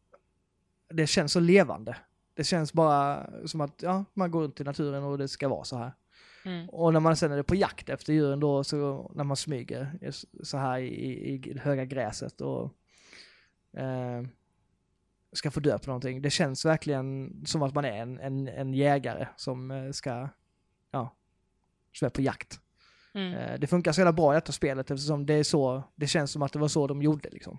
det 0.88 1.06
känns 1.06 1.32
så 1.32 1.40
levande. 1.40 1.96
Det 2.38 2.44
känns 2.44 2.72
bara 2.72 3.30
som 3.46 3.60
att 3.60 3.82
ja, 3.82 4.04
man 4.14 4.30
går 4.30 4.42
runt 4.42 4.60
i 4.60 4.64
naturen 4.64 5.04
och 5.04 5.18
det 5.18 5.28
ska 5.28 5.48
vara 5.48 5.64
så 5.64 5.76
här. 5.76 5.92
Mm. 6.44 6.68
Och 6.68 6.92
när 6.92 7.00
man 7.00 7.16
sen 7.16 7.32
är 7.32 7.42
på 7.42 7.54
jakt 7.54 7.88
efter 7.88 8.12
djuren 8.12 8.40
då, 8.40 8.64
så 8.64 9.10
när 9.14 9.24
man 9.24 9.36
smyger 9.36 10.12
så 10.42 10.56
här 10.56 10.78
i, 10.78 10.86
i, 10.86 11.34
i 11.34 11.58
höga 11.58 11.84
gräset 11.84 12.40
och 12.40 12.74
eh, 13.76 14.22
ska 15.32 15.50
få 15.50 15.60
dö 15.60 15.78
på 15.78 15.86
någonting. 15.86 16.22
Det 16.22 16.30
känns 16.30 16.64
verkligen 16.64 17.40
som 17.46 17.62
att 17.62 17.74
man 17.74 17.84
är 17.84 18.02
en, 18.02 18.20
en, 18.20 18.48
en 18.48 18.74
jägare 18.74 19.26
som 19.36 19.70
eh, 19.70 19.90
ska, 19.90 20.28
ja, 20.90 21.16
som 21.92 22.06
är 22.06 22.10
på 22.10 22.20
jakt. 22.22 22.60
Mm. 23.14 23.34
Eh, 23.34 23.58
Det 23.60 23.66
funkar 23.66 23.92
så 23.92 24.00
jävla 24.00 24.12
bra 24.12 24.32
i 24.32 24.36
detta 24.36 24.52
spelet 24.52 24.90
eftersom 24.90 25.26
det 25.26 25.34
är 25.34 25.44
så, 25.44 25.82
det 25.94 26.06
känns 26.06 26.30
som 26.30 26.42
att 26.42 26.52
det 26.52 26.58
var 26.58 26.68
så 26.68 26.86
de 26.86 27.02
gjorde 27.02 27.28
liksom. 27.32 27.58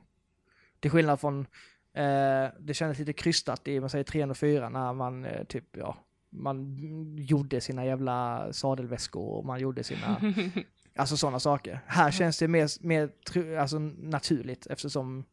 Till 0.80 0.92
skillnad 0.92 1.20
från, 1.20 1.48
eh, 1.94 2.48
det 2.60 2.74
kändes 2.74 3.00
lite 3.00 3.14
krystat 3.14 3.68
i, 3.68 3.80
man 3.80 3.90
säger 3.90 4.04
304 4.04 4.70
när 4.70 4.94
man 4.94 5.26
eh, 5.26 5.44
typ, 5.44 5.78
ja, 5.78 5.98
man 6.30 6.76
gjorde 7.18 7.62
sina 7.62 7.86
jävla 7.86 8.48
sadelväskor 8.54 9.30
och 9.38 9.46
man 9.46 9.60
gjorde 9.60 9.84
sina, 9.84 10.22
alltså 10.96 11.18
sådana 11.18 11.40
saker. 11.40 11.80
Här 11.88 12.12
känns 12.12 12.40
det 12.40 12.48
mer, 12.48 12.70
mer 12.88 13.12
alltså, 13.60 13.80
naturligt 13.80 14.68
eftersom 14.68 15.26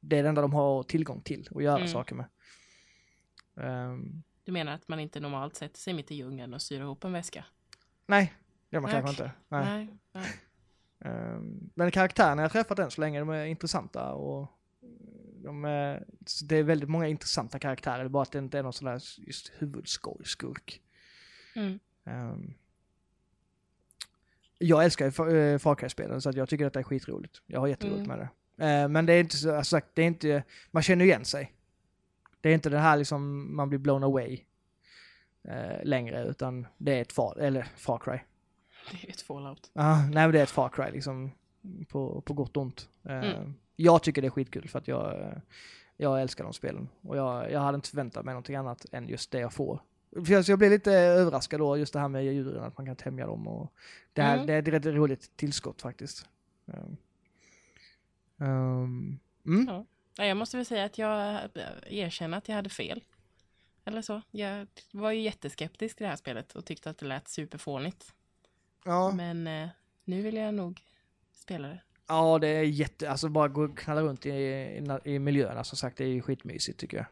det 0.00 0.18
är 0.18 0.22
det 0.22 0.28
enda 0.28 0.42
de 0.42 0.52
har 0.54 0.82
tillgång 0.82 1.20
till 1.20 1.48
att 1.54 1.62
göra 1.62 1.76
Mm. 1.76 1.88
saker 1.88 2.14
med. 2.14 2.26
Ehm, 3.60 4.22
Du 4.44 4.52
menar 4.52 4.72
att 4.72 4.88
man 4.88 5.00
inte 5.00 5.20
normalt 5.20 5.56
sätter 5.56 5.78
sig 5.78 5.94
mitt 5.94 6.10
i 6.10 6.14
djungeln 6.14 6.54
och 6.54 6.62
syr 6.62 6.80
ihop 6.80 7.04
en 7.04 7.12
väska? 7.12 7.44
nej, 8.06 8.32
det 8.70 8.76
gör 8.76 8.80
man 8.80 8.90
Nej, 8.90 9.02
kanske 9.02 9.24
inte. 9.24 9.32
Nej. 9.48 9.64
Nej. 9.64 9.88
nej. 10.12 10.24
Ehm, 11.00 11.70
Men 11.74 11.90
karaktärerna 11.90 12.42
jag 12.42 12.52
träffat 12.52 12.78
än 12.78 12.90
så 12.90 13.00
länge, 13.00 13.18
de 13.18 13.28
är 13.28 13.44
intressanta 13.44 14.12
och 14.12 14.48
de 15.46 15.64
är, 15.64 16.04
så 16.26 16.44
det 16.44 16.56
är 16.56 16.62
väldigt 16.62 16.88
många 16.88 17.06
intressanta 17.08 17.58
karaktärer, 17.58 17.98
det 17.98 18.04
är 18.04 18.08
bara 18.08 18.22
att 18.22 18.32
det 18.32 18.38
inte 18.38 18.58
är 18.58 18.62
någon 18.62 18.72
sån 18.72 18.86
där 18.86 19.02
just 19.18 19.52
huvudskurk. 19.58 20.80
Mm. 21.54 21.78
Ehm, 22.04 22.54
jag 24.58 24.84
älskar 24.84 25.04
ju 25.04 25.10
Fa- 25.10 25.34
eh, 25.52 25.58
Far 25.58 25.74
Cry-spelen 25.74 26.20
så 26.22 26.30
jag 26.34 26.48
tycker 26.48 26.66
att 26.66 26.72
det 26.72 26.78
är 26.80 26.84
skitroligt. 26.84 27.42
Jag 27.46 27.60
har 27.60 27.66
jätteroligt 27.66 28.06
Mm. 28.06 28.18
med 28.18 28.28
det. 28.56 28.64
Ehm, 28.64 28.92
men 28.92 29.06
det 29.06 29.12
är 29.12 29.20
inte 29.20 29.36
så, 29.36 29.54
alltså, 29.54 29.70
sagt, 29.76 29.86
det 29.94 30.02
är 30.02 30.06
inte, 30.06 30.42
man 30.70 30.82
känner 30.82 31.04
igen 31.04 31.24
sig. 31.24 31.52
Det 32.40 32.48
är 32.50 32.54
inte 32.54 32.70
det 32.70 32.78
här 32.78 32.96
liksom 32.96 33.56
man 33.56 33.68
blir 33.68 33.78
blown 33.78 34.02
away 34.04 34.40
eh, 35.44 35.84
längre 35.84 36.24
utan 36.24 36.66
det 36.78 36.92
är 36.92 37.02
ett 37.02 37.12
Far, 37.12 37.38
eller 37.38 37.62
Far 37.76 37.98
Cry. 37.98 38.18
Det 38.90 39.06
är 39.06 39.10
ett 39.10 39.20
fallout. 39.20 39.70
Ja, 39.72 39.96
nej 39.98 40.12
men 40.26 40.32
det 40.32 40.38
är 40.38 40.42
ett 40.42 40.50
Far 40.50 40.68
Cry 40.68 40.90
liksom. 40.90 41.30
På, 41.88 42.20
på 42.20 42.34
gott 42.34 42.56
och 42.56 42.62
ont. 42.62 42.88
Eh, 43.04 43.12
Mm. 43.36 43.54
Jag 43.76 44.02
tycker 44.02 44.22
det 44.22 44.28
är 44.28 44.30
skitkul 44.30 44.68
för 44.68 44.78
att 44.78 44.88
jag, 44.88 45.32
jag 45.96 46.22
älskar 46.22 46.44
de 46.44 46.52
spelen. 46.52 46.88
Och 47.02 47.16
jag, 47.16 47.52
jag 47.52 47.60
hade 47.60 47.76
inte 47.76 47.88
förväntat 47.88 48.24
mig 48.24 48.34
någonting 48.34 48.56
annat 48.56 48.86
än 48.92 49.08
just 49.08 49.30
det 49.30 49.40
jag 49.40 49.52
får. 49.52 49.80
För 50.26 50.50
jag, 50.50 50.58
blev 50.58 50.70
lite 50.70 50.92
överraskad 50.92 51.60
då, 51.60 51.76
just 51.76 51.92
det 51.92 51.98
här 52.00 52.08
med 52.08 52.24
djuren, 52.24 52.64
att 52.64 52.78
man 52.78 52.86
kan 52.86 52.96
tämja 52.96 53.26
dem 53.26 53.48
och 53.48 53.72
det, 54.12 54.22
här, 54.22 54.34
Mm. 54.34 54.46
det 54.46 54.52
är 54.52 54.58
ett 54.58 54.68
rätt 54.68 54.86
roligt 54.86 55.36
tillskott 55.36 55.82
faktiskt. 55.82 56.26
Um, 58.36 59.18
mm. 59.46 59.66
Ja. 59.68 59.86
Jag 60.24 60.36
måste 60.36 60.56
väl 60.56 60.66
säga 60.66 60.84
att 60.84 60.98
jag 60.98 61.40
erkänner 61.86 62.38
att 62.38 62.48
jag 62.48 62.56
hade 62.56 62.70
fel. 62.70 63.04
Eller 63.84 64.02
så. 64.02 64.22
Jag 64.30 64.66
var 64.92 65.10
ju 65.10 65.20
jätteskeptisk 65.20 65.96
till 65.96 66.04
det 66.04 66.10
här 66.10 66.16
spelet 66.16 66.54
och 66.56 66.64
tyckte 66.64 66.90
att 66.90 66.98
det 66.98 67.06
lät 67.06 67.28
superfånigt. 67.28 68.14
ja. 68.84 69.12
Men 69.16 69.46
eh, 69.46 69.68
nu 70.04 70.22
vill 70.22 70.36
jag 70.36 70.54
nog 70.54 70.82
spela 71.32 71.68
det. 71.68 71.80
Ja, 72.08 72.38
det 72.38 72.48
är 72.48 72.62
jätte, 72.62 73.10
alltså 73.10 73.28
bara 73.28 73.48
gå 73.48 73.62
och 73.64 73.78
knalla 73.78 74.02
runt 74.02 74.26
i, 74.26 74.30
i, 74.30 74.84
i 75.04 75.18
miljöerna 75.18 75.64
som 75.64 75.78
sagt, 75.78 75.96
det 75.96 76.04
är 76.04 76.08
ju 76.08 76.22
skitmysigt 76.22 76.78
tycker 76.80 76.96
jag. 76.96 77.06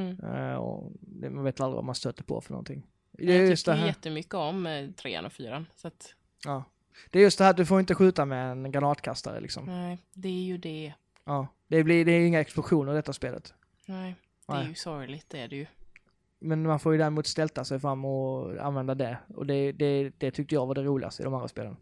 Mm. 0.00 0.20
Eh, 0.20 0.54
och 0.54 0.92
det, 1.00 1.30
man 1.30 1.44
vet 1.44 1.60
aldrig 1.60 1.74
vad 1.76 1.84
man 1.84 1.94
stöter 1.94 2.24
på 2.24 2.40
för 2.40 2.52
någonting. 2.52 2.86
Det 3.12 3.32
är 3.34 3.38
Jag 3.40 3.48
just 3.48 3.66
det 3.66 3.72
tycker 3.72 3.80
här. 3.80 3.86
jättemycket 3.88 4.34
om 4.34 4.66
eh, 4.66 4.90
trean 4.90 5.24
och 5.24 5.32
fyran. 5.32 5.66
Så 5.76 5.88
att, 5.88 6.14
Ja. 6.44 6.64
Det 7.10 7.18
är 7.18 7.22
just 7.22 7.38
det 7.38 7.44
här 7.44 7.50
att 7.50 7.56
du 7.56 7.66
får 7.66 7.80
inte 7.80 7.94
skjuta 7.94 8.24
med 8.24 8.50
en 8.52 8.72
granatkastare 8.72 9.40
liksom. 9.40 9.64
nej, 9.66 9.98
det 10.12 10.28
är 10.28 10.42
ju 10.42 10.58
det. 10.58 10.92
Ja. 11.24 11.46
Det, 11.68 11.84
blir, 11.84 12.04
det 12.04 12.12
är 12.12 12.26
inga 12.26 12.40
explosioner 12.40 12.92
i 12.92 12.96
detta 12.96 13.12
spelet. 13.12 13.54
Nej, 13.86 14.14
det 14.46 14.52
är 14.52 14.58
Nej. 14.58 14.68
ju 14.68 14.74
sorgligt, 14.74 15.26
det 15.28 15.40
är 15.40 15.48
det 15.48 15.56
ju. 15.56 15.66
Men 16.38 16.62
man 16.62 16.80
får 16.80 16.92
ju 16.92 16.98
däremot 16.98 17.26
stälta 17.26 17.64
sig 17.64 17.80
fram 17.80 18.04
och 18.04 18.56
använda 18.66 18.94
det. 18.94 19.18
Och 19.34 19.46
det, 19.46 19.72
det, 19.72 20.12
det 20.18 20.30
tyckte 20.30 20.54
jag 20.54 20.66
var 20.66 20.74
det 20.74 20.82
roligaste 20.82 21.22
i 21.22 21.24
de 21.24 21.34
andra 21.34 21.48
spelen. 21.48 21.76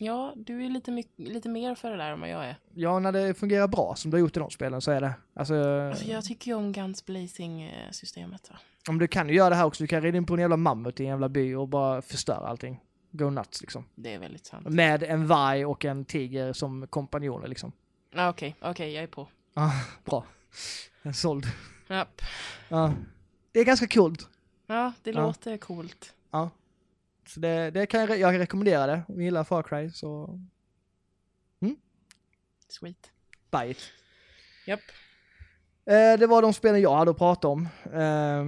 Ja, 0.00 0.32
du 0.36 0.64
är 0.64 0.68
lite, 0.68 1.02
lite 1.16 1.48
mer 1.48 1.74
för 1.74 1.90
det 1.90 1.96
där 1.96 2.12
än 2.12 2.20
vad 2.20 2.28
jag 2.30 2.44
är. 2.44 2.56
Ja, 2.74 2.98
när 2.98 3.12
det 3.12 3.34
fungerar 3.34 3.68
bra 3.68 3.94
som 3.96 4.10
du 4.10 4.16
har 4.16 4.20
gjort 4.20 4.36
i 4.36 4.40
de 4.40 4.50
spelen 4.50 4.80
så 4.80 4.90
är 4.90 5.00
det. 5.00 5.12
Alltså, 5.34 5.54
Alltså, 5.54 6.04
jag 6.04 6.24
tycker 6.24 6.50
ju 6.50 6.54
om 6.56 6.72
Guns 6.72 7.06
Blazing-systemet. 7.06 8.50
Va? 8.50 8.56
om 8.88 8.98
du 8.98 9.08
kan 9.08 9.28
ju 9.28 9.34
göra 9.34 9.50
det 9.50 9.56
här 9.56 9.64
också. 9.64 9.82
Du 9.84 9.86
kan 9.86 10.02
rida 10.02 10.16
in 10.18 10.26
på 10.26 10.34
en 10.34 10.40
jävla 10.40 10.56
mammut 10.56 11.00
i 11.00 11.02
en 11.02 11.08
jävla 11.08 11.28
by 11.28 11.54
och 11.54 11.68
bara 11.68 12.02
förstöra 12.02 12.46
allting. 12.48 12.80
Go 13.10 13.30
nuts 13.30 13.60
liksom. 13.60 13.84
Det 13.94 14.14
är 14.14 14.18
väldigt 14.18 14.46
sant. 14.46 14.68
Med 14.68 15.02
en 15.02 15.26
varg 15.26 15.66
och 15.66 15.84
en 15.84 16.04
tiger 16.04 16.52
som 16.52 16.86
kompanjoner 16.86 17.48
liksom. 17.48 17.72
Ah, 18.14 18.28
Okej, 18.28 18.56
okej, 18.60 18.92
jag 18.92 19.02
är 19.02 19.06
på. 19.08 19.28
Ja, 19.54 19.72
bra. 20.04 20.24
En 21.02 21.14
såld. 21.14 21.46
Japp. 21.88 22.22
Ja. 22.68 22.92
Det 23.52 23.60
är 23.60 23.64
ganska 23.64 23.86
coolt. 23.86 24.28
Ja, 24.66 24.92
det 25.02 25.12
låter 25.12 25.56
coolt. 25.56 26.14
Ja. 26.30 26.50
Så 27.28 27.40
det, 27.40 27.70
det 27.70 27.86
kan 27.86 28.00
jag, 28.00 28.18
jag 28.18 28.38
rekommendera 28.38 28.86
det. 28.86 29.02
Om 29.08 29.14
ni 29.18 29.24
gillar 29.24 29.44
Far 29.44 29.62
Cry 29.62 29.90
så 29.90 30.40
Sweet. 32.70 33.10
buy 33.50 33.70
it. 33.70 33.78
Japp. 34.66 34.80
Eh, 35.86 36.18
det 36.18 36.26
var 36.26 36.42
de 36.42 36.52
spelen 36.52 36.80
jag 36.80 36.96
hade 36.96 37.10
att 37.10 37.18
prata 37.18 37.48
om. 37.48 37.68
Eh, 37.84 38.44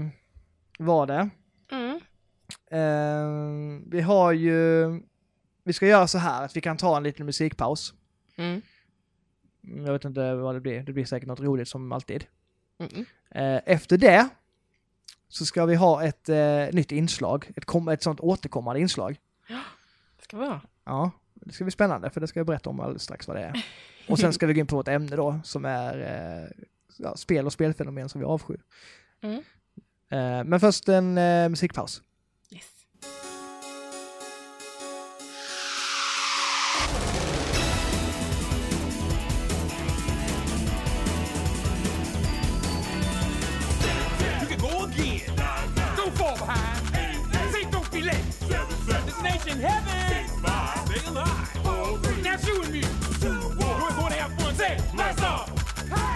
var 0.79 1.07
det. 1.07 1.31
Mm. 1.73 2.01
Eh, 2.71 3.83
vi 3.87 4.01
har 4.01 4.33
ju... 4.33 4.87
Vi 5.65 5.73
ska 5.73 5.87
göra 5.87 6.07
så 6.07 6.19
här 6.19 6.45
att 6.45 6.57
vi 6.57 6.61
kan 6.61 6.77
ta 6.77 6.97
en 6.97 7.03
liten 7.03 7.27
musikpaus. 7.27 7.95
Mm. 8.37 8.63
Mm, 9.65 9.87
Jag 9.87 9.93
vet 9.93 10.05
inte 10.05 10.35
vad 10.35 10.55
det 10.55 10.61
blir. 10.61 10.83
Det 10.83 10.93
blir 10.93 11.05
säkert 11.05 11.29
något 11.29 11.41
roligt 11.41 11.69
som 11.69 11.93
alltid. 11.93 12.25
Mm. 12.79 13.05
Efter 13.67 13.99
det 13.99 14.29
så 15.29 15.47
ska 15.47 15.67
vi 15.67 15.75
ha 15.75 16.05
ett 16.05 16.29
eh, 16.29 16.67
nytt 16.73 16.93
inslag. 16.93 17.51
Ett, 17.57 17.65
kom, 17.65 17.89
ett 17.89 18.03
sånt 18.03 18.21
återkommande 18.21 18.81
inslag. 18.81 19.17
Ska 20.23 20.39
vi 20.39 20.47
ha? 20.47 20.61
Ja, 20.85 21.11
det 21.35 21.53
ska 21.53 21.65
bli 21.65 21.71
spännande 21.71 22.11
för 22.11 22.21
det 22.21 22.27
ska 22.27 22.41
jag 22.41 22.47
berätta 22.47 22.71
om 22.71 22.81
alldeles 22.81 23.03
strax 23.03 23.29
vad 23.29 23.37
det 23.37 23.43
är. 23.43 23.65
Och 24.09 24.19
sen 24.19 24.33
ska 24.33 24.47
vi 24.47 24.55
gå 24.55 24.61
in 24.61 24.67
på 24.67 24.81
ett 24.81 24.89
ämne 24.89 25.17
då 25.17 25.41
som 25.45 25.65
är 25.65 25.99
eh, 25.99 26.65
ja, 26.97 27.17
spel 27.17 27.47
och 27.47 27.53
spelfenomen 27.53 28.09
som 28.09 28.21
vi 28.21 28.25
avskyr. 28.25 28.61
Mm. 29.21 29.43
Eh, 30.09 30.45
men 30.45 30.61
först 30.61 30.89
en 30.89 31.19
eh, 31.19 31.49
musikpaus. 31.49 32.03
Destination 49.41 49.71
heaven. 49.71 50.29
Stay 50.87 51.09
alive. 51.09 52.23
Now 52.23 52.37
shooting 52.37 52.73
me. 52.73 52.81
Two, 53.21 53.49
We're 53.57 53.97
going 53.97 54.13
to 54.13 54.21
have 54.21 54.33
fun. 54.39 54.55
Say, 54.55 54.79
blast 54.93 55.23
off. 55.23 55.49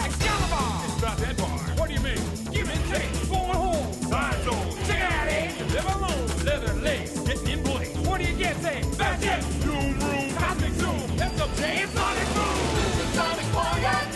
Excalibur. 0.05 0.85
It's 0.85 0.99
about 0.99 1.17
that 1.17 1.37
bar. 1.37 1.57
What 1.77 1.87
do 1.87 1.93
you 1.95 2.01
mean? 2.01 2.19
Give 2.53 2.67
me 2.67 2.75
chase. 2.91 3.27
Going 3.27 3.49
home. 3.49 3.91
Time 4.11 4.43
zone. 4.43 4.69
Check 4.85 4.99
it 4.99 5.11
out, 5.11 5.27
eh? 5.27 5.51
Live 5.73 5.95
alone. 5.95 6.45
Leather 6.45 6.73
lace. 6.81 7.19
Getting 7.21 7.47
in 7.49 7.63
place. 7.63 7.97
What 7.97 8.21
do 8.21 8.27
you 8.27 8.37
get? 8.37 8.57
Say, 8.57 8.83
back 8.97 9.19
it. 9.23 9.43
Zoom 9.63 9.99
room. 9.99 10.35
Cosmic 10.35 10.73
zoom. 10.73 11.17
That's 11.17 11.41
up, 11.41 11.55
Jay. 11.55 11.81
It's 11.81 11.93
Sonic 11.93 12.27
Boom. 12.35 12.57
Sonic 13.17 13.53
Warrior. 13.55 13.91
Sonic 13.91 14.14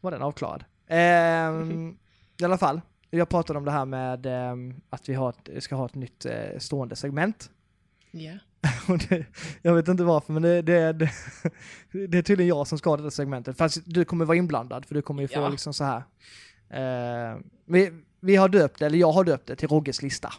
var 0.00 0.10
den 0.10 0.22
avklarad. 0.22 0.64
Ehm, 0.86 1.98
I 2.40 2.44
alla 2.44 2.58
fall, 2.58 2.80
jag 3.10 3.28
pratade 3.28 3.58
om 3.58 3.64
det 3.64 3.70
här 3.70 3.84
med 3.84 4.26
ehm, 4.26 4.80
att 4.90 5.08
vi 5.08 5.14
har 5.14 5.28
ett, 5.30 5.62
ska 5.64 5.74
ha 5.76 5.86
ett 5.86 5.94
nytt 5.94 6.26
eh, 6.26 6.58
stående 6.58 6.96
segment. 6.96 7.50
Det, 9.08 9.26
jag 9.62 9.74
vet 9.74 9.88
inte 9.88 10.04
varför, 10.04 10.32
men 10.32 10.42
det, 10.42 10.62
det, 10.62 10.92
det, 10.92 11.10
det 12.06 12.18
är 12.18 12.22
tydligen 12.22 12.48
jag 12.48 12.66
som 12.66 12.78
ska 12.78 12.90
ha 12.90 12.96
det 12.96 13.10
segmentet. 13.10 13.56
Fast 13.58 13.78
du 13.84 14.04
kommer 14.04 14.24
vara 14.24 14.36
inblandad, 14.36 14.84
för 14.86 14.94
du 14.94 15.02
kommer 15.02 15.22
ju 15.22 15.28
få 15.28 15.40
Ja. 15.40 15.48
liksom 15.48 15.74
så 15.74 15.84
här. 15.84 16.02
Eh, 16.70 17.38
vi, 17.64 17.92
vi 18.20 18.36
har 18.36 18.48
döpt 18.48 18.78
det, 18.78 18.86
eller 18.86 18.98
jag 18.98 19.12
har 19.12 19.24
döpt 19.24 19.46
det 19.46 19.56
till 19.56 19.68
Rogges 19.68 20.02
lista. 20.02 20.32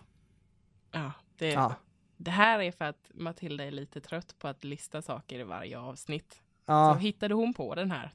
Ja, 0.91 1.11
det, 1.37 1.47
Ja. 1.51 1.73
det 2.17 2.31
här 2.31 2.59
är 2.59 2.71
för 2.71 2.85
att 2.85 3.11
Matilda 3.13 3.63
är 3.63 3.71
lite 3.71 4.01
trött 4.01 4.35
på 4.39 4.47
att 4.47 4.63
lista 4.63 5.01
saker 5.01 5.39
i 5.39 5.43
varje 5.43 5.79
avsnitt. 5.79 6.33
Så 6.33 6.39
Ja, 6.65 6.93
hittade 6.93 7.33
hon 7.33 7.53
på 7.53 7.75
den 7.75 7.91
här. 7.91 8.13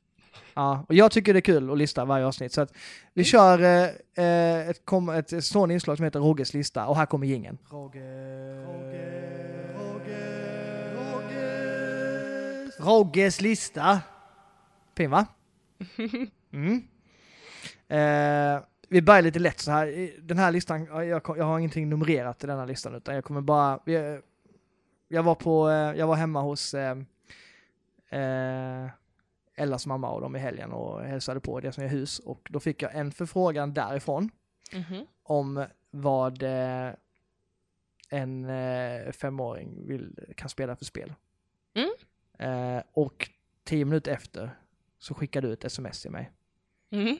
Ja, 0.54 0.84
och 0.88 0.94
jag 0.94 1.10
tycker 1.12 1.32
det 1.32 1.38
är 1.38 1.40
kul 1.40 1.70
att 1.70 1.78
lista 1.78 2.04
varje 2.04 2.26
avsnitt. 2.26 2.52
Så 2.52 2.60
att 2.60 2.72
vi 3.14 3.20
Mm. 3.20 3.24
kör 3.24 3.58
eh, 3.62 4.24
eh, 4.24 4.68
ett, 4.68 4.84
kom, 4.84 5.08
ett 5.08 5.44
stående 5.44 5.74
inslag 5.74 5.96
som 5.96 6.04
heter 6.04 6.20
Rogges 6.20 6.54
lista, 6.54 6.86
och 6.86 6.96
här 6.96 7.06
kommer 7.06 7.26
jingeln. 7.26 7.58
Rogges 12.78 13.40
lista. 13.40 14.00
Fin 14.96 15.10
va? 15.10 15.26
Mm. 16.52 16.82
Eh, 17.88 18.62
vi 18.88 19.02
börjar 19.02 19.22
lite 19.22 19.38
lätt 19.38 19.60
så 19.60 19.70
här. 19.70 20.10
Den 20.22 20.38
här 20.38 20.50
listan, 20.52 20.84
ja, 20.84 21.04
jag, 21.04 21.22
jag 21.36 21.44
har 21.44 21.58
ingenting 21.58 21.88
numrerat 21.88 22.44
i 22.44 22.46
denna 22.46 22.64
listan 22.64 22.94
utan 22.94 23.14
jag 23.14 23.24
kommer 23.24 23.40
bara, 23.40 23.80
jag, 23.84 24.20
jag 25.08 25.22
var 25.22 25.34
på, 25.34 25.68
eh, 25.70 25.98
jag 25.98 26.06
var 26.06 26.14
hemma 26.14 26.40
hos 26.40 26.74
eh, 26.74 26.96
eh, 28.10 28.88
Ellas 29.56 29.86
mamma 29.86 30.10
och 30.10 30.20
dem 30.20 30.36
i 30.36 30.38
helgen 30.38 30.72
och 30.72 31.00
hälsade 31.02 31.40
på 31.40 31.60
det 31.60 31.72
som 31.72 31.84
är 31.84 31.88
hus 31.88 32.18
och 32.18 32.48
då 32.50 32.60
fick 32.60 32.82
jag 32.82 32.94
en 32.94 33.12
förfrågan 33.12 33.74
därifrån 33.74 34.30
Mhm. 34.72 35.06
om 35.22 35.66
vad 35.90 36.42
eh, 36.42 36.90
en 38.08 38.44
eh, 38.44 39.12
femåring 39.12 39.86
vill, 39.88 40.18
kan 40.36 40.48
spela 40.48 40.76
för 40.76 40.84
spel. 40.84 41.14
Mm. 41.74 41.90
Eh, 42.38 42.82
och 42.92 43.30
tio 43.64 43.84
minuter 43.84 44.12
efter 44.12 44.50
så 44.98 45.14
skickade 45.14 45.46
du 45.48 45.52
ett 45.52 45.64
sms 45.64 46.02
till 46.02 46.10
mig 46.10 46.30
Mhm. 46.90 47.18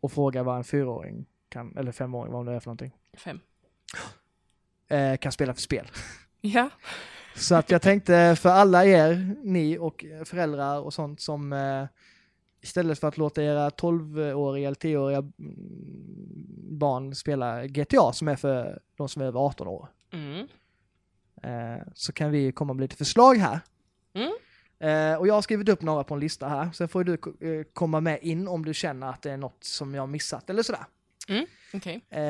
och 0.00 0.12
frågade 0.12 0.44
vad 0.44 0.56
en 0.56 0.64
fyraåring 0.64 1.26
kan, 1.48 1.76
eller 1.76 1.92
femåring, 1.92 2.32
vad 2.32 2.46
det 2.46 2.52
är 2.52 2.60
för 2.60 2.66
någonting, 2.68 2.92
Fem. 3.16 3.40
eh, 4.88 5.16
kan 5.16 5.32
spela 5.32 5.54
för 5.54 5.60
spel. 5.62 5.86
Ja. 6.40 6.70
Så 7.38 7.54
att 7.54 7.70
jag 7.70 7.82
tänkte 7.82 8.36
för 8.38 8.48
alla 8.48 8.84
er, 8.84 9.36
ni 9.44 9.78
och 9.78 10.04
föräldrar 10.24 10.80
och 10.80 10.94
sånt 10.94 11.20
som 11.20 11.52
eh, 11.52 11.84
istället 12.60 12.98
för 12.98 13.08
att 13.08 13.18
låta 13.18 13.42
era 13.42 13.70
12-åriga 13.70 14.66
eller 14.68 14.76
10-åriga 14.76 15.18
mm, 15.18 15.32
barn 16.78 17.14
spela 17.14 17.66
GTA 17.66 18.12
som 18.12 18.28
är 18.28 18.36
för 18.36 18.80
de 18.96 19.08
som 19.08 19.22
är 19.22 19.26
över 19.26 19.40
18 19.40 19.68
år. 19.68 19.88
Mm. 20.12 20.48
Eh, 21.42 21.86
så 21.94 22.12
kan 22.12 22.30
vi 22.30 22.52
komma 22.52 22.72
med 22.72 22.80
lite 22.80 22.96
förslag 22.96 23.34
här. 23.34 23.60
Mm. 24.14 24.32
Eh, 24.80 25.18
och 25.18 25.26
jag 25.26 25.34
har 25.34 25.42
skrivit 25.42 25.68
upp 25.68 25.82
några 25.82 26.04
på 26.04 26.14
en 26.14 26.20
lista 26.20 26.48
här, 26.48 26.70
sen 26.72 26.88
får 26.88 27.04
du 27.04 27.12
eh, 27.12 27.64
komma 27.72 28.00
med 28.00 28.18
in 28.22 28.48
om 28.48 28.64
du 28.64 28.74
känner 28.74 29.06
att 29.06 29.22
det 29.22 29.30
är 29.30 29.36
något 29.36 29.64
som 29.64 29.94
jag 29.94 30.02
har 30.02 30.06
missat 30.06 30.50
eller 30.50 30.62
sådär. 30.62 30.84
Okej. 31.74 32.00
Eh, 32.10 32.20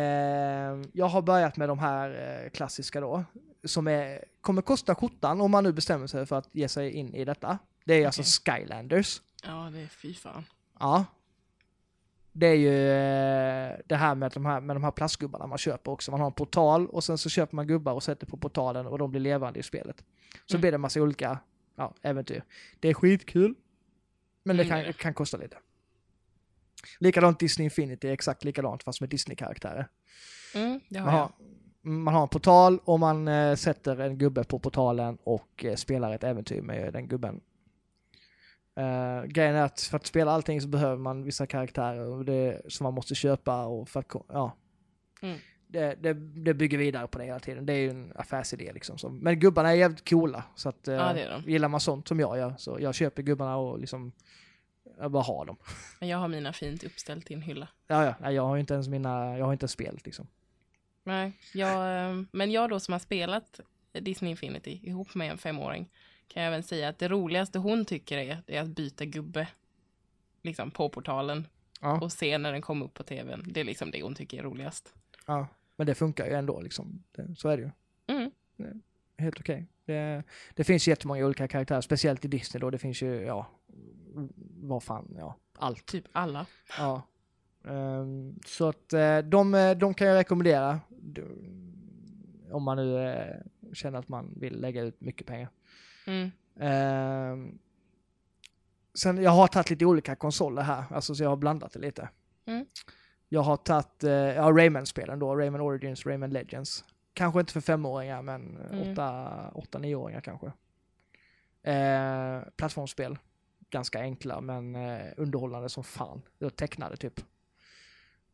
jag 0.93 1.07
har 1.07 1.23
börjat 1.23 1.57
med 1.57 1.69
de 1.69 1.79
här 1.79 2.51
klassiska 2.53 3.01
då, 3.01 3.25
som 3.65 3.89
är, 3.89 4.25
kommer 4.49 4.63
kosta 4.63 4.95
skjortan 4.95 5.41
om 5.41 5.51
man 5.51 5.65
nu 5.65 5.73
bestämmer 5.73 6.07
sig 6.07 6.27
för 6.27 6.37
att 6.37 6.49
ge 6.53 6.69
sig 6.69 6.91
in 6.91 7.15
i 7.15 7.25
detta. 7.25 7.59
Det 7.85 7.95
är 8.03 8.07
alltså 8.07 8.23
Skylanders. 8.23 9.23
Ja, 9.45 9.71
det 9.73 9.81
är 9.81 9.87
fy 9.87 10.15
fan. 10.15 10.45
Ja. 10.81 11.05
Det 12.33 12.47
är 12.47 12.55
ju 12.55 12.89
eh, 12.91 13.79
det 13.87 13.97
här 13.97 14.15
med 14.15 14.33
de 14.33 14.47
här, 14.47 14.61
med 14.61 14.77
de 14.77 14.85
här 14.85 14.91
plastgubbarna 14.91 15.47
man 15.47 15.59
köper 15.59 15.91
också. 15.91 16.11
Man 16.11 16.21
har 16.21 16.27
en 16.27 16.33
portal 16.33 16.87
och 16.87 17.05
sen 17.05 17.19
så 17.19 17.29
köper 17.29 17.57
man 17.57 17.67
gubbar 17.67 17.93
och 17.93 18.03
sätter 18.03 18.27
på 18.27 18.37
portalen 18.37 18.87
och 18.87 18.99
de 18.99 19.11
blir 19.11 19.21
levande 19.21 19.61
i 19.61 19.63
spelet. 19.63 20.05
Så 20.47 20.55
Mm. 20.57 20.61
blir 20.61 20.71
det 20.73 20.75
en 20.75 20.81
massa 20.81 21.01
olika 21.03 21.39
ja, 21.77 21.95
äventyr. 22.03 22.43
Det 22.81 22.89
är 22.89 22.95
skitkul. 22.95 23.55
Men 24.45 24.57
det 24.57 24.65
Mm, 24.65 24.85
kan, 24.85 24.93
kan 24.93 25.15
kosta 25.15 25.37
lite. 25.37 25.57
Likadant 26.99 27.39
Disney 27.41 27.65
Infinity 27.65 28.09
exakt 28.09 28.45
likadant 28.45 28.83
fast 28.83 29.01
med 29.01 29.11
Disney-karaktärer. 29.11 29.89
Mm, 30.55 30.81
det 30.89 30.99
har 30.99 31.07
Man 31.07 31.15
har, 31.15 31.33
man 31.89 32.15
har 32.15 32.23
en 32.23 32.29
portal 32.29 32.79
och 32.85 33.01
man 33.01 33.29
eh, 33.29 33.55
sätter 33.55 34.01
en 34.01 34.19
gubbe 34.19 34.45
på 34.45 34.59
portalen 34.59 35.19
och 35.25 35.65
eh, 35.65 35.75
spelar 35.75 36.15
ett 36.15 36.25
äventyr 36.25 36.63
med 36.63 36.93
den 36.93 37.09
gubben. 37.09 37.41
Uh, 38.81 39.25
grejen 39.25 39.57
är 39.57 39.63
att 39.63 39.81
för 39.81 39.97
att 39.97 40.07
spela 40.07 40.33
allting 40.33 40.61
så 40.61 40.69
behöver 40.69 40.97
man 40.97 41.25
vissa 41.25 41.47
karaktärer 41.47 42.09
och 42.09 42.25
det, 42.25 42.63
som 42.69 42.85
man 42.85 42.95
måste 42.95 43.15
köpa 43.15 43.65
och 43.65 43.89
för 43.89 44.01
att, 44.01 44.07
ja. 44.29 44.57
Mm. 45.23 45.39
Det, 45.67 45.95
det, 46.03 46.13
det 46.15 46.55
bygger 46.55 46.79
vidare 46.79 47.07
på 47.07 47.19
det 47.19 47.25
hela 47.25 47.39
tiden. 47.39 47.67
Det 47.67 47.73
är 47.73 47.77
ju 47.77 47.91
en 47.91 48.13
affärsidé 48.17 48.73
liksom. 48.73 48.99
Så. 48.99 49.09
Men 49.09 49.41
gubbarna 49.41 49.71
är 49.71 49.75
jävligt 49.75 50.09
coola. 50.09 50.45
Så 50.55 50.69
att, 50.69 50.89
eh, 50.89 50.95
Ja, 50.95 51.43
gillar 51.47 51.69
man 51.69 51.81
sånt 51.81 52.09
som 52.09 52.21
jag 52.21 52.39
gör 52.39 52.55
så 52.59 52.79
jag 52.81 52.95
köper 52.95 53.23
gubbarna 53.23 53.57
och 53.57 53.79
liksom, 53.79 54.13
jag 54.99 55.11
bara 55.11 55.23
har 55.23 55.45
dem. 55.45 55.57
Men 56.01 56.09
jag 56.09 56.19
har 56.19 56.29
mina 56.29 56.53
fint 56.53 56.85
uppställt 56.85 57.31
i 57.31 57.35
en 57.35 57.43
hylla. 57.43 57.69
Ja, 57.87 58.15
ja, 58.21 58.33
jag 58.33 58.43
har 58.43 58.57
ju 58.57 58.61
inte 58.61 58.75
ens 58.75 58.89
mina, 58.89 59.39
jag 59.39 59.45
har 59.45 59.53
inte 59.53 59.69
spelat 59.69 60.05
liksom. 60.05 60.27
Nej, 61.09 61.33
jag, 61.55 62.09
eh, 62.11 62.23
men 62.33 62.51
jag 62.51 62.71
då 62.71 62.81
som 62.81 62.93
har 62.93 62.99
spelat 62.99 63.61
Disney 63.93 64.31
Infinity 64.31 64.81
ihop 64.83 65.15
med 65.15 65.31
en 65.31 65.39
femåring 65.39 65.89
kan 66.29 66.43
jag 66.43 66.49
även 66.49 66.63
säga 66.63 66.89
att 66.89 66.99
det 66.99 67.09
roligaste 67.09 67.59
hon 67.59 67.85
tycker 67.85 68.19
är, 68.19 68.43
är 68.47 68.61
att 68.63 68.69
byta 68.69 69.05
gubbe 69.05 69.49
liksom 70.43 70.71
på 70.71 70.89
portalen 70.89 71.47
Ja. 71.81 72.01
och 72.01 72.13
se 72.13 72.39
när 72.39 72.53
den 72.53 72.63
kommer 72.63 72.87
upp 72.87 72.95
på 72.95 73.03
tvn. 73.03 73.43
Det 73.47 73.61
är 73.61 73.65
liksom 73.65 73.91
det 73.91 74.03
hon 74.03 74.15
tycker 74.15 74.39
är 74.39 74.43
roligast. 74.43 74.95
Ja, 75.27 75.49
men 75.77 75.87
det 75.87 75.95
funkar 75.95 76.27
ju 76.27 76.33
ändå 76.33 76.61
liksom. 76.61 77.05
Så 77.37 77.49
är 77.49 77.57
det 77.57 77.63
ju. 77.63 77.71
Mm. 78.07 78.31
Helt 79.19 79.41
okej. 79.41 79.67
Det, 79.85 80.23
det 80.55 80.65
finns 80.65 80.89
jättemånga 80.89 81.27
olika 81.27 81.49
karaktärer, 81.49 81.81
speciellt 81.81 82.25
i 82.25 82.29
Disney 82.29 82.61
då. 82.61 82.71
Det 82.71 82.79
finns 82.79 83.03
ju, 83.03 83.15
ja, 83.15 83.47
vad 84.63 84.83
fan, 84.83 85.15
ja, 85.19 85.37
allt. 85.59 85.87
Typ 85.87 86.05
alla. 86.13 86.47
Ja. 86.79 87.03
Ehm, 87.69 88.39
så 88.47 88.69
att 88.69 88.93
eh, 88.93 89.19
de, 89.19 89.55
eh, 89.55 89.71
de 89.77 89.95
kan 89.95 90.07
jag 90.07 90.17
rekommendera. 90.17 90.81
Om 92.51 92.63
man 92.63 92.77
nu 92.77 93.09
eh, 93.09 93.37
känner 93.73 93.99
att 93.99 94.09
man 94.09 94.35
vill 94.37 94.61
lägga 94.61 94.83
ut 94.83 95.01
mycket 95.01 95.27
pengar. 95.27 95.49
Mm. 96.07 96.31
Ehm, 96.61 97.59
sen, 98.95 99.23
jag 99.23 99.31
har 99.31 99.47
tagit 99.47 99.71
lite 99.71 99.85
olika 99.87 100.17
konsoler 100.17 100.63
här, 100.63 100.85
alltså 100.91 101.15
så 101.15 101.23
jag 101.23 101.31
har 101.31 101.37
blandat 101.37 101.73
det 101.73 101.79
lite. 101.79 102.09
Mm. 102.47 102.67
Jag 103.29 103.41
har 103.41 103.57
tagit, 103.57 104.03
ja, 104.37 104.51
Rayman-spelen 104.57 105.19
då, 105.19 105.37
Rayman 105.37 105.61
Origins, 105.61 106.07
Rayman 106.07 106.31
Legends. 106.31 106.85
Kanske 107.13 107.41
inte 107.41 107.53
för 107.53 107.61
femåringar, 107.61 108.23
men 108.23 108.57
Mm. 108.57 108.93
åtta, 108.93 109.29
åtta, 109.55 109.79
nioåringar 109.79 110.21
kanske. 110.21 110.47
Eh, 111.63 112.41
plattformsspel, 112.57 113.19
ganska 113.71 114.01
enkla 114.01 114.41
men 114.41 114.75
eh, 114.75 115.07
underhållande 115.17 115.69
som 115.69 115.85
fan. 115.85 116.23
Är 116.41 116.49
tecknade 116.49 116.97
typ. 116.97 117.21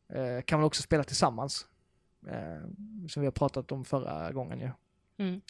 Eh, 0.09 0.43
kan 0.43 0.59
man 0.59 0.67
också 0.67 0.83
spela 0.83 1.05
tillsammans. 1.05 1.67
Eh, 2.27 2.69
som 3.09 3.21
vi 3.21 3.27
har 3.27 3.33
pratat 3.33 3.73
om 3.73 3.85
förra 3.85 4.33
gången 4.33 4.61
ju. 4.61 4.71
Mm. 5.17 5.41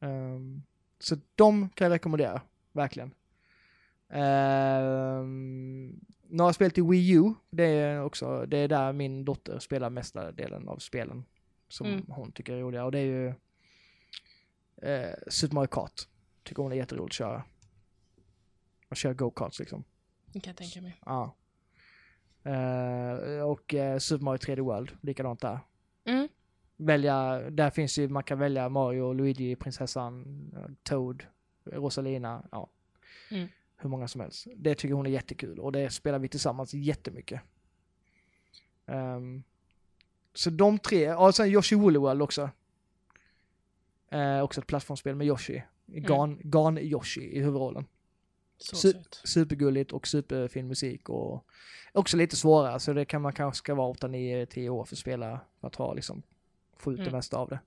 Ehm, 0.00 0.62
så 0.98 1.16
de 1.34 1.68
kan 1.68 1.84
jag 1.84 1.94
rekommendera, 1.94 2.42
verkligen. 2.72 3.14
Um, 4.10 6.00
några 6.28 6.52
spel 6.52 6.70
till 6.70 6.82
Wii 6.84 7.10
U, 7.14 7.34
det 7.50 7.64
är 7.64 8.02
också, 8.02 8.46
det 8.46 8.56
är 8.58 8.68
där 8.68 8.92
min 8.92 9.24
dotter 9.24 9.58
spelar 9.58 9.90
mesta 9.90 10.32
delen 10.32 10.68
av 10.68 10.76
spelen 10.78 11.24
som 11.68 11.86
Mm. 11.86 12.04
hon 12.08 12.32
tycker 12.32 12.52
är 12.52 12.60
roliga 12.60 12.84
och 12.84 12.92
det 12.92 12.98
är 12.98 13.04
ju 13.04 13.26
uh, 14.88 15.14
Super 15.28 15.54
Mario 15.54 15.66
Kart. 15.68 16.08
Tycker 16.42 16.62
hon 16.62 16.72
är 16.72 16.76
jätteroligt 16.76 17.12
att 17.12 17.16
köra. 17.16 17.44
Och 18.88 18.96
köra 18.96 19.14
go-karts 19.14 19.58
liksom. 19.60 19.84
Det 20.32 20.40
kan 20.40 20.50
jag 20.50 20.56
tänka 20.56 20.80
mig. 20.82 20.96
Ja. 21.06 21.34
Eh, 22.48 23.42
och 23.42 23.74
eh, 23.74 23.98
Super 23.98 24.24
Mario 24.24 24.38
3D 24.38 24.60
World, 24.60 24.90
likadant 25.00 25.40
där 25.40 25.58
Mm. 26.04 26.28
välja, 26.76 27.50
där 27.50 27.70
finns 27.70 27.98
ju, 27.98 28.08
man 28.08 28.22
kan 28.22 28.38
välja 28.38 28.68
Mario, 28.68 29.12
Luigi, 29.12 29.56
prinsessan, 29.56 30.24
Toad, 30.82 31.24
Rosalina, 31.64 32.44
ja. 32.52 32.70
Mm. 33.30 33.48
Hur 33.76 33.88
många 33.88 34.08
som 34.08 34.20
helst. 34.20 34.46
Det 34.56 34.74
tycker 34.74 34.94
hon 34.94 35.06
är 35.06 35.10
jättekul 35.10 35.58
och 35.58 35.72
det 35.72 35.90
spelar 35.90 36.18
vi 36.18 36.28
tillsammans 36.28 36.74
jättemycket. 36.74 37.40
Ehm, 38.86 39.42
så 40.34 40.50
de 40.50 40.78
tre, 40.78 41.14
och 41.14 41.34
sen 41.34 41.48
Yoshi 41.48 41.76
Woolly 41.76 41.98
World 41.98 42.22
också. 42.22 42.50
Eh, 44.10 44.40
också 44.40 44.60
ett 44.60 44.66
plattformsspel 44.66 45.14
med 45.14 45.26
Yoshi. 45.26 45.62
Gan, 45.86 46.40
Gan 46.42 46.78
Yoshi 46.78 47.20
i 47.20 47.38
huvudrollen. 47.38 47.84
Su- 48.58 48.76
söt. 48.76 49.20
Supergulligt 49.24 49.92
och 49.92 50.06
superfin 50.08 50.68
musik 50.68 51.08
och 51.08 51.44
också 51.92 52.16
lite 52.16 52.36
svårare 52.36 52.80
så 52.80 52.92
det 52.92 53.04
kan 53.04 53.22
man 53.22 53.32
kanske 53.32 53.58
ska 53.58 53.74
vara 53.74 53.88
8, 53.88 54.08
9, 54.08 54.46
10 54.46 54.68
år 54.70 54.84
för 54.84 54.94
att 54.94 54.98
spela 54.98 55.40
för 55.60 55.66
att 55.68 55.74
ha 55.76 55.94
liksom 55.94 56.22
få 56.76 56.92
ut 56.92 56.96
det 56.98 57.02
Mm. 57.02 57.14
mesta 57.14 57.36
av 57.36 57.48
det. 57.48 57.58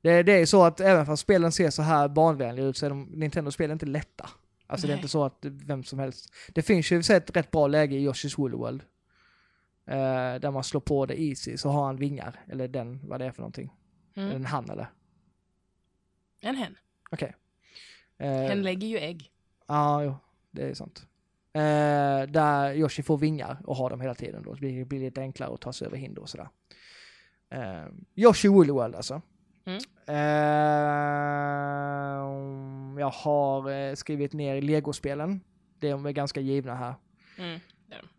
det. 0.00 0.22
Det 0.22 0.32
är 0.32 0.46
så 0.46 0.64
att 0.64 0.80
även 0.80 1.06
fast 1.06 1.22
spelen 1.22 1.52
ser 1.52 1.70
så 1.70 1.82
här 1.82 2.08
barnvänliga 2.08 2.66
ut 2.66 2.76
så 2.76 2.86
är 2.86 2.90
de 2.90 3.02
Nintendo-spel 3.04 3.70
inte 3.70 3.86
lätta. 3.86 4.30
Alltså 4.66 4.86
det 4.86 4.92
är 4.92 4.96
Nej. 4.96 5.00
inte 5.02 5.08
så 5.08 5.24
att 5.24 5.38
vem 5.42 5.84
som 5.84 5.98
helst. 5.98 6.32
Det 6.54 6.62
finns 6.62 6.90
ju 6.92 6.98
ett 7.00 7.36
rätt 7.36 7.50
bra 7.50 7.66
läge 7.66 7.96
i 7.96 8.08
Yoshi's 8.08 8.36
Woolly 8.38 8.56
World. 8.56 8.82
Eh, 9.86 9.94
där 10.40 10.50
man 10.50 10.64
slår 10.64 10.80
på 10.80 11.06
det 11.06 11.20
easy 11.22 11.56
så 11.56 11.68
har 11.68 11.86
han 11.86 11.96
vingar. 11.96 12.40
Eller 12.48 12.68
den, 12.68 13.00
vad 13.08 13.20
det 13.20 13.26
är 13.26 13.30
för 13.32 13.40
någonting. 13.42 13.70
Det 14.14 14.20
Mm. 14.20 14.36
en 14.36 14.46
han 14.46 14.70
eller? 14.70 14.90
En 16.40 16.54
hen. 16.56 16.76
Okej. 17.10 17.34
Eh, 18.18 18.30
Hen 18.32 18.62
lägger 18.62 18.88
ju 18.88 18.98
ägg. 18.98 19.30
Ja, 19.68 20.04
jo, 20.04 20.14
det 20.50 20.62
är 20.62 20.74
sant. 20.74 21.06
Eh, 21.52 22.30
där 22.32 22.74
Yoshi 22.74 23.02
får 23.02 23.18
vingar 23.18 23.58
och 23.64 23.76
har 23.76 23.90
dem 23.90 24.00
hela 24.00 24.14
tiden 24.14 24.42
då. 24.42 24.54
Det 24.54 24.60
blir, 24.60 24.84
blir 24.84 25.00
lite 25.00 25.20
enklare 25.20 25.54
att 25.54 25.60
ta 25.60 25.72
sig 25.72 25.86
över 25.86 25.96
hinder 25.96 26.22
och 26.22 26.28
sådär. 26.28 26.48
Eh, 27.50 27.86
Yoshi 28.14 28.48
Woolly 28.48 28.72
World 28.72 28.94
alltså. 28.94 29.22
Mm. 29.64 29.78
Eh, 30.08 30.14
jag 33.00 33.10
har 33.10 33.70
eh, 33.70 33.94
skrivit 33.94 34.32
ner 34.32 34.62
Lego-spelen. 34.62 35.40
De 35.78 36.06
är 36.06 36.12
ganska 36.12 36.40
givna 36.40 36.74
här. 36.74 36.94
Mm. 37.38 37.60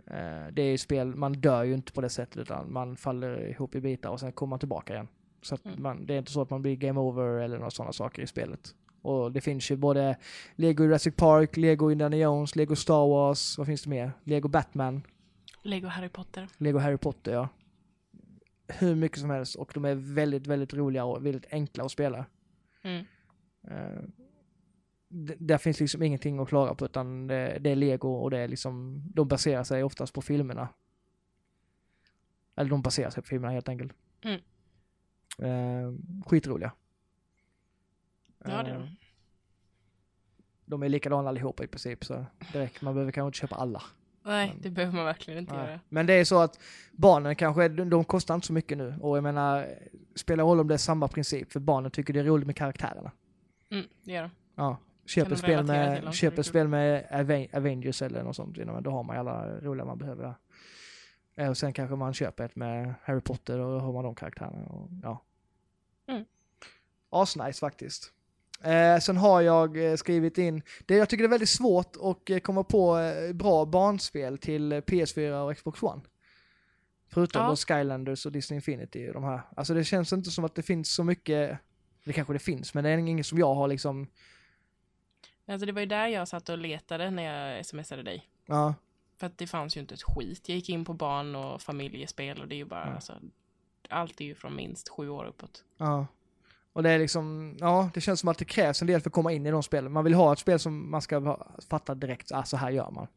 Eh, 0.07 0.47
det 0.53 0.61
är 0.61 0.71
ju 0.71 0.77
spel, 0.77 1.15
man 1.15 1.33
dör 1.33 1.63
ju 1.63 1.73
inte 1.73 1.93
på 1.93 2.01
det 2.01 2.09
sättet 2.09 2.37
utan 2.37 2.73
man 2.73 2.97
faller 2.97 3.47
ihop 3.47 3.75
i 3.75 3.81
bitar 3.81 4.09
och 4.09 4.19
sen 4.19 4.31
kommer 4.31 4.49
man 4.49 4.59
tillbaka 4.59 4.93
igen. 4.93 5.07
Så 5.41 5.57
Mm. 5.65 5.83
man, 5.83 6.05
det 6.05 6.13
är 6.13 6.17
inte 6.17 6.31
så 6.31 6.41
att 6.41 6.49
man 6.49 6.61
blir 6.61 6.75
game 6.75 6.99
over 6.99 7.41
eller 7.41 7.57
några 7.57 7.69
sådana 7.69 7.93
saker 7.93 8.21
i 8.21 8.27
spelet. 8.27 8.75
Och 9.01 9.31
det 9.31 9.41
finns 9.41 9.71
ju 9.71 9.75
både 9.75 10.17
Lego 10.55 10.83
Jurassic 10.83 11.15
Park, 11.15 11.57
Lego 11.57 11.91
Indiana 11.91 12.17
Jones, 12.17 12.55
Lego 12.55 12.75
Star 12.75 13.07
Wars, 13.07 13.57
vad 13.57 13.67
finns 13.67 13.83
det 13.83 13.89
mer? 13.89 14.11
Lego 14.23 14.47
Batman, 14.47 15.01
Lego 15.61 15.87
Harry 15.87 16.09
Potter. 16.09 16.47
Lego 16.57 16.79
Harry 16.79 16.97
Potter 16.97 17.33
ja. 17.33 17.49
Hur 18.67 18.95
mycket 18.95 19.19
som 19.19 19.29
helst 19.29 19.55
och 19.55 19.71
de 19.73 19.85
är 19.85 19.95
väldigt, 19.95 20.47
väldigt 20.47 20.73
roliga 20.73 21.05
och 21.05 21.25
väldigt 21.25 21.53
enkla 21.53 21.83
att 21.83 21.91
spela. 21.91 22.25
Mm. 22.81 23.05
Eh, 23.67 24.03
där 25.37 25.57
finns 25.57 25.79
liksom 25.79 26.03
ingenting 26.03 26.39
att 26.39 26.49
klaga 26.49 26.73
på 26.73 26.85
utan 26.85 27.27
det, 27.27 27.57
det 27.59 27.69
är 27.69 27.75
lego 27.75 28.09
och 28.13 28.31
det 28.31 28.37
är 28.37 28.47
liksom, 28.47 29.03
de 29.13 29.27
baserar 29.27 29.63
sig 29.63 29.83
oftast 29.83 30.13
på 30.13 30.21
filmerna. 30.21 30.69
Eller 32.55 32.69
de 32.69 32.81
baserar 32.81 33.09
sig 33.09 33.23
på 33.23 33.27
filmerna 33.27 33.53
helt 33.53 33.69
enkelt. 33.69 33.93
Mm. 34.21 34.41
Eh, 35.37 35.93
skitroliga. 36.25 36.71
Ja, 38.43 38.49
det 38.63 38.69
är 38.69 38.75
Eh, 38.75 38.79
de. 38.79 38.95
de 40.65 40.83
är 40.83 40.89
likadana 40.89 41.29
allihopa 41.29 41.63
i 41.63 41.67
princip 41.67 42.05
så 42.05 42.25
räcker, 42.53 42.85
man 42.85 42.93
behöver 42.93 43.11
kanske 43.11 43.27
inte 43.27 43.37
köpa 43.37 43.55
alla. 43.55 43.81
Nej, 44.23 44.47
men- 44.53 44.61
det 44.61 44.69
behöver 44.69 44.95
man 44.95 45.05
verkligen 45.05 45.39
inte 45.39 45.55
Nej. 45.55 45.65
göra. 45.67 45.79
Men 45.89 46.05
det 46.05 46.13
är 46.13 46.25
så 46.25 46.39
att 46.41 46.59
barnen 46.91 47.35
kanske, 47.35 47.67
de, 47.67 48.03
kostar 48.03 48.35
inte 48.35 48.47
så 48.47 48.53
mycket 48.53 48.77
nu 48.77 48.95
och 49.01 49.17
jag 49.17 49.23
menar, 49.23 49.67
spelar 50.15 50.43
roll 50.43 50.59
om 50.59 50.67
det 50.67 50.73
är 50.73 50.77
samma 50.77 51.07
princip 51.07 51.51
för 51.51 51.59
barnen 51.59 51.91
tycker 51.91 52.13
det 52.13 52.19
är 52.19 52.23
roligt 52.23 52.47
med 52.47 52.55
karaktärerna. 52.55 53.11
Mm, 53.71 53.85
det 54.03 54.11
gör 54.11 54.21
de. 54.21 54.29
Ja, 54.55 54.77
köper 55.05 55.29
de 55.29 55.35
spel 55.35 55.65
med, 55.65 56.13
kul. 56.13 56.43
spel 56.43 56.67
med 56.67 57.07
Aven- 57.11 57.47
Avengers 57.57 58.01
eller 58.01 58.23
något 58.23 58.35
sånt, 58.35 58.57
då 58.83 58.91
har 58.91 59.03
man 59.03 59.17
alla 59.17 59.59
roliga 59.59 59.85
man 59.85 59.97
behöver 59.97 60.23
där. 60.23 60.35
Eh, 61.43 61.49
Och 61.49 61.57
sen 61.57 61.73
kanske 61.73 61.95
man 61.95 62.13
köper 62.13 62.45
ett 62.45 62.55
med 62.55 62.93
Harry 63.03 63.21
Potter 63.21 63.59
och 63.59 63.73
då 63.73 63.79
har 63.79 63.93
man 63.93 64.03
de 64.03 64.15
karaktärerna. 64.15 64.65
Och, 64.65 64.89
ja. 65.03 65.23
Mm. 66.07 66.25
Asnice 67.09 67.59
faktiskt. 67.59 68.13
Eh, 68.63 68.99
sen 68.99 69.17
har 69.17 69.41
jag 69.41 69.91
eh, 69.91 69.95
skrivit 69.95 70.37
in, 70.37 70.61
det 70.85 70.95
jag 70.95 71.09
tycker 71.09 71.23
det 71.23 71.27
är 71.27 71.29
väldigt 71.29 71.49
svårt 71.49 71.95
att 72.01 72.29
eh, 72.29 72.39
komma 72.39 72.63
på 72.63 72.97
eh, 72.99 73.33
bra 73.33 73.65
barnspel 73.65 74.37
till 74.37 74.71
eh, 74.71 74.77
PS4 74.77 75.31
och 75.49 75.55
Xbox 75.57 75.83
One. 75.83 76.01
Förutom 77.07 77.41
Ja. 77.41 77.49
då 77.49 77.55
Skylanders 77.55 78.25
och 78.25 78.31
Disney 78.31 78.55
Infinity 78.55 79.09
och 79.09 79.13
de 79.13 79.23
här. 79.23 79.41
Alltså 79.57 79.73
det 79.73 79.83
känns 79.83 80.13
inte 80.13 80.29
som 80.31 80.45
att 80.45 80.55
det 80.55 80.63
finns 80.63 80.93
så 80.95 81.03
mycket, 81.03 81.57
det 82.05 82.13
kanske 82.13 82.33
det 82.33 82.39
finns, 82.39 82.73
men 82.73 82.83
det 82.83 82.89
är 82.89 82.97
inget 82.97 83.25
som 83.25 83.37
jag 83.37 83.55
har 83.55 83.67
liksom, 83.67 84.07
Alltså 85.47 85.65
det 85.65 85.71
var 85.71 85.79
ju 85.81 85.85
där 85.87 86.07
jag 86.07 86.27
satt 86.27 86.49
och 86.49 86.57
letade 86.57 87.11
när 87.11 87.23
jag 87.55 87.65
smsade 87.65 88.03
dig. 88.03 88.29
ja. 88.45 88.73
För 89.17 89.27
att 89.27 89.37
det 89.37 89.47
fanns 89.47 89.77
ju 89.77 89.81
inte 89.81 89.93
ett 89.93 90.03
skit. 90.03 90.49
Jag 90.49 90.55
gick 90.55 90.69
in 90.69 90.85
på 90.85 90.93
barn 90.93 91.35
och 91.35 91.61
familjespel 91.61 92.41
och 92.41 92.47
det 92.47 92.55
är 92.55 92.57
ju 92.57 92.65
bara, 92.65 92.87
Ja. 92.87 92.93
alltså, 92.93 93.13
allt 93.89 94.21
är 94.21 94.25
ju 94.25 94.35
från 94.35 94.55
minst 94.55 94.89
sju 94.89 95.09
år 95.09 95.25
uppåt. 95.25 95.63
Ja. 95.77 96.07
Och 96.79 96.83
det 96.83 96.89
är 96.89 96.99
liksom, 96.99 97.55
ja, 97.59 97.89
det 97.93 98.01
känns 98.01 98.19
som 98.19 98.29
att 98.29 98.37
det 98.37 98.45
krävs 98.45 98.81
en 98.81 98.87
del 98.87 99.01
för 99.01 99.09
att 99.09 99.13
komma 99.13 99.31
in 99.31 99.45
i 99.45 99.51
de 99.51 99.63
spelen. 99.63 99.91
Man 99.91 100.03
vill 100.03 100.13
ha 100.13 100.33
ett 100.33 100.39
spel 100.39 100.59
som 100.59 100.91
man 100.91 101.01
ska 101.01 101.37
fatta 101.69 101.95
direkt, 101.95 102.31
ah, 102.31 102.43
så 102.43 102.57
här 102.57 102.69
gör 102.71 102.91
man. 102.91 103.07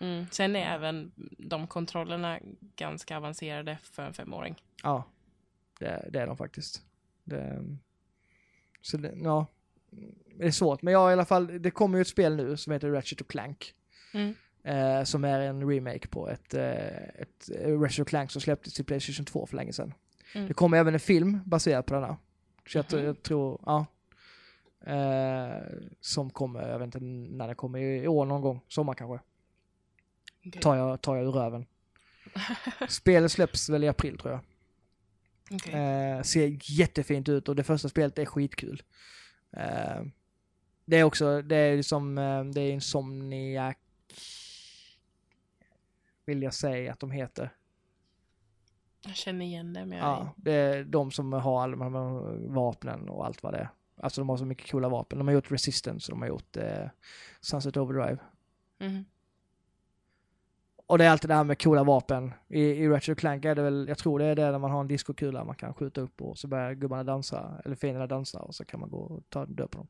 Mm. 0.00 0.26
Sen 0.30 0.56
är 0.56 0.74
även 0.74 1.12
de 1.38 1.66
kontrollerna 1.66 2.38
ganska 2.76 3.16
avancerade 3.16 3.78
för 3.82 4.02
en 4.02 4.14
femåring. 4.14 4.62
Ja, 4.82 5.04
det, 5.78 6.08
det 6.12 6.20
är 6.20 6.26
de 6.26 6.36
faktiskt. 6.36 6.82
Det, 7.24 7.64
så 8.80 8.96
det, 8.96 9.12
ja, 9.22 9.46
det 10.36 10.46
är 10.46 10.50
svårt. 10.50 10.82
Men 10.82 10.92
ja, 10.92 11.10
i 11.10 11.12
alla 11.12 11.24
fall, 11.24 11.62
det 11.62 11.70
kommer 11.70 11.98
ju 11.98 12.02
ett 12.02 12.08
spel 12.08 12.36
nu 12.36 12.56
som 12.56 12.72
heter 12.72 12.90
Ratchet 12.90 13.28
Clank. 13.28 13.74
Mm. 14.14 14.34
Eh, 14.64 15.04
som 15.04 15.24
är 15.24 15.40
en 15.40 15.70
remake 15.70 16.08
på 16.08 16.28
ett, 16.28 16.54
eh, 16.54 16.98
ett 16.98 17.50
eh, 17.60 17.80
Ratchet 17.80 18.08
Clank 18.08 18.30
som 18.30 18.40
släpptes 18.40 18.74
till 18.74 18.84
Playstation 18.84 19.26
2 19.26 19.46
för 19.46 19.56
länge 19.56 19.72
sedan. 19.72 19.94
Mm. 20.34 20.48
Det 20.48 20.54
kommer 20.54 20.78
även 20.78 20.94
en 20.94 21.00
film 21.00 21.40
baserad 21.44 21.86
på 21.86 21.94
denna. 21.94 22.16
Så 22.72 22.78
jag, 22.78 22.92
Mhm. 22.92 23.04
jag 23.04 23.22
tror, 23.22 23.60
ja. 23.66 23.86
Eh, 24.86 25.62
som 26.00 26.30
kommer, 26.30 26.68
jag 26.68 26.78
vet 26.78 26.86
inte 26.86 27.00
när 27.00 27.48
det 27.48 27.54
kommer, 27.54 27.78
i 27.78 28.08
år 28.08 28.24
någon 28.26 28.40
gång, 28.42 28.60
sommar 28.68 28.94
kanske. 28.94 29.24
Okej. 30.46 30.62
Tar 30.62 30.76
jag, 30.76 31.00
tar 31.00 31.16
jag 31.16 31.26
ur 31.26 31.30
röven. 31.32 31.66
Spelet 32.88 33.32
släpps 33.32 33.68
väl 33.68 33.84
i 33.84 33.88
april 33.88 34.18
tror 34.18 34.32
jag. 34.32 34.40
Okej. 35.50 35.74
Eh, 35.74 36.22
ser 36.22 36.58
jättefint 36.62 37.28
ut 37.28 37.48
och 37.48 37.56
det 37.56 37.64
första 37.64 37.88
spelet 37.88 38.18
är 38.18 38.26
skitkul. 38.26 38.82
Eh, 39.56 40.02
det 40.84 40.96
är 40.96 41.04
också, 41.04 41.42
det 41.42 41.56
är 41.56 41.76
liksom, 41.76 42.18
eh, 42.18 42.44
det 42.44 42.60
är 42.60 42.72
Insomniac 42.72 43.76
vill 46.24 46.42
jag 46.42 46.54
säga 46.54 46.92
att 46.92 47.00
de 47.00 47.10
heter. 47.10 47.50
Jag 49.06 49.16
känner 49.16 49.44
igen 49.44 49.72
det, 49.72 49.86
men 49.86 49.98
jag... 49.98 50.06
Ja, 50.06 50.34
det 50.36 50.52
är 50.52 50.84
de 50.84 51.10
som 51.10 51.32
har 51.32 51.62
alla 51.62 51.76
de 51.76 51.82
här 51.82 52.48
vapnen 52.48 53.08
och 53.08 53.26
allt 53.26 53.42
vad 53.42 53.52
det 53.52 53.58
är. 53.58 53.68
Alltså 54.02 54.20
de 54.20 54.28
har 54.28 54.36
så 54.36 54.44
mycket 54.44 54.70
coola 54.70 54.88
vapen. 54.88 55.18
De 55.18 55.28
har 55.28 55.34
gjort 55.34 55.50
Resistance 55.52 56.12
och 56.12 56.18
de 56.18 56.22
har 56.22 56.28
gjort 56.28 56.56
eh, 56.56 56.88
Sunset 57.40 57.76
Overdrive. 57.76 58.18
Mhm. 58.78 59.04
Och 60.86 60.98
det 60.98 61.04
är 61.04 61.10
alltid 61.10 61.30
det 61.30 61.34
här 61.34 61.44
med 61.44 61.62
coola 61.62 61.84
vapen. 61.84 62.32
I, 62.48 62.60
i 62.62 62.88
Ratchet 62.88 63.18
Clank 63.18 63.44
är 63.44 63.54
det 63.54 63.62
väl, 63.62 63.86
jag 63.88 63.98
tror 63.98 64.18
det 64.18 64.24
är 64.24 64.36
det 64.36 64.42
där 64.42 64.58
man 64.58 64.70
har 64.70 64.80
en 64.80 64.88
diskokula 64.88 65.44
man 65.44 65.54
kan 65.54 65.74
skjuta 65.74 66.00
upp 66.00 66.22
och 66.22 66.38
så 66.38 66.48
börjar 66.48 66.74
gubbarna 66.74 67.04
dansa, 67.04 67.62
eller 67.64 67.76
fienderna 67.76 68.06
dansa 68.06 68.38
och 68.38 68.54
så 68.54 68.64
kan 68.64 68.80
man 68.80 68.90
gå 68.90 68.98
och 68.98 69.22
ta 69.28 69.46
död 69.46 69.70
på 69.70 69.78
dem. 69.78 69.88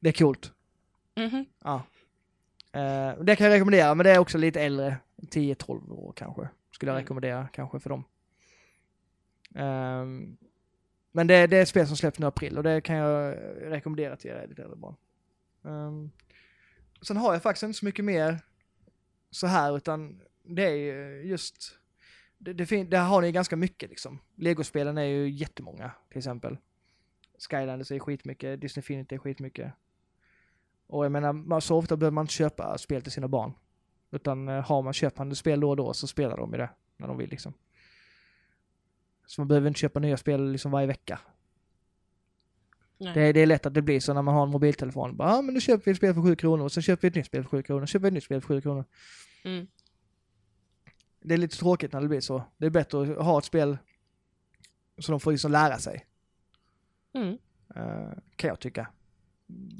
Det 0.00 0.08
är 0.08 0.12
coolt. 0.12 0.52
Mhm. 1.16 1.44
Ja. 1.64 1.82
Eh, 2.72 3.22
det 3.22 3.36
kan 3.36 3.46
jag 3.46 3.54
rekommendera, 3.54 3.94
men 3.94 4.04
det 4.04 4.10
är 4.10 4.18
också 4.18 4.38
lite 4.38 4.60
äldre. 4.60 4.96
10-12 5.30 5.90
år 5.92 6.12
kanske. 6.16 6.48
Skulle 6.70 6.90
jag 6.90 6.96
Mm. 6.96 7.02
rekommendera 7.04 7.48
kanske 7.52 7.78
för 7.80 7.90
dem. 7.90 8.04
Ehm, 9.54 10.36
men 11.12 11.26
det, 11.26 11.46
det 11.46 11.56
är 11.56 11.62
ett 11.62 11.68
spel 11.68 11.86
som 11.86 11.96
släpps 11.96 12.18
nu 12.18 12.26
i 12.26 12.28
april 12.28 12.56
och 12.56 12.62
det 12.62 12.80
kan 12.80 12.96
jag 12.96 13.36
rekommendera 13.72 14.16
till 14.16 14.30
era 14.30 14.46
lite 14.46 14.62
äldre 14.62 14.76
barn. 14.76 14.96
Um, 15.62 16.10
sen 17.02 17.16
har 17.16 17.32
jag 17.32 17.42
faktiskt 17.42 17.62
inte 17.62 17.78
så 17.78 17.84
mycket 17.84 18.04
mer 18.04 18.40
så 19.30 19.46
här 19.46 19.76
utan 19.76 20.20
det 20.42 20.62
är 20.64 20.74
ju 20.74 21.22
just 21.24 21.78
det, 22.38 22.52
det 22.52 22.84
där 22.84 23.04
har 23.04 23.22
ni 23.22 23.32
ganska 23.32 23.56
mycket 23.56 23.90
liksom. 23.90 24.18
Legospelen 24.34 24.98
är 24.98 25.02
ju 25.02 25.30
jättemånga 25.30 25.90
till 26.08 26.18
exempel. 26.18 26.56
Skylanders 27.50 27.90
är 27.92 27.98
skitmycket, 27.98 28.60
Disney 28.60 28.80
Infinity 28.80 29.14
är 29.14 29.18
skitmycket. 29.18 29.72
Och 30.86 31.04
jag 31.04 31.12
menar, 31.12 31.60
så 31.60 31.76
ofta 31.76 31.96
behöver 31.96 32.14
man 32.14 32.22
inte 32.24 32.34
köpa 32.34 32.78
spel 32.78 33.02
till 33.02 33.12
sina 33.12 33.28
barn. 33.28 33.52
Utan 34.12 34.48
eh, 34.48 34.64
har 34.64 34.82
man, 34.82 34.92
köper 34.92 35.18
man 35.18 35.32
ett 35.32 35.38
spel 35.38 35.60
då 35.60 35.70
och 35.70 35.76
då 35.76 35.94
så 35.94 36.06
spelar 36.06 36.36
de 36.36 36.54
i 36.54 36.58
det 36.58 36.70
när 36.96 37.08
de 37.08 37.18
vill 37.18 37.30
liksom. 37.30 37.54
Så 39.26 39.40
man 39.40 39.48
behöver 39.48 39.68
inte 39.68 39.80
köpa 39.80 40.00
nya 40.00 40.16
spel 40.16 40.52
liksom 40.52 40.70
varje 40.70 40.86
vecka. 40.86 41.20
Det, 42.98 43.32
det 43.32 43.40
är 43.40 43.46
lätt 43.46 43.66
att 43.66 43.74
det 43.74 43.82
blir 43.82 44.00
så 44.00 44.14
när 44.14 44.22
man 44.22 44.34
har 44.34 44.42
en 44.42 44.50
mobiltelefon. 44.50 45.16
Ja 45.18 45.38
ah, 45.38 45.42
men 45.42 45.54
nu 45.54 45.60
köper 45.60 45.84
vi 45.84 45.90
ett 45.90 45.96
spel 45.96 46.14
för 46.14 46.22
7 46.22 46.36
kronor 46.36 46.64
och 46.64 46.72
sen 46.72 46.82
köper 46.82 47.02
vi 47.02 47.08
ett 47.08 47.14
nytt 47.14 47.26
spel 47.26 47.42
för 47.42 47.50
7 47.50 47.62
kronor, 47.62 47.86
köper 47.86 48.02
vi 48.02 48.08
ett 48.08 48.14
nytt 48.14 48.24
spel 48.24 48.40
för 48.40 48.48
7 48.48 48.60
kronor. 48.60 48.84
Mm. 49.44 49.66
Det 51.20 51.34
är 51.34 51.38
lite 51.38 51.56
tråkigt 51.56 51.92
när 51.92 52.00
det 52.00 52.08
blir 52.08 52.20
så. 52.20 52.42
Det 52.56 52.66
är 52.66 52.70
bättre 52.70 53.02
att 53.02 53.24
ha 53.24 53.38
ett 53.38 53.44
spel 53.44 53.78
så 54.98 55.12
de 55.12 55.20
får 55.20 55.32
liksom 55.32 55.52
lära 55.52 55.78
sig. 55.78 56.06
Mm. 57.12 57.38
eh, 57.74 58.12
kan 58.36 58.48
jag 58.48 58.60
tycka. 58.60 58.88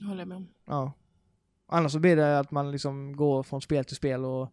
Håller 0.07 0.21
jag 0.21 0.29
med 0.29 0.37
om. 0.37 0.49
Ja. 0.65 0.93
Annars 1.73 1.93
så 1.93 1.99
blir 1.99 2.17
det 2.17 2.39
att 2.39 2.51
man 2.51 2.71
liksom 2.71 3.17
går 3.17 3.43
från 3.43 3.63
spel 3.63 3.85
till 3.85 3.97
spel 3.97 4.25
och, 4.25 4.49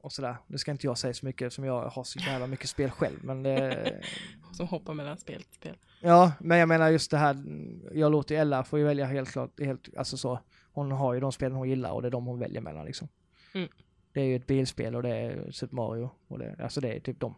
och 0.00 0.12
sådär. 0.12 0.36
Det 0.46 0.58
ska 0.58 0.70
inte 0.70 0.86
jag 0.86 0.98
säga 0.98 1.14
så 1.14 1.26
mycket 1.26 1.52
som 1.52 1.64
jag 1.64 1.88
har 1.88 2.04
så 2.04 2.18
jävla 2.18 2.46
mycket 2.46 2.68
spel 2.68 2.90
själv. 2.90 3.24
Men 3.24 3.42
det, 3.42 4.00
Som 4.52 4.68
hoppar 4.68 4.94
mellan 4.94 5.18
spel 5.18 5.42
till 5.42 5.54
spel. 5.54 5.76
ja, 6.00 6.32
men 6.40 6.58
jag 6.58 6.68
menar 6.68 6.90
just 6.90 7.10
det 7.10 7.18
här. 7.18 7.44
Jag 7.92 8.12
låter 8.12 8.34
Ella 8.34 8.64
få 8.64 8.76
välja 8.76 9.06
helt 9.06 9.30
klart, 9.30 9.60
helt, 9.60 9.96
alltså 9.96 10.16
så. 10.16 10.40
Hon 10.72 10.92
har 10.92 11.14
ju 11.14 11.20
de 11.20 11.32
spelen 11.32 11.56
hon 11.56 11.68
gillar 11.68 11.90
och 11.90 12.02
det 12.02 12.08
är 12.08 12.12
de 12.12 12.26
hon 12.26 12.38
väljer 12.38 12.60
mellan 12.60 12.86
liksom. 12.86 13.08
Mm. 13.54 13.68
Det 14.12 14.20
är 14.20 14.24
ju 14.24 14.36
ett 14.36 14.46
bilspel 14.46 14.94
och 14.94 15.02
det 15.02 15.16
är 15.16 15.50
Super 15.50 15.76
Mario 15.76 16.10
och 16.28 16.38
det, 16.38 16.56
alltså 16.62 16.80
det 16.80 16.96
är 16.96 17.00
typ 17.00 17.20
dem. 17.20 17.34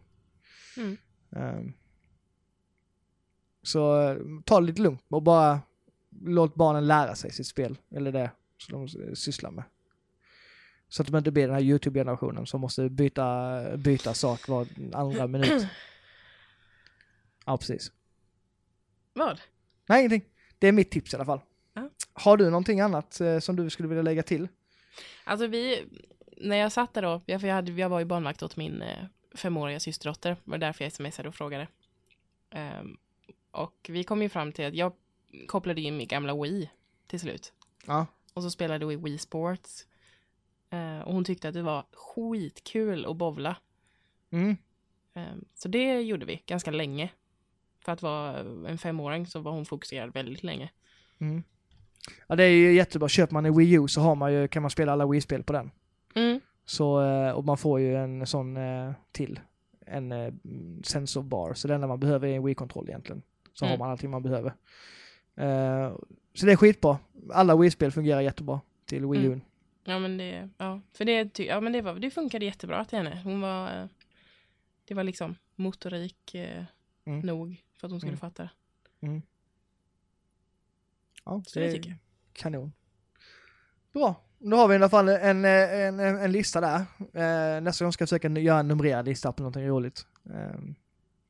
Mm. 0.77 0.97
Ehm. 1.31 1.73
så 3.63 4.17
ta 4.45 4.61
det 4.61 4.67
lite 4.67 4.83
lugnt 4.83 5.03
och 5.09 5.23
bara 5.23 5.61
låt 6.11 6.55
barnen 6.55 6.87
lära 6.87 7.15
sig 7.15 7.31
sitt 7.33 7.47
spel, 7.47 7.79
eller 7.91 8.13
det 8.13 8.31
som 8.59 8.87
de 8.87 9.17
sysslar 9.17 9.51
med. 9.51 9.65
Så 10.89 11.03
att 11.03 11.09
de 11.09 11.19
inte 11.19 11.31
blir 11.31 11.47
den 11.47 11.55
här 11.55 11.63
YouTube-generationen 11.63 12.47
som 12.47 12.61
måste 12.61 12.89
byta, 12.89 13.63
byta 13.77 14.15
sak 14.15 14.49
var 14.49 14.67
andra 14.93 15.27
minut. 15.27 15.67
Ja, 17.47 17.57
precis. 17.57 17.93
Vad? 19.13 19.41
Nej, 19.87 19.99
ingenting. 20.01 20.25
Det 20.59 20.69
är 20.69 20.73
mitt 20.73 20.91
tips 20.91 21.13
i 21.13 21.17
alla 21.17 21.25
fall. 21.25 21.41
Ja. 21.75 21.91
Har 22.13 22.37
du 22.37 22.45
någonting 22.51 22.81
annat 22.81 23.21
eh, 23.21 23.39
som 23.39 23.57
du 23.57 23.71
skulle 23.71 23.89
vilja 23.89 24.03
lägga 24.03 24.23
till? 24.23 24.49
Alltså 25.25 25.47
vi, 25.47 25.85
när 26.37 26.57
jag 26.57 26.73
satt 26.73 26.95
där 26.95 27.03
då, 27.03 27.23
jag, 27.27 27.41
för 27.41 27.49
jag, 27.49 27.55
hade, 27.55 27.73
jag 27.73 27.89
var 27.89 27.99
ju 27.99 28.05
barnvakt 28.05 28.43
åt 28.43 28.57
min 28.57 28.83
eh, 28.83 29.05
femåriga 29.35 29.81
systerdotter, 29.81 30.31
det 30.31 30.51
var 30.51 30.59
därför 30.59 30.85
jag 30.85 30.93
smsade 30.93 31.29
och 31.29 31.35
frågade. 31.35 31.69
Ehm, 32.51 32.97
och 33.51 33.87
vi 33.89 34.05
kom 34.05 34.23
ju 34.23 34.29
fram 34.29 34.53
till 34.53 34.67
att 34.67 34.75
jag 34.75 34.93
kopplade 35.47 35.81
in 35.81 35.97
min 35.97 36.09
gamla 36.09 36.43
Wii 36.43 36.71
till 37.07 37.21
slut. 37.21 37.53
Ja. 37.87 38.07
Och 38.37 38.43
så 38.43 38.51
spelade 38.51 38.87
vi 38.87 38.97
Wii 38.97 39.19
Sports. 39.19 39.87
Eh, 40.71 40.99
och 41.01 41.13
hon 41.15 41.25
tyckte 41.25 41.49
att 41.49 41.55
det 41.55 41.63
var 41.63 41.85
skitkul 41.93 43.07
att 43.07 43.17
bovla. 43.17 43.57
Mm. 44.31 44.57
Ehm, 45.15 45.45
så 45.55 45.69
det 45.69 46.01
gjorde 46.01 46.27
vi 46.27 46.43
ganska 46.47 46.71
länge. 46.71 47.11
För 47.85 47.93
att 47.93 48.03
vara 48.03 48.39
en 48.69 48.79
femåring 48.79 49.27
så 49.27 49.41
var 49.41 49.53
hon 49.53 49.65
fokuserad 49.65 50.13
väldigt 50.15 50.43
länge. 50.43 50.71
Mm. 51.19 51.43
Ja, 52.27 52.37
det 52.37 52.45
är 52.45 52.51
ju 52.51 52.73
jättebra. 52.73 53.09
Köper 53.09 53.33
man 53.35 53.47
en 53.47 53.57
Wii 53.57 53.73
U 53.73 53.89
så 53.89 54.01
har 54.01 54.15
man 54.15 54.33
ju, 54.33 54.49
kan 54.49 54.63
man 54.63 54.71
spela 54.71 54.93
alla 54.93 55.07
Wii-spel 55.07 55.43
på 55.43 55.53
den. 55.53 55.71
Mm. 56.15 56.41
Så, 56.65 57.03
eh, 57.03 57.31
och 57.31 57.45
man 57.45 57.57
får 57.59 57.81
ju 57.81 57.97
en 57.97 58.27
sån 58.27 58.57
eh, 58.57 58.93
till. 59.13 59.41
En 59.87 60.13
eh, 60.13 60.33
sensor 60.85 61.23
bar. 61.23 61.55
Så 61.55 61.69
det 61.69 61.75
enda 61.75 61.87
man 61.87 62.01
behöver 62.01 62.29
är 62.29 62.37
en 62.37 62.45
Wii-kontroll 62.45 62.89
egentligen. 62.89 63.23
Så 63.53 63.65
Mm. 63.65 63.71
har 63.71 63.79
man 63.79 63.91
allting 63.91 64.11
man 64.11 64.23
behöver. 64.23 64.55
Eh, 65.37 65.95
så 66.35 66.47
det 66.47 66.53
är 66.53 66.57
skitbra. 66.57 66.99
Alla 67.33 67.57
Wii-spel 67.57 67.93
fungerar 67.93 68.21
jättebra 68.21 68.61
till 68.87 69.07
Wii 69.07 69.23
U. 69.25 69.27
Mm. 69.27 69.41
Ja 69.85 69.99
men 69.99 70.17
det, 70.19 70.49
ja, 70.59 70.81
för 70.93 71.05
det, 71.05 71.39
ja, 71.39 71.61
men 71.61 71.73
det, 71.73 71.83
var, 71.83 71.95
det 71.95 72.11
funkade 72.11 72.45
jättebra 72.45 72.85
till 72.85 72.99
henne. 72.99 73.21
Hon 73.25 73.41
var, 73.41 73.83
eh, 73.83 73.87
det 74.85 74.95
var 74.95 75.05
liksom 75.05 75.35
motorik 75.55 76.35
eh, 76.35 76.65
Mm. 77.05 77.21
nog 77.21 77.63
för 77.81 77.87
att 77.87 77.91
hon 77.91 78.01
skulle 78.01 78.11
Mm. 78.11 78.19
fatta. 78.21 78.49
Ja, 81.25 81.43
Så 81.47 81.61
det 81.61 81.73
tycker 81.73 81.89
jag. 81.91 81.99
Kanon. 82.33 82.73
Bra. 83.93 84.15
Då 84.39 84.57
har 84.57 84.69
vi 84.69 84.75
i 84.75 84.77
alla 84.77 84.89
fall 84.89 85.09
en, 85.09 85.45
eh, 85.45 85.51
en, 85.81 86.01
en, 86.01 86.19
en 86.19 86.33
lista 86.33 86.61
där. 86.61 86.77
Eh, 87.57 87.61
nästa 87.61 87.85
gång 87.85 87.93
ska 87.93 88.03
jag 88.03 88.09
försöka 88.09 88.29
göra 88.29 88.59
en 88.59 88.69
numrerad 88.69 89.05
lista 89.07 89.33
på 89.33 89.43
någonting 89.43 89.67
roligt. 89.69 90.07
Eh, 90.25 90.59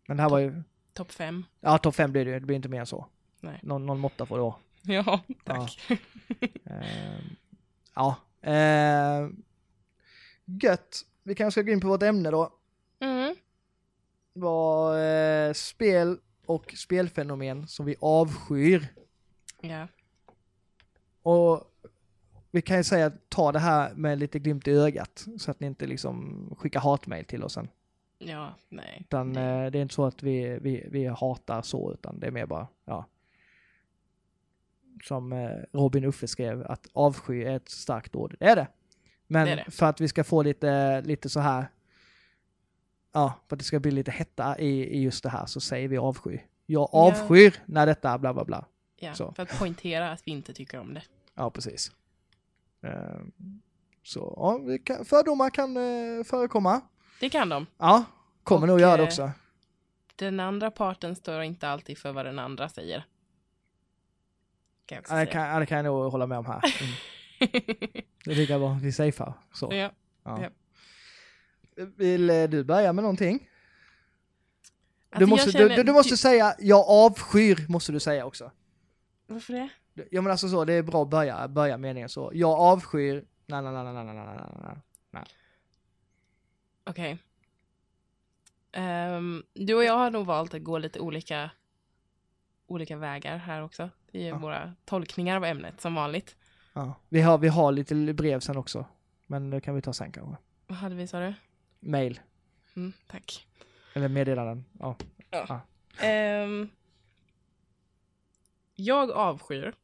men 0.08 0.16
det 0.16 0.22
här 0.22 0.30
var 0.30 0.38
ju, 0.38 0.62
Topp 0.92 1.12
fem. 1.12 1.44
ja 1.60 1.78
topp 1.78 1.94
fem 1.94 2.12
blir 2.12 2.24
det 2.24 2.32
det 2.40 2.46
blir 2.46 2.56
inte 2.56 2.68
mer 2.68 2.80
än 2.80 2.86
så. 2.86 3.06
Nej. 3.46 3.60
Någon, 3.62 3.86
någon 3.86 3.98
måtta 3.98 4.26
får 4.26 4.36
det 4.36 4.42
vara. 4.42 4.54
Ja, 4.82 5.20
tack. 5.44 5.88
Eh, 6.64 7.20
ja. 7.94 8.16
Eh, 8.40 9.28
gött. 10.44 11.02
Vi 11.22 11.34
kanske 11.34 11.60
ska 11.60 11.66
gå 11.66 11.72
in 11.72 11.80
på 11.80 11.88
vårt 11.88 12.02
ämne 12.02 12.30
då. 12.30 12.52
Mm. 13.00 13.34
Vad 14.32 14.98
eh, 15.48 15.52
spel 15.52 16.18
och 16.46 16.74
spelfenomen 16.76 17.66
som 17.68 17.86
vi 17.86 17.96
avskyr. 18.00 18.88
Ja. 19.60 19.88
Och 21.22 21.72
vi 22.50 22.62
kan 22.62 22.76
ju 22.76 22.84
säga 22.84 23.12
ta 23.28 23.52
det 23.52 23.58
här 23.58 23.94
med 23.94 24.18
lite 24.18 24.38
glimt 24.38 24.68
i 24.68 24.70
ögat 24.70 25.26
så 25.38 25.50
att 25.50 25.60
ni 25.60 25.66
inte 25.66 25.86
liksom 25.86 26.46
skickar 26.58 26.80
hatmejl 26.80 27.24
till 27.24 27.42
oss 27.44 27.52
sen. 27.52 27.68
ja, 28.18 28.54
nej. 28.68 28.98
Utan 29.00 29.32
det, 29.32 29.40
eh, 29.40 29.70
det 29.70 29.78
är 29.78 29.82
inte 29.82 29.94
så 29.94 30.04
att 30.04 30.22
vi, 30.22 30.58
vi, 30.62 30.88
vi 30.90 31.06
hatar 31.06 31.62
så 31.62 31.92
utan 31.92 32.20
det 32.20 32.26
är 32.26 32.30
mer 32.30 32.46
bara, 32.46 32.66
ja. 32.84 33.04
Som 35.04 35.32
eh, 35.32 35.50
Robin 35.72 36.04
Uffe 36.04 36.26
skrev 36.28 36.66
att 36.66 36.86
avsky 36.92 37.42
är 37.44 37.56
ett 37.56 37.68
starkt 37.68 38.16
ord. 38.16 38.36
Det 38.40 38.44
är 38.46 38.56
det. 38.56 38.66
Men 39.26 39.46
Det 39.46 39.52
är 39.52 39.56
det. 39.56 39.70
för 39.70 39.86
att 39.86 40.00
vi 40.00 40.08
ska 40.08 40.24
få 40.24 40.42
lite, 40.42 41.00
lite 41.02 41.28
så 41.28 41.40
här, 41.40 41.66
ja, 43.12 43.32
för 43.48 43.56
att 43.56 43.58
det 43.58 43.64
ska 43.64 43.80
bli 43.80 43.90
lite 43.90 44.10
hetta 44.10 44.58
i, 44.58 44.96
i 44.96 45.02
just 45.02 45.22
det 45.22 45.28
här 45.30 45.46
så 45.46 45.60
säger 45.60 45.88
vi 45.88 45.98
avsky. 45.98 46.38
Jag 46.66 46.88
Ja. 46.92 46.98
avskyr 47.10 47.54
när 47.66 47.86
detta 47.86 48.18
bla 48.18 48.34
bla 48.34 48.44
bla. 48.44 48.64
ja, 48.96 49.14
så. 49.14 49.32
för 49.32 49.42
att 49.42 49.58
poängtera 49.58 50.10
att 50.12 50.22
vi 50.26 50.30
inte 50.30 50.52
tycker 50.54 50.78
om 50.80 50.94
det. 50.94 51.02
Ja, 51.34 51.50
precis. 51.50 51.92
Eh, 52.82 53.20
Så 54.02 54.34
ja, 54.36 54.60
fördomar 55.04 55.50
kan 55.50 55.76
eh, 55.76 56.24
förekomma. 56.24 56.80
Det 57.20 57.30
kan 57.30 57.48
de. 57.48 57.66
Ja, 57.78 58.04
kommer 58.42 58.62
Och, 58.62 58.68
nog 58.68 58.80
göra 58.80 58.96
det 58.96 59.02
eh, 59.02 59.06
också. 59.06 59.30
Den 60.16 60.40
andra 60.40 60.70
parten 60.70 61.16
står 61.16 61.42
inte 61.42 61.68
alltid 61.68 61.98
för 61.98 62.12
vad 62.12 62.26
den 62.26 62.38
andra 62.38 62.68
säger. 62.68 63.04
Kan 64.86 64.96
jag 64.96 65.00
också 65.02 65.14
Ja, 65.14 65.20
det, 65.20 65.26
kan, 65.26 65.60
det 65.60 65.66
kan 65.66 65.76
jag 65.76 65.84
nog 65.84 66.12
hålla 66.12 66.26
med 66.26 66.38
om 66.38 66.46
här. 66.46 66.60
Mm. 66.80 66.94
Det 68.24 68.30
är 68.30 68.34
lika 68.34 68.58
bra 68.58 68.70
att 68.72 68.82
vi 68.82 68.92
safear. 68.92 69.32
Så. 69.52 69.68
ja. 69.72 69.90
Ja. 70.24 70.42
ja. 70.42 70.50
Vill 71.96 72.30
eh, 72.30 72.44
du 72.44 72.64
börja 72.64 72.92
med 72.92 73.02
någonting? 73.02 73.34
Alltså, 75.10 75.18
du, 75.18 75.22
jag 75.22 75.28
måste, 75.28 75.52
känner- 75.52 75.76
du, 75.76 75.82
du 75.82 75.92
måste 75.92 76.16
säga 76.16 76.54
jag 76.58 76.84
avskyr, 76.88 77.66
måste 77.68 77.92
du 77.92 78.00
säga 78.00 78.24
också. 78.26 78.50
Varför 79.26 79.52
det? 79.52 79.68
Ja 80.10 80.22
men 80.22 80.30
alltså 80.30 80.48
så, 80.48 80.64
det 80.64 80.72
är 80.72 80.82
bra 80.82 81.02
att 81.02 81.08
börja, 81.10 81.48
börja 81.48 81.78
meningen 81.78 82.08
så. 82.08 82.30
Jag 82.34 82.50
avskyr, 82.58 83.24
na 83.46 83.60
na 83.60 83.70
na 83.70 83.82
na 83.82 84.02
na 84.02 84.12
na 84.12 84.24
na 84.24 84.82
na. 85.10 85.24
Okej. 86.84 87.18
Ehm, 88.72 89.42
du 89.54 89.74
och 89.74 89.84
jag 89.84 89.98
har 89.98 90.10
nog 90.10 90.26
valt 90.26 90.54
att 90.54 90.62
gå 90.62 90.78
lite 90.78 91.00
olika, 91.00 91.50
olika 92.66 92.96
vägar 92.96 93.36
här 93.36 93.62
också. 93.62 93.90
Är 94.12 94.28
Ja. 94.28 94.38
våra 94.38 94.74
tolkningar 94.84 95.36
av 95.36 95.44
ämnet 95.44 95.80
som 95.80 95.94
vanligt. 95.94 96.36
Ja. 96.72 96.94
Vi, 97.08 97.20
har, 97.20 97.38
vi 97.38 97.48
har 97.48 97.72
lite 97.72 97.94
brev 98.14 98.40
sen 98.40 98.56
också. 98.56 98.84
Men 99.26 99.50
det 99.50 99.60
kan 99.60 99.74
vi 99.74 99.82
ta 99.82 99.92
sen 99.92 100.12
kanske. 100.12 100.36
Vad 100.66 100.78
hade 100.78 100.94
vi 100.94 101.06
sa 101.06 101.20
du? 101.20 101.34
Mail. 101.80 102.20
Mm, 102.76 102.92
tack. 103.06 103.46
Eller 103.94 104.08
meddelanden. 104.08 104.64
Ja. 104.78 104.96
Ehm, 106.00 106.68
jag 108.74 109.10
avskyr 109.10 109.74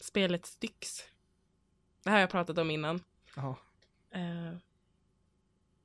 spelet 0.00 0.46
Styx. 0.46 1.00
Det 2.02 2.10
här 2.10 2.16
har 2.16 2.20
jag 2.20 2.30
pratat 2.30 2.58
om 2.58 2.70
innan. 2.70 3.00
Eh, 4.10 4.56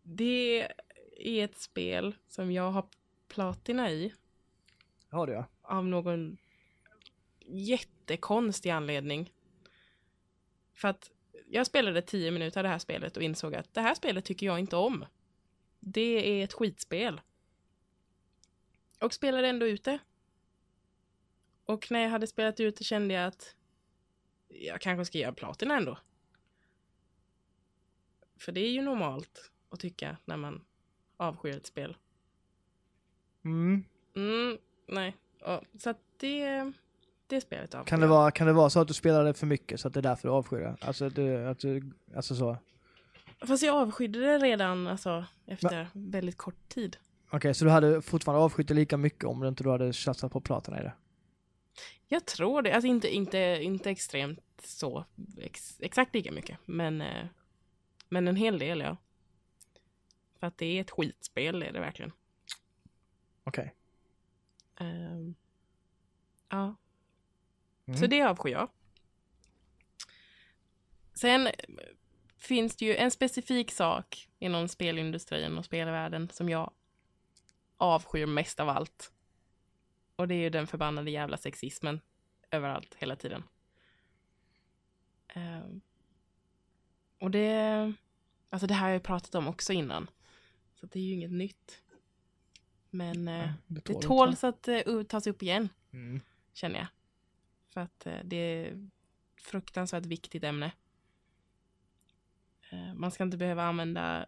det 0.04 0.68
är 1.18 1.44
ett 1.44 1.58
spel 1.60 2.16
som 2.28 2.52
jag 2.52 2.72
har 2.72 2.86
platina 3.28 3.90
i 3.92 4.14
Har 5.10 5.28
du 5.28 5.34
ja. 5.34 5.46
Av 5.72 5.86
någon 5.88 6.38
jättekonstig 7.46 8.70
anledning. 8.70 9.34
För 10.74 10.88
att 10.88 11.12
jag 11.48 11.68
spelade 11.68 12.02
10 12.02 12.32
minuter 12.32 12.60
av 12.60 12.64
det 12.64 12.70
här 12.70 12.80
spelet 12.80 13.18
och 13.18 13.24
insåg 13.24 13.56
att 13.56 13.74
det 13.74 13.82
här 13.82 13.96
spelet 13.96 14.26
tycker 14.26 14.46
jag 14.46 14.60
inte 14.60 14.76
om. 14.76 15.06
Det 15.80 16.42
är 16.42 16.44
ett 16.44 16.54
skitspel. 16.54 17.22
Och 19.00 19.14
spelade 19.14 19.48
ändå 19.48 19.68
ut 19.68 19.84
det. 19.84 20.00
Och 21.66 21.92
när 21.92 22.00
jag 22.00 22.10
hade 22.10 22.28
spelat 22.28 22.60
ut 22.60 22.78
det 22.78 22.84
kände 22.84 23.14
jag 23.14 23.28
att 23.28 23.56
jag 24.48 24.82
kanske 24.82 25.06
ska 25.06 25.18
göra 25.18 25.34
platina 25.34 25.78
ändå. 25.78 25.98
För 28.38 28.52
det 28.52 28.62
är 28.62 28.72
ju 28.72 28.82
normalt 28.82 29.52
att 29.70 29.80
tycka 29.80 30.18
när 30.26 30.38
man 30.38 30.66
avskyr 31.18 31.58
ett 31.58 31.66
spel. 31.66 31.98
Mm. 33.44 33.84
Mm, 34.16 34.58
nej. 34.88 35.18
Ja, 35.46 35.62
så 35.80 35.90
att 35.90 35.98
det, 36.18 36.72
det 37.28 37.42
spelet 37.42 37.76
avskyr 37.76 37.90
Kan, 37.90 38.00
det 38.00 38.06
jag. 38.06 38.10
vara, 38.10 38.32
kan 38.32 38.48
det 38.48 38.54
vara 38.54 38.70
så 38.70 38.80
att 38.80 38.88
du 38.88 38.94
spelade 38.94 39.34
för 39.34 39.48
mycket 39.48 39.80
så 39.80 39.88
att 39.88 39.94
det 39.94 40.00
är 40.00 40.02
därför 40.02 40.28
du 40.28 40.34
avskyr 40.34 40.60
det? 40.60 40.76
Alltså, 40.82 41.10
du, 41.10 41.48
att 41.48 41.60
du, 41.60 41.92
alltså 42.16 42.36
så. 42.36 42.58
Fast 43.48 43.64
jag 43.64 43.76
avskydde 43.76 44.20
det 44.20 44.38
redan 44.38 44.88
alltså, 44.88 45.26
efter 45.46 45.88
väldigt 45.94 46.38
kort 46.38 46.70
tid. 46.70 46.98
Okej, 47.30 47.54
så 47.54 47.66
du 47.66 47.72
hade 47.72 48.02
fortfarande 48.02 48.44
avskytt 48.44 48.68
det 48.68 48.74
lika 48.74 48.98
mycket 48.98 49.24
om 49.24 49.40
du 49.40 49.48
inte 49.48 49.64
då 49.64 49.72
hade 49.72 49.94
satsat 49.94 50.32
på 50.32 50.42
platina 50.42 50.80
i 50.80 50.84
det? 50.84 50.94
Jag 52.08 52.26
tror 52.26 52.62
det. 52.62 52.74
Alltså 52.74 52.88
inte, 52.88 53.16
inte, 53.16 53.38
inte 53.62 53.90
extremt 53.90 54.40
så 54.64 55.06
ex, 55.38 55.78
exakt 55.82 56.14
lika 56.16 56.32
mycket. 56.32 56.58
Men, 56.66 57.02
eh, 57.02 57.26
men 58.10 58.28
en 58.28 58.36
hel 58.36 58.60
del 58.60 58.80
ja. 58.80 58.98
För 60.40 60.48
att 60.48 60.58
det 60.58 60.66
är 60.66 60.82
ett 60.82 60.92
skitspel, 60.92 61.60
det 61.60 61.66
är 61.66 61.74
det 61.74 61.80
verkligen. 61.80 62.12
Okej. 63.44 63.76
Ehm, 64.82 65.36
ja. 66.50 66.76
Mm. 67.86 68.00
Så 68.00 68.08
det 68.08 68.22
avskyr 68.22 68.52
jag. 68.52 68.70
Sen 71.14 71.48
eh, 71.48 71.54
finns 72.38 72.76
det 72.76 72.86
ju 72.86 72.96
en 72.96 73.12
specifik 73.12 73.72
sak 73.72 74.30
inom 74.40 74.68
spelindustrin 74.68 75.58
och 75.58 75.66
spelvärlden 75.66 76.30
som 76.30 76.50
jag 76.50 76.74
avskyr 77.78 78.26
mest 78.26 78.60
av 78.60 78.70
allt. 78.70 79.14
Och 80.16 80.28
det 80.28 80.36
är 80.36 80.40
ju 80.40 80.50
den 80.50 80.68
förbannade 80.68 81.12
jävla 81.12 81.38
sexismen 81.38 82.02
överallt, 82.52 82.96
hela 82.96 83.16
tiden. 83.16 83.44
Ehm, 85.28 85.82
och 87.20 87.32
det, 87.32 87.94
alltså 88.50 88.68
det 88.68 88.74
här 88.74 88.86
har 88.86 88.94
jag 88.94 89.04
pratat 89.04 89.36
om 89.36 89.48
också 89.48 89.74
innan. 89.74 90.10
Så 90.76 90.86
det 90.86 91.00
är 91.00 91.04
ju 91.04 91.14
inget 91.14 91.32
nytt. 91.32 91.81
Men 92.92 93.28
eh, 93.28 93.34
Ja, 93.40 93.54
det 93.68 93.82
tål 93.82 94.04
tåls 94.04 94.44
att 94.44 94.68
uh, 94.88 95.04
tas 95.04 95.28
upp 95.28 95.44
igen 95.44 95.70
Mm. 95.94 96.22
känner 96.54 96.80
jag. 96.80 96.88
För 97.74 97.82
att 97.82 98.06
eh, 98.06 98.14
det 98.24 98.36
är 98.36 98.90
fruktansvärt 99.42 100.06
viktigt 100.06 100.44
ämne. 100.44 100.72
Eh, 102.72 102.94
man 102.96 103.12
ska 103.12 103.24
inte 103.24 103.38
behöva 103.38 103.64
använda 103.64 104.26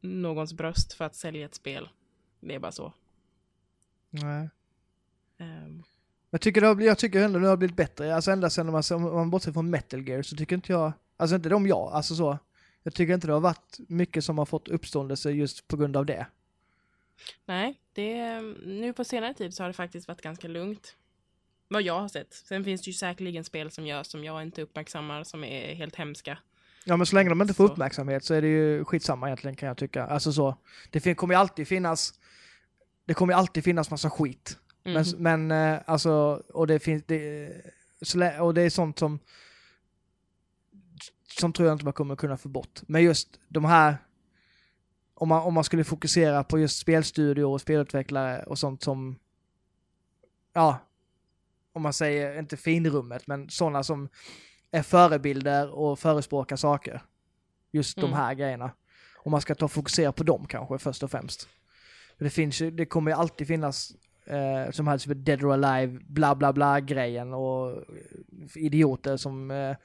någons 0.00 0.52
bröst 0.52 0.92
för 0.92 1.04
att 1.04 1.14
sälja 1.14 1.46
ett 1.46 1.54
spel. 1.54 1.88
Det 2.40 2.54
är 2.54 2.58
bara 2.58 2.72
så. 2.72 2.92
Nej. 4.10 4.48
Ehm, 5.38 5.82
Jag 6.30 6.40
tycker, 6.40 6.60
det 6.60 6.66
har, 6.66 6.80
jag 6.80 6.98
tycker 6.98 7.22
ändå 7.22 7.38
det 7.38 7.48
har 7.48 7.56
blivit 7.56 7.76
bättre. 7.76 8.14
Alltså 8.14 8.30
ända 8.30 8.50
om 8.58 8.66
man, 8.66 8.82
om 8.90 9.02
man 9.14 9.30
bortser 9.30 9.52
från 9.52 9.70
Metal 9.70 10.08
Gear 10.08 10.22
så 10.22 10.36
tycker 10.36 10.56
inte 10.56 10.72
jag, 10.72 10.92
alltså 11.16 11.36
inte 11.36 11.48
de 11.48 11.66
jag, 11.66 11.92
alltså 11.92 12.14
så. 12.14 12.38
Jag 12.82 12.94
tycker 12.94 13.14
inte 13.14 13.26
det 13.26 13.32
har 13.32 13.40
varit 13.40 13.78
mycket 13.88 14.24
som 14.24 14.38
har 14.38 14.46
fått 14.46 14.68
uppståndelse 14.68 15.30
just 15.30 15.68
på 15.68 15.76
grund 15.76 15.96
av 15.96 16.06
det. 16.06 16.26
Nej, 17.46 17.80
det, 17.92 18.40
nu 18.66 18.92
på 18.92 19.04
senare 19.04 19.34
tid 19.34 19.54
så 19.54 19.62
har 19.62 19.68
det 19.68 19.74
faktiskt 19.74 20.08
varit 20.08 20.22
ganska 20.22 20.48
lugnt. 20.48 20.96
Vad 21.68 21.82
jag 21.82 22.00
har 22.00 22.08
sett. 22.08 22.34
Sen 22.34 22.64
finns 22.64 22.82
det 22.82 22.86
ju 22.86 22.94
säkerligen 22.94 23.44
spel 23.44 23.70
som 23.70 23.86
görs 23.86 24.06
som 24.06 24.24
jag 24.24 24.42
inte 24.42 24.62
uppmärksammar 24.62 25.24
som 25.24 25.44
är 25.44 25.74
helt 25.74 25.96
hemska. 25.96 26.38
Ja 26.84 26.96
men 26.96 27.06
så 27.06 27.16
länge 27.16 27.28
de 27.28 27.42
inte 27.42 27.54
får 27.54 27.66
Så. 27.66 27.72
uppmärksamhet 27.72 28.24
så 28.24 28.34
är 28.34 28.42
det 28.42 28.48
ju 28.48 28.84
skitsamma 28.84 29.26
egentligen 29.26 29.56
kan 29.56 29.66
jag 29.66 29.76
tycka. 29.76 30.06
Alltså 30.06 30.32
så, 30.32 30.56
det 30.90 31.14
kommer 31.14 31.34
ju 31.34 31.40
alltid 31.40 31.68
finnas, 31.68 32.14
det 33.04 33.14
kommer 33.14 33.32
ju 33.32 33.38
alltid 33.38 33.64
finnas 33.64 33.90
massa 33.90 34.10
skit. 34.10 34.58
Mm. 34.84 35.04
Men, 35.22 35.48
men 35.48 35.74
eh, 35.74 35.80
alltså, 35.86 36.42
och 36.48 36.66
det 36.66 36.78
finns, 36.78 37.04
det, 37.06 37.50
och 38.40 38.54
det 38.54 38.62
är 38.62 38.70
sånt 38.70 38.98
som, 38.98 39.18
som 41.40 41.52
tror 41.52 41.68
jag 41.68 41.74
inte 41.74 41.84
man 41.84 41.92
kommer 41.92 42.16
kunna 42.16 42.36
få 42.36 42.48
bort. 42.48 42.80
Men 42.86 43.02
just 43.02 43.40
de 43.48 43.64
här, 43.64 43.96
om 45.14 45.28
man, 45.28 45.42
om 45.42 45.54
man 45.54 45.64
skulle 45.64 45.84
fokusera 45.84 46.44
på 46.44 46.58
just 46.58 46.78
spelstudio 46.78 47.44
och 47.44 47.60
spelutvecklare 47.60 48.42
och 48.42 48.58
sånt 48.58 48.82
som, 48.82 49.18
ja, 50.52 50.78
om 51.72 51.82
man 51.82 51.92
säger, 51.92 52.38
inte 52.38 52.56
finrummet, 52.56 53.26
men 53.26 53.50
sådana 53.50 53.82
som 53.82 54.08
är 54.70 54.82
förebilder 54.82 55.70
och 55.70 55.98
förespråkar 55.98 56.56
saker. 56.56 57.02
Just 57.72 57.96
de 57.96 58.04
Mm. 58.04 58.16
här 58.16 58.34
grejerna. 58.34 58.70
Om 59.16 59.30
man 59.30 59.40
ska 59.40 59.54
ta 59.54 59.64
och 59.64 59.72
fokusera 59.72 60.12
på 60.12 60.22
dem 60.24 60.46
kanske 60.46 60.78
först 60.78 61.02
och 61.02 61.10
främst. 61.10 61.48
För 62.18 62.24
det 62.24 62.30
finns 62.30 62.58
det 62.58 62.86
kommer 62.86 63.10
ju 63.10 63.16
alltid 63.16 63.46
finnas 63.46 63.92
eh, 64.26 64.70
som 64.70 64.86
här 64.88 64.98
typ 64.98 65.26
Dead 65.26 65.44
or 65.44 65.52
Alive, 65.52 66.00
bla 66.08 66.34
bla 66.34 66.52
bla 66.52 66.80
grejen 66.80 67.32
och 67.34 67.84
idioter 68.54 69.16
som 69.16 69.50
eh, 69.50 69.76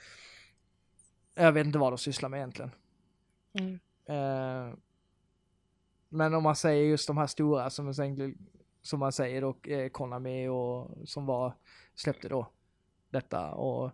jag 1.36 1.52
vet 1.52 1.66
inte 1.66 1.80
vad 1.80 1.92
de 1.92 1.98
sysslar 1.98 2.30
med 2.30 2.38
egentligen. 2.38 2.72
Mm. 3.54 3.80
Eh, 4.06 4.74
men 6.10 6.34
om 6.34 6.44
man 6.44 6.56
säger 6.56 6.86
just 6.86 7.08
de 7.08 7.18
här 7.18 7.28
stora 7.28 7.70
som, 7.70 7.94
som 8.82 9.00
man 9.00 9.12
säger 9.12 9.42
då, 9.42 9.58
eh, 9.64 9.90
Konami 9.90 10.48
och 10.48 10.92
som 11.06 11.26
var, 11.26 11.54
släppte 11.96 12.30
då 12.30 12.52
detta 13.10 13.52
och 13.52 13.92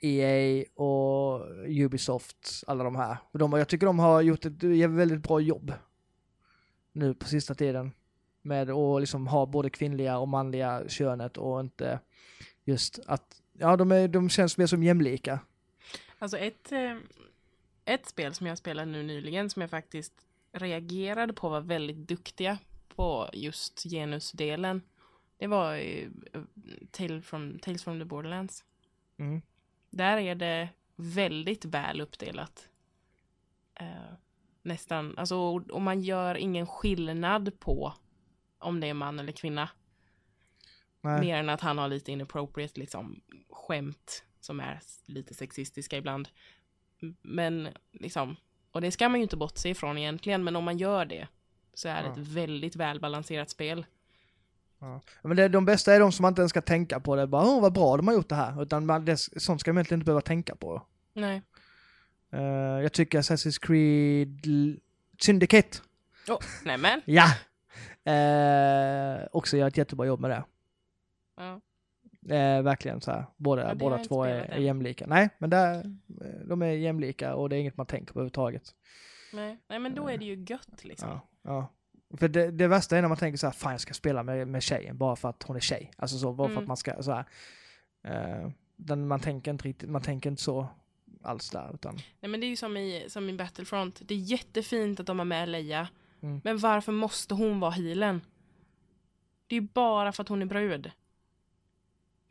EA 0.00 0.64
och 0.74 1.46
Ubisoft, 1.66 2.64
alla 2.66 2.84
de 2.84 2.96
här. 2.96 3.16
Och 3.30 3.38
de, 3.38 3.52
jag 3.52 3.68
tycker 3.68 3.86
de 3.86 3.98
har 3.98 4.22
gjort 4.22 4.44
ett 4.44 4.62
väldigt 4.90 5.22
bra 5.22 5.40
jobb 5.40 5.72
nu 6.92 7.14
på 7.14 7.26
sista 7.26 7.54
tiden 7.54 7.92
med 8.42 8.70
att 8.70 9.00
liksom 9.00 9.26
ha 9.26 9.46
både 9.46 9.70
kvinnliga 9.70 10.18
och 10.18 10.28
manliga 10.28 10.88
könet 10.88 11.36
och 11.36 11.60
inte 11.60 12.00
just 12.64 13.00
att, 13.06 13.42
ja 13.52 13.76
de, 13.76 13.92
är, 13.92 14.08
de 14.08 14.28
känns 14.28 14.58
mer 14.58 14.66
som 14.66 14.82
jämlika. 14.82 15.40
Alltså 16.18 16.38
ett, 16.38 16.72
eh, 16.72 16.96
ett 17.84 18.06
spel 18.06 18.34
som 18.34 18.46
jag 18.46 18.58
spelade 18.58 18.90
nu 18.90 19.02
nyligen 19.02 19.50
som 19.50 19.62
jag 19.62 19.70
faktiskt 19.70 20.27
reagerade 20.52 21.32
på 21.32 21.48
var 21.48 21.60
väldigt 21.60 22.08
duktiga 22.08 22.58
på 22.88 23.30
just 23.32 23.82
genusdelen. 23.82 24.82
Det 25.36 25.46
var 25.46 25.76
eh, 25.76 26.08
Tale 26.90 27.22
from, 27.22 27.58
Tales 27.58 27.84
from 27.84 27.98
the 27.98 28.04
Borderlands. 28.04 28.64
Mm. 29.16 29.42
Där 29.90 30.16
är 30.16 30.34
det 30.34 30.68
väldigt 30.96 31.64
väl 31.64 32.00
uppdelat. 32.00 32.68
Eh, 33.74 34.12
nästan, 34.62 35.18
alltså 35.18 35.36
och 35.36 35.70
och 35.70 35.82
man 35.82 36.00
gör 36.00 36.34
ingen 36.34 36.66
skillnad 36.66 37.60
på 37.60 37.94
om 38.58 38.80
det 38.80 38.86
är 38.86 38.94
man 38.94 39.18
eller 39.18 39.32
kvinna. 39.32 39.68
Nej. 41.00 41.20
Mer 41.20 41.36
än 41.36 41.48
att 41.48 41.60
han 41.60 41.78
har 41.78 41.88
lite 41.88 42.12
inappropriate 42.12 42.80
liksom 42.80 43.20
skämt 43.50 44.24
som 44.40 44.60
är 44.60 44.80
lite 45.06 45.34
sexistiska 45.34 45.96
ibland. 45.96 46.28
Men 47.22 47.68
liksom, 47.92 48.36
och 48.78 48.82
det 48.82 48.90
ska 48.90 49.08
man 49.08 49.18
ju 49.20 49.22
inte 49.22 49.36
bortse 49.36 49.68
ifrån 49.68 49.98
egentligen, 49.98 50.44
men 50.44 50.56
om 50.56 50.64
man 50.64 50.78
gör 50.78 51.04
det 51.04 51.28
så 51.74 51.88
är 51.88 52.02
det 52.02 52.08
Ja. 52.08 52.12
ett 52.12 52.18
väldigt 52.28 52.76
välbalanserat 52.76 53.50
spel. 53.50 53.86
Ja. 54.78 55.00
Men 55.22 55.36
det, 55.36 55.48
de 55.48 55.64
bästa 55.64 55.94
är 55.94 56.00
de 56.00 56.12
som 56.12 56.22
man 56.22 56.30
inte 56.32 56.40
ens 56.42 56.50
ska 56.50 56.60
tänka 56.60 57.00
på 57.00 57.16
det. 57.16 57.26
Bara, 57.26 57.42
åh 57.46 57.60
vad 57.60 57.72
bra 57.72 57.96
de 57.96 58.06
har 58.08 58.14
gjort 58.14 58.28
det 58.28 58.34
här. 58.34 58.62
Utan 58.62 58.86
man, 58.86 59.04
det, 59.04 59.16
sånt 59.16 59.60
ska 59.60 59.72
man 59.72 59.78
egentligen 59.78 59.98
inte 60.00 60.04
behöva 60.04 60.20
tänka 60.20 60.56
på. 60.56 60.82
Nej. 61.12 61.42
Eh, 62.32 62.40
jag 62.82 62.92
tycker 62.92 63.18
Assassin's 63.18 63.58
Creed 63.66 64.46
Syndicate, 65.20 65.78
Oh, 66.28 66.38
nämen. 66.64 67.00
ja! 67.04 67.26
Uh, 68.08 69.26
också 69.32 69.56
gör 69.56 69.68
ett 69.68 69.76
jättebra 69.76 70.06
jobb 70.06 70.20
med 70.20 70.30
det. 70.30 70.44
Ja. 71.36 71.60
Eh, 72.30 72.62
verkligen 72.62 73.00
så 73.00 73.10
här. 73.10 73.24
Båda, 73.36 73.74
båda 73.74 73.98
två 73.98 74.24
är, 74.24 74.34
är 74.34 74.58
jämlika. 74.58 75.06
Nej, 75.06 75.28
men 75.38 75.50
där, 75.50 75.74
eh, 76.20 76.46
de 76.46 76.62
är 76.62 76.66
jämlika 76.66 77.34
och 77.34 77.48
det 77.48 77.56
är 77.56 77.60
inget 77.60 77.76
man 77.76 77.86
tänker 77.86 78.12
på 78.12 78.18
överhuvudtaget. 78.18 78.74
Nej. 79.32 79.58
Nej, 79.68 79.78
men 79.78 79.94
då 79.94 80.08
är 80.08 80.18
det 80.18 80.24
ju 80.24 80.44
gött 80.48 80.84
liksom. 80.84 81.08
Ja, 81.08 81.20
ja. 81.42 81.72
För 82.18 82.28
det, 82.28 82.50
det 82.50 82.68
värsta 82.68 82.96
är 82.98 83.02
när 83.02 83.08
man 83.08 83.16
tänker 83.18 83.38
så 83.38 83.46
här, 83.46 83.52
fan 83.54 83.72
jag 83.72 83.80
ska 83.80 83.94
spela 83.94 84.22
med, 84.22 84.48
med 84.48 84.62
tjejen 84.62 84.98
bara 84.98 85.16
för 85.16 85.28
att 85.28 85.42
hon 85.42 85.56
är 85.56 85.60
tjej. 85.60 85.90
Alltså 85.96 86.18
så, 86.18 86.32
bara 86.32 86.48
för 86.48 86.52
Mm. 86.52 86.62
att 86.64 86.68
man 86.68 86.76
ska 86.76 87.02
så 87.02 87.12
här. 87.12 87.24
Eh, 88.04 88.50
den, 88.76 89.08
man 89.08 89.20
tänker 89.20 89.50
inte 89.50 89.68
riktigt, 89.68 89.90
man 89.90 90.02
tänker 90.02 90.30
inte 90.30 90.42
så 90.42 90.66
alls 91.22 91.50
där 91.50 91.70
utan. 91.74 91.94
Nej, 92.20 92.30
men 92.30 92.40
det 92.40 92.46
är 92.46 92.48
ju 92.48 92.56
som 92.56 92.76
i, 92.76 93.04
som 93.08 93.28
i 93.30 93.32
Battlefront. 93.32 94.00
Det 94.04 94.14
är 94.14 94.18
jättefint 94.18 95.00
att 95.00 95.06
de 95.06 95.18
har 95.18 95.26
med 95.26 95.48
Leia. 95.48 95.88
Mm. 96.22 96.40
Men 96.44 96.58
varför 96.58 96.92
måste 96.92 97.34
hon 97.34 97.60
vara 97.60 97.70
healen? 97.70 98.20
Det 99.46 99.56
är 99.56 99.60
ju 99.60 99.68
bara 99.74 100.12
för 100.12 100.22
att 100.22 100.28
hon 100.28 100.42
är 100.42 100.46
brud. 100.46 100.90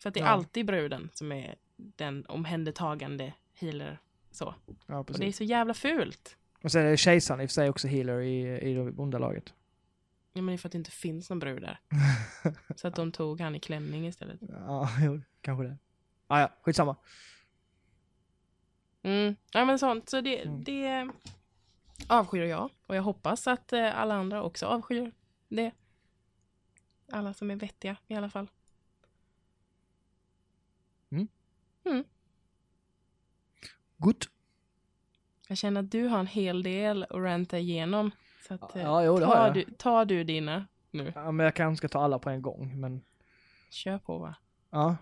För 0.01 0.09
att 0.09 0.13
det 0.13 0.19
är 0.19 0.23
Ja. 0.25 0.29
alltid 0.29 0.65
bruden 0.65 1.09
som 1.13 1.31
är 1.31 1.55
den 1.77 2.25
omhändertagande 2.25 3.33
healer. 3.53 3.99
Så. 4.31 4.55
Ja, 4.85 4.97
Och 4.99 5.19
det 5.19 5.25
är 5.27 5.31
så 5.31 5.43
jävla 5.43 5.73
fult. 5.73 6.37
Och 6.63 6.71
sen 6.71 6.85
är 6.85 6.89
det 6.89 6.97
kejsaren 6.97 7.41
i 7.41 7.45
och 7.45 7.49
för 7.49 7.53
sig 7.53 7.69
också 7.69 7.87
healer 7.87 8.19
i, 8.21 8.59
i 8.61 8.73
det 8.73 8.81
onda 8.81 9.17
laget. 9.19 9.53
Ja, 10.33 10.41
men 10.41 10.45
det 10.45 10.53
är 10.53 10.57
för 10.57 10.67
att 10.67 10.71
det 10.71 10.77
inte 10.77 10.91
finns 10.91 11.29
någon 11.29 11.39
brud 11.39 11.61
där. 11.61 11.79
Så 12.75 12.87
att 12.87 12.95
de 12.95 13.11
tog 13.11 13.41
han 13.41 13.55
i 13.55 13.59
klänning 13.59 14.07
istället. 14.07 14.39
Ja, 14.49 14.89
jo, 15.01 15.21
kanske 15.41 15.63
det. 15.63 15.77
Ah, 16.27 16.39
ja, 16.41 16.51
skitsamma. 16.61 16.95
Mm. 19.03 19.35
Ja, 19.53 19.65
men 19.65 19.79
sånt. 19.79 20.09
Så 20.09 20.21
det, 20.21 20.41
Mm. 20.45 20.63
det 20.63 21.09
avskyr 22.07 22.43
jag. 22.43 22.69
Och 22.87 22.95
jag 22.95 23.03
hoppas 23.03 23.47
att 23.47 23.73
eh, 23.73 23.99
alla 23.99 24.15
andra 24.15 24.43
också 24.43 24.65
avskyr 24.65 25.11
det. 25.47 25.71
Alla 27.11 27.33
som 27.33 27.51
är 27.51 27.55
vettiga 27.55 27.97
i 28.07 28.15
alla 28.15 28.29
fall. 28.29 28.47
Good. 33.97 34.25
Jag 35.47 35.57
känner 35.57 35.81
att 35.83 35.91
du 35.91 36.07
har 36.07 36.19
en 36.19 36.27
hel 36.27 36.63
del 36.63 37.03
att 37.03 37.11
ranta 37.11 37.59
igenom. 37.59 38.11
Så 38.47 38.53
att, 38.53 38.71
Ja, 38.75 39.03
jo, 39.03 39.19
det 39.19 39.25
ta, 39.25 39.35
har 39.35 39.45
jag. 39.45 39.53
du, 39.53 39.63
ta 39.77 40.05
du 40.05 40.23
dina 40.23 40.67
nu. 40.91 41.11
Ja, 41.15 41.31
men 41.31 41.43
jag 41.43 41.55
kanske 41.55 41.77
ska 41.77 41.87
ta 41.87 42.03
alla 42.03 42.19
på 42.19 42.29
en 42.29 42.41
gång, 42.41 42.79
men 42.79 43.01
Kör 43.69 43.97
på 43.97 44.17
va. 44.17 44.35
ja. 44.69 44.97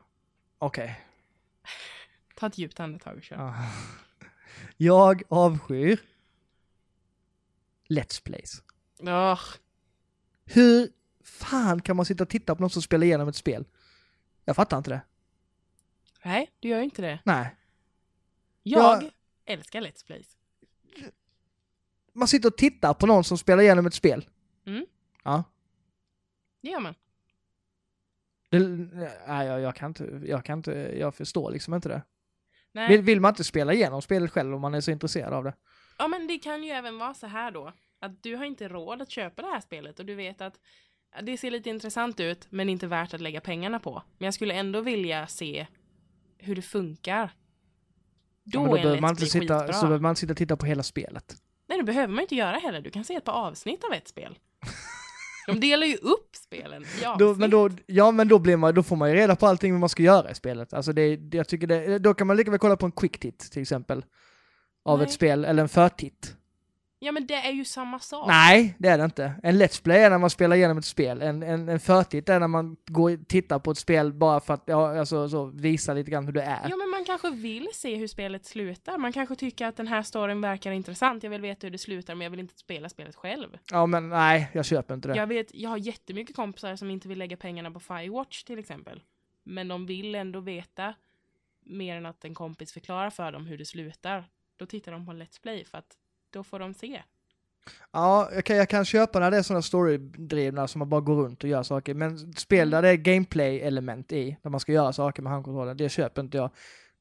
Okej. 0.58 1.02
Ta 2.36 2.48
ett 2.48 2.58
djupt 2.58 2.80
andetag 2.80 3.18
och 3.18 3.24
kör. 3.24 3.36
Ja. 3.36 3.56
Jag 4.78 5.24
avskyr 5.30 6.00
Let's 7.90 8.24
Plays. 8.24 8.64
Åh, 9.00 9.40
Hur 10.46 10.90
fan 11.24 11.82
kan 11.82 11.96
man 11.96 12.06
sitta 12.06 12.24
och 12.24 12.30
titta 12.30 12.56
på 12.56 12.62
någon 12.62 12.70
som 12.70 12.82
spelar 12.82 13.06
igenom 13.06 13.28
ett 13.28 13.36
spel? 13.36 13.66
Jag 14.46 14.56
fattar 14.56 14.78
inte 14.78 14.90
det. 14.90 15.02
Nej, 16.26 16.52
du 16.60 16.68
gör 16.68 16.78
ju 16.78 16.84
inte 16.84 17.02
det. 17.02 17.20
Nej. 17.24 17.56
Jag 18.64 19.04
Ja. 19.04 19.10
älskar 19.46 19.82
Let's 19.82 20.06
Plays. 20.06 20.38
Man 22.14 22.28
sitter 22.28 22.50
och 22.50 22.58
tittar 22.58 22.94
på 22.94 23.06
någon 23.08 23.24
som 23.24 23.38
spelar 23.38 23.64
igenom 23.64 23.86
ett 23.86 23.94
spel. 23.94 24.30
Mm. 24.66 24.86
Ja. 25.24 25.44
Det 26.62 26.70
gör 26.70 26.80
man. 26.80 26.96
Det, 28.50 28.60
nej, 28.60 29.48
jag, 29.48 29.62
jag 29.62 29.76
kan 29.76 29.88
inte, 29.90 30.22
jag 30.26 30.46
kan 30.46 30.60
inte, 30.60 30.72
jag 31.00 31.16
förstår 31.16 31.52
liksom 31.52 31.74
inte 31.74 31.90
det. 31.90 32.02
Nej. 32.72 32.90
Vill, 32.90 33.02
vill 33.02 33.20
man 33.22 33.30
inte 33.32 33.44
spela 33.44 33.74
igenom 33.74 34.02
spelet 34.02 34.32
själv 34.32 34.56
om 34.56 34.62
man 34.62 34.74
är 34.74 34.82
så 34.82 34.92
intresserad 34.92 35.34
av 35.34 35.44
det? 35.44 35.54
Ja, 35.98 36.08
men 36.08 36.28
det 36.28 36.38
kan 36.38 36.64
ju 36.64 36.70
även 36.70 36.98
vara 36.98 37.14
så 37.14 37.28
här 37.28 37.52
då. 37.52 37.74
Att 38.00 38.24
du 38.24 38.36
har 38.36 38.46
inte 38.46 38.68
råd 38.68 39.02
att 39.02 39.10
köpa 39.10 39.42
det 39.42 39.48
här 39.48 39.60
spelet 39.62 40.00
och 40.00 40.06
du 40.06 40.16
vet 40.16 40.42
att 40.42 40.60
det 41.22 41.38
ser 41.38 41.52
lite 41.52 41.70
intressant 41.70 42.20
ut 42.20 42.48
men 42.50 42.70
inte 42.70 42.88
värt 42.88 43.14
att 43.14 43.22
lägga 43.22 43.42
pengarna 43.42 43.80
på. 43.80 44.04
Men 44.18 44.26
jag 44.26 44.34
skulle 44.34 44.54
ändå 44.54 44.82
vilja 44.82 45.28
se 45.28 45.68
hur 46.46 46.56
det 46.56 46.62
funkar. 46.62 47.32
Då, 48.44 48.60
Ja, 48.60 48.66
då 48.68 48.72
behöver 48.74 49.02
man 49.02 49.10
inte 49.10 49.26
sitta, 49.26 49.60
skitbra. 49.60 49.74
så 49.74 49.82
behöver 49.86 50.02
man 50.02 50.16
sitta 50.16 50.32
och 50.34 50.38
titta 50.38 50.58
på 50.58 50.66
hela 50.66 50.84
spelet. 50.84 51.36
Nej, 51.70 51.78
det 51.78 51.84
behöver 51.84 52.14
man 52.14 52.22
inte 52.22 52.36
göra 52.36 52.58
heller. 52.58 52.82
Du 52.82 52.90
kan 52.92 53.04
se 53.04 53.16
ett 53.16 53.24
par 53.24 53.34
avsnitt 53.34 53.84
av 53.84 53.94
ett 53.94 54.08
spel. 54.08 54.38
De 55.48 55.60
delar 55.60 55.88
ju 55.88 55.96
upp 55.96 56.30
spelen 56.36 56.84
i 56.84 56.88
Då, 57.04 57.10
avsnitt. 57.10 57.38
men 57.38 57.50
då, 57.50 57.70
ja 57.86 58.12
men 58.12 58.28
då 58.28 58.40
blir 58.40 58.58
man, 58.58 58.76
då 58.76 58.84
får 58.84 58.96
man 58.96 59.10
ju 59.10 59.16
reda 59.16 59.36
på 59.36 59.48
allting 59.48 59.80
man 59.80 59.90
ska 59.90 60.04
göra 60.04 60.32
i 60.32 60.36
spelet. 60.36 60.74
Alltså 60.74 60.94
det, 60.94 61.16
det 61.18 61.38
jag 61.38 61.48
tycker 61.48 61.68
det, 61.68 62.00
då 62.00 62.14
kan 62.14 62.28
man 62.28 62.38
lika 62.38 62.52
väl 62.52 62.60
kolla 62.60 62.78
på 62.78 62.86
en 62.86 62.92
quick 62.92 63.20
tit 63.20 63.40
till 63.52 63.62
exempel. 63.62 64.06
Av 64.86 64.98
Nej. 64.98 65.08
ett 65.08 65.14
spel, 65.14 65.46
eller 65.46 65.64
en 65.64 65.70
förtitt. 65.70 66.36
Ja 67.06 67.12
men 67.12 67.28
det 67.28 67.34
är 67.34 67.52
ju 67.52 67.66
samma 67.66 68.00
sak. 68.00 68.28
Nej, 68.28 68.76
det 68.78 68.88
är 68.88 68.98
det 68.98 69.06
inte. 69.06 69.34
En 69.44 69.62
Let's 69.62 69.84
Play 69.84 70.02
är 70.02 70.10
när 70.10 70.18
man 70.18 70.30
spelar 70.30 70.56
igenom 70.56 70.78
ett 70.78 70.86
spel. 70.86 71.22
En, 71.22 71.44
en, 71.44 71.70
en 71.70 71.80
förtitt 71.80 72.30
är 72.30 72.40
när 72.40 72.48
man 72.48 72.78
går 72.86 73.14
och 73.14 73.28
tittar 73.28 73.60
på 73.60 73.72
ett 73.72 73.78
spel 73.78 74.14
bara 74.14 74.40
för 74.40 74.54
att 74.54 74.64
ja, 74.66 75.00
alltså, 75.00 75.30
så, 75.30 75.46
visa 75.46 75.94
lite 75.94 76.12
grann 76.12 76.26
hur 76.26 76.34
det 76.34 76.42
är. 76.42 76.70
Ja 76.70 76.76
men 76.78 76.90
man 76.90 77.06
kanske 77.06 77.30
vill 77.30 77.68
se 77.74 77.96
hur 77.96 78.08
spelet 78.08 78.46
slutar. 78.46 78.98
Man 78.98 79.14
kanske 79.14 79.36
tycker 79.36 79.66
att 79.66 79.78
den 79.78 79.88
här 79.88 80.04
storyn 80.04 80.42
verkar 80.42 80.72
intressant. 80.72 81.24
Jag 81.24 81.30
vill 81.30 81.42
veta 81.42 81.68
hur 81.68 81.72
det 81.72 81.78
slutar 81.78 82.16
men 82.16 82.26
jag 82.26 82.32
vill 82.32 82.40
inte 82.40 82.58
spela 82.58 82.90
spelet 82.90 83.16
själv. 83.16 83.58
Ja 83.72 83.86
men 83.86 84.10
nej, 84.10 84.50
jag 84.54 84.66
köper 84.66 84.94
inte 84.94 85.08
det. 85.08 85.16
Jag 85.16 85.28
vet, 85.28 85.56
jag 85.56 85.70
har 85.70 85.78
jättemycket 85.78 86.36
kompisar 86.36 86.76
som 86.76 86.90
inte 86.90 87.08
vill 87.08 87.20
lägga 87.20 87.38
pengarna 87.38 87.72
på 87.72 87.80
Firewatch 87.80 88.44
till 88.44 88.60
exempel. 88.60 89.02
Men 89.44 89.68
de 89.68 89.86
vill 89.86 90.16
ändå 90.16 90.40
veta 90.40 90.94
mer 91.66 91.98
än 91.98 92.06
att 92.06 92.26
en 92.26 92.34
kompis 92.34 92.74
förklarar 92.74 93.10
för 93.10 93.32
dem 93.32 93.46
hur 93.46 93.58
det 93.58 93.66
slutar. 93.66 94.26
Då 94.56 94.66
tittar 94.66 94.92
de 94.92 95.06
på 95.06 95.12
en 95.12 95.22
Let's 95.22 95.42
Play 95.42 95.66
för 95.66 95.78
att 95.78 95.98
då 96.36 96.44
får 96.44 96.60
de 96.60 96.74
se. 96.74 97.02
Ja, 97.92 98.30
okej, 98.38 98.58
jag 98.58 98.70
kan 98.70 98.86
köpa 98.86 99.20
när 99.20 99.32
det 99.32 99.38
är 99.38 99.42
sådana 99.42 99.62
storydrivna 99.62 100.68
som 100.68 100.80
man 100.80 100.90
bara 100.90 101.02
går 101.02 101.16
runt 101.16 101.44
och 101.44 101.50
gör 101.50 101.64
saker. 101.64 101.94
Men 101.94 102.34
spel 102.34 102.70
där 102.70 102.82
det 102.82 102.90
är 102.90 102.96
gameplay-element 102.96 104.12
i, 104.12 104.38
där 104.42 104.50
man 104.50 104.60
ska 104.60 104.72
göra 104.72 104.94
saker 104.94 105.22
med 105.24 105.32
handkontrollen, 105.32 105.78
det 105.78 105.90
köper 105.90 106.22
inte 106.22 106.38
jag. 106.38 106.50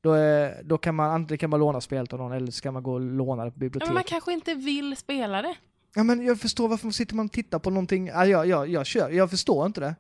Då, 0.01 0.13
är, 0.13 0.63
då 0.63 0.79
kan 0.79 0.95
man 0.95 1.11
antingen 1.11 1.39
kan 1.39 1.51
man 1.51 1.61
låna 1.61 1.81
spelet 1.81 2.13
av 2.13 2.19
någon 2.19 2.33
eller 2.33 2.53
så 2.53 2.63
kan 2.63 2.75
man 2.75 2.83
gå 2.83 2.93
och 2.93 3.01
låna 3.01 3.45
det 3.45 3.51
på 3.51 3.57
Ja, 3.57 3.61
biblioteket. 3.61 3.89
men 3.89 3.95
man 3.95 4.05
kanske 4.05 4.33
inte 4.33 4.55
vill 4.55 4.97
spela 4.97 5.43
det. 5.43 5.57
Ja 5.95 6.03
men 6.05 6.25
jag 6.27 6.41
förstår 6.41 6.69
varför 6.69 6.87
man 6.87 6.93
sitter 6.93 7.15
man 7.15 7.27
och 7.27 7.33
tittar 7.33 7.59
på 7.59 7.71
någonting, 7.71 8.07
ja, 8.07 8.27
jag, 8.27 8.47
jag, 8.47 8.69
jag, 8.69 8.87
kör, 8.87 9.11
jag 9.11 9.31
förstår 9.31 9.67
inte 9.67 9.81
det. 9.81 9.95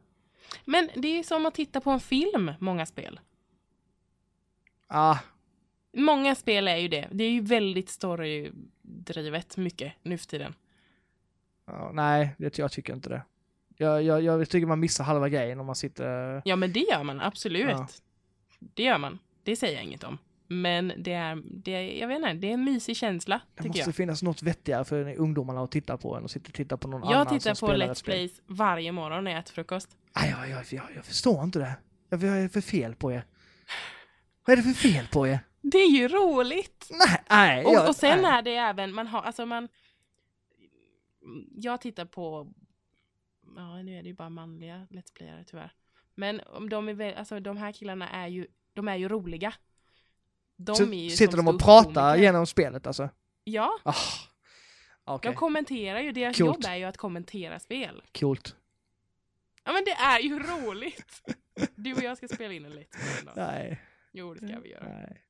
Men 0.64 0.88
det 0.96 1.08
är 1.18 1.22
som 1.22 1.46
att 1.46 1.54
titta 1.54 1.80
på 1.80 1.90
en 1.90 2.00
film, 2.00 2.50
många 2.60 2.86
spel. 2.86 3.20
Ah, 4.86 5.16
Många 5.94 6.34
spel 6.34 6.68
är 6.68 6.76
ju 6.76 6.88
det. 6.88 7.08
Det 7.10 7.24
är 7.24 7.30
ju 7.30 7.40
väldigt 7.40 7.88
storydrivet 7.88 9.56
mycket 9.56 9.92
nu 10.02 10.18
för 10.18 10.26
tiden. 10.26 10.54
ja, 11.66 11.90
nej, 11.92 12.34
det, 12.38 12.58
jag 12.58 12.72
tycker 12.72 12.92
inte 12.92 13.08
det. 13.08 13.22
Jag, 13.76 14.02
jag, 14.02 14.22
jag 14.22 14.48
tycker 14.48 14.66
man 14.66 14.80
missar 14.80 15.04
halva 15.04 15.28
grejen 15.28 15.60
om 15.60 15.66
man 15.66 15.74
sitter... 15.74 16.42
Ja, 16.44 16.56
men 16.56 16.72
det 16.72 16.80
gör 16.80 17.02
man 17.02 17.20
absolut. 17.20 17.70
Ja. 17.70 17.88
Det 18.58 18.82
gör 18.82 18.98
man. 18.98 19.18
Det 19.42 19.56
säger 19.56 19.74
jag 19.74 19.84
inget 19.84 20.04
om. 20.04 20.18
Men 20.46 20.92
det 20.98 21.12
är, 21.12 21.42
det 21.44 21.74
är, 21.74 22.00
jag 22.00 22.08
vet 22.08 22.16
inte, 22.16 22.32
det 22.32 22.46
är 22.48 22.54
en 22.54 22.64
mysig 22.64 22.96
känsla, 22.96 23.40
Det 23.54 23.68
måste 23.68 23.80
jag. 23.80 23.94
finnotre 23.94 24.24
något 24.24 24.42
vettigare 24.42 24.84
för 24.84 25.14
ungdomarna 25.16 25.62
att 25.62 25.70
titta 25.70 25.96
på 25.96 26.16
än 26.16 26.24
att 26.24 26.30
sitta 26.30 26.48
och 26.48 26.54
titta 26.54 26.76
på 26.76 26.88
någon 26.88 27.00
Jag 27.02 27.12
annan 27.12 27.38
tittar 27.38 27.54
som 27.54 27.66
på 27.68 27.72
spelar 27.72 27.86
Let's 27.86 27.90
ett 27.90 27.98
spel. 27.98 28.12
Plays 28.14 28.40
varje 28.46 28.92
morgon 28.92 29.24
när 29.24 29.30
jag 29.30 29.40
äter 29.40 29.52
frukost. 29.52 29.88
Nej, 30.16 30.30
jag, 30.30 30.50
jag, 30.50 30.64
jag, 30.70 30.84
jag 30.96 31.04
förstår 31.04 31.44
inte 31.44 31.58
det. 31.58 31.76
Jag, 32.08 32.18
vad 32.18 32.30
är 32.30 32.48
för 32.48 32.60
fel 32.60 32.94
på 32.94 33.12
er? 33.12 33.24
Vad 34.46 34.52
är 34.52 34.56
det 34.56 34.74
för 34.74 34.88
fel 34.88 35.06
på 35.12 35.26
er? 35.26 35.38
Det 35.66 35.78
är 35.78 35.90
ju 35.90 36.08
roligt! 36.08 36.86
Nej, 36.90 37.22
nej. 37.30 37.64
Och, 37.64 37.72
jag, 37.72 37.88
och 37.88 37.96
sen 37.96 38.22
nej. 38.22 38.30
är 38.30 38.42
det 38.42 38.56
även, 38.56 38.92
man 38.94 39.06
har, 39.06 39.22
alltså 39.22 39.46
man... 39.46 39.68
Jag 41.54 41.80
tittar 41.80 42.04
på, 42.04 42.52
ja 43.56 43.82
nu 43.82 43.98
är 43.98 44.02
det 44.02 44.08
ju 44.08 44.14
bara 44.14 44.28
manliga 44.30 44.86
Let's 44.90 45.12
Playare 45.14 45.44
tyvärr. 45.44 45.72
Men 46.14 46.40
om 46.46 46.68
de 46.68 46.88
är 46.88 46.94
väl, 46.94 47.14
alltså 47.14 47.40
de 47.40 47.56
här 47.56 47.72
killarna 47.72 48.08
är 48.10 48.28
ju, 48.28 48.46
de 48.72 48.88
är 48.88 48.96
ju 48.96 49.08
roliga. 49.08 49.54
De 50.56 50.76
Så 50.76 50.82
är 50.82 50.94
ju 50.94 51.10
sitter 51.10 51.36
de 51.36 51.48
och 51.48 51.60
pratar 51.60 52.16
genom 52.16 52.46
spelet 52.46 52.86
alltså? 52.86 53.08
Ja, 53.44 53.78
Ah, 53.82 53.94
Okej, 55.04 55.30
de 55.32 55.36
kommenterar 55.36 56.00
ju, 56.00 56.12
deras 56.12 56.36
Coolt. 56.38 56.56
jobb 56.56 56.64
är 56.72 56.76
ju 56.76 56.84
att 56.84 56.96
kommentera 56.96 57.60
spel. 57.60 58.02
coolt. 58.18 58.56
Ja 59.64 59.72
men 59.72 59.84
det 59.84 59.90
är 59.92 60.18
ju 60.20 60.38
roligt! 60.38 61.22
Du 61.74 61.92
och 61.94 62.02
jag 62.02 62.16
ska 62.16 62.28
spela 62.28 62.54
in 62.54 62.64
en 62.64 62.72
Let's 62.72 63.22
Play. 63.22 63.34
Nej, 63.36 63.80
Jo, 64.12 64.34
det 64.34 64.48
ska 64.48 64.60
vi 64.60 64.70
göra. 64.70 64.84
nej. 64.88 65.20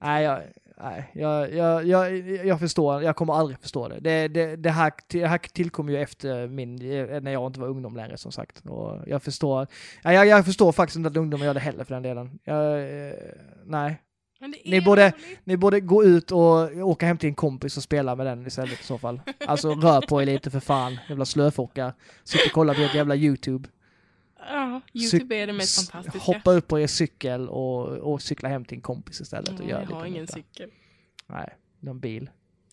Nej, 0.00 0.24
jag, 0.24 0.42
nej 0.82 1.10
jag, 1.14 1.54
jag, 1.54 1.86
jag, 1.86 2.18
jag 2.46 2.60
förstår, 2.60 3.02
jag 3.02 3.16
kommer 3.16 3.34
aldrig 3.34 3.58
förstå 3.58 3.88
det. 3.88 4.00
Det, 4.00 4.28
det, 4.28 4.56
det, 4.56 4.70
här, 4.70 4.92
det 5.06 5.26
här 5.26 5.38
tillkom 5.38 5.88
ju 5.88 5.96
efter 5.96 6.48
min, 6.48 6.76
när 7.22 7.30
jag 7.30 7.46
inte 7.46 7.60
var 7.60 7.68
ungdom 7.68 7.96
längre 7.96 8.16
som 8.16 8.32
sagt. 8.32 8.66
Och 8.66 8.98
jag 9.06 9.22
förstår, 9.22 9.66
ja, 10.02 10.12
jag, 10.12 10.26
jag 10.26 10.44
förstår 10.44 10.72
faktiskt 10.72 10.96
inte 10.96 11.08
att 11.08 11.16
ungdomar 11.16 11.46
gör 11.46 11.54
det 11.54 11.60
heller 11.60 11.84
för 11.84 11.94
den 11.94 12.02
delen. 12.02 12.38
Jag, 12.44 12.80
eh, 12.80 13.14
nej. 13.64 14.02
Ni 14.64 14.80
borde-. 14.80 15.12
Ni 15.44 15.56
borde 15.56 15.80
gå 15.80 16.04
ut 16.04 16.30
och 16.30 16.70
åka 16.76 17.06
hem 17.06 17.18
till 17.18 17.28
en 17.28 17.34
kompis 17.34 17.76
och 17.76 17.82
spela 17.82 18.16
med 18.16 18.26
den 18.26 18.46
istället 18.46 18.80
i 18.80 18.84
så 18.84 18.98
fall. 18.98 19.20
Alltså 19.46 19.74
rör 19.74 20.00
på 20.00 20.22
er 20.22 20.26
lite 20.26 20.50
för 20.50 20.60
fan, 20.60 20.98
jävla 21.08 21.24
slöfockar. 21.24 21.92
Sitt 22.24 22.46
och 22.46 22.52
kolla 22.52 22.74
på 22.74 22.80
ert 22.80 22.94
jävla 22.94 23.16
YouTube. 23.16 23.68
Ja, 24.38 24.80
Youtube 24.92 25.36
är 25.36 25.46
det 25.46 25.52
mest 25.52 25.90
fantastiska. 25.92 26.32
Hoppa 26.32 26.50
upp 26.52 26.68
på 26.68 26.80
er 26.80 26.86
cykel 26.86 27.48
och, 27.48 27.86
och 27.88 28.22
cykla 28.22 28.48
hem 28.48 28.64
till 28.64 28.76
en 28.78 28.82
kompis 28.82 29.20
istället 29.20 29.48
och 29.48 29.54
Mm, 29.54 29.68
gör 29.68 29.80
jag 29.80 29.96
har 29.96 30.06
ingen 30.06 30.20
nytta. 30.22 30.32
cykel. 30.32 30.70
Nej, 31.26 31.54
någon 31.80 32.00
bil. 32.00 32.30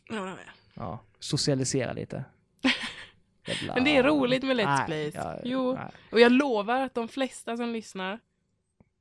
Ja, 0.10 0.30
ja. 0.30 0.36
Ja, 0.74 1.00
socialisera 1.20 1.94
lite. 1.94 2.24
Men 3.76 3.84
det 3.84 3.98
är 3.98 4.04
roligt 4.04 4.44
med 4.44 4.58
Let's 4.58 4.66
Nej, 4.78 4.86
Plays. 4.86 5.16
ja, 5.16 5.40
Jo. 5.44 5.74
nej. 5.74 5.92
Och 6.12 6.20
jag 6.20 6.32
lovar 6.32 6.82
att 6.82 6.94
de 6.94 7.08
flesta 7.08 7.58
som 7.58 7.70
lyssnar... 7.70 8.20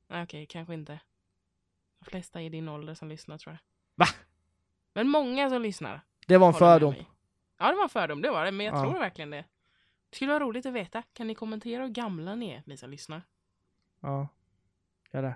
Nej, 0.07 0.23
Okej, 0.23 0.45
kanske 0.45 0.73
inte. 0.73 0.99
De 1.99 2.05
flesta 2.09 2.41
i 2.41 2.49
din 2.49 2.69
ålder 2.69 2.93
som 2.93 3.09
lyssnar 3.09 3.37
tror 3.37 3.53
jag. 3.53 3.59
Va? 4.05 4.11
Men 4.93 5.07
många 5.07 5.49
som 5.49 5.61
lyssnar. 5.61 6.01
Det 6.27 6.37
var 6.37 6.47
en 6.47 6.53
fördom. 6.53 6.95
Ja, 7.59 7.69
det 7.69 7.75
var 7.75 7.83
en 7.83 7.89
fördom, 7.89 8.21
det 8.21 8.29
var 8.31 8.45
det. 8.45 8.51
Men 8.51 8.65
jag 8.65 8.75
Ja. 8.75 8.81
tror 8.81 8.99
verkligen 8.99 9.29
det. 9.29 9.45
Skulle 10.15 10.31
vara 10.31 10.43
roligt 10.43 10.65
att 10.65 10.73
veta. 10.73 11.01
Kan 11.13 11.27
ni 11.27 11.35
kommentera 11.35 11.83
hur 11.83 11.89
gamla 11.89 12.35
ni 12.35 12.49
är, 12.51 12.63
ni 12.65 12.77
som 12.77 12.89
lyssnar? 12.89 13.21
Ja, 14.01 14.27
gör 15.13 15.21
det. 15.21 15.35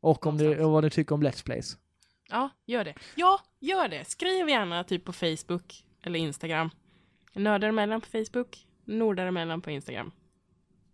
Och 0.00 0.26
om 0.26 0.34
och 0.60 0.70
vad 0.72 0.84
ni 0.84 0.90
tycker 0.90 1.14
om 1.14 1.22
Let's 1.22 1.44
Plays. 1.44 1.78
Ja, 2.28 2.50
gör 2.66 2.84
det. 2.84 2.94
Ja, 3.14 3.40
gör 3.58 3.88
det. 3.88 4.04
Skriv 4.04 4.48
gärna 4.48 4.84
typ 4.84 5.04
på 5.04 5.12
Facebook 5.12 5.84
eller 6.02 6.18
Instagram. 6.18 6.70
Nördar 7.34 7.68
emellan 7.68 8.00
på 8.00 8.06
Facebook, 8.06 8.66
Nordar 8.84 9.26
emellan 9.26 9.60
på 9.60 9.70
Instagram. 9.70 10.12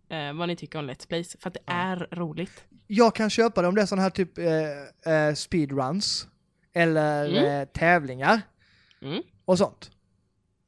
Eh, 0.09 0.33
vad 0.33 0.47
ni 0.47 0.55
tycker 0.55 0.79
om 0.79 0.89
Let's 0.89 1.07
Plays, 1.07 1.35
för 1.39 1.47
att 1.47 1.53
det 1.53 1.59
Ja. 1.65 1.73
är 1.73 2.07
roligt. 2.11 2.65
Jag 2.87 3.15
kan 3.15 3.29
köpa 3.29 3.61
det 3.61 3.67
om 3.67 3.75
det 3.75 3.81
är 3.81 3.85
sådana 3.85 4.01
här 4.03 4.09
typ 4.09 4.37
eh, 4.37 5.13
eh, 5.13 5.33
speedruns. 5.33 6.27
Eller 6.73 7.29
Mm. 7.29 7.45
eh, 7.61 7.67
tävlingar. 7.67 8.41
Mm. 9.01 9.23
och 9.45 9.57
sånt. 9.57 9.91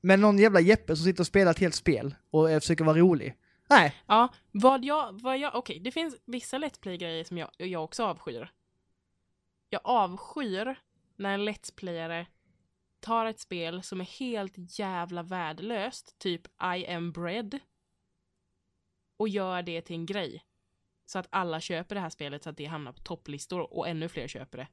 Men 0.02 0.22
någon 0.22 0.38
jävla 0.38 0.60
Jeppe 0.60 0.96
som 0.96 1.06
sitter 1.06 1.24
och 1.24 1.28
spelar 1.28 1.52
ett 1.52 1.60
helt 1.60 1.76
spel 1.76 2.16
och 2.30 2.50
försöker 2.50 2.84
vara 2.84 2.98
rolig. 2.98 3.36
Nej, 3.70 3.96
Ja, 4.08 4.34
vad 4.52 4.86
jag, 4.86 5.22
vad 5.22 5.38
jag, 5.38 5.56
okej, 5.56 5.80
det 5.80 5.92
finns 5.92 6.16
vissa 6.26 6.58
Let's 6.58 6.82
Play-grejer 6.82 7.24
som 7.24 7.38
jag, 7.38 7.50
jag 7.58 7.84
också 7.84 8.04
avskyr. 8.04 8.52
Jag 9.70 9.82
avskyr 9.84 10.76
när 11.16 11.34
en 11.34 11.50
Let's 11.50 11.76
Playare 11.76 12.28
tar 13.00 13.26
ett 13.26 13.40
spel 13.40 13.84
som 13.84 14.02
är 14.02 14.06
helt 14.06 14.80
jävla 14.80 15.24
värdelöst, 15.24 16.20
typ 16.20 16.48
I 16.78 16.88
am 16.88 17.12
bread, 17.12 17.60
och 19.18 19.30
gör 19.30 19.62
det 19.62 19.82
till 19.82 19.96
en 19.96 20.06
grej. 20.06 20.44
Så 21.06 21.20
att 21.20 21.28
alla 21.30 21.62
köper 21.62 21.96
det 21.96 22.02
här 22.02 22.10
spelet 22.10 22.44
så 22.44 22.50
att 22.50 22.58
det 22.58 22.66
hamnar 22.66 22.92
på 22.92 23.00
topplistor 23.00 23.74
och 23.74 23.88
ännu 23.88 24.10
fler 24.10 24.28
köper 24.28 24.58
det. 24.58 24.68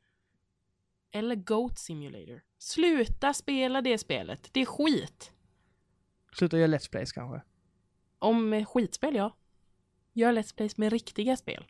Eller 1.15 1.35
Goat 1.35 1.79
Simulator. 1.79 2.41
Sluta 2.59 3.35
spela 3.35 3.83
det 3.83 3.99
spelet, 3.99 4.49
det 4.53 4.61
är 4.61 4.67
skit. 4.67 5.33
sluta 6.33 6.59
göra 6.59 6.67
Let's 6.67 6.91
Plays 6.91 7.13
kanske. 7.13 7.41
Om 8.19 8.53
eh, 8.53 8.65
skitspel, 8.67 9.15
ja. 9.15 9.37
Gör 10.13 10.33
Let's 10.33 10.57
Plays 10.57 10.77
med 10.77 10.93
riktiga 10.93 11.37
spel. 11.37 11.65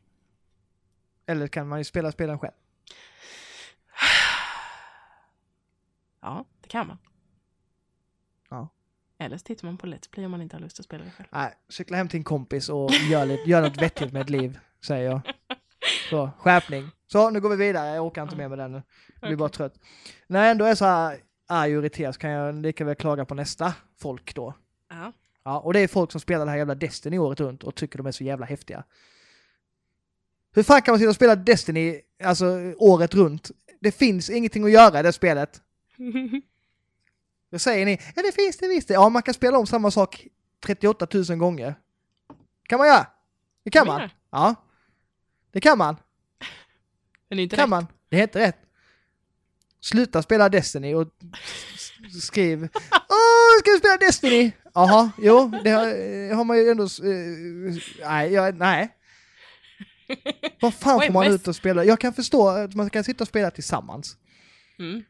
Eller 1.27 1.49
kan 1.49 1.69
man 1.69 1.79
ju 1.79 1.85
spela 1.85 2.13
spelen 2.13 2.39
själv. 2.39 2.53
Ja, 6.21 6.45
det 6.61 6.69
kan 6.69 6.87
man. 6.87 6.99
Ja. 8.49 8.69
Eller 9.19 9.39
så 9.39 9.45
tittar 9.45 9.67
man 9.67 9.79
på 9.79 9.87
Let's 9.87 10.11
Play 10.11 10.25
om 10.25 10.31
man 10.31 10.43
inte 10.43 10.57
har 10.57 10.61
lust 10.61 10.79
att 10.81 10.85
spela 10.85 11.05
det 11.05 11.11
själv. 11.11 11.29
Nej, 11.33 11.55
cykla 11.69 11.97
hem 11.97 12.09
till 12.09 12.19
en 12.19 12.25
kompis 12.25 12.69
och 12.69 12.91
gör, 12.93 13.27
lite, 13.27 13.51
gör 13.51 13.63
något 13.63 13.83
vettigt 13.83 14.13
med 14.13 14.23
ett 14.23 14.31
liv, 14.31 14.59
säger 14.87 15.11
jag. 15.11 15.21
Så, 16.11 16.31
skärpning. 16.39 16.91
Så, 17.15 17.31
nu 17.31 17.41
går 17.41 17.51
vi 17.51 17.57
vidare. 17.57 17.95
Jag 17.95 18.07
orkar 18.07 18.23
inte 18.23 18.37
mer 18.37 18.49
med 18.49 18.59
den 18.59 18.73
nu. 18.73 18.83
Jag 19.21 19.29
blir 19.29 19.37
bara 19.37 19.49
trött. 19.49 19.75
När 20.27 20.43
jag 20.43 20.51
ändå 20.51 20.65
är 20.65 20.75
så 20.75 20.85
här 20.85 21.21
arg 21.49 21.77
och 21.77 21.83
irriterad 21.83 22.15
så 22.15 22.21
kan 22.21 22.31
jag 22.31 22.55
lika 22.55 22.85
väl 22.85 22.95
klaga 22.95 23.25
på 23.25 23.35
nästa 23.35 23.75
folk 23.99 24.35
då. 24.35 24.55
Ja. 24.91 25.13
Ja, 25.45 25.59
och 25.59 25.73
det 25.73 25.81
är 25.81 25.89
folk 25.89 26.13
som 26.13 26.21
spelar 26.21 26.45
det 26.45 26.51
här 26.51 26.59
jävla 26.59 26.75
Destiny 26.75 27.19
året 27.19 27.41
runt 27.41 27.63
och 27.63 27.75
tycker 27.75 27.99
de 27.99 28.07
är 28.07 28.13
så 28.13 28.25
jävla 28.25 28.47
häftiga. 28.47 28.85
Hur 30.55 30.63
fan 30.63 30.83
kan 30.83 30.93
man 30.93 30.99
sitta 30.99 31.09
och 31.09 31.15
spela 31.15 31.37
Destiny, 31.37 32.01
alltså 32.25 32.47
året 32.77 33.15
runt? 33.15 33.51
Det 33.81 33.93
finns 33.93 34.31
ingenting 34.31 34.65
att 34.65 34.71
göra 34.71 35.01
i 35.01 35.03
det 35.03 35.13
spelet. 35.13 35.63
Då 37.51 37.59
säger 37.59 37.87
ni, 37.87 38.01
ja 38.17 38.23
det 38.23 38.33
finns 38.33 38.59
det 38.59 38.69
visst. 38.69 38.91
Ja, 38.91 39.09
man 39.09 39.23
kan 39.23 39.35
spela 39.35 39.59
om 39.59 39.67
samma 39.67 39.91
sak 39.91 40.27
38 40.67 41.07
000 41.29 41.39
gånger. 41.39 41.75
kan 42.69 42.79
man 42.79 42.89
göra. 42.89 43.07
Det 43.65 43.71
kan 43.71 43.87
man? 43.87 44.11
Ja. 44.31 44.55
Det 45.53 45.61
kan 45.61 45.79
man. 45.79 45.97
Men 47.35 47.43
inte 47.43 47.57
kan 47.57 47.63
rätt. 47.63 47.71
man. 47.71 47.87
Det 48.09 48.19
är 48.19 48.23
inte 48.23 48.39
rätt. 48.39 48.57
Sluta 49.81 50.23
spela 50.23 50.49
Destiny 50.49 50.95
och 50.95 51.09
skriv 52.23 52.69
Åh, 52.93 53.59
ska 53.59 53.71
vi 53.71 53.79
spela 53.79 53.97
Destiny? 53.97 54.53
Jaha, 54.75 55.11
jo, 55.19 55.53
det 55.65 55.71
har, 55.71 55.87
eh, 55.87 56.37
har 56.37 56.45
man 56.45 56.59
ju 56.59 56.69
ändå... 56.69 56.85
eh, 56.85 58.09
nej, 58.09 58.33
jag, 58.33 58.59
nej. 58.59 58.97
Vad 60.61 60.75
fan 60.75 61.01
får 61.01 61.13
man 61.13 61.27
ut 61.27 61.49
och 61.49 61.57
spela? 61.57 61.85
Jag 61.85 62.01
kan 62.01 62.13
förstå 62.13 62.49
att 62.49 62.75
man 62.75 62.91
kan 62.91 63.05
sitta 63.05 63.25
och 63.25 63.29
spela 63.29 63.51
tillsammans. 63.51 64.17
Mm. 64.79 65.03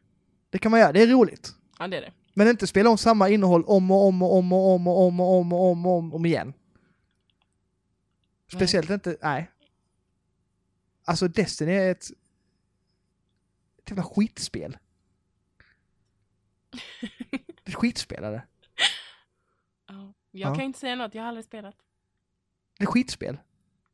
Det 0.49 0.57
kan 0.57 0.71
man 0.71 0.79
göra, 0.79 0.91
det 0.91 1.01
är 1.01 1.07
roligt. 1.07 1.53
Ja, 1.79 1.87
det 1.87 1.97
är 1.97 2.01
det. 2.01 2.11
Men 2.33 2.47
inte 2.47 2.67
spela 2.67 2.89
om 2.89 2.97
samma 2.97 3.29
innehåll 3.29 3.63
om 3.63 3.91
och 3.91 4.07
om 4.07 4.21
och 4.21 4.37
om 4.37 4.53
och 4.53 4.73
om 4.73 4.87
och 4.87 5.07
om 5.07 5.19
och 5.19 5.39
om 5.39 5.53
och 5.53 5.71
om 5.71 5.85
och 5.85 5.97
om, 5.97 6.13
om 6.13 6.25
igen. 6.25 6.53
Speciellt 8.53 8.89
inte, 8.89 9.17
nej. 9.21 9.51
Alltså 11.05 11.27
Destiny 11.27 11.71
är 11.71 11.91
ett... 11.91 12.05
Ett 13.77 13.89
jävla 13.89 14.03
skitspel. 14.03 14.77
Det 16.71 16.77
är 17.63 17.69
ett 17.69 17.75
skitspel 17.75 18.23
är 18.23 18.31
det. 18.31 18.43
Ja. 19.87 20.13
Jag 20.31 20.51
Ja. 20.51 20.55
kan 20.55 20.63
inte 20.63 20.79
säga 20.79 20.95
något, 20.95 21.15
jag 21.15 21.21
har 21.21 21.27
aldrig 21.27 21.45
spelat. 21.45 21.75
Det 22.77 22.83
är 22.83 22.87
skitspel. 22.87 23.37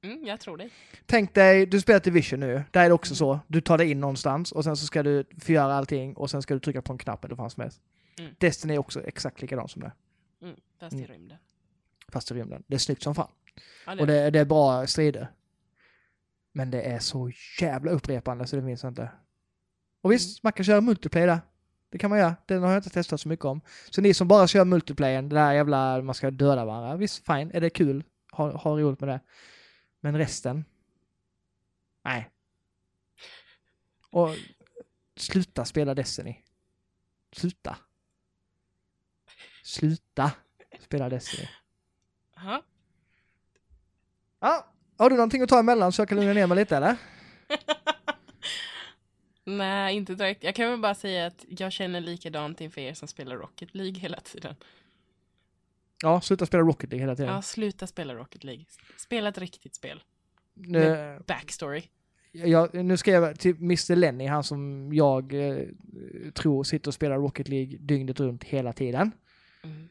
Mm, 0.03 0.25
jag 0.25 0.39
tror 0.39 0.57
dig. 0.57 0.69
Tänk 1.05 1.33
dig, 1.33 1.65
du 1.65 1.81
spelar 1.81 1.99
Division 1.99 2.39
nu, 2.39 2.63
där 2.71 2.83
är 2.85 2.87
det 2.89 2.93
också 2.93 3.15
så. 3.15 3.39
Du 3.47 3.61
tar 3.61 3.77
dig 3.77 3.91
in 3.91 3.99
någonstans 3.99 4.51
och 4.51 4.63
sen 4.63 4.77
så 4.77 4.85
ska 4.85 5.03
du 5.03 5.25
förgöra 5.39 5.73
allting 5.73 6.13
och 6.15 6.29
sen 6.29 6.41
ska 6.41 6.53
du 6.53 6.59
trycka 6.59 6.81
på 6.81 6.93
en 6.93 6.97
knapp 6.97 7.25
eller 7.25 7.35
vad 7.35 7.51
som 7.51 7.61
helst. 7.61 7.81
Mm. 8.19 8.35
Destiny 8.39 8.73
är 8.73 8.77
också 8.77 9.03
exakt 9.03 9.41
likadant 9.41 9.71
som 9.71 9.81
det. 9.81 9.91
Mm, 10.41 10.55
fast 10.79 10.93
Mm. 10.93 11.05
i 11.05 11.07
rymden. 11.07 11.37
Fast 12.07 12.31
i 12.31 12.33
rymden. 12.33 12.63
Det 12.67 12.75
är 12.75 12.79
snyggt 12.79 13.03
som 13.03 13.15
fan. 13.15 13.31
Ja, 13.85 13.95
det 13.95 14.01
Och 14.01 14.07
det, 14.07 14.29
det 14.29 14.39
är 14.39 14.45
bra 14.45 14.87
strider. 14.87 15.31
Men 16.51 16.71
det 16.71 16.81
är 16.81 16.99
så 16.99 17.31
jävla 17.59 17.91
upprepande 17.91 18.47
så 18.47 18.55
det 18.55 18.61
finns 18.61 18.83
inte. 18.83 19.11
Och 20.01 20.11
visst, 20.11 20.43
man 20.43 20.53
kan 20.53 20.65
köra 20.65 20.81
multiplayer 20.81 21.27
där. 21.27 21.41
Det 21.89 21.97
kan 21.97 22.09
man 22.09 22.19
göra. 22.19 22.35
Den 22.45 22.63
har 22.63 22.69
jag 22.69 22.79
inte 22.79 22.89
testat 22.89 23.21
så 23.21 23.29
mycket 23.29 23.45
om. 23.45 23.61
Så 23.89 24.01
ni 24.01 24.13
som 24.13 24.27
bara 24.27 24.47
kör 24.47 24.65
multiplayer, 24.65 25.21
det 25.21 25.35
där 25.35 25.53
jävla 25.53 26.01
man 26.01 26.15
ska 26.15 26.31
döda 26.31 26.65
varandra. 26.65 26.95
Visst, 26.95 27.25
fine. 27.25 27.51
Är 27.53 27.61
det 27.61 27.69
kul? 27.69 28.03
Ha, 28.31 28.57
ha 28.57 28.79
roligt 28.79 28.99
med 28.99 29.09
det. 29.09 29.19
Men 29.99 30.17
resten? 30.17 30.65
Nej. 32.03 32.29
Och 34.09 34.29
sluta 35.15 35.65
spela 35.65 35.93
Destiny. 35.93 36.37
Sluta. 37.31 37.77
Sluta 39.63 40.31
spela 40.79 41.09
Destiny. 41.09 41.47
Jaha. 42.35 42.61
Ja, 44.39 44.73
har 45.01 45.09
du 45.09 45.15
någonting 45.15 45.41
att 45.41 45.49
ta 45.49 45.59
emellan 45.59 45.91
så 45.91 46.01
jag 46.01 46.09
kan 46.09 46.17
lugna 46.17 46.33
ner 46.33 46.47
mig 46.47 46.57
lite 46.57 46.77
eller? 46.77 46.95
Nej, 49.43 49.95
inte 49.95 50.15
direkt. 50.15 50.43
Jag 50.43 50.55
kan 50.55 50.69
väl 50.69 50.79
bara 50.79 50.95
säga 50.95 51.25
att 51.25 51.45
jag 51.47 51.71
känner 51.71 52.01
likadant 52.01 52.61
inför 52.61 52.81
er 52.81 52.93
som 52.93 53.07
spelar 53.07 53.35
Rocket 53.35 53.75
League 53.75 53.99
hela 53.99 54.19
tiden. 54.19 54.55
Ja, 56.03 56.21
sluta 56.21 56.45
spela 56.45 56.63
Rocket 56.63 56.89
League 56.89 57.03
hela 57.03 57.15
tiden. 57.15 57.33
Ja, 57.33 57.41
sluta 57.41 57.87
spela 57.87 58.15
Rocket 58.15 58.43
League. 58.43 58.65
Spela 58.97 59.29
ett 59.29 59.37
riktigt 59.37 59.75
spel. 59.75 60.03
Nu, 60.53 61.19
Backstory. 61.27 61.83
jag, 62.31 62.73
nu 62.73 62.97
ska 62.97 63.11
jag 63.11 63.39
till 63.39 63.55
Mr 63.55 63.95
Lenny, 63.95 64.25
han 64.25 64.43
som 64.43 64.89
jag 64.93 65.33
eh, 65.33 65.65
tror 66.33 66.63
sitter 66.63 66.87
och 66.87 66.93
spelar 66.93 67.17
Rocket 67.17 67.49
League 67.49 67.77
dygnet 67.79 68.19
runt 68.19 68.43
hela 68.43 68.73
tiden. 68.73 69.11
Mm. 69.63 69.89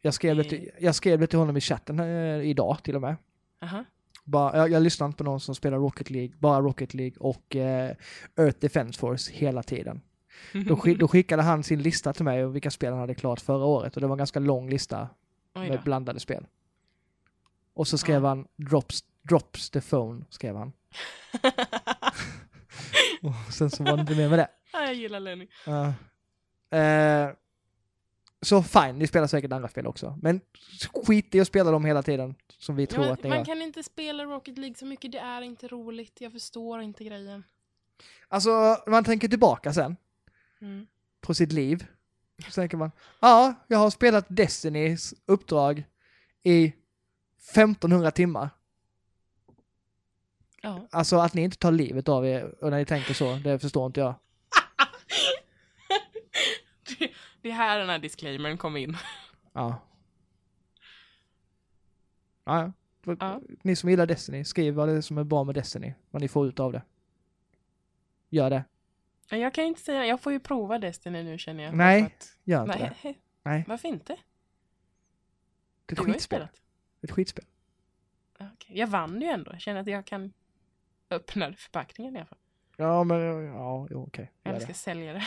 Jag 0.00 0.14
skrev, 0.14 0.36
det 0.36 0.44
till, 0.44 0.70
jag 0.78 0.94
skrev 0.94 1.18
det 1.18 1.26
till 1.26 1.38
honom 1.38 1.56
i 1.56 1.60
chatten 1.60 2.00
eh, 2.00 2.40
idag 2.40 2.78
till 2.82 2.94
och 2.94 3.00
med. 3.00 3.16
Aha. 3.62 3.84
Bara, 4.26 4.56
jag, 4.56 4.70
jag 4.70 4.82
lyssnar 4.82 5.06
inte 5.06 5.16
på 5.16 5.24
någon 5.24 5.40
som 5.40 5.54
spelar 5.54 5.78
Rocket 5.78 6.10
League, 6.10 6.36
bara 6.38 6.60
Rocket 6.60 6.94
League 6.94 7.16
och 7.20 7.56
eh, 7.56 7.96
Earth 8.36 8.58
Defense 8.60 8.98
Force 9.00 9.32
hela 9.32 9.62
tiden. 9.62 10.00
Då, 10.52 10.76
skick, 10.76 10.98
då 10.98 11.08
skickade 11.08 11.42
han 11.42 11.62
sin 11.62 11.82
lista 11.82 12.12
till 12.12 12.24
mig 12.24 12.44
och 12.44 12.54
vilka 12.54 12.70
spel 12.70 12.90
han 12.92 13.00
hade 13.00 13.14
klart 13.14 13.40
förra 13.40 13.64
året 13.64 13.94
och 13.94 14.00
det 14.00 14.06
var 14.06 14.14
en 14.14 14.18
ganska 14.18 14.40
lång 14.40 14.70
lista 14.70 15.08
med 15.54 15.80
blandade 15.84 16.20
spel. 16.20 16.46
Och 17.74 17.88
så 17.88 17.98
skrev 17.98 18.22
Ja. 18.22 18.28
han 18.28 18.46
drops, 18.56 19.04
drops 19.22 19.70
the 19.70 19.80
phone, 19.80 20.24
skrev 20.30 20.56
han. 20.56 20.72
Och 23.22 23.52
sen 23.52 23.70
så 23.70 23.82
var 23.84 23.96
det 23.96 24.00
inte 24.00 24.16
mer 24.16 24.28
med 24.28 24.38
det. 24.38 24.48
Ja, 24.72 24.82
jag 24.84 24.94
gillar 24.94 25.20
Lenny. 25.20 25.46
Ja. 25.66 25.86
Eh, 26.78 27.30
så 28.46 28.62
fine, 28.62 28.98
ni 28.98 29.06
spelar 29.06 29.26
säkert 29.26 29.52
andra 29.52 29.68
spel 29.68 29.86
också. 29.86 30.18
Men 30.22 30.40
skit 31.06 31.34
i 31.34 31.40
att 31.40 31.46
spela 31.48 31.70
dem 31.70 31.84
hela 31.84 32.02
tiden, 32.02 32.34
som 32.58 32.76
vi 32.76 32.82
Ja, 32.82 32.86
tror 32.86 33.04
men 33.04 33.12
att 33.12 33.22
ni 33.22 33.28
man 33.28 33.38
gör. 33.38 33.44
kan 33.44 33.62
inte 33.62 33.82
spela 33.82 34.24
Rocket 34.24 34.58
League 34.58 34.74
så 34.76 34.86
mycket, 34.86 35.12
det 35.12 35.18
är 35.18 35.42
inte 35.42 35.68
roligt. 35.68 36.20
Jag 36.20 36.32
förstår 36.32 36.80
inte 36.82 37.04
grejen. 37.04 37.44
Alltså, 38.28 38.50
när 38.50 38.90
man 38.90 39.04
tänker 39.04 39.28
tillbaka 39.28 39.72
sen 39.72 39.96
Mm. 40.60 40.86
på 41.20 41.34
sitt 41.34 41.52
liv, 41.52 41.86
så 42.48 42.50
tänker 42.50 42.76
man, 42.76 42.90
ja, 43.20 43.54
jag 43.68 43.78
har 43.78 43.90
spelat 43.90 44.24
Destinys 44.28 45.14
uppdrag 45.26 45.84
i 46.42 46.72
1500 47.54 48.10
timmar. 48.10 48.50
Ja. 50.62 50.86
Alltså 50.90 51.16
att 51.16 51.34
ni 51.34 51.42
inte 51.42 51.56
tar 51.56 51.72
livet 51.72 52.08
av 52.08 52.26
er 52.26 52.54
och 52.64 52.70
när 52.70 52.78
ni 52.78 52.84
tänker 52.84 53.14
så, 53.14 53.34
det 53.34 53.58
förstår 53.58 53.86
inte 53.86 54.00
jag. 54.00 54.14
Det 57.46 57.50
är 57.50 57.54
här 57.54 57.78
den 57.78 57.88
här 57.88 57.98
disclaimern 57.98 58.58
kom 58.58 58.76
in. 58.76 58.96
Ja. 59.52 59.80
Ja, 62.44 62.72
ja. 63.04 63.16
Ja. 63.20 63.40
Ni 63.62 63.76
som 63.76 63.90
gillar 63.90 64.06
Destiny, 64.06 64.44
skriv 64.44 64.74
vad 64.74 64.88
det 64.88 64.94
är 64.94 65.00
som 65.00 65.18
är 65.18 65.24
bra 65.24 65.44
med 65.44 65.54
Destiny. 65.54 65.94
Vad 66.10 66.22
ni 66.22 66.28
får 66.28 66.46
ut 66.48 66.60
av 66.60 66.72
det. 66.72 66.82
Gör 68.28 68.50
det. 68.50 68.64
Jag 69.28 69.54
kan 69.54 69.64
inte 69.64 69.80
säga, 69.80 70.06
jag 70.06 70.20
får 70.20 70.32
ju 70.32 70.40
prova 70.40 70.78
Destiny 70.78 71.22
nu 71.22 71.38
känner 71.38 71.64
jag. 71.64 71.74
Nej, 71.76 72.02
att- 72.02 72.38
Gör 72.44 72.62
inte 72.62 72.78
det. 72.78 72.94
Nej, 73.04 73.18
Nej, 73.42 73.64
varför 73.68 73.88
inte? 73.88 74.12
det 75.86 75.92
är 75.92 75.96
Du 75.96 76.02
ett 76.02 76.08
ju 76.08 76.12
skitspel. 76.12 76.48
ett 77.02 77.10
skitspel. 77.10 77.44
Ja, 78.38 78.46
okej. 78.54 78.78
Jag 78.78 78.86
vann 78.86 79.20
ju 79.20 79.26
ändå. 79.28 79.52
Jag 79.52 79.60
känner 79.60 79.80
att 79.80 79.86
jag 79.86 80.04
kan 80.06 80.32
öppna 81.10 81.52
förpackningen 81.52 82.16
i 82.16 82.18
alla 82.18 82.26
fall. 82.26 82.38
Ja, 82.76 83.04
men 83.04 83.20
ja, 83.46 83.86
jo, 83.90 84.04
okej. 84.06 84.32
Gör 84.44 84.52
Eller 84.52 84.60
ska 84.64 84.74
sälja 84.74 85.12
det. 85.12 85.24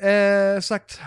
Eh, 0.00 0.60
sagt, 0.60 1.00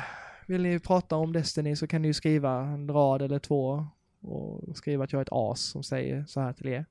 vill 0.46 0.62
ni 0.62 0.80
prata 0.80 1.16
om 1.16 1.34
Destiny 1.34 1.76
så 1.76 1.88
kan 1.88 2.02
ni 2.02 2.08
ju 2.08 2.14
skriva 2.14 2.60
en 2.62 2.90
rad 2.90 3.22
eller 3.22 3.40
två 3.40 3.88
och 4.22 4.78
skriva 4.78 5.04
att 5.04 5.12
jag 5.12 5.20
är 5.20 5.22
ett 5.22 5.30
as 5.32 5.62
som 5.62 5.84
säger 5.84 6.26
så 6.26 6.42
här 6.42 6.54
till 6.54 6.68
er. 6.68 6.86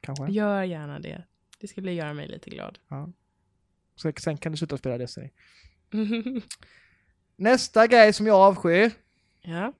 Kanske. 0.00 0.26
Gör 0.26 0.62
gärna 0.62 0.98
det. 0.98 1.24
Det 1.60 1.68
skulle 1.68 1.92
göra 1.92 2.14
mig 2.14 2.28
lite 2.28 2.50
glad. 2.50 2.78
Ja. 2.88 3.08
Så 3.96 4.12
sen 4.20 4.36
kan 4.36 4.52
du 4.52 4.58
sluta 4.58 4.76
spela 4.76 4.98
Destiny. 4.98 5.30
Nästa 7.36 7.86
grej 7.86 8.12
som 8.12 8.26
jag 8.26 8.36
avskyr, 8.36 8.90
ja. 9.40 9.72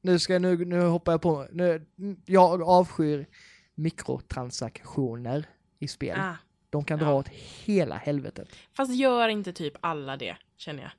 nu 0.00 0.18
ska 0.18 0.32
jag, 0.32 0.42
nu, 0.42 0.64
nu 0.64 0.80
hoppar 0.80 1.12
jag 1.12 1.22
på, 1.22 1.48
nu, 1.52 1.86
jag 2.24 2.62
avskyr 2.62 3.26
mikrotransaktioner 3.74 5.46
i 5.78 5.88
spel. 5.88 6.18
Ah. 6.20 6.36
De 6.74 6.84
kan 6.84 6.98
Ja. 6.98 7.04
dra 7.04 7.14
åt 7.14 7.28
hela 7.64 7.96
helvetet. 7.96 8.48
Fast 8.72 8.94
gör 8.94 9.28
inte 9.28 9.52
typ 9.52 9.74
alla 9.80 10.16
det, 10.16 10.36
känner 10.56 10.82
jag. 10.82 10.92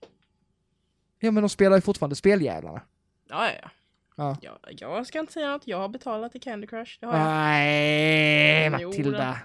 Ja 1.20 1.32
men 1.32 1.44
de 1.44 1.50
spelar 1.50 1.78
ju 1.78 1.82
fortfarande 1.82 2.16
speljävlarna. 2.16 2.82
Ja, 3.30 3.50
ja, 3.62 3.70
Ja. 4.16 4.38
ja. 4.42 4.60
Jag, 4.64 4.74
jag 4.98 5.08
ska 5.08 5.20
inte 5.20 5.34
säga 5.34 5.52
något. 5.52 5.68
Jag 5.68 5.78
har 5.78 5.90
betalat 5.90 6.32
till 6.32 6.42
Candy 6.42 6.68
Crush. 6.68 6.98
Det 7.00 7.06
har 7.06 7.14
jag. 7.18 7.26
Nej, 7.28 8.70
Matilda. 8.70 9.38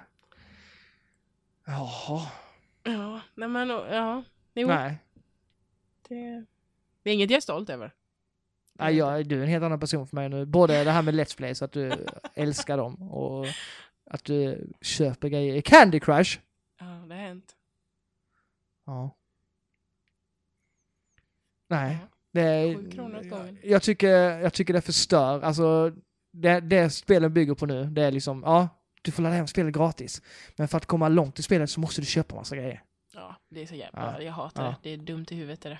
Jaha, 1.66 2.26
Ja, 2.84 3.20
nej 3.34 3.48
men 3.48 3.68
ja. 3.68 4.22
Jo, 4.54 4.68
nej. 4.68 4.98
det, 6.08 6.44
det 7.02 7.10
är 7.10 7.14
inget 7.14 7.30
jag 7.30 7.36
är 7.36 7.40
stolt 7.40 7.70
över. 7.70 7.92
nej 8.78 8.96
jag, 8.96 9.26
du 9.26 9.38
är 9.38 9.42
en 9.42 9.48
helt 9.48 9.64
annan 9.64 9.80
person 9.80 10.06
för 10.06 10.16
mig 10.16 10.28
nu. 10.28 10.46
Både 10.46 10.84
det 10.84 10.90
här 10.90 11.02
med 11.02 11.14
Let's 11.14 11.36
Play, 11.36 11.54
så 11.54 11.64
att 11.64 11.72
du 11.72 12.06
älskar 12.34 12.76
dem 12.76 13.02
och 13.12 13.46
att 14.10 14.24
du 14.24 14.68
köper 14.80 15.28
grejer 15.28 15.54
i 15.54 15.62
Candy 15.62 16.00
Crush. 16.00 16.38
Ja, 16.80 16.84
det 16.86 17.14
har 17.14 17.22
hänt. 17.22 17.56
Ja. 18.86 19.16
Nej, 21.68 21.98
Ja. 22.00 22.06
det 22.32 22.40
är... 22.40 22.90
Kronor 22.90 23.22
gången. 23.22 23.58
Jag 23.62 23.82
tycker, 23.82 24.38
jag 24.38 24.52
tycker 24.52 24.72
det 24.74 24.80
förstör. 24.80 25.40
Alltså, 25.42 25.92
det, 26.32 26.60
det 26.60 26.90
spelen 26.90 27.34
bygger 27.34 27.54
på 27.54 27.66
nu, 27.66 27.84
det 27.84 28.02
är 28.02 28.10
liksom, 28.10 28.42
ja, 28.46 28.68
du 29.02 29.10
får 29.12 29.22
ladda 29.22 29.34
hem 29.36 29.46
spelet 29.46 29.74
gratis. 29.74 30.22
Men 30.56 30.68
för 30.68 30.76
att 30.76 30.86
komma 30.86 31.08
långt 31.08 31.38
i 31.38 31.42
spelet 31.42 31.70
så 31.70 31.80
måste 31.80 32.00
du 32.00 32.06
köpa 32.06 32.34
massa 32.34 32.56
grejer. 32.56 32.82
Ja, 33.14 33.36
det 33.48 33.62
är 33.62 33.66
så 33.66 33.74
jävla... 33.74 34.14
Ja. 34.18 34.22
Jag 34.22 34.32
hatar 34.32 34.64
Ja. 34.64 34.68
det. 34.70 34.76
Det 34.82 34.90
är 34.90 34.96
dumt 34.96 35.26
i 35.30 35.34
huvudet 35.34 35.64
är 35.66 35.70
det. 35.70 35.78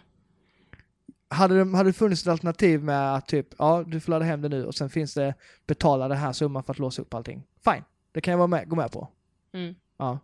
Hade 1.33 1.65
det, 1.65 1.77
hade 1.77 1.89
det 1.89 1.93
funnits 1.93 2.23
ett 2.23 2.29
alternativ 2.29 2.83
med 2.85 3.15
att 3.15 3.27
typ, 3.29 3.47
ja, 3.59 3.85
du 3.87 4.01
får 4.01 4.11
ladda 4.13 4.25
hem 4.25 4.43
det 4.43 4.49
nu 4.49 4.65
och 4.67 4.75
sen 4.75 4.91
finns 4.91 5.15
det 5.15 5.35
betala 5.67 6.09
den 6.09 6.19
här 6.19 6.33
summan 6.33 6.63
för 6.65 6.73
att 6.73 6.79
låsa 6.79 7.03
upp 7.03 7.15
allting. 7.15 7.43
Fine, 7.65 7.85
det 8.13 8.21
kan 8.21 8.33
jag 8.33 8.39
vara 8.39 8.47
med, 8.49 8.69
gå 8.69 8.77
med 8.77 8.93
på. 8.93 9.09
Mm. 9.53 9.75
Ja. 9.97 10.19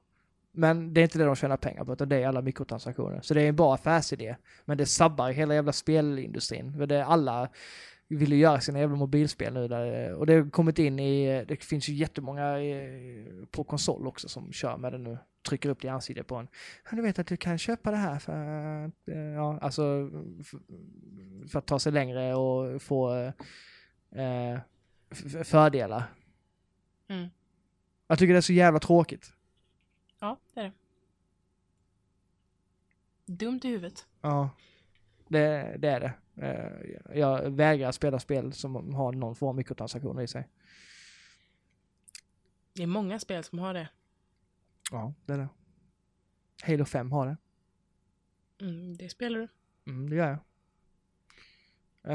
Men 0.52 0.94
det 0.94 1.00
är 1.00 1.02
inte 1.02 1.18
det 1.18 1.24
de 1.24 1.36
tjänar 1.36 1.56
pengar 1.56 1.84
på, 1.84 1.92
utan 1.92 2.08
det 2.08 2.16
är 2.16 2.28
alla 2.28 2.42
mikrotransaktioner. 2.42 3.20
Så 3.22 3.34
det 3.34 3.42
är 3.42 3.48
en 3.48 3.56
bra 3.56 3.74
affärsidé. 3.74 4.36
Men 4.64 4.78
det 4.78 4.86
sabbar 4.86 5.30
hela 5.30 5.54
jävla 5.54 5.72
spelindustrin. 5.72 6.72
För 6.72 6.86
det 6.86 7.04
alla, 7.04 7.48
vill 8.08 8.32
ju 8.32 8.38
göra 8.38 8.60
sina 8.60 8.78
jävla 8.78 8.96
mobilspel 8.96 9.54
nu 9.54 9.68
där, 9.68 10.12
och 10.14 10.26
det 10.26 10.34
har 10.34 10.50
kommit 10.50 10.78
in 10.78 10.98
i, 10.98 11.44
det 11.48 11.64
finns 11.64 11.88
ju 11.88 11.94
jättemånga 11.94 12.58
eh, 12.60 13.46
på 13.50 13.64
konsol 13.64 14.06
också 14.06 14.28
som 14.28 14.52
kör 14.52 14.76
med 14.76 14.92
det 14.92 14.98
nu. 14.98 15.18
Trycker 15.48 15.68
upp 15.68 15.80
det 15.80 15.86
i 15.86 15.90
ansiktet 15.90 16.26
på 16.26 16.36
en. 16.36 16.48
"Ja, 16.90 16.96
Du 16.96 17.02
vet 17.02 17.18
att 17.18 17.26
du 17.26 17.36
kan 17.36 17.58
köpa 17.58 17.90
det 17.90 17.96
här 17.96 18.18
för, 18.18 18.32
att, 18.86 19.08
eh, 19.08 19.18
ja, 19.18 19.58
alltså 19.62 20.10
för, 21.48 21.58
att 21.58 21.66
ta 21.66 21.78
sig 21.78 21.92
längre 21.92 22.34
och 22.34 22.82
få 22.82 23.14
eh, 24.10 24.58
fördelar. 25.44 26.04
Mm. 27.08 27.28
Jag 28.07 28.19
tycker 28.19 28.33
det 28.33 28.39
är 28.39 28.41
så 28.41 28.53
jävla 28.53 28.81
tråkigt. 28.81 29.33
Ja, 30.19 30.39
det 30.55 30.61
är 30.61 30.65
det. 30.65 30.73
Dumt 33.33 33.61
i 33.65 33.69
huvudet. 33.69 34.07
Ja, 34.20 34.51
det, 35.28 35.77
det 35.78 35.89
är 35.89 36.01
det. 36.01 36.12
Eh, 36.47 37.19
Jag 37.19 37.51
vägrar 37.51 37.93
spela 37.93 38.19
spel 38.19 38.53
som 38.53 38.95
har 38.95 39.12
någon 39.12 39.35
form 39.37 39.49
av 39.49 39.55
mikrotransaktioner 39.55 40.23
i 40.23 40.27
sig. 40.27 40.49
Det 42.73 42.83
är 42.83 42.87
många 42.87 43.19
spel 43.19 43.45
som 43.45 43.59
har 43.59 43.74
det. 43.74 43.89
Ja, 44.91 45.15
det 45.24 45.33
är 45.33 45.39
det. 45.39 45.49
Halo 46.62 46.85
5 46.85 47.12
har 47.12 47.27
det. 47.27 47.37
Mm, 48.65 48.97
det 48.97 49.09
spelar 49.09 49.39
du. 49.39 49.49
Mm, 49.93 50.11
det 50.11 50.16
gör 50.16 50.28
jag. 50.28 50.39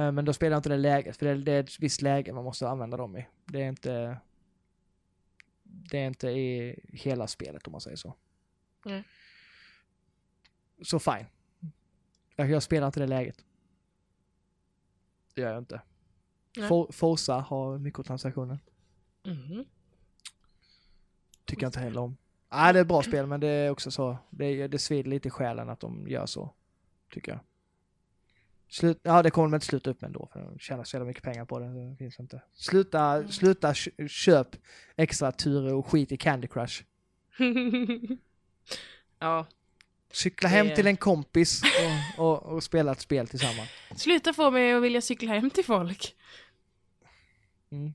Eh, 0.01 0.11
Men 0.11 0.25
då 0.25 0.33
spelar 0.33 0.51
jag 0.51 0.59
inte 0.59 0.69
det 0.69 0.77
läget, 0.77 1.17
för 1.17 1.25
det 1.25 1.31
är, 1.31 1.35
det 1.35 1.51
är 1.51 1.59
ett 1.63 1.79
visst 1.79 2.01
läge 2.01 2.33
man 2.33 2.43
måste 2.43 2.69
använda 2.69 2.97
dem 2.97 3.17
i. 3.17 3.27
Det 3.45 3.61
är 3.63 3.67
inte... 3.69 4.17
Det 5.89 5.97
är 5.97 6.07
inte 6.07 6.29
i 6.29 6.79
hela 6.93 7.27
spelet 7.27 7.67
om 7.67 7.71
man 7.71 7.81
säger 7.81 7.97
så. 7.97 8.15
Nej. 8.85 9.03
Så 10.81 10.99
fine. 10.99 11.25
Jag, 12.35 12.49
jag 12.49 12.63
spelar 12.63 12.87
inte 12.87 12.99
det 12.99 13.07
läget. 13.07 13.45
Det 15.33 15.41
gör 15.41 15.49
jag 15.49 15.57
inte. 15.57 15.81
Nej. 16.57 16.67
For, 16.67 16.91
Forza 16.91 17.33
har 17.33 17.77
mikrotransaktioner. 17.77 18.59
Mhm. 19.23 19.65
Tycker 21.45 21.63
jag 21.63 21.67
inte 21.69 21.79
heller 21.79 22.01
om. 22.01 22.17
Nej, 22.51 22.73
det 22.73 22.79
är 22.79 22.81
ett 22.81 22.87
bra 22.87 23.03
spel, 23.03 23.27
men 23.27 23.39
det 23.39 23.47
är 23.47 23.69
också 23.69 23.91
så. 23.91 24.17
Det, 24.29 24.67
det 24.67 24.79
svider 24.79 25.09
lite 25.09 25.27
i 25.27 25.31
själen 25.31 25.69
att 25.69 25.79
de 25.79 26.07
gör 26.07 26.25
så. 26.25 26.53
Tycker 27.09 27.31
jag. 27.31 27.39
Slut, 28.71 28.99
ja, 29.03 29.21
det 29.23 29.31
kommer 29.31 29.47
de 29.47 29.53
inte 29.55 29.65
sluta 29.65 29.89
upp 29.89 30.01
med 30.01 30.07
ändå, 30.07 30.29
för 30.33 30.39
de 30.39 30.59
tjänar 30.59 30.83
så 30.83 30.95
jävla 30.95 31.07
mycket 31.07 31.23
pengar 31.23 31.45
på 31.45 31.59
det. 31.59 31.89
Det 31.89 31.95
finns 31.97 32.19
inte. 32.19 32.41
Sluta, 32.53 33.27
sluta 33.27 33.73
kö- 33.73 34.07
köp 34.07 34.47
extra 34.95 35.31
turer 35.31 35.73
och 35.73 35.87
skit 35.87 36.11
i 36.11 36.17
Candy 36.17 36.47
Crush. 36.47 36.83
ja. 39.19 39.45
Cykla 40.13 40.49
hem 40.49 40.67
Det- 40.67 40.75
till 40.75 40.87
en 40.87 40.97
kompis 40.97 41.61
och, 42.17 42.25
och, 42.25 42.43
och 42.43 42.63
spela 42.63 42.91
ett 42.91 43.01
spel 43.01 43.27
tillsammans. 43.27 43.69
Sluta 43.95 44.33
få 44.33 44.51
mig 44.51 44.73
att 44.73 44.83
vilja 44.83 45.01
cykla 45.01 45.33
hem 45.33 45.49
till 45.49 45.65
folk. 45.65 46.15
Mm. 47.71 47.93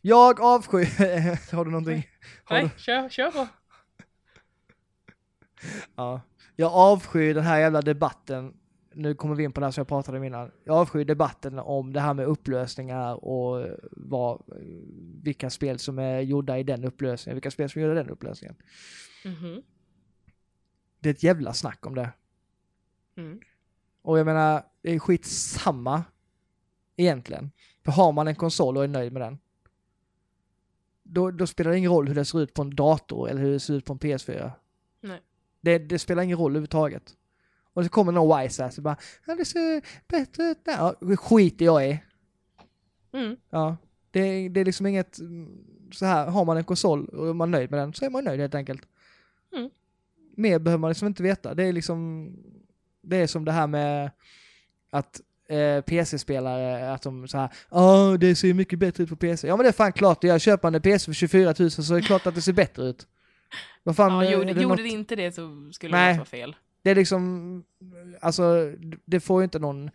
Jag 0.00 0.40
avskyr... 0.40 0.84
har 1.56 1.64
du 1.64 1.70
någonting? 1.70 2.08
Har 2.44 2.56
Nej, 2.62 2.70
kör, 2.76 3.08
kör 3.08 3.30
på. 3.30 3.48
Ja. 5.96 6.20
Jag 6.56 6.72
avskyr 6.72 7.34
den 7.34 7.44
här 7.44 7.58
jävla 7.58 7.82
debatten. 7.82 8.54
Nu 8.94 9.14
kommer 9.14 9.34
vi 9.34 9.44
in 9.44 9.52
på 9.52 9.60
det 9.60 9.66
här 9.66 9.70
som 9.70 9.80
jag 9.80 9.88
pratade 9.88 10.18
om 10.18 10.24
innan. 10.24 10.50
Jag 10.64 10.76
avskyr 10.76 11.04
debatten 11.04 11.58
om 11.58 11.92
det 11.92 12.00
här 12.00 12.14
med 12.14 12.26
upplösningar 12.26 13.24
och 13.24 13.66
vad, 13.90 14.42
vilka 15.22 15.50
spel 15.50 15.78
som 15.78 15.98
är 15.98 16.20
gjorda 16.20 16.58
i 16.58 16.62
den 16.62 16.84
upplösningen, 16.84 17.34
vilka 17.36 17.50
spel 17.50 17.70
som 17.70 17.82
är 17.82 17.86
gjorda 17.86 18.00
i 18.00 18.02
den 18.02 18.12
upplösningen. 18.12 18.56
Mhm. 19.24 19.62
Det 21.00 21.08
är 21.08 21.14
ett 21.14 21.22
jävla 21.22 21.52
snack 21.52 21.86
om 21.86 21.94
det. 21.94 22.10
Mm. 23.16 23.40
Och 24.02 24.18
jag 24.18 24.26
menar, 24.26 24.62
det 24.82 24.94
är 24.94 24.98
skitsamma 24.98 26.04
egentligen. 26.96 27.50
För 27.84 27.92
har 27.92 28.12
man 28.12 28.28
en 28.28 28.34
konsol 28.34 28.76
och 28.76 28.84
är 28.84 28.88
nöjd 28.88 29.12
med 29.12 29.22
den, 29.22 29.38
då, 31.02 31.30
då 31.30 31.46
spelar 31.46 31.70
det 31.70 31.78
ingen 31.78 31.90
roll 31.90 32.08
hur 32.08 32.14
det 32.14 32.24
ser 32.24 32.40
ut 32.40 32.54
på 32.54 32.62
en 32.62 32.76
dator 32.76 33.28
eller 33.28 33.40
hur 33.40 33.52
det 33.52 33.60
ser 33.60 33.74
ut 33.74 33.84
på 33.84 33.92
en 33.92 33.98
PS4. 33.98 34.50
Nej. 35.00 35.20
Det, 35.60 35.78
det 35.78 35.98
spelar 35.98 36.22
ingen 36.22 36.38
roll 36.38 36.52
överhuvudtaget. 36.52 37.16
Och 37.74 37.84
så 37.84 37.90
kommer 37.90 38.12
någon 38.12 38.38
wise 38.42 38.70
och 38.76 38.82
bara, 38.82 38.96
ja 39.26 39.34
det 39.34 39.44
ser 39.44 39.82
bättre 40.08 40.42
ut 40.44 40.64
där. 40.64 40.72
Ja, 41.00 41.16
skiter 41.16 41.64
jag 41.64 41.88
i. 41.88 42.00
Mm. 43.12 43.36
Ja. 43.50 43.76
Det, 44.10 44.48
det 44.48 44.60
är 44.60 44.64
liksom 44.64 44.86
inget, 44.86 45.18
mm, 45.18 45.48
så 45.92 46.06
här, 46.06 46.26
har 46.26 46.44
man 46.44 46.56
en 46.56 46.64
konsol 46.64 47.08
och 47.08 47.28
är 47.28 47.32
man 47.32 47.50
nöjd 47.50 47.70
med 47.70 47.80
den 47.80 47.92
så 47.94 48.04
är 48.04 48.10
man 48.10 48.24
nöjd 48.24 48.40
helt 48.40 48.54
enkelt. 48.54 48.82
Mm. 49.56 49.70
Mer 50.36 50.58
behöver 50.58 50.80
man 50.80 50.90
liksom 50.90 51.06
inte 51.08 51.22
veta. 51.22 51.54
Det 51.54 51.64
är 51.64 51.72
liksom, 51.72 52.28
det 53.02 53.16
är 53.16 53.26
som 53.26 53.44
det 53.44 53.52
här 53.52 53.66
med 53.66 54.10
att 54.90 55.20
eh, 55.48 55.80
PC-spelare, 55.80 56.92
att 56.92 57.02
de 57.02 57.28
så 57.28 57.38
här, 57.38 57.48
ja 57.70 58.16
det 58.20 58.34
ser 58.36 58.54
mycket 58.54 58.78
bättre 58.78 59.02
ut 59.04 59.08
på 59.10 59.16
PC. 59.16 59.48
Ja 59.48 59.56
men 59.56 59.64
det 59.64 59.68
är 59.70 59.72
fan 59.72 59.92
klart 59.92 60.24
gör. 60.24 60.38
Köper 60.38 60.68
en 60.68 60.82
PC 60.82 61.04
för 61.04 61.12
24 61.12 61.54
000 61.58 61.70
så 61.70 61.94
är 61.94 62.00
det 62.00 62.06
klart 62.06 62.26
att 62.26 62.34
det 62.34 62.42
ser 62.42 62.52
bättre 62.52 62.82
ut. 62.84 63.06
Vad 63.82 63.96
fan, 63.96 64.12
Ja, 64.12 64.24
eh, 64.24 64.32
gjorde, 64.32 64.44
det 64.44 64.50
gjorde 64.62 64.66
något- 64.66 64.76
det 64.76 64.88
inte 64.88 65.16
det 65.16 65.32
så 65.32 65.68
skulle 65.72 65.96
Nej. 65.96 66.12
det 66.12 66.18
vara 66.18 66.24
fel. 66.26 66.56
Det 66.84 66.90
är 66.90 66.94
liksom, 66.94 67.64
alltså 68.20 68.72
det 69.04 69.20
får 69.20 69.40
ju 69.40 69.44
inte 69.44 69.58
någon, 69.58 69.90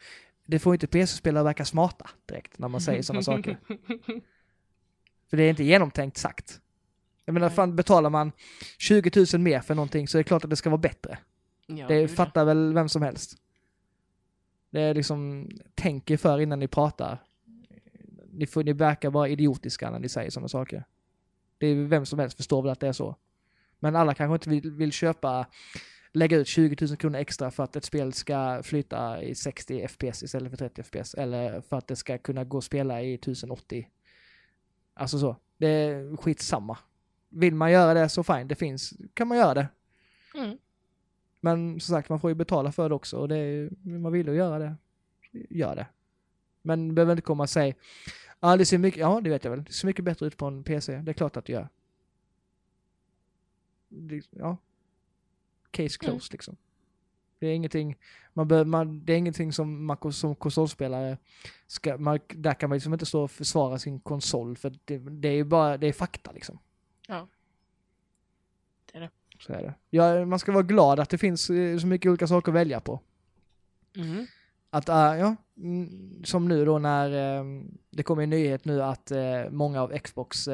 det 0.45 0.60
får 0.60 0.74
ju 0.74 0.76
inte 0.76 0.88
PC-spelare 0.88 1.44
verka 1.44 1.66
smarta 1.66 2.10
direkt 2.26 2.60
när 2.60 2.68
man 2.68 2.82
säger 2.82 3.02
sådana 3.02 3.24
saker. 3.24 3.57
För 5.30 5.38
det 5.38 5.44
är 5.44 5.49
inte 5.49 5.64
genomtänkt 5.64 6.18
sagt. 6.18 6.61
Jag 7.26 7.34
menar, 7.34 7.49
fan 7.49 7.76
betalar 7.76 8.10
man 8.10 8.32
20 8.78 9.26
000 9.34 9.41
mer 9.41 9.60
för 9.60 9.76
någonting 9.76 10.07
så 10.07 10.18
är 10.18 10.20
det 10.20 10.24
klart 10.24 10.44
att 10.44 10.49
det 10.49 10.56
ska 10.56 10.70
vara 10.70 10.82
bättre. 10.82 11.18
Ja, 11.68 11.88
det 11.88 12.07
fattar 12.07 12.45
väl 12.45 12.74
vem 12.74 12.90
som 12.90 13.02
helst. 13.02 13.38
Det 14.70 14.82
är 14.82 14.94
liksom, 14.94 15.49
tänk 15.76 16.11
er 16.11 16.18
för 16.18 16.40
innan 16.40 16.60
ni 16.60 16.68
pratar. 16.68 17.24
Ni, 18.32 18.48
får, 18.48 18.64
ni 18.64 18.74
verkar 18.74 19.10
vara 19.10 19.28
idiotiska 19.28 19.91
när 19.91 19.99
ni 19.99 20.10
säger 20.10 20.30
sådana 20.30 20.48
saker. 20.48 20.84
Det 21.57 21.68
är 21.68 21.76
vem 21.76 22.06
som 22.06 22.20
helst 22.20 22.38
förstår 22.38 22.61
väl 22.61 22.72
att 22.72 22.80
det 22.80 22.88
är 22.88 22.94
så. 22.94 23.16
Men 23.80 23.95
alla 23.95 24.14
kanske 24.14 24.34
inte 24.34 24.49
vill, 24.49 24.72
vill 24.72 24.91
köpa, 24.91 25.45
lägga 26.14 26.38
ut 26.38 26.48
20 26.48 26.86
000 26.86 26.98
kronor 26.98 27.19
extra 27.19 27.52
för 27.52 27.64
att 27.64 27.76
ett 27.76 27.86
spel 27.86 28.14
ska 28.14 28.64
flyta 28.64 29.23
i 29.23 29.36
60 29.36 29.88
FPS 29.88 30.23
istället 30.23 30.49
för 30.49 30.57
30 30.57 30.84
FPS. 30.84 31.14
Eller 31.14 31.61
för 31.61 31.77
att 31.77 31.88
det 31.88 31.95
ska 31.95 32.18
kunna 32.18 32.44
gå 32.44 32.57
att 32.57 32.64
spela 32.64 33.02
i 33.02 33.14
1080. 33.14 33.90
Alltså 34.94 35.19
så. 35.19 35.36
Det 35.57 35.68
är 35.68 36.18
skitsamma. 36.18 36.77
Vill 37.30 37.56
man 37.56 37.72
göra 37.72 37.94
det 37.94 38.10
så 38.10 38.23
fine, 38.23 38.48
det 38.48 38.56
finns, 38.56 38.94
kan 39.14 39.27
man 39.27 39.38
göra 39.38 39.53
det. 39.53 39.68
Mm. 40.36 40.57
Men 41.40 41.80
som 41.80 41.95
sagt, 41.95 42.10
man 42.10 42.19
får 42.19 42.31
ju 42.31 42.36
betala 42.36 42.72
för 42.72 42.90
det 42.90 42.95
också 42.95 43.18
och 43.18 43.27
det 43.27 43.38
är, 43.38 43.69
man 43.84 44.11
vill 44.11 44.27
ju 44.27 44.34
göra 44.34 44.60
det. 44.60 44.76
Gör 45.49 45.76
det. 45.76 45.88
Men 46.61 46.95
behöver 46.95 47.11
inte 47.11 47.22
komma 47.22 47.44
och 47.44 47.49
säga, 47.49 47.76
ja 48.40 48.57
det 48.57 48.65
ser 48.65 48.77
mycket, 48.77 48.99
ja 48.99 49.22
det 49.22 49.30
vet 49.30 49.44
jag 49.44 49.52
väl, 49.52 49.64
det 49.64 49.72
ser 49.72 49.88
mycket 49.88 50.06
bättre 50.06 50.26
ut 50.26 50.38
på 50.38 50.45
en 50.45 50.64
PC, 50.64 50.98
det 50.98 51.11
är 51.11 51.14
klart 51.14 51.38
att 51.38 51.45
det 51.45 51.53
gör. 51.53 51.69
Det, 53.90 54.22
ja. 54.30 54.57
Case 55.72 55.98
closed 55.98 56.32
liksom. 56.32 56.58
Det 57.40 57.48
är 57.48 57.54
ingenting, 57.54 57.98
man 58.34 58.48
bör, 58.48 58.66
man, 58.66 59.06
det 59.06 59.14
är 59.14 59.18
ingenting 59.18 59.54
som 59.54 59.86
man 59.86 60.14
som 60.14 60.36
konsolspelare 60.36 61.18
ska, 61.68 61.98
man, 61.98 62.20
där 62.28 62.54
kan 62.54 62.70
man 62.70 62.76
liksom 62.76 62.94
inte 62.94 63.06
stå 63.06 63.24
och 63.24 63.32
försvara 63.32 63.80
sin 63.80 64.00
konsol 64.00 64.58
för 64.58 64.76
det, 64.86 64.98
det 64.98 65.28
är 65.28 65.34
ju 65.34 65.44
bara, 65.44 65.78
det 65.78 65.88
är 65.88 65.94
fakta 65.94 66.32
liksom. 66.32 66.60
Ja. 67.08 67.28
Det 68.91 68.98
är 68.98 69.02
det. 69.02 69.10
Så 69.40 69.54
är 69.54 69.64
det. 69.64 69.74
Ja, 69.90 70.26
man 70.26 70.40
ska 70.40 70.52
vara 70.52 70.64
glad 70.64 71.00
att 71.00 71.10
det 71.10 71.18
finns 71.18 71.50
eh, 71.50 71.78
så 71.78 71.88
mycket 71.88 72.10
olika 72.10 72.28
saker 72.28 72.52
att 72.52 72.56
välja 72.56 72.80
på. 72.80 73.00
Mm. 73.96 74.26
Att, 74.70 74.90
äh, 74.90 74.96
ja, 74.96 75.36
mm, 75.58 76.24
som 76.24 76.48
nu 76.48 76.66
då 76.66 76.80
när 76.80 77.38
eh, 77.40 77.44
det 77.90 78.04
kommer 78.04 78.24
en 78.24 78.30
nyhet 78.30 78.66
nu 78.66 78.84
att 78.84 79.12
eh, 79.12 79.50
många 79.50 79.82
av 79.82 79.98
Xbox 79.98 80.48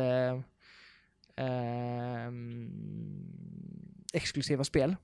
exklusiva 4.16 4.64
spel, 4.64 4.96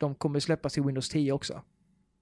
de 0.00 0.14
kommer 0.14 0.40
släppas 0.40 0.78
i 0.78 0.80
Windows 0.80 1.08
10 1.08 1.32
också. 1.32 1.62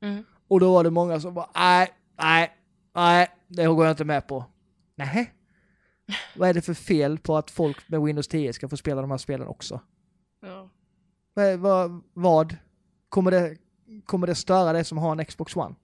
Mm. 0.01 0.25
Och 0.49 0.61
då 0.61 0.73
var 0.73 0.85
det 0.85 0.91
många 0.91 1.21
som 1.21 1.35
bara, 1.35 1.51
nej, 1.55 1.89
nej, 2.19 2.57
nej, 2.95 3.29
det 3.49 3.67
går 3.67 3.85
jag 3.85 3.93
inte 3.93 4.05
med 4.05 4.27
på. 4.27 4.45
Nej. 4.95 5.35
Vad 6.37 6.49
är 6.49 6.55
det 6.55 6.63
för 6.63 6.75
fel 6.75 7.19
på 7.19 7.37
att 7.37 7.51
folk 7.51 7.89
med 7.89 8.03
Windows 8.03 8.29
10 8.29 8.53
ska 8.53 8.69
få 8.69 8.77
spela 8.77 9.01
de 9.01 9.11
här 9.11 9.19
spelen 9.19 9.47
också? 9.47 9.81
Ja. 10.41 10.71
Vad, 11.35 11.59
vad, 11.59 12.03
vad? 12.13 12.57
Kommer, 13.09 13.31
det, 13.31 13.57
kommer 14.05 14.27
det 14.27 14.35
störa 14.35 14.73
dig 14.73 14.85
som 14.85 14.99
har 14.99 15.13
en 15.13 15.25
Xbox 15.25 15.57
One? 15.57 15.75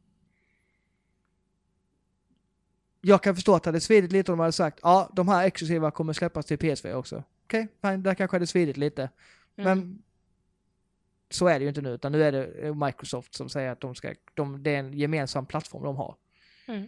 Jag 3.00 3.22
kan 3.22 3.34
förstå 3.34 3.54
att 3.54 3.62
det 3.62 3.68
hade 3.68 3.80
svidit 3.80 4.12
lite 4.12 4.32
om 4.32 4.38
de 4.38 4.42
hade 4.42 4.52
sagt 4.52 4.78
ja, 4.82 5.10
de 5.12 5.28
här 5.28 5.46
exklusiva 5.46 5.90
kommer 5.90 6.12
släppas 6.12 6.46
till 6.46 6.58
PS4 6.58 6.94
också. 6.94 7.24
Okej, 7.44 7.68
fine, 7.82 8.02
där 8.02 8.14
kanske 8.14 8.34
hade 8.34 8.46
svidit 8.46 8.76
lite. 8.76 9.10
Mm. 9.56 9.78
Men 9.78 10.02
så 11.30 11.46
är 11.46 11.58
det 11.58 11.62
ju 11.62 11.68
inte 11.68 11.80
nu, 11.80 11.90
utan 11.90 12.12
nu 12.12 12.22
är 12.22 12.32
det 12.32 12.74
Microsoft 12.74 13.34
som 13.34 13.48
säger 13.48 13.70
att 13.70 13.80
de 13.80 13.94
ska, 13.94 14.14
de, 14.34 14.62
det 14.62 14.74
är 14.74 14.78
en 14.78 14.92
gemensam 14.92 15.46
plattform 15.46 15.82
de 15.82 15.96
har. 15.96 16.16
Mm. 16.66 16.86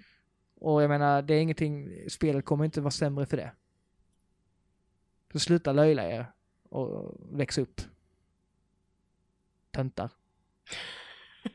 Och 0.55 0.83
jag 0.83 0.89
menar, 0.89 1.23
det 1.23 1.35
är 1.35 1.41
ingenting, 1.41 1.91
spelet 2.11 2.45
kommer 2.45 2.65
inte 2.65 2.81
vara 2.81 2.91
sämre 2.91 3.27
för 3.27 3.37
det. 3.37 3.53
Så 5.33 5.39
sluta 5.39 5.73
löjla 5.73 6.11
er 6.11 6.33
och 6.69 7.17
väx 7.31 7.59
upp. 7.59 7.81
Töntar. 9.71 10.11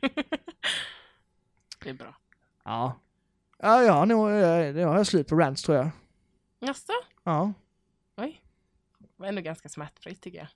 det 1.82 1.90
är 1.90 1.94
bra. 1.94 2.16
Ja. 2.64 3.00
Ja, 3.58 3.82
ja, 3.82 4.04
nu, 4.04 4.14
nu 4.72 4.84
har 4.84 4.96
jag 4.96 5.06
slut 5.06 5.28
på 5.28 5.36
rants 5.36 5.62
tror 5.62 5.76
jag. 5.76 5.90
Jaså? 6.58 6.92
Ja. 7.24 7.52
Oj. 8.16 8.42
Det 8.98 9.08
var 9.16 9.26
ändå 9.26 9.40
ganska 9.40 9.68
smärtfritt 9.68 10.20
tycker 10.20 10.38
jag. 10.38 10.48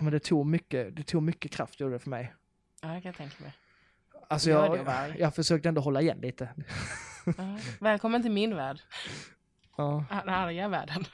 Men 0.00 0.12
det 0.12 0.20
tog 0.20 0.46
mycket, 0.46 0.96
det 0.96 1.02
tog 1.02 1.22
mycket 1.22 1.50
kraft 1.52 1.80
gjorde 1.80 1.94
det 1.94 1.98
för 1.98 2.10
mig. 2.10 2.34
Ja, 2.82 2.88
det 2.88 3.00
kan 3.00 3.08
jag 3.08 3.16
tänka 3.16 3.42
mig. 3.44 3.52
Alltså 4.28 4.50
jag, 4.50 4.84
va? 4.84 5.08
jag 5.18 5.34
försökte 5.34 5.68
ändå 5.68 5.80
hålla 5.80 6.00
igen 6.00 6.18
lite. 6.20 6.48
Ja. 7.36 7.58
Välkommen 7.80 8.22
till 8.22 8.30
min 8.30 8.56
värld. 8.56 8.80
Ja. 9.76 10.04
Den 10.08 10.28
arga 10.28 10.68
världen. 10.68 11.04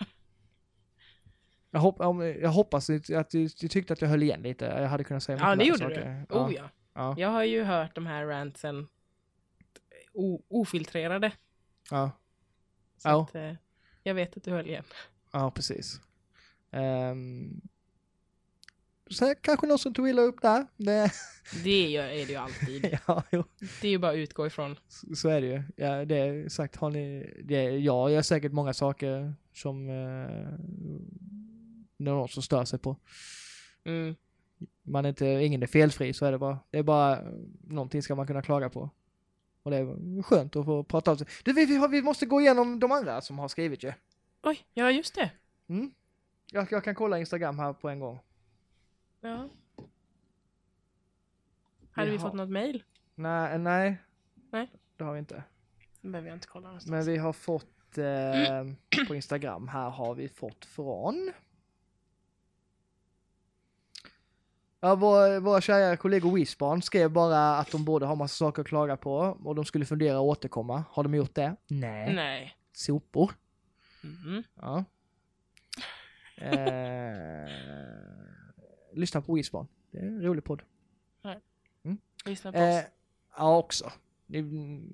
Jag, 1.70 1.80
hopp, 1.80 1.96
jag 2.40 2.50
hoppas 2.50 2.90
att 2.90 3.30
du, 3.30 3.48
du 3.48 3.68
tyckte 3.68 3.92
att 3.92 4.00
jag 4.00 4.08
höll 4.08 4.22
igen 4.22 4.42
lite. 4.42 4.64
Jag 4.64 4.88
hade 4.88 5.04
kunnat 5.04 5.22
säga 5.22 5.38
Ja, 5.38 5.56
det 5.56 5.64
gjorde 5.64 5.78
saker. 5.78 6.24
du. 6.28 6.34
Oh 6.34 6.54
ja. 6.54 6.68
Ja. 6.94 7.14
Jag 7.18 7.28
har 7.28 7.44
ju 7.44 7.62
hört 7.64 7.94
de 7.94 8.06
här 8.06 8.26
rantsen 8.26 8.88
o- 10.12 10.42
ofiltrerade. 10.48 11.32
Ja. 11.90 12.10
Så 12.98 13.08
Ja. 13.08 13.22
att, 13.22 13.34
eh, 13.34 13.52
jag 14.02 14.14
vet 14.14 14.36
att 14.36 14.42
du 14.44 14.50
höll 14.50 14.66
igen. 14.66 14.84
Ja, 15.32 15.50
precis. 15.50 16.00
Um, 16.70 17.60
så 19.10 19.34
kanske 19.40 19.66
någon 19.66 19.78
som 19.78 19.94
tog 19.94 20.08
illa 20.08 20.22
upp 20.22 20.42
där. 20.42 20.66
Det, 20.76 21.12
Det 21.64 21.96
är 21.96 22.26
det 22.26 22.32
ju 22.32 22.36
alltid. 22.36 22.98
ja, 23.06 23.22
jo, 23.32 23.44
Det 23.80 23.86
är 23.86 23.90
ju 23.90 23.98
bara 23.98 24.12
att 24.12 24.16
utgå 24.16 24.46
ifrån. 24.46 24.76
så, 24.88 25.16
så 25.16 25.28
är 25.28 25.40
det 25.40 25.46
ju. 25.46 25.62
Ja, 25.76 26.04
det 26.04 26.16
är 26.16 26.48
sagt, 26.48 26.76
har 26.76 26.90
ni, 26.90 27.32
det, 27.44 27.62
ja, 27.62 27.78
jag 27.78 28.10
gör 28.10 28.22
säkert 28.22 28.52
många 28.52 28.74
saker 28.74 29.34
som 29.52 29.88
är 29.90 30.58
någon 31.96 32.28
som 32.28 32.42
stör 32.42 32.64
sig 32.64 32.78
på. 32.78 32.96
Mm. 33.84 34.14
Man 34.82 35.04
är 35.04 35.08
inte, 35.08 35.26
ingen 35.26 35.62
är 35.62 35.66
felfri, 35.66 36.12
så 36.12 36.26
är 36.26 36.32
det 36.32 36.38
bara. 36.38 36.58
Det 36.70 36.78
är 36.78 36.82
bara, 36.82 37.12
eh, 37.18 37.24
någonting 37.66 38.02
ska 38.02 38.14
man 38.14 38.26
kunna 38.26 38.42
klaga 38.42 38.70
på. 38.70 38.90
Och 39.62 39.70
det 39.70 39.76
är 39.76 40.22
skönt 40.22 40.56
att 40.56 40.64
få 40.64 40.84
prata 40.84 41.10
av 41.10 41.16
sig. 41.16 41.26
Du, 41.44 41.52
vi, 41.52 41.66
vi, 41.66 41.86
vi 41.90 42.02
måste 42.02 42.26
gå 42.26 42.40
igenom 42.40 42.80
de 42.80 42.92
andra 42.92 43.20
som 43.20 43.38
har 43.38 43.48
skrivit 43.48 43.82
ju. 43.84 43.92
Oj, 44.42 44.58
ja 44.74 44.90
just 44.90 45.14
det. 45.14 45.30
Mm. 45.68 45.90
Jag, 46.52 46.68
jag 46.70 46.84
kan 46.84 46.94
kolla 46.94 47.18
Instagram 47.18 47.58
här 47.58 47.72
på 47.72 47.88
en 47.88 48.00
gång. 48.00 48.18
Ja. 49.26 49.48
Hade 51.90 52.10
vi 52.10 52.16
Jaha. 52.16 52.22
fått 52.22 52.34
något 52.34 52.48
mail? 52.50 52.82
Nej, 53.14 53.58
nej. 53.58 53.96
Nej. 54.50 54.70
Det 54.96 55.04
har 55.04 55.12
vi 55.12 55.18
inte. 55.18 55.42
Det 56.00 56.08
behöver 56.08 56.28
jag 56.28 56.36
inte 56.36 56.46
kolla 56.48 56.66
någonstans. 56.68 56.90
Men 56.90 57.04
vi 57.14 57.18
har 57.18 57.32
fått 57.32 57.98
eh, 57.98 59.06
på 59.08 59.14
Instagram, 59.14 59.68
här 59.68 59.90
har 59.90 60.14
vi 60.14 60.28
fått 60.28 60.64
från 60.64 61.32
Ja, 64.80 64.94
vår, 64.94 65.40
våra 65.40 65.60
kära 65.60 65.96
kollegor 65.96 66.34
Wisbarn 66.34 66.82
skrev 66.82 67.10
bara 67.10 67.58
att 67.58 67.70
de 67.70 67.84
borde 67.84 68.06
ha 68.06 68.14
massa 68.14 68.34
saker 68.34 68.62
att 68.62 68.68
klaga 68.68 68.96
på 68.96 69.12
och 69.44 69.54
de 69.54 69.64
skulle 69.64 69.84
fundera 69.84 70.18
och 70.18 70.26
återkomma. 70.26 70.84
Har 70.90 71.02
de 71.02 71.14
gjort 71.14 71.34
det? 71.34 71.56
Nej. 71.66 72.14
Nej. 72.14 72.56
Sopor. 72.72 73.32
Mm. 74.04 74.42
Ja. 74.54 74.84
Eh, 76.36 77.50
lyssna 78.96 79.20
på 79.22 79.34
Wisbarn. 79.34 79.66
Det 79.90 79.98
är 79.98 80.02
en 80.02 80.22
rolig 80.22 80.44
podd. 80.44 80.62
Lyssna 82.24 82.52
på 82.52 82.58
oss. 82.58 82.64
Eh, 82.64 82.84
ja, 83.36 83.56
också. 83.58 83.92
Mm, 84.32 84.90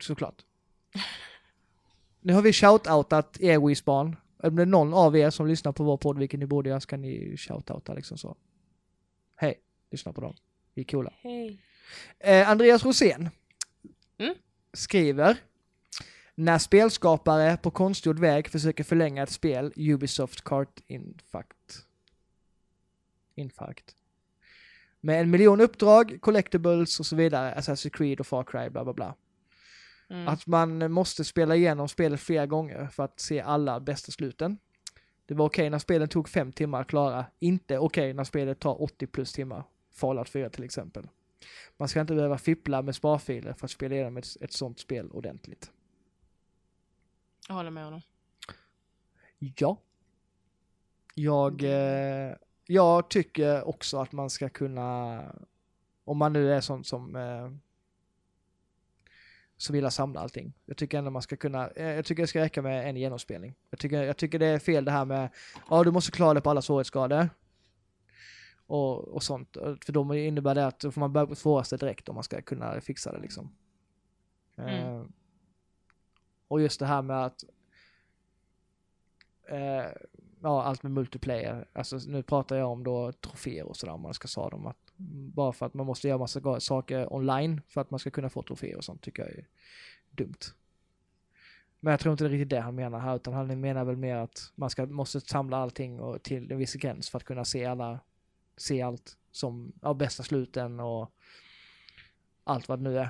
Såklart. 0.00 0.44
Nu 2.20 2.32
har 2.32 2.42
vi 2.42 2.50
shout-outat 2.52 3.40
er 3.40 3.66
Wisbarn. 3.68 4.16
Om 4.42 4.56
det 4.56 4.62
är 4.62 4.66
någon 4.66 4.94
av 4.94 5.16
er 5.16 5.30
som 5.30 5.46
lyssnar 5.46 5.72
på 5.72 5.84
vår 5.84 5.96
podd, 5.96 6.18
vilken 6.18 6.40
ni 6.40 6.46
borde 6.46 6.68
göra, 6.68 6.80
så 6.80 6.86
kan 6.88 7.00
ni 7.00 7.36
shout-outa 7.36 7.94
liksom 7.94 8.18
så. 8.18 8.36
Hej, 9.36 9.54
lyssna 9.90 10.12
på 10.12 10.20
dem. 10.20 10.34
Vi 10.74 10.82
är 10.82 10.86
coola. 10.86 11.12
Hej. 11.20 11.60
Eh, 12.18 12.50
Andreas 12.50 12.84
Rosén 12.84 13.28
Mm. 14.18 14.34
skriver 14.72 15.36
När 16.34 16.58
spelskapare 16.58 17.56
på 17.56 17.70
konstgjord 17.70 18.18
väg 18.18 18.48
försöker 18.48 18.84
förlänga 18.84 19.22
ett 19.22 19.30
spel, 19.30 19.72
Ubisoft 19.76 20.44
Kart 20.44 20.80
Infarkt. 20.86 21.85
Infarkt. 23.36 23.96
Med 25.00 25.20
en 25.20 25.30
miljon 25.30 25.60
uppdrag, 25.60 26.18
collectibles 26.20 27.00
och 27.00 27.06
så 27.06 27.16
vidare, 27.16 27.54
Assassin's 27.54 27.90
Creed 27.90 28.20
och 28.20 28.26
Far 28.26 28.44
Cry, 28.44 28.70
bla 28.70 28.84
bla 28.84 28.92
bla. 28.92 29.14
Mm. 30.10 30.28
Att 30.28 30.46
man 30.46 30.92
måste 30.92 31.24
spela 31.24 31.56
igenom 31.56 31.88
spelet 31.88 32.20
flera 32.20 32.46
gånger 32.46 32.86
för 32.86 33.02
att 33.04 33.20
se 33.20 33.40
alla 33.40 33.80
bästa 33.80 34.12
sluten. 34.12 34.58
Det 35.26 35.34
var 35.34 35.46
okej 35.46 35.70
när 35.70 35.78
spelen 35.78 36.08
tog 36.08 36.28
fem 36.28 36.52
timmar 36.52 36.80
att 36.80 36.86
klara, 36.86 37.26
inte 37.38 37.78
okej 37.78 38.14
när 38.14 38.24
spelet 38.24 38.58
tar 38.58 38.82
80 38.82 39.06
plus 39.06 39.32
timmar. 39.32 39.64
Fallout 39.92 40.28
4 40.28 40.50
till 40.50 40.64
exempel. 40.64 41.08
Man 41.76 41.88
ska 41.88 42.00
inte 42.00 42.14
behöva 42.14 42.38
fippla 42.38 42.82
med 42.82 42.94
sparfiler 42.94 43.52
för 43.52 43.64
att 43.64 43.70
spela 43.70 43.94
igenom 43.94 44.16
ett, 44.16 44.26
ett 44.40 44.52
sånt 44.52 44.80
spel 44.80 45.10
ordentligt. 45.10 45.70
Jag 47.48 47.54
håller 47.54 47.70
med 47.70 47.84
honom. 47.84 48.00
Ja. 49.38 49.78
Jag, 51.14 51.62
eh, 51.62 52.34
jag 52.66 53.10
tycker 53.10 53.68
också 53.68 53.98
att 53.98 54.12
man 54.12 54.30
ska 54.30 54.48
kunna, 54.48 55.22
om 56.04 56.18
man 56.18 56.32
nu 56.32 56.52
är 56.52 56.60
sån 56.60 56.84
som 56.84 57.16
eh, 57.16 57.50
som 59.56 59.72
vill 59.72 59.90
samla 59.90 60.20
allting. 60.20 60.52
Jag 60.66 60.76
tycker 60.76 60.98
ändå 60.98 61.10
man 61.10 61.22
ska 61.22 61.36
kunna, 61.36 61.68
eh, 61.68 61.86
jag 61.86 62.04
tycker 62.04 62.22
det 62.22 62.26
ska 62.26 62.40
räcka 62.40 62.62
med 62.62 62.88
en 62.88 62.96
genomspelning. 62.96 63.54
Jag 63.70 63.78
tycker, 63.78 64.02
jag 64.02 64.16
tycker 64.16 64.38
det 64.38 64.46
är 64.46 64.58
fel 64.58 64.84
det 64.84 64.90
här 64.90 65.04
med, 65.04 65.30
ja 65.70 65.84
du 65.84 65.90
måste 65.90 66.12
klara 66.12 66.34
det 66.34 66.40
på 66.40 66.50
alla 66.50 66.62
svårighetsgrader. 66.62 67.30
Och, 68.66 69.08
och 69.08 69.22
sånt. 69.22 69.56
För 69.84 69.92
då 69.92 70.14
innebär 70.14 70.54
det 70.54 70.66
att 70.66 70.80
då 70.80 70.90
får 70.90 71.00
man 71.00 71.12
börja 71.12 71.26
på 71.26 71.34
svåraste 71.34 71.76
direkt 71.76 72.08
om 72.08 72.14
man 72.14 72.24
ska 72.24 72.42
kunna 72.42 72.80
fixa 72.80 73.12
det 73.12 73.18
liksom. 73.18 73.56
Mm. 74.56 74.70
Eh, 74.70 75.04
och 76.48 76.60
just 76.60 76.80
det 76.80 76.86
här 76.86 77.02
med 77.02 77.24
att 77.24 77.44
eh, 79.48 79.90
ja, 80.40 80.62
allt 80.62 80.82
med 80.82 80.92
multiplayer. 80.92 81.68
Alltså 81.72 81.98
nu 82.06 82.22
pratar 82.22 82.56
jag 82.56 82.70
om 82.70 82.84
då 82.84 83.12
troféer 83.12 83.64
och 83.64 83.76
sådär 83.76 83.92
om 83.92 84.00
man 84.00 84.14
ska 84.14 84.28
sa 84.28 84.50
dem. 84.50 84.66
Att, 84.66 84.92
bara 85.34 85.52
för 85.52 85.66
att 85.66 85.74
man 85.74 85.86
måste 85.86 86.08
göra 86.08 86.18
massa 86.18 86.60
saker 86.60 87.12
online 87.12 87.60
för 87.68 87.80
att 87.80 87.90
man 87.90 88.00
ska 88.00 88.10
kunna 88.10 88.28
få 88.28 88.42
troféer 88.42 88.76
och 88.76 88.84
sånt 88.84 89.02
tycker 89.02 89.22
jag 89.22 89.32
är 89.32 89.46
dumt. 90.10 90.38
Men 91.80 91.90
jag 91.90 92.00
tror 92.00 92.12
inte 92.12 92.24
det 92.24 92.28
är 92.28 92.32
riktigt 92.32 92.50
det 92.50 92.60
han 92.60 92.74
menar 92.74 92.98
här 92.98 93.16
utan 93.16 93.34
han 93.34 93.60
menar 93.60 93.84
väl 93.84 93.96
mer 93.96 94.16
att 94.16 94.52
man 94.54 94.70
ska, 94.70 94.86
måste 94.86 95.20
samla 95.20 95.56
allting 95.56 96.00
och 96.00 96.22
till 96.22 96.52
en 96.52 96.58
viss 96.58 96.74
gräns 96.74 97.10
för 97.10 97.16
att 97.18 97.24
kunna 97.24 97.44
se 97.44 97.64
alla, 97.64 98.00
se 98.56 98.82
allt 98.82 99.16
som, 99.30 99.72
ja 99.82 99.94
bästa 99.94 100.22
sluten 100.22 100.80
och 100.80 101.12
allt 102.44 102.68
vad 102.68 102.78
det 102.78 102.82
nu 102.82 102.98
är. 102.98 103.08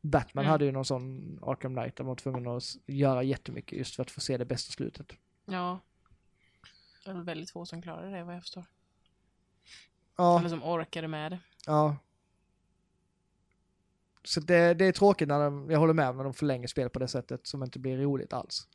Batman 0.00 0.44
Mm. 0.44 0.50
hade 0.50 0.64
ju 0.64 0.72
någon 0.72 0.84
sån 0.84 1.38
Arkham 1.42 1.74
Knight 1.74 1.96
där 1.96 2.04
man 2.04 2.08
var 2.08 2.14
tvungen 2.14 2.46
att 2.46 2.62
göra 2.86 3.22
jättemycket 3.22 3.78
just 3.78 3.94
för 3.96 4.02
att 4.02 4.10
få 4.10 4.20
se 4.20 4.36
det 4.36 4.44
bästa 4.44 4.72
slutet. 4.72 5.12
Ja. 5.44 5.80
Väldigt 7.14 7.50
få 7.50 7.66
som 7.66 7.82
klarar 7.82 8.10
det 8.10 8.24
vad 8.24 8.34
jag 8.34 8.42
förstår. 8.42 8.64
Ja, 10.16 10.38
Eller 10.38 10.48
som 10.48 10.62
orkade 10.62 11.08
med 11.08 11.32
det. 11.32 11.38
ja. 11.66 11.96
Så 14.24 14.40
det, 14.40 14.74
det 14.74 14.84
är 14.84 14.92
tråkigt 14.92 15.28
när 15.28 15.40
de, 15.40 15.70
jag 15.70 15.78
håller 15.78 15.94
med 15.94 16.16
när 16.16 16.24
de 16.24 16.34
förlänger 16.34 16.66
spel 16.68 16.90
på 16.90 16.98
det 16.98 17.08
sättet 17.08 17.46
som 17.46 17.62
inte 17.62 17.78
blir 17.78 17.98
roligt 17.98 18.32
alls. 18.32 18.68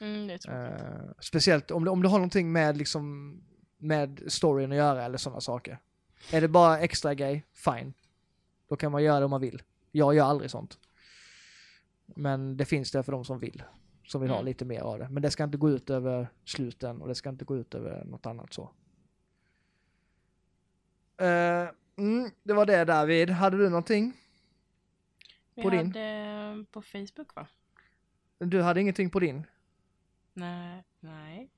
Mm, 0.00 0.26
det 0.26 0.34
är 0.34 0.38
tråkigt. 0.38 0.82
Eh, 0.82 1.10
speciellt 1.20 1.70
om, 1.70 1.88
om 1.88 2.02
du 2.02 2.08
har 2.08 2.18
någonting 2.18 2.52
med 2.52 2.76
liksom 2.76 3.34
med 3.76 4.22
storyn 4.26 4.72
att 4.72 4.78
göra 4.78 5.04
eller 5.04 5.18
sådana 5.18 5.40
saker. 5.40 5.78
Är 6.32 6.40
det 6.40 6.48
bara 6.48 6.78
extra 6.78 7.14
grej, 7.14 7.44
fine. 7.54 7.94
Då 8.68 8.76
kan 8.76 8.92
man 8.92 9.02
göra 9.02 9.18
det 9.18 9.24
om 9.24 9.30
man 9.30 9.40
vill. 9.40 9.62
Jag 9.90 10.14
gör 10.14 10.24
aldrig 10.24 10.50
sånt. 10.50 10.78
Men 12.06 12.56
det 12.56 12.64
finns 12.64 12.90
det 12.90 13.02
för 13.02 13.12
de 13.12 13.24
som 13.24 13.38
vill. 13.38 13.62
Som 14.08 14.20
vill 14.20 14.30
ha 14.30 14.36
Mm. 14.36 14.46
lite 14.46 14.64
mer 14.64 14.80
av 14.80 14.98
det. 14.98 15.08
Men 15.08 15.22
det 15.22 15.30
ska 15.30 15.44
inte 15.44 15.58
gå 15.58 15.70
ut 15.70 15.90
över 15.90 16.28
sluten 16.44 17.02
och 17.02 17.08
det 17.08 17.14
ska 17.14 17.28
inte 17.28 17.44
gå 17.44 17.56
ut 17.56 17.74
över 17.74 18.04
något 18.04 18.26
annat 18.26 18.52
så. 18.52 18.70
Eh, 21.16 21.68
mm, 21.96 22.30
det 22.42 22.52
var 22.52 22.66
det 22.66 22.84
David. 22.84 23.30
Hade 23.30 23.56
du 23.56 23.68
någonting? 23.68 24.12
Vi 25.54 25.62
på 25.62 25.70
din? 25.70 25.86
hade 25.86 26.00
eh, 26.60 26.64
på 26.72 26.82
Facebook 26.82 27.34
va? 27.34 27.46
Du 28.38 28.62
hade 28.62 28.80
ingenting 28.80 29.10
på 29.10 29.20
din? 29.20 29.46
Nej. 30.32 30.84
Nej. 31.00 31.50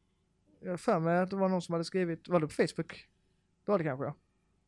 Jag 0.60 0.70
har 0.70 0.76
för 0.76 0.98
mig 1.00 1.18
att 1.18 1.30
det 1.30 1.36
var 1.36 1.48
någon 1.48 1.62
som 1.62 1.72
hade 1.72 1.84
skrivit, 1.84 2.28
var 2.28 2.40
det 2.40 2.46
på 2.46 2.52
Facebook? 2.52 3.08
Det 3.64 3.70
var 3.72 3.78
det 3.78 3.84
kanske 3.84 4.04
ja. 4.06 4.14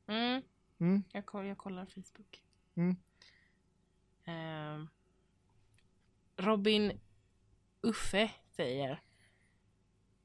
Mm, 0.07 0.43
Mm. 0.79 1.03
jag, 1.13 1.27
koll, 1.27 1.47
jag 1.47 1.59
kollar 1.59 1.87
Facebook. 1.87 2.43
Mm. 2.75 2.97
Ehm, 4.25 4.89
Robin 6.37 7.01
Uffe 7.83 8.31
säger. 8.57 9.01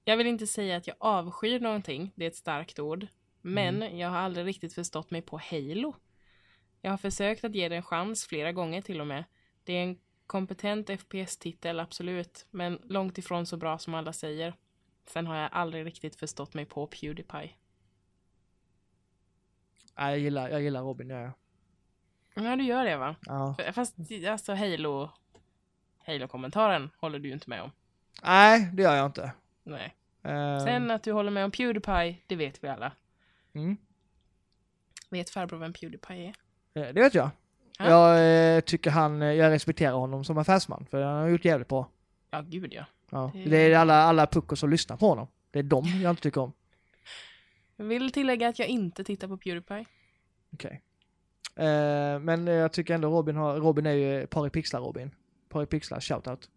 Jag 0.04 0.18
vill 0.18 0.28
inte 0.28 0.48
säga 0.48 0.78
att 0.78 0.88
jag 0.88 0.96
avskyr 1.00 1.60
någonting, 1.60 2.12
det 2.16 2.26
är 2.26 2.30
ett 2.30 2.36
starkt 2.36 2.80
ord. 2.80 3.08
Men 3.42 3.98
jag 3.98 4.10
har 4.10 4.18
aldrig 4.18 4.46
riktigt 4.46 4.74
förstått 4.74 5.12
mig 5.12 5.22
på 5.22 5.38
Halo. 5.38 5.96
Jag 6.82 6.92
har 6.92 6.98
försökt 6.98 7.44
att 7.44 7.56
ge 7.56 7.70
det 7.70 7.76
en 7.76 7.84
chans 7.84 8.26
flera 8.26 8.52
gånger 8.52 8.82
till 8.82 9.02
och 9.02 9.08
med. 9.08 9.24
Det 9.64 9.74
är 9.74 9.84
en 9.84 10.00
kompetent 10.28 10.90
FPS-titel, 10.90 11.80
absolut. 11.80 12.46
Men 12.52 12.82
långt 12.84 13.18
ifrån 13.18 13.46
så 13.46 13.58
bra 13.58 13.78
som 13.78 13.94
alla 13.94 14.14
säger. 14.14 14.54
Sen 15.06 15.28
har 15.28 15.36
jag 15.36 15.50
aldrig 15.52 15.86
riktigt 15.86 16.16
förstått 16.16 16.54
mig 16.54 16.66
på 16.66 16.88
Pewdiepie. 16.88 17.52
Nej, 19.98 20.12
jag 20.12 20.20
gillar, 20.20 20.50
jag 20.50 20.62
gillar 20.62 20.82
Robin, 20.82 21.10
ja. 21.10 21.20
ja. 21.20 21.34
Ja, 22.44 22.56
du 22.56 22.64
gör 22.64 22.86
det 22.86 22.98
va? 22.98 23.16
ja. 23.26 23.56
Fast 23.74 23.96
alltså 24.30 24.54
Halo... 24.54 25.10
Halo-kommentaren 26.08 26.90
håller 26.98 27.20
du 27.20 27.28
ju 27.28 27.34
inte 27.34 27.50
med 27.50 27.62
om. 27.62 27.72
Nej, 28.24 28.70
det 28.74 28.84
gör 28.84 28.96
jag 28.96 29.06
inte. 29.06 29.32
Nej. 29.64 29.96
Ehm, 30.24 30.60
Sen 30.60 30.92
att 30.92 31.04
du 31.04 31.12
håller 31.12 31.32
med 31.32 31.46
om 31.46 31.52
Pewdiepie, 31.52 32.16
det 32.28 32.36
vet 32.36 32.64
vi 32.64 32.68
alla. 32.68 32.92
mm, 33.54 33.78
Vet 35.10 35.30
farbror 35.30 35.58
vem 35.58 35.74
Pewdiepie 35.74 36.34
är? 36.74 36.82
eh, 36.82 36.94
det 36.94 37.02
vet 37.02 37.14
jag. 37.14 37.30
Ja. 37.80 37.90
Jag 37.90 38.56
eh, 38.58 38.62
tycker 38.62 38.92
han, 38.92 39.22
eh, 39.22 39.28
jag 39.34 39.52
respekterar 39.52 39.94
honom 39.94 40.24
som 40.26 40.38
affärsman, 40.38 40.86
för 40.92 41.02
han 41.04 41.16
har 41.22 41.28
gjort 41.28 41.46
jävligt 41.46 41.68
bra. 41.68 41.90
Ja, 42.30 42.42
gud 42.42 42.74
ja. 42.74 42.86
Ja. 43.12 43.32
Det- 43.34 43.50
Det 43.50 43.58
är 43.58 43.78
alla, 43.78 43.96
alla 44.02 44.28
puckor 44.28 44.56
som 44.56 44.70
lyssnar 44.70 44.98
på 44.98 45.08
honom. 45.10 45.28
Det 45.52 45.60
är 45.60 45.64
dem 45.64 45.86
jag 46.04 46.10
inte 46.10 46.22
tycker 46.22 46.42
om. 46.42 46.54
Jag 47.76 47.86
vill 47.86 48.12
tillägga 48.12 48.48
att 48.48 48.60
jag 48.60 48.68
inte 48.68 49.04
tittar 49.04 49.28
på 49.28 49.38
Pewdiepie. 49.38 49.86
Okej. 50.54 50.82
Eh, 51.56 52.20
men 52.20 52.48
jag 52.48 52.72
tycker 52.74 52.96
ändå 52.96 53.10
Robin 53.10 53.36
har, 53.36 53.56
Robin 53.60 53.86
är 53.86 53.92
ju 53.92 54.28
Paripixlar 54.28 54.82
Robin. 54.82 55.12
Paripixlar, 55.58 56.00
shoutout. 56.00 56.50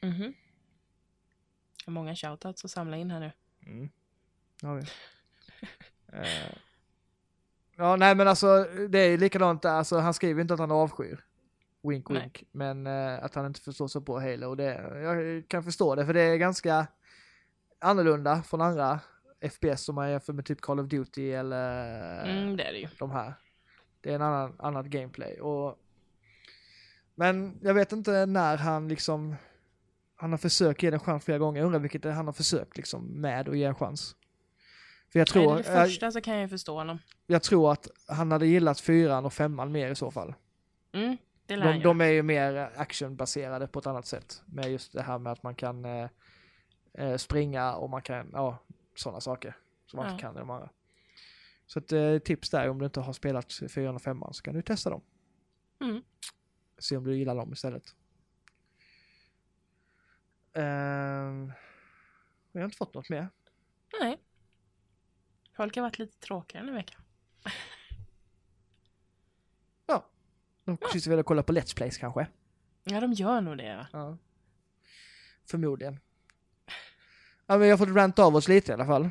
Jag 0.00 0.10
har 1.86 1.92
många 1.92 2.14
shoutouts 2.14 2.64
att 2.64 2.70
samla 2.70 2.96
in 2.96 3.10
här 3.10 3.20
nu. 3.20 3.32
Mm. 3.66 3.88
Ja, 4.62 4.74
vi. 4.74 4.82
Eh, 6.12 6.52
ja, 7.76 7.96
nej 7.96 8.14
men 8.14 8.28
alltså 8.28 8.64
det 8.88 8.98
är 8.98 9.18
likadant 9.18 9.64
alltså 9.64 9.98
han 9.98 10.14
skriver 10.14 10.40
inte 10.42 10.54
att 10.54 10.60
han 10.60 10.70
avskyr. 10.70 11.24
Wink 11.82 12.08
Nej. 12.08 12.22
wink. 12.22 12.44
Men 12.52 12.86
eh, 12.86 13.24
att 13.24 13.34
han 13.34 13.46
inte 13.46 13.60
förstår 13.60 13.88
sig 13.88 14.04
på 14.04 14.20
Halo. 14.20 14.54
Det, 14.54 14.74
jag 15.02 15.48
kan 15.48 15.62
förstå 15.64 15.94
det 15.94 16.06
för 16.06 16.14
det 16.14 16.20
är 16.20 16.36
ganska 16.36 16.86
annorlunda 17.80 18.42
från 18.42 18.60
andra 18.60 19.00
FPS 19.50 19.84
som 19.84 19.94
man 19.94 20.10
jämför 20.10 20.32
med 20.32 20.44
typ 20.46 20.60
Call 20.60 20.80
of 20.80 20.86
Duty 20.88 21.30
eller 21.32 22.24
Mm, 22.24 22.56
det 22.56 22.64
är 22.64 22.72
det 22.72 22.78
ju. 22.78 22.88
de 22.98 23.10
här. 23.10 23.34
Det 24.00 24.10
är 24.10 24.14
en 24.14 24.22
annan, 24.22 24.56
annat 24.58 24.86
gameplay. 24.86 25.40
Och, 25.40 25.78
men 27.16 27.58
jag 27.62 27.74
vet 27.74 27.92
inte 27.92 28.26
när 28.26 28.56
han 28.56 28.88
liksom, 28.88 29.36
han 30.16 30.30
har 30.30 30.38
försökt 30.38 30.82
ge 30.82 30.90
det 30.90 30.96
en 30.96 31.00
chans 31.00 31.24
flera 31.24 31.38
gånger. 31.38 31.60
Jag 31.60 31.66
undrar 31.66 31.80
vilket 31.80 32.02
det 32.02 32.12
han 32.12 32.26
har 32.26 32.32
försökt 32.32 32.76
liksom 32.76 33.04
med 33.20 33.48
att 33.48 33.58
ge 33.58 33.64
en 33.64 33.74
chans. 33.74 34.16
För 35.12 35.18
jag 35.18 35.28
tror, 35.28 35.56
det 35.56 35.62
det 35.62 35.72
jag, 35.72 35.86
första 35.88 36.10
så 36.12 36.20
kan 36.20 36.34
jag 36.34 36.42
ju 36.42 36.48
förstå 36.48 36.74
honom. 36.74 36.98
jag 37.26 37.42
tror 37.42 37.72
att 37.72 37.88
han 38.08 38.32
hade 38.32 38.46
gillat 38.46 38.80
fyran 38.80 39.24
och 39.24 39.32
femman 39.32 39.72
mer 39.72 39.90
i 39.90 39.94
så 39.94 40.10
fall. 40.10 40.34
Mm, 40.92 41.16
det 41.46 41.56
lär 41.56 41.66
De, 41.66 41.72
jag. 41.72 41.82
de 41.82 42.00
är 42.00 42.06
ju 42.08 42.22
mer 42.22 42.70
actionbaserade 42.76 43.66
på 43.68 43.78
ett 43.78 43.86
annat 43.86 44.06
sätt. 44.06 44.42
Med 44.46 44.70
just 44.72 44.92
det 44.92 45.02
här 45.02 45.18
med 45.18 45.32
att 45.32 45.42
man 45.42 45.54
kan 45.54 45.84
eh, 45.84 46.08
eh, 46.94 47.16
springa 47.16 47.74
och 47.74 47.90
man 47.90 48.02
kan, 48.02 48.30
ja, 48.32 48.58
sådana 48.94 49.20
saker. 49.20 49.56
Som 49.86 49.96
man 49.96 50.06
Ja. 50.06 50.12
inte 50.12 50.22
kan 50.22 50.36
i 50.36 50.38
de 50.38 50.50
andra. 50.50 50.68
Så 51.66 51.78
ett 51.78 51.92
eh, 51.92 52.18
tips 52.18 52.50
där 52.50 52.68
om 52.68 52.78
du 52.78 52.84
inte 52.84 53.00
har 53.00 53.12
spelat 53.12 53.52
fyran 53.52 53.94
och 53.94 54.02
femman 54.02 54.34
så 54.34 54.42
kan 54.42 54.54
du 54.54 54.62
testa 54.62 54.90
dem. 54.90 55.00
Mm. 55.80 56.02
Se 56.78 56.96
om 56.96 57.04
du 57.04 57.16
gillar 57.16 57.34
dem 57.34 57.52
istället. 57.52 57.94
Ehm, 60.52 61.52
jag 62.52 62.60
har 62.60 62.64
inte 62.64 62.76
fått 62.76 62.94
något 62.94 63.08
mer. 63.10 63.28
Nej. 64.00 64.18
Folk 65.56 65.76
har 65.76 65.82
varit 65.82 65.98
lite 65.98 66.18
tråkigare 66.18 66.66
den 66.66 66.74
veckan. 66.74 67.02
De 70.66 70.76
precis 70.76 71.06
ville 71.06 71.22
kolla 71.22 71.42
på 71.42 71.52
Let's 71.52 71.76
Plays 71.76 71.98
kanske. 71.98 72.26
Ja, 72.84 73.00
de 73.00 73.12
gör 73.12 73.40
nog 73.40 73.58
det. 73.58 73.76
Va? 73.76 73.86
Ja. 73.92 74.16
Förmodligen. 75.50 76.00
Ja, 77.46 77.54
men 77.54 77.60
vi 77.60 77.70
har 77.70 77.78
fått 77.78 77.88
ranta 77.88 78.24
av 78.24 78.36
oss 78.36 78.48
lite 78.48 78.72
i 78.72 78.74
alla 78.74 78.86
fall. 78.86 79.10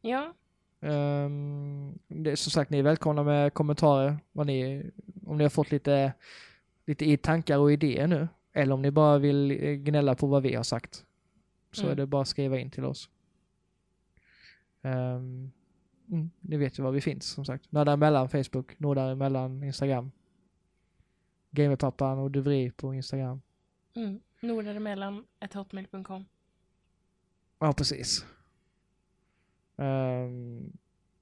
Ja, 0.00 0.34
Ehm, 0.80 1.98
det 2.08 2.36
som 2.36 2.50
sagt, 2.50 2.70
ni 2.70 2.78
är 2.78 2.82
välkomna 2.82 3.22
med 3.22 3.54
kommentarer. 3.54 4.18
Vad 4.32 4.46
ni, 4.46 4.90
om 5.26 5.38
ni 5.38 5.44
har 5.44 5.50
fått 5.50 5.70
lite, 5.70 6.12
lite 6.86 7.04
i 7.10 7.16
tankar 7.16 7.58
och 7.58 7.72
idéer 7.72 8.06
nu. 8.06 8.28
Eller 8.52 8.74
om 8.74 8.82
ni 8.82 8.90
bara 8.90 9.18
vill 9.18 9.50
eh, 9.50 9.72
gnälla 9.72 10.14
på 10.14 10.26
vad 10.26 10.42
vi 10.42 10.54
har 10.54 10.62
sagt. 10.62 11.04
Så 11.72 11.82
Mm. 11.82 11.92
är 11.92 11.96
det 11.96 12.06
bara 12.06 12.22
att 12.22 12.28
skriva 12.28 12.58
in 12.58 12.70
till 12.70 12.84
oss. 12.84 13.10
Um, 14.82 15.52
mm, 16.10 16.30
ni 16.40 16.56
vet 16.56 16.78
ju 16.78 16.82
var 16.82 16.90
vi 16.92 17.00
finns 17.00 17.26
som 17.26 17.44
sagt. 17.44 17.72
Nördar 17.72 17.92
emellan 17.92 18.28
Facebook, 18.28 18.78
Nordar 18.78 19.10
emellan 19.12 19.62
Instagram. 19.64 20.10
Gamerpappan 21.50 22.18
och 22.18 22.30
Duvri 22.30 22.70
på 22.70 22.94
Instagram. 22.94 23.42
mm. 23.94 24.20
nordaremellan, 24.40 25.24
hotmail.com. 25.54 26.24
Ja, 27.58 27.72
precis. 27.72 28.26
Um, 29.76 29.84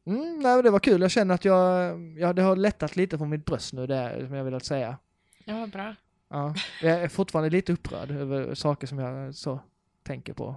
mm, 0.05 0.39
nej, 0.39 0.55
men 0.57 0.65
det 0.65 0.70
var 0.70 0.78
kul. 0.78 1.01
Jag 1.01 1.11
känner 1.11 1.35
att 1.35 1.45
jag, 1.45 1.99
ja, 2.19 2.32
det 2.32 2.43
har 2.43 2.57
lättat 2.57 2.97
lite 2.97 3.19
på 3.19 3.24
mitt 3.27 3.45
bröst 3.45 3.73
nu, 3.73 3.87
det 3.87 4.27
som 4.27 4.35
jag 4.35 4.45
velat 4.45 4.65
säga. 4.65 4.99
Ja, 5.45 5.59
vad 5.61 5.71
bra. 5.71 5.95
Ja, 6.29 6.55
jag 6.83 7.03
är 7.03 7.09
fortfarande 7.09 7.51
lite 7.51 7.73
upprörd 7.73 8.11
över 8.11 8.55
saker 8.55 8.87
som 8.87 8.99
jag 8.99 9.35
så 9.35 9.61
tänker 10.03 10.33
på. 10.33 10.57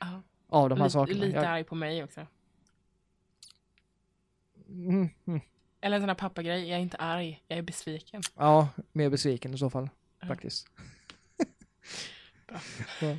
Ja. 0.00 0.22
Av 0.48 0.68
de 0.68 0.78
här 0.78 0.84
lite, 0.84 0.92
sakerna. 0.92 1.20
lite 1.24 1.36
jag, 1.36 1.44
arg 1.44 1.64
på 1.64 1.74
mig 1.74 2.04
också. 2.04 2.26
mm, 4.68 5.08
mm, 5.26 5.40
Eller 5.80 5.96
en 5.96 6.02
sån 6.02 6.08
här 6.08 6.16
pappagrej, 6.16 6.68
jag 6.68 6.78
är 6.78 6.82
inte 6.82 6.96
arg, 6.96 7.42
jag 7.48 7.58
är 7.58 7.62
besviken. 7.62 8.22
ja, 8.36 8.68
mer 8.92 9.10
besviken 9.10 9.54
i 9.54 9.58
så 9.58 9.70
fall. 9.70 9.88
Ja. 10.20 10.26
Faktiskt. 10.26 10.66
Bra. 12.46 12.60
ja. 13.00 13.16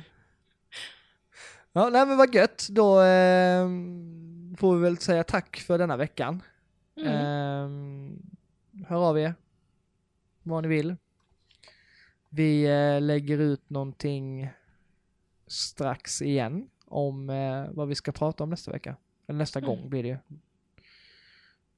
ja, 1.72 1.90
nej 1.90 2.06
men 2.06 2.16
vad 2.16 2.34
gött. 2.34 2.66
Då 2.70 3.00
ehm, 3.00 4.56
får 4.58 4.74
vi 4.76 4.82
väl 4.82 4.98
säga 4.98 5.24
tack 5.24 5.56
för 5.56 5.78
denna 5.78 5.96
veckan. 5.96 6.42
Mm. 6.96 7.14
Ehm, 7.14 8.22
hör 8.86 9.08
av 9.08 9.18
er. 9.18 9.34
Vad 10.42 10.62
ni 10.62 10.68
vill. 10.68 10.96
Vi 12.28 12.64
eh, 12.64 13.00
lägger 13.00 13.38
ut 13.38 13.70
någonting 13.70 14.48
strax 15.46 16.22
igen 16.22 16.70
om 16.86 17.30
eh, 17.30 17.66
vad 17.70 17.88
vi 17.88 17.94
ska 17.94 18.12
prata 18.12 18.44
om 18.44 18.50
nästa 18.50 18.70
vecka. 18.72 18.96
Eller 19.26 19.38
nästa 19.38 19.58
Mm. 19.58 19.68
gång 19.70 19.90
blir 19.90 20.02
det 20.02 20.08
ju. 20.08 20.18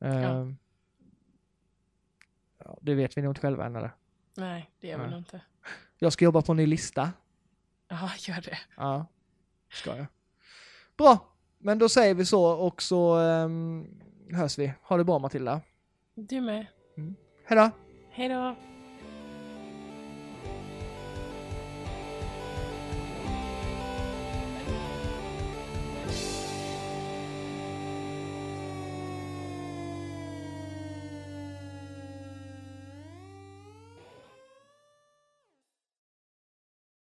Ehm, 0.00 0.56
ja, 2.58 2.78
det 2.80 2.94
vet 2.94 3.16
vi 3.16 3.22
nog 3.22 3.30
inte 3.30 3.40
själva 3.40 3.66
än 3.66 3.76
eller? 3.76 3.90
Nej, 4.36 4.70
det 4.80 4.86
gör 4.88 4.98
vi 5.04 5.10
nog 5.10 5.18
inte. 5.18 5.40
Jag 5.98 6.12
ska 6.12 6.24
jobba 6.24 6.42
på 6.42 6.52
en 6.52 6.56
ny 6.56 6.66
lista. 6.66 7.12
Ja, 7.88 8.10
gör 8.18 8.40
det. 8.40 8.58
Ja, 8.76 9.06
ska 9.72 9.96
jag. 9.96 10.06
Bra, 10.96 11.32
men 11.58 11.78
då 11.78 11.88
säger 11.88 12.14
vi 12.14 12.26
så 12.26 12.44
och 12.44 12.82
så 12.82 13.16
ehm, 13.18 13.86
hörs 14.30 14.58
vi. 14.58 14.72
Ha 14.82 14.96
det 14.96 15.04
bra 15.04 15.18
Matilda. 15.18 15.60
Du 16.14 16.40
med. 16.40 16.66
Hejdå! 17.44 17.70
Hej 18.14 18.28
då. 18.28 18.71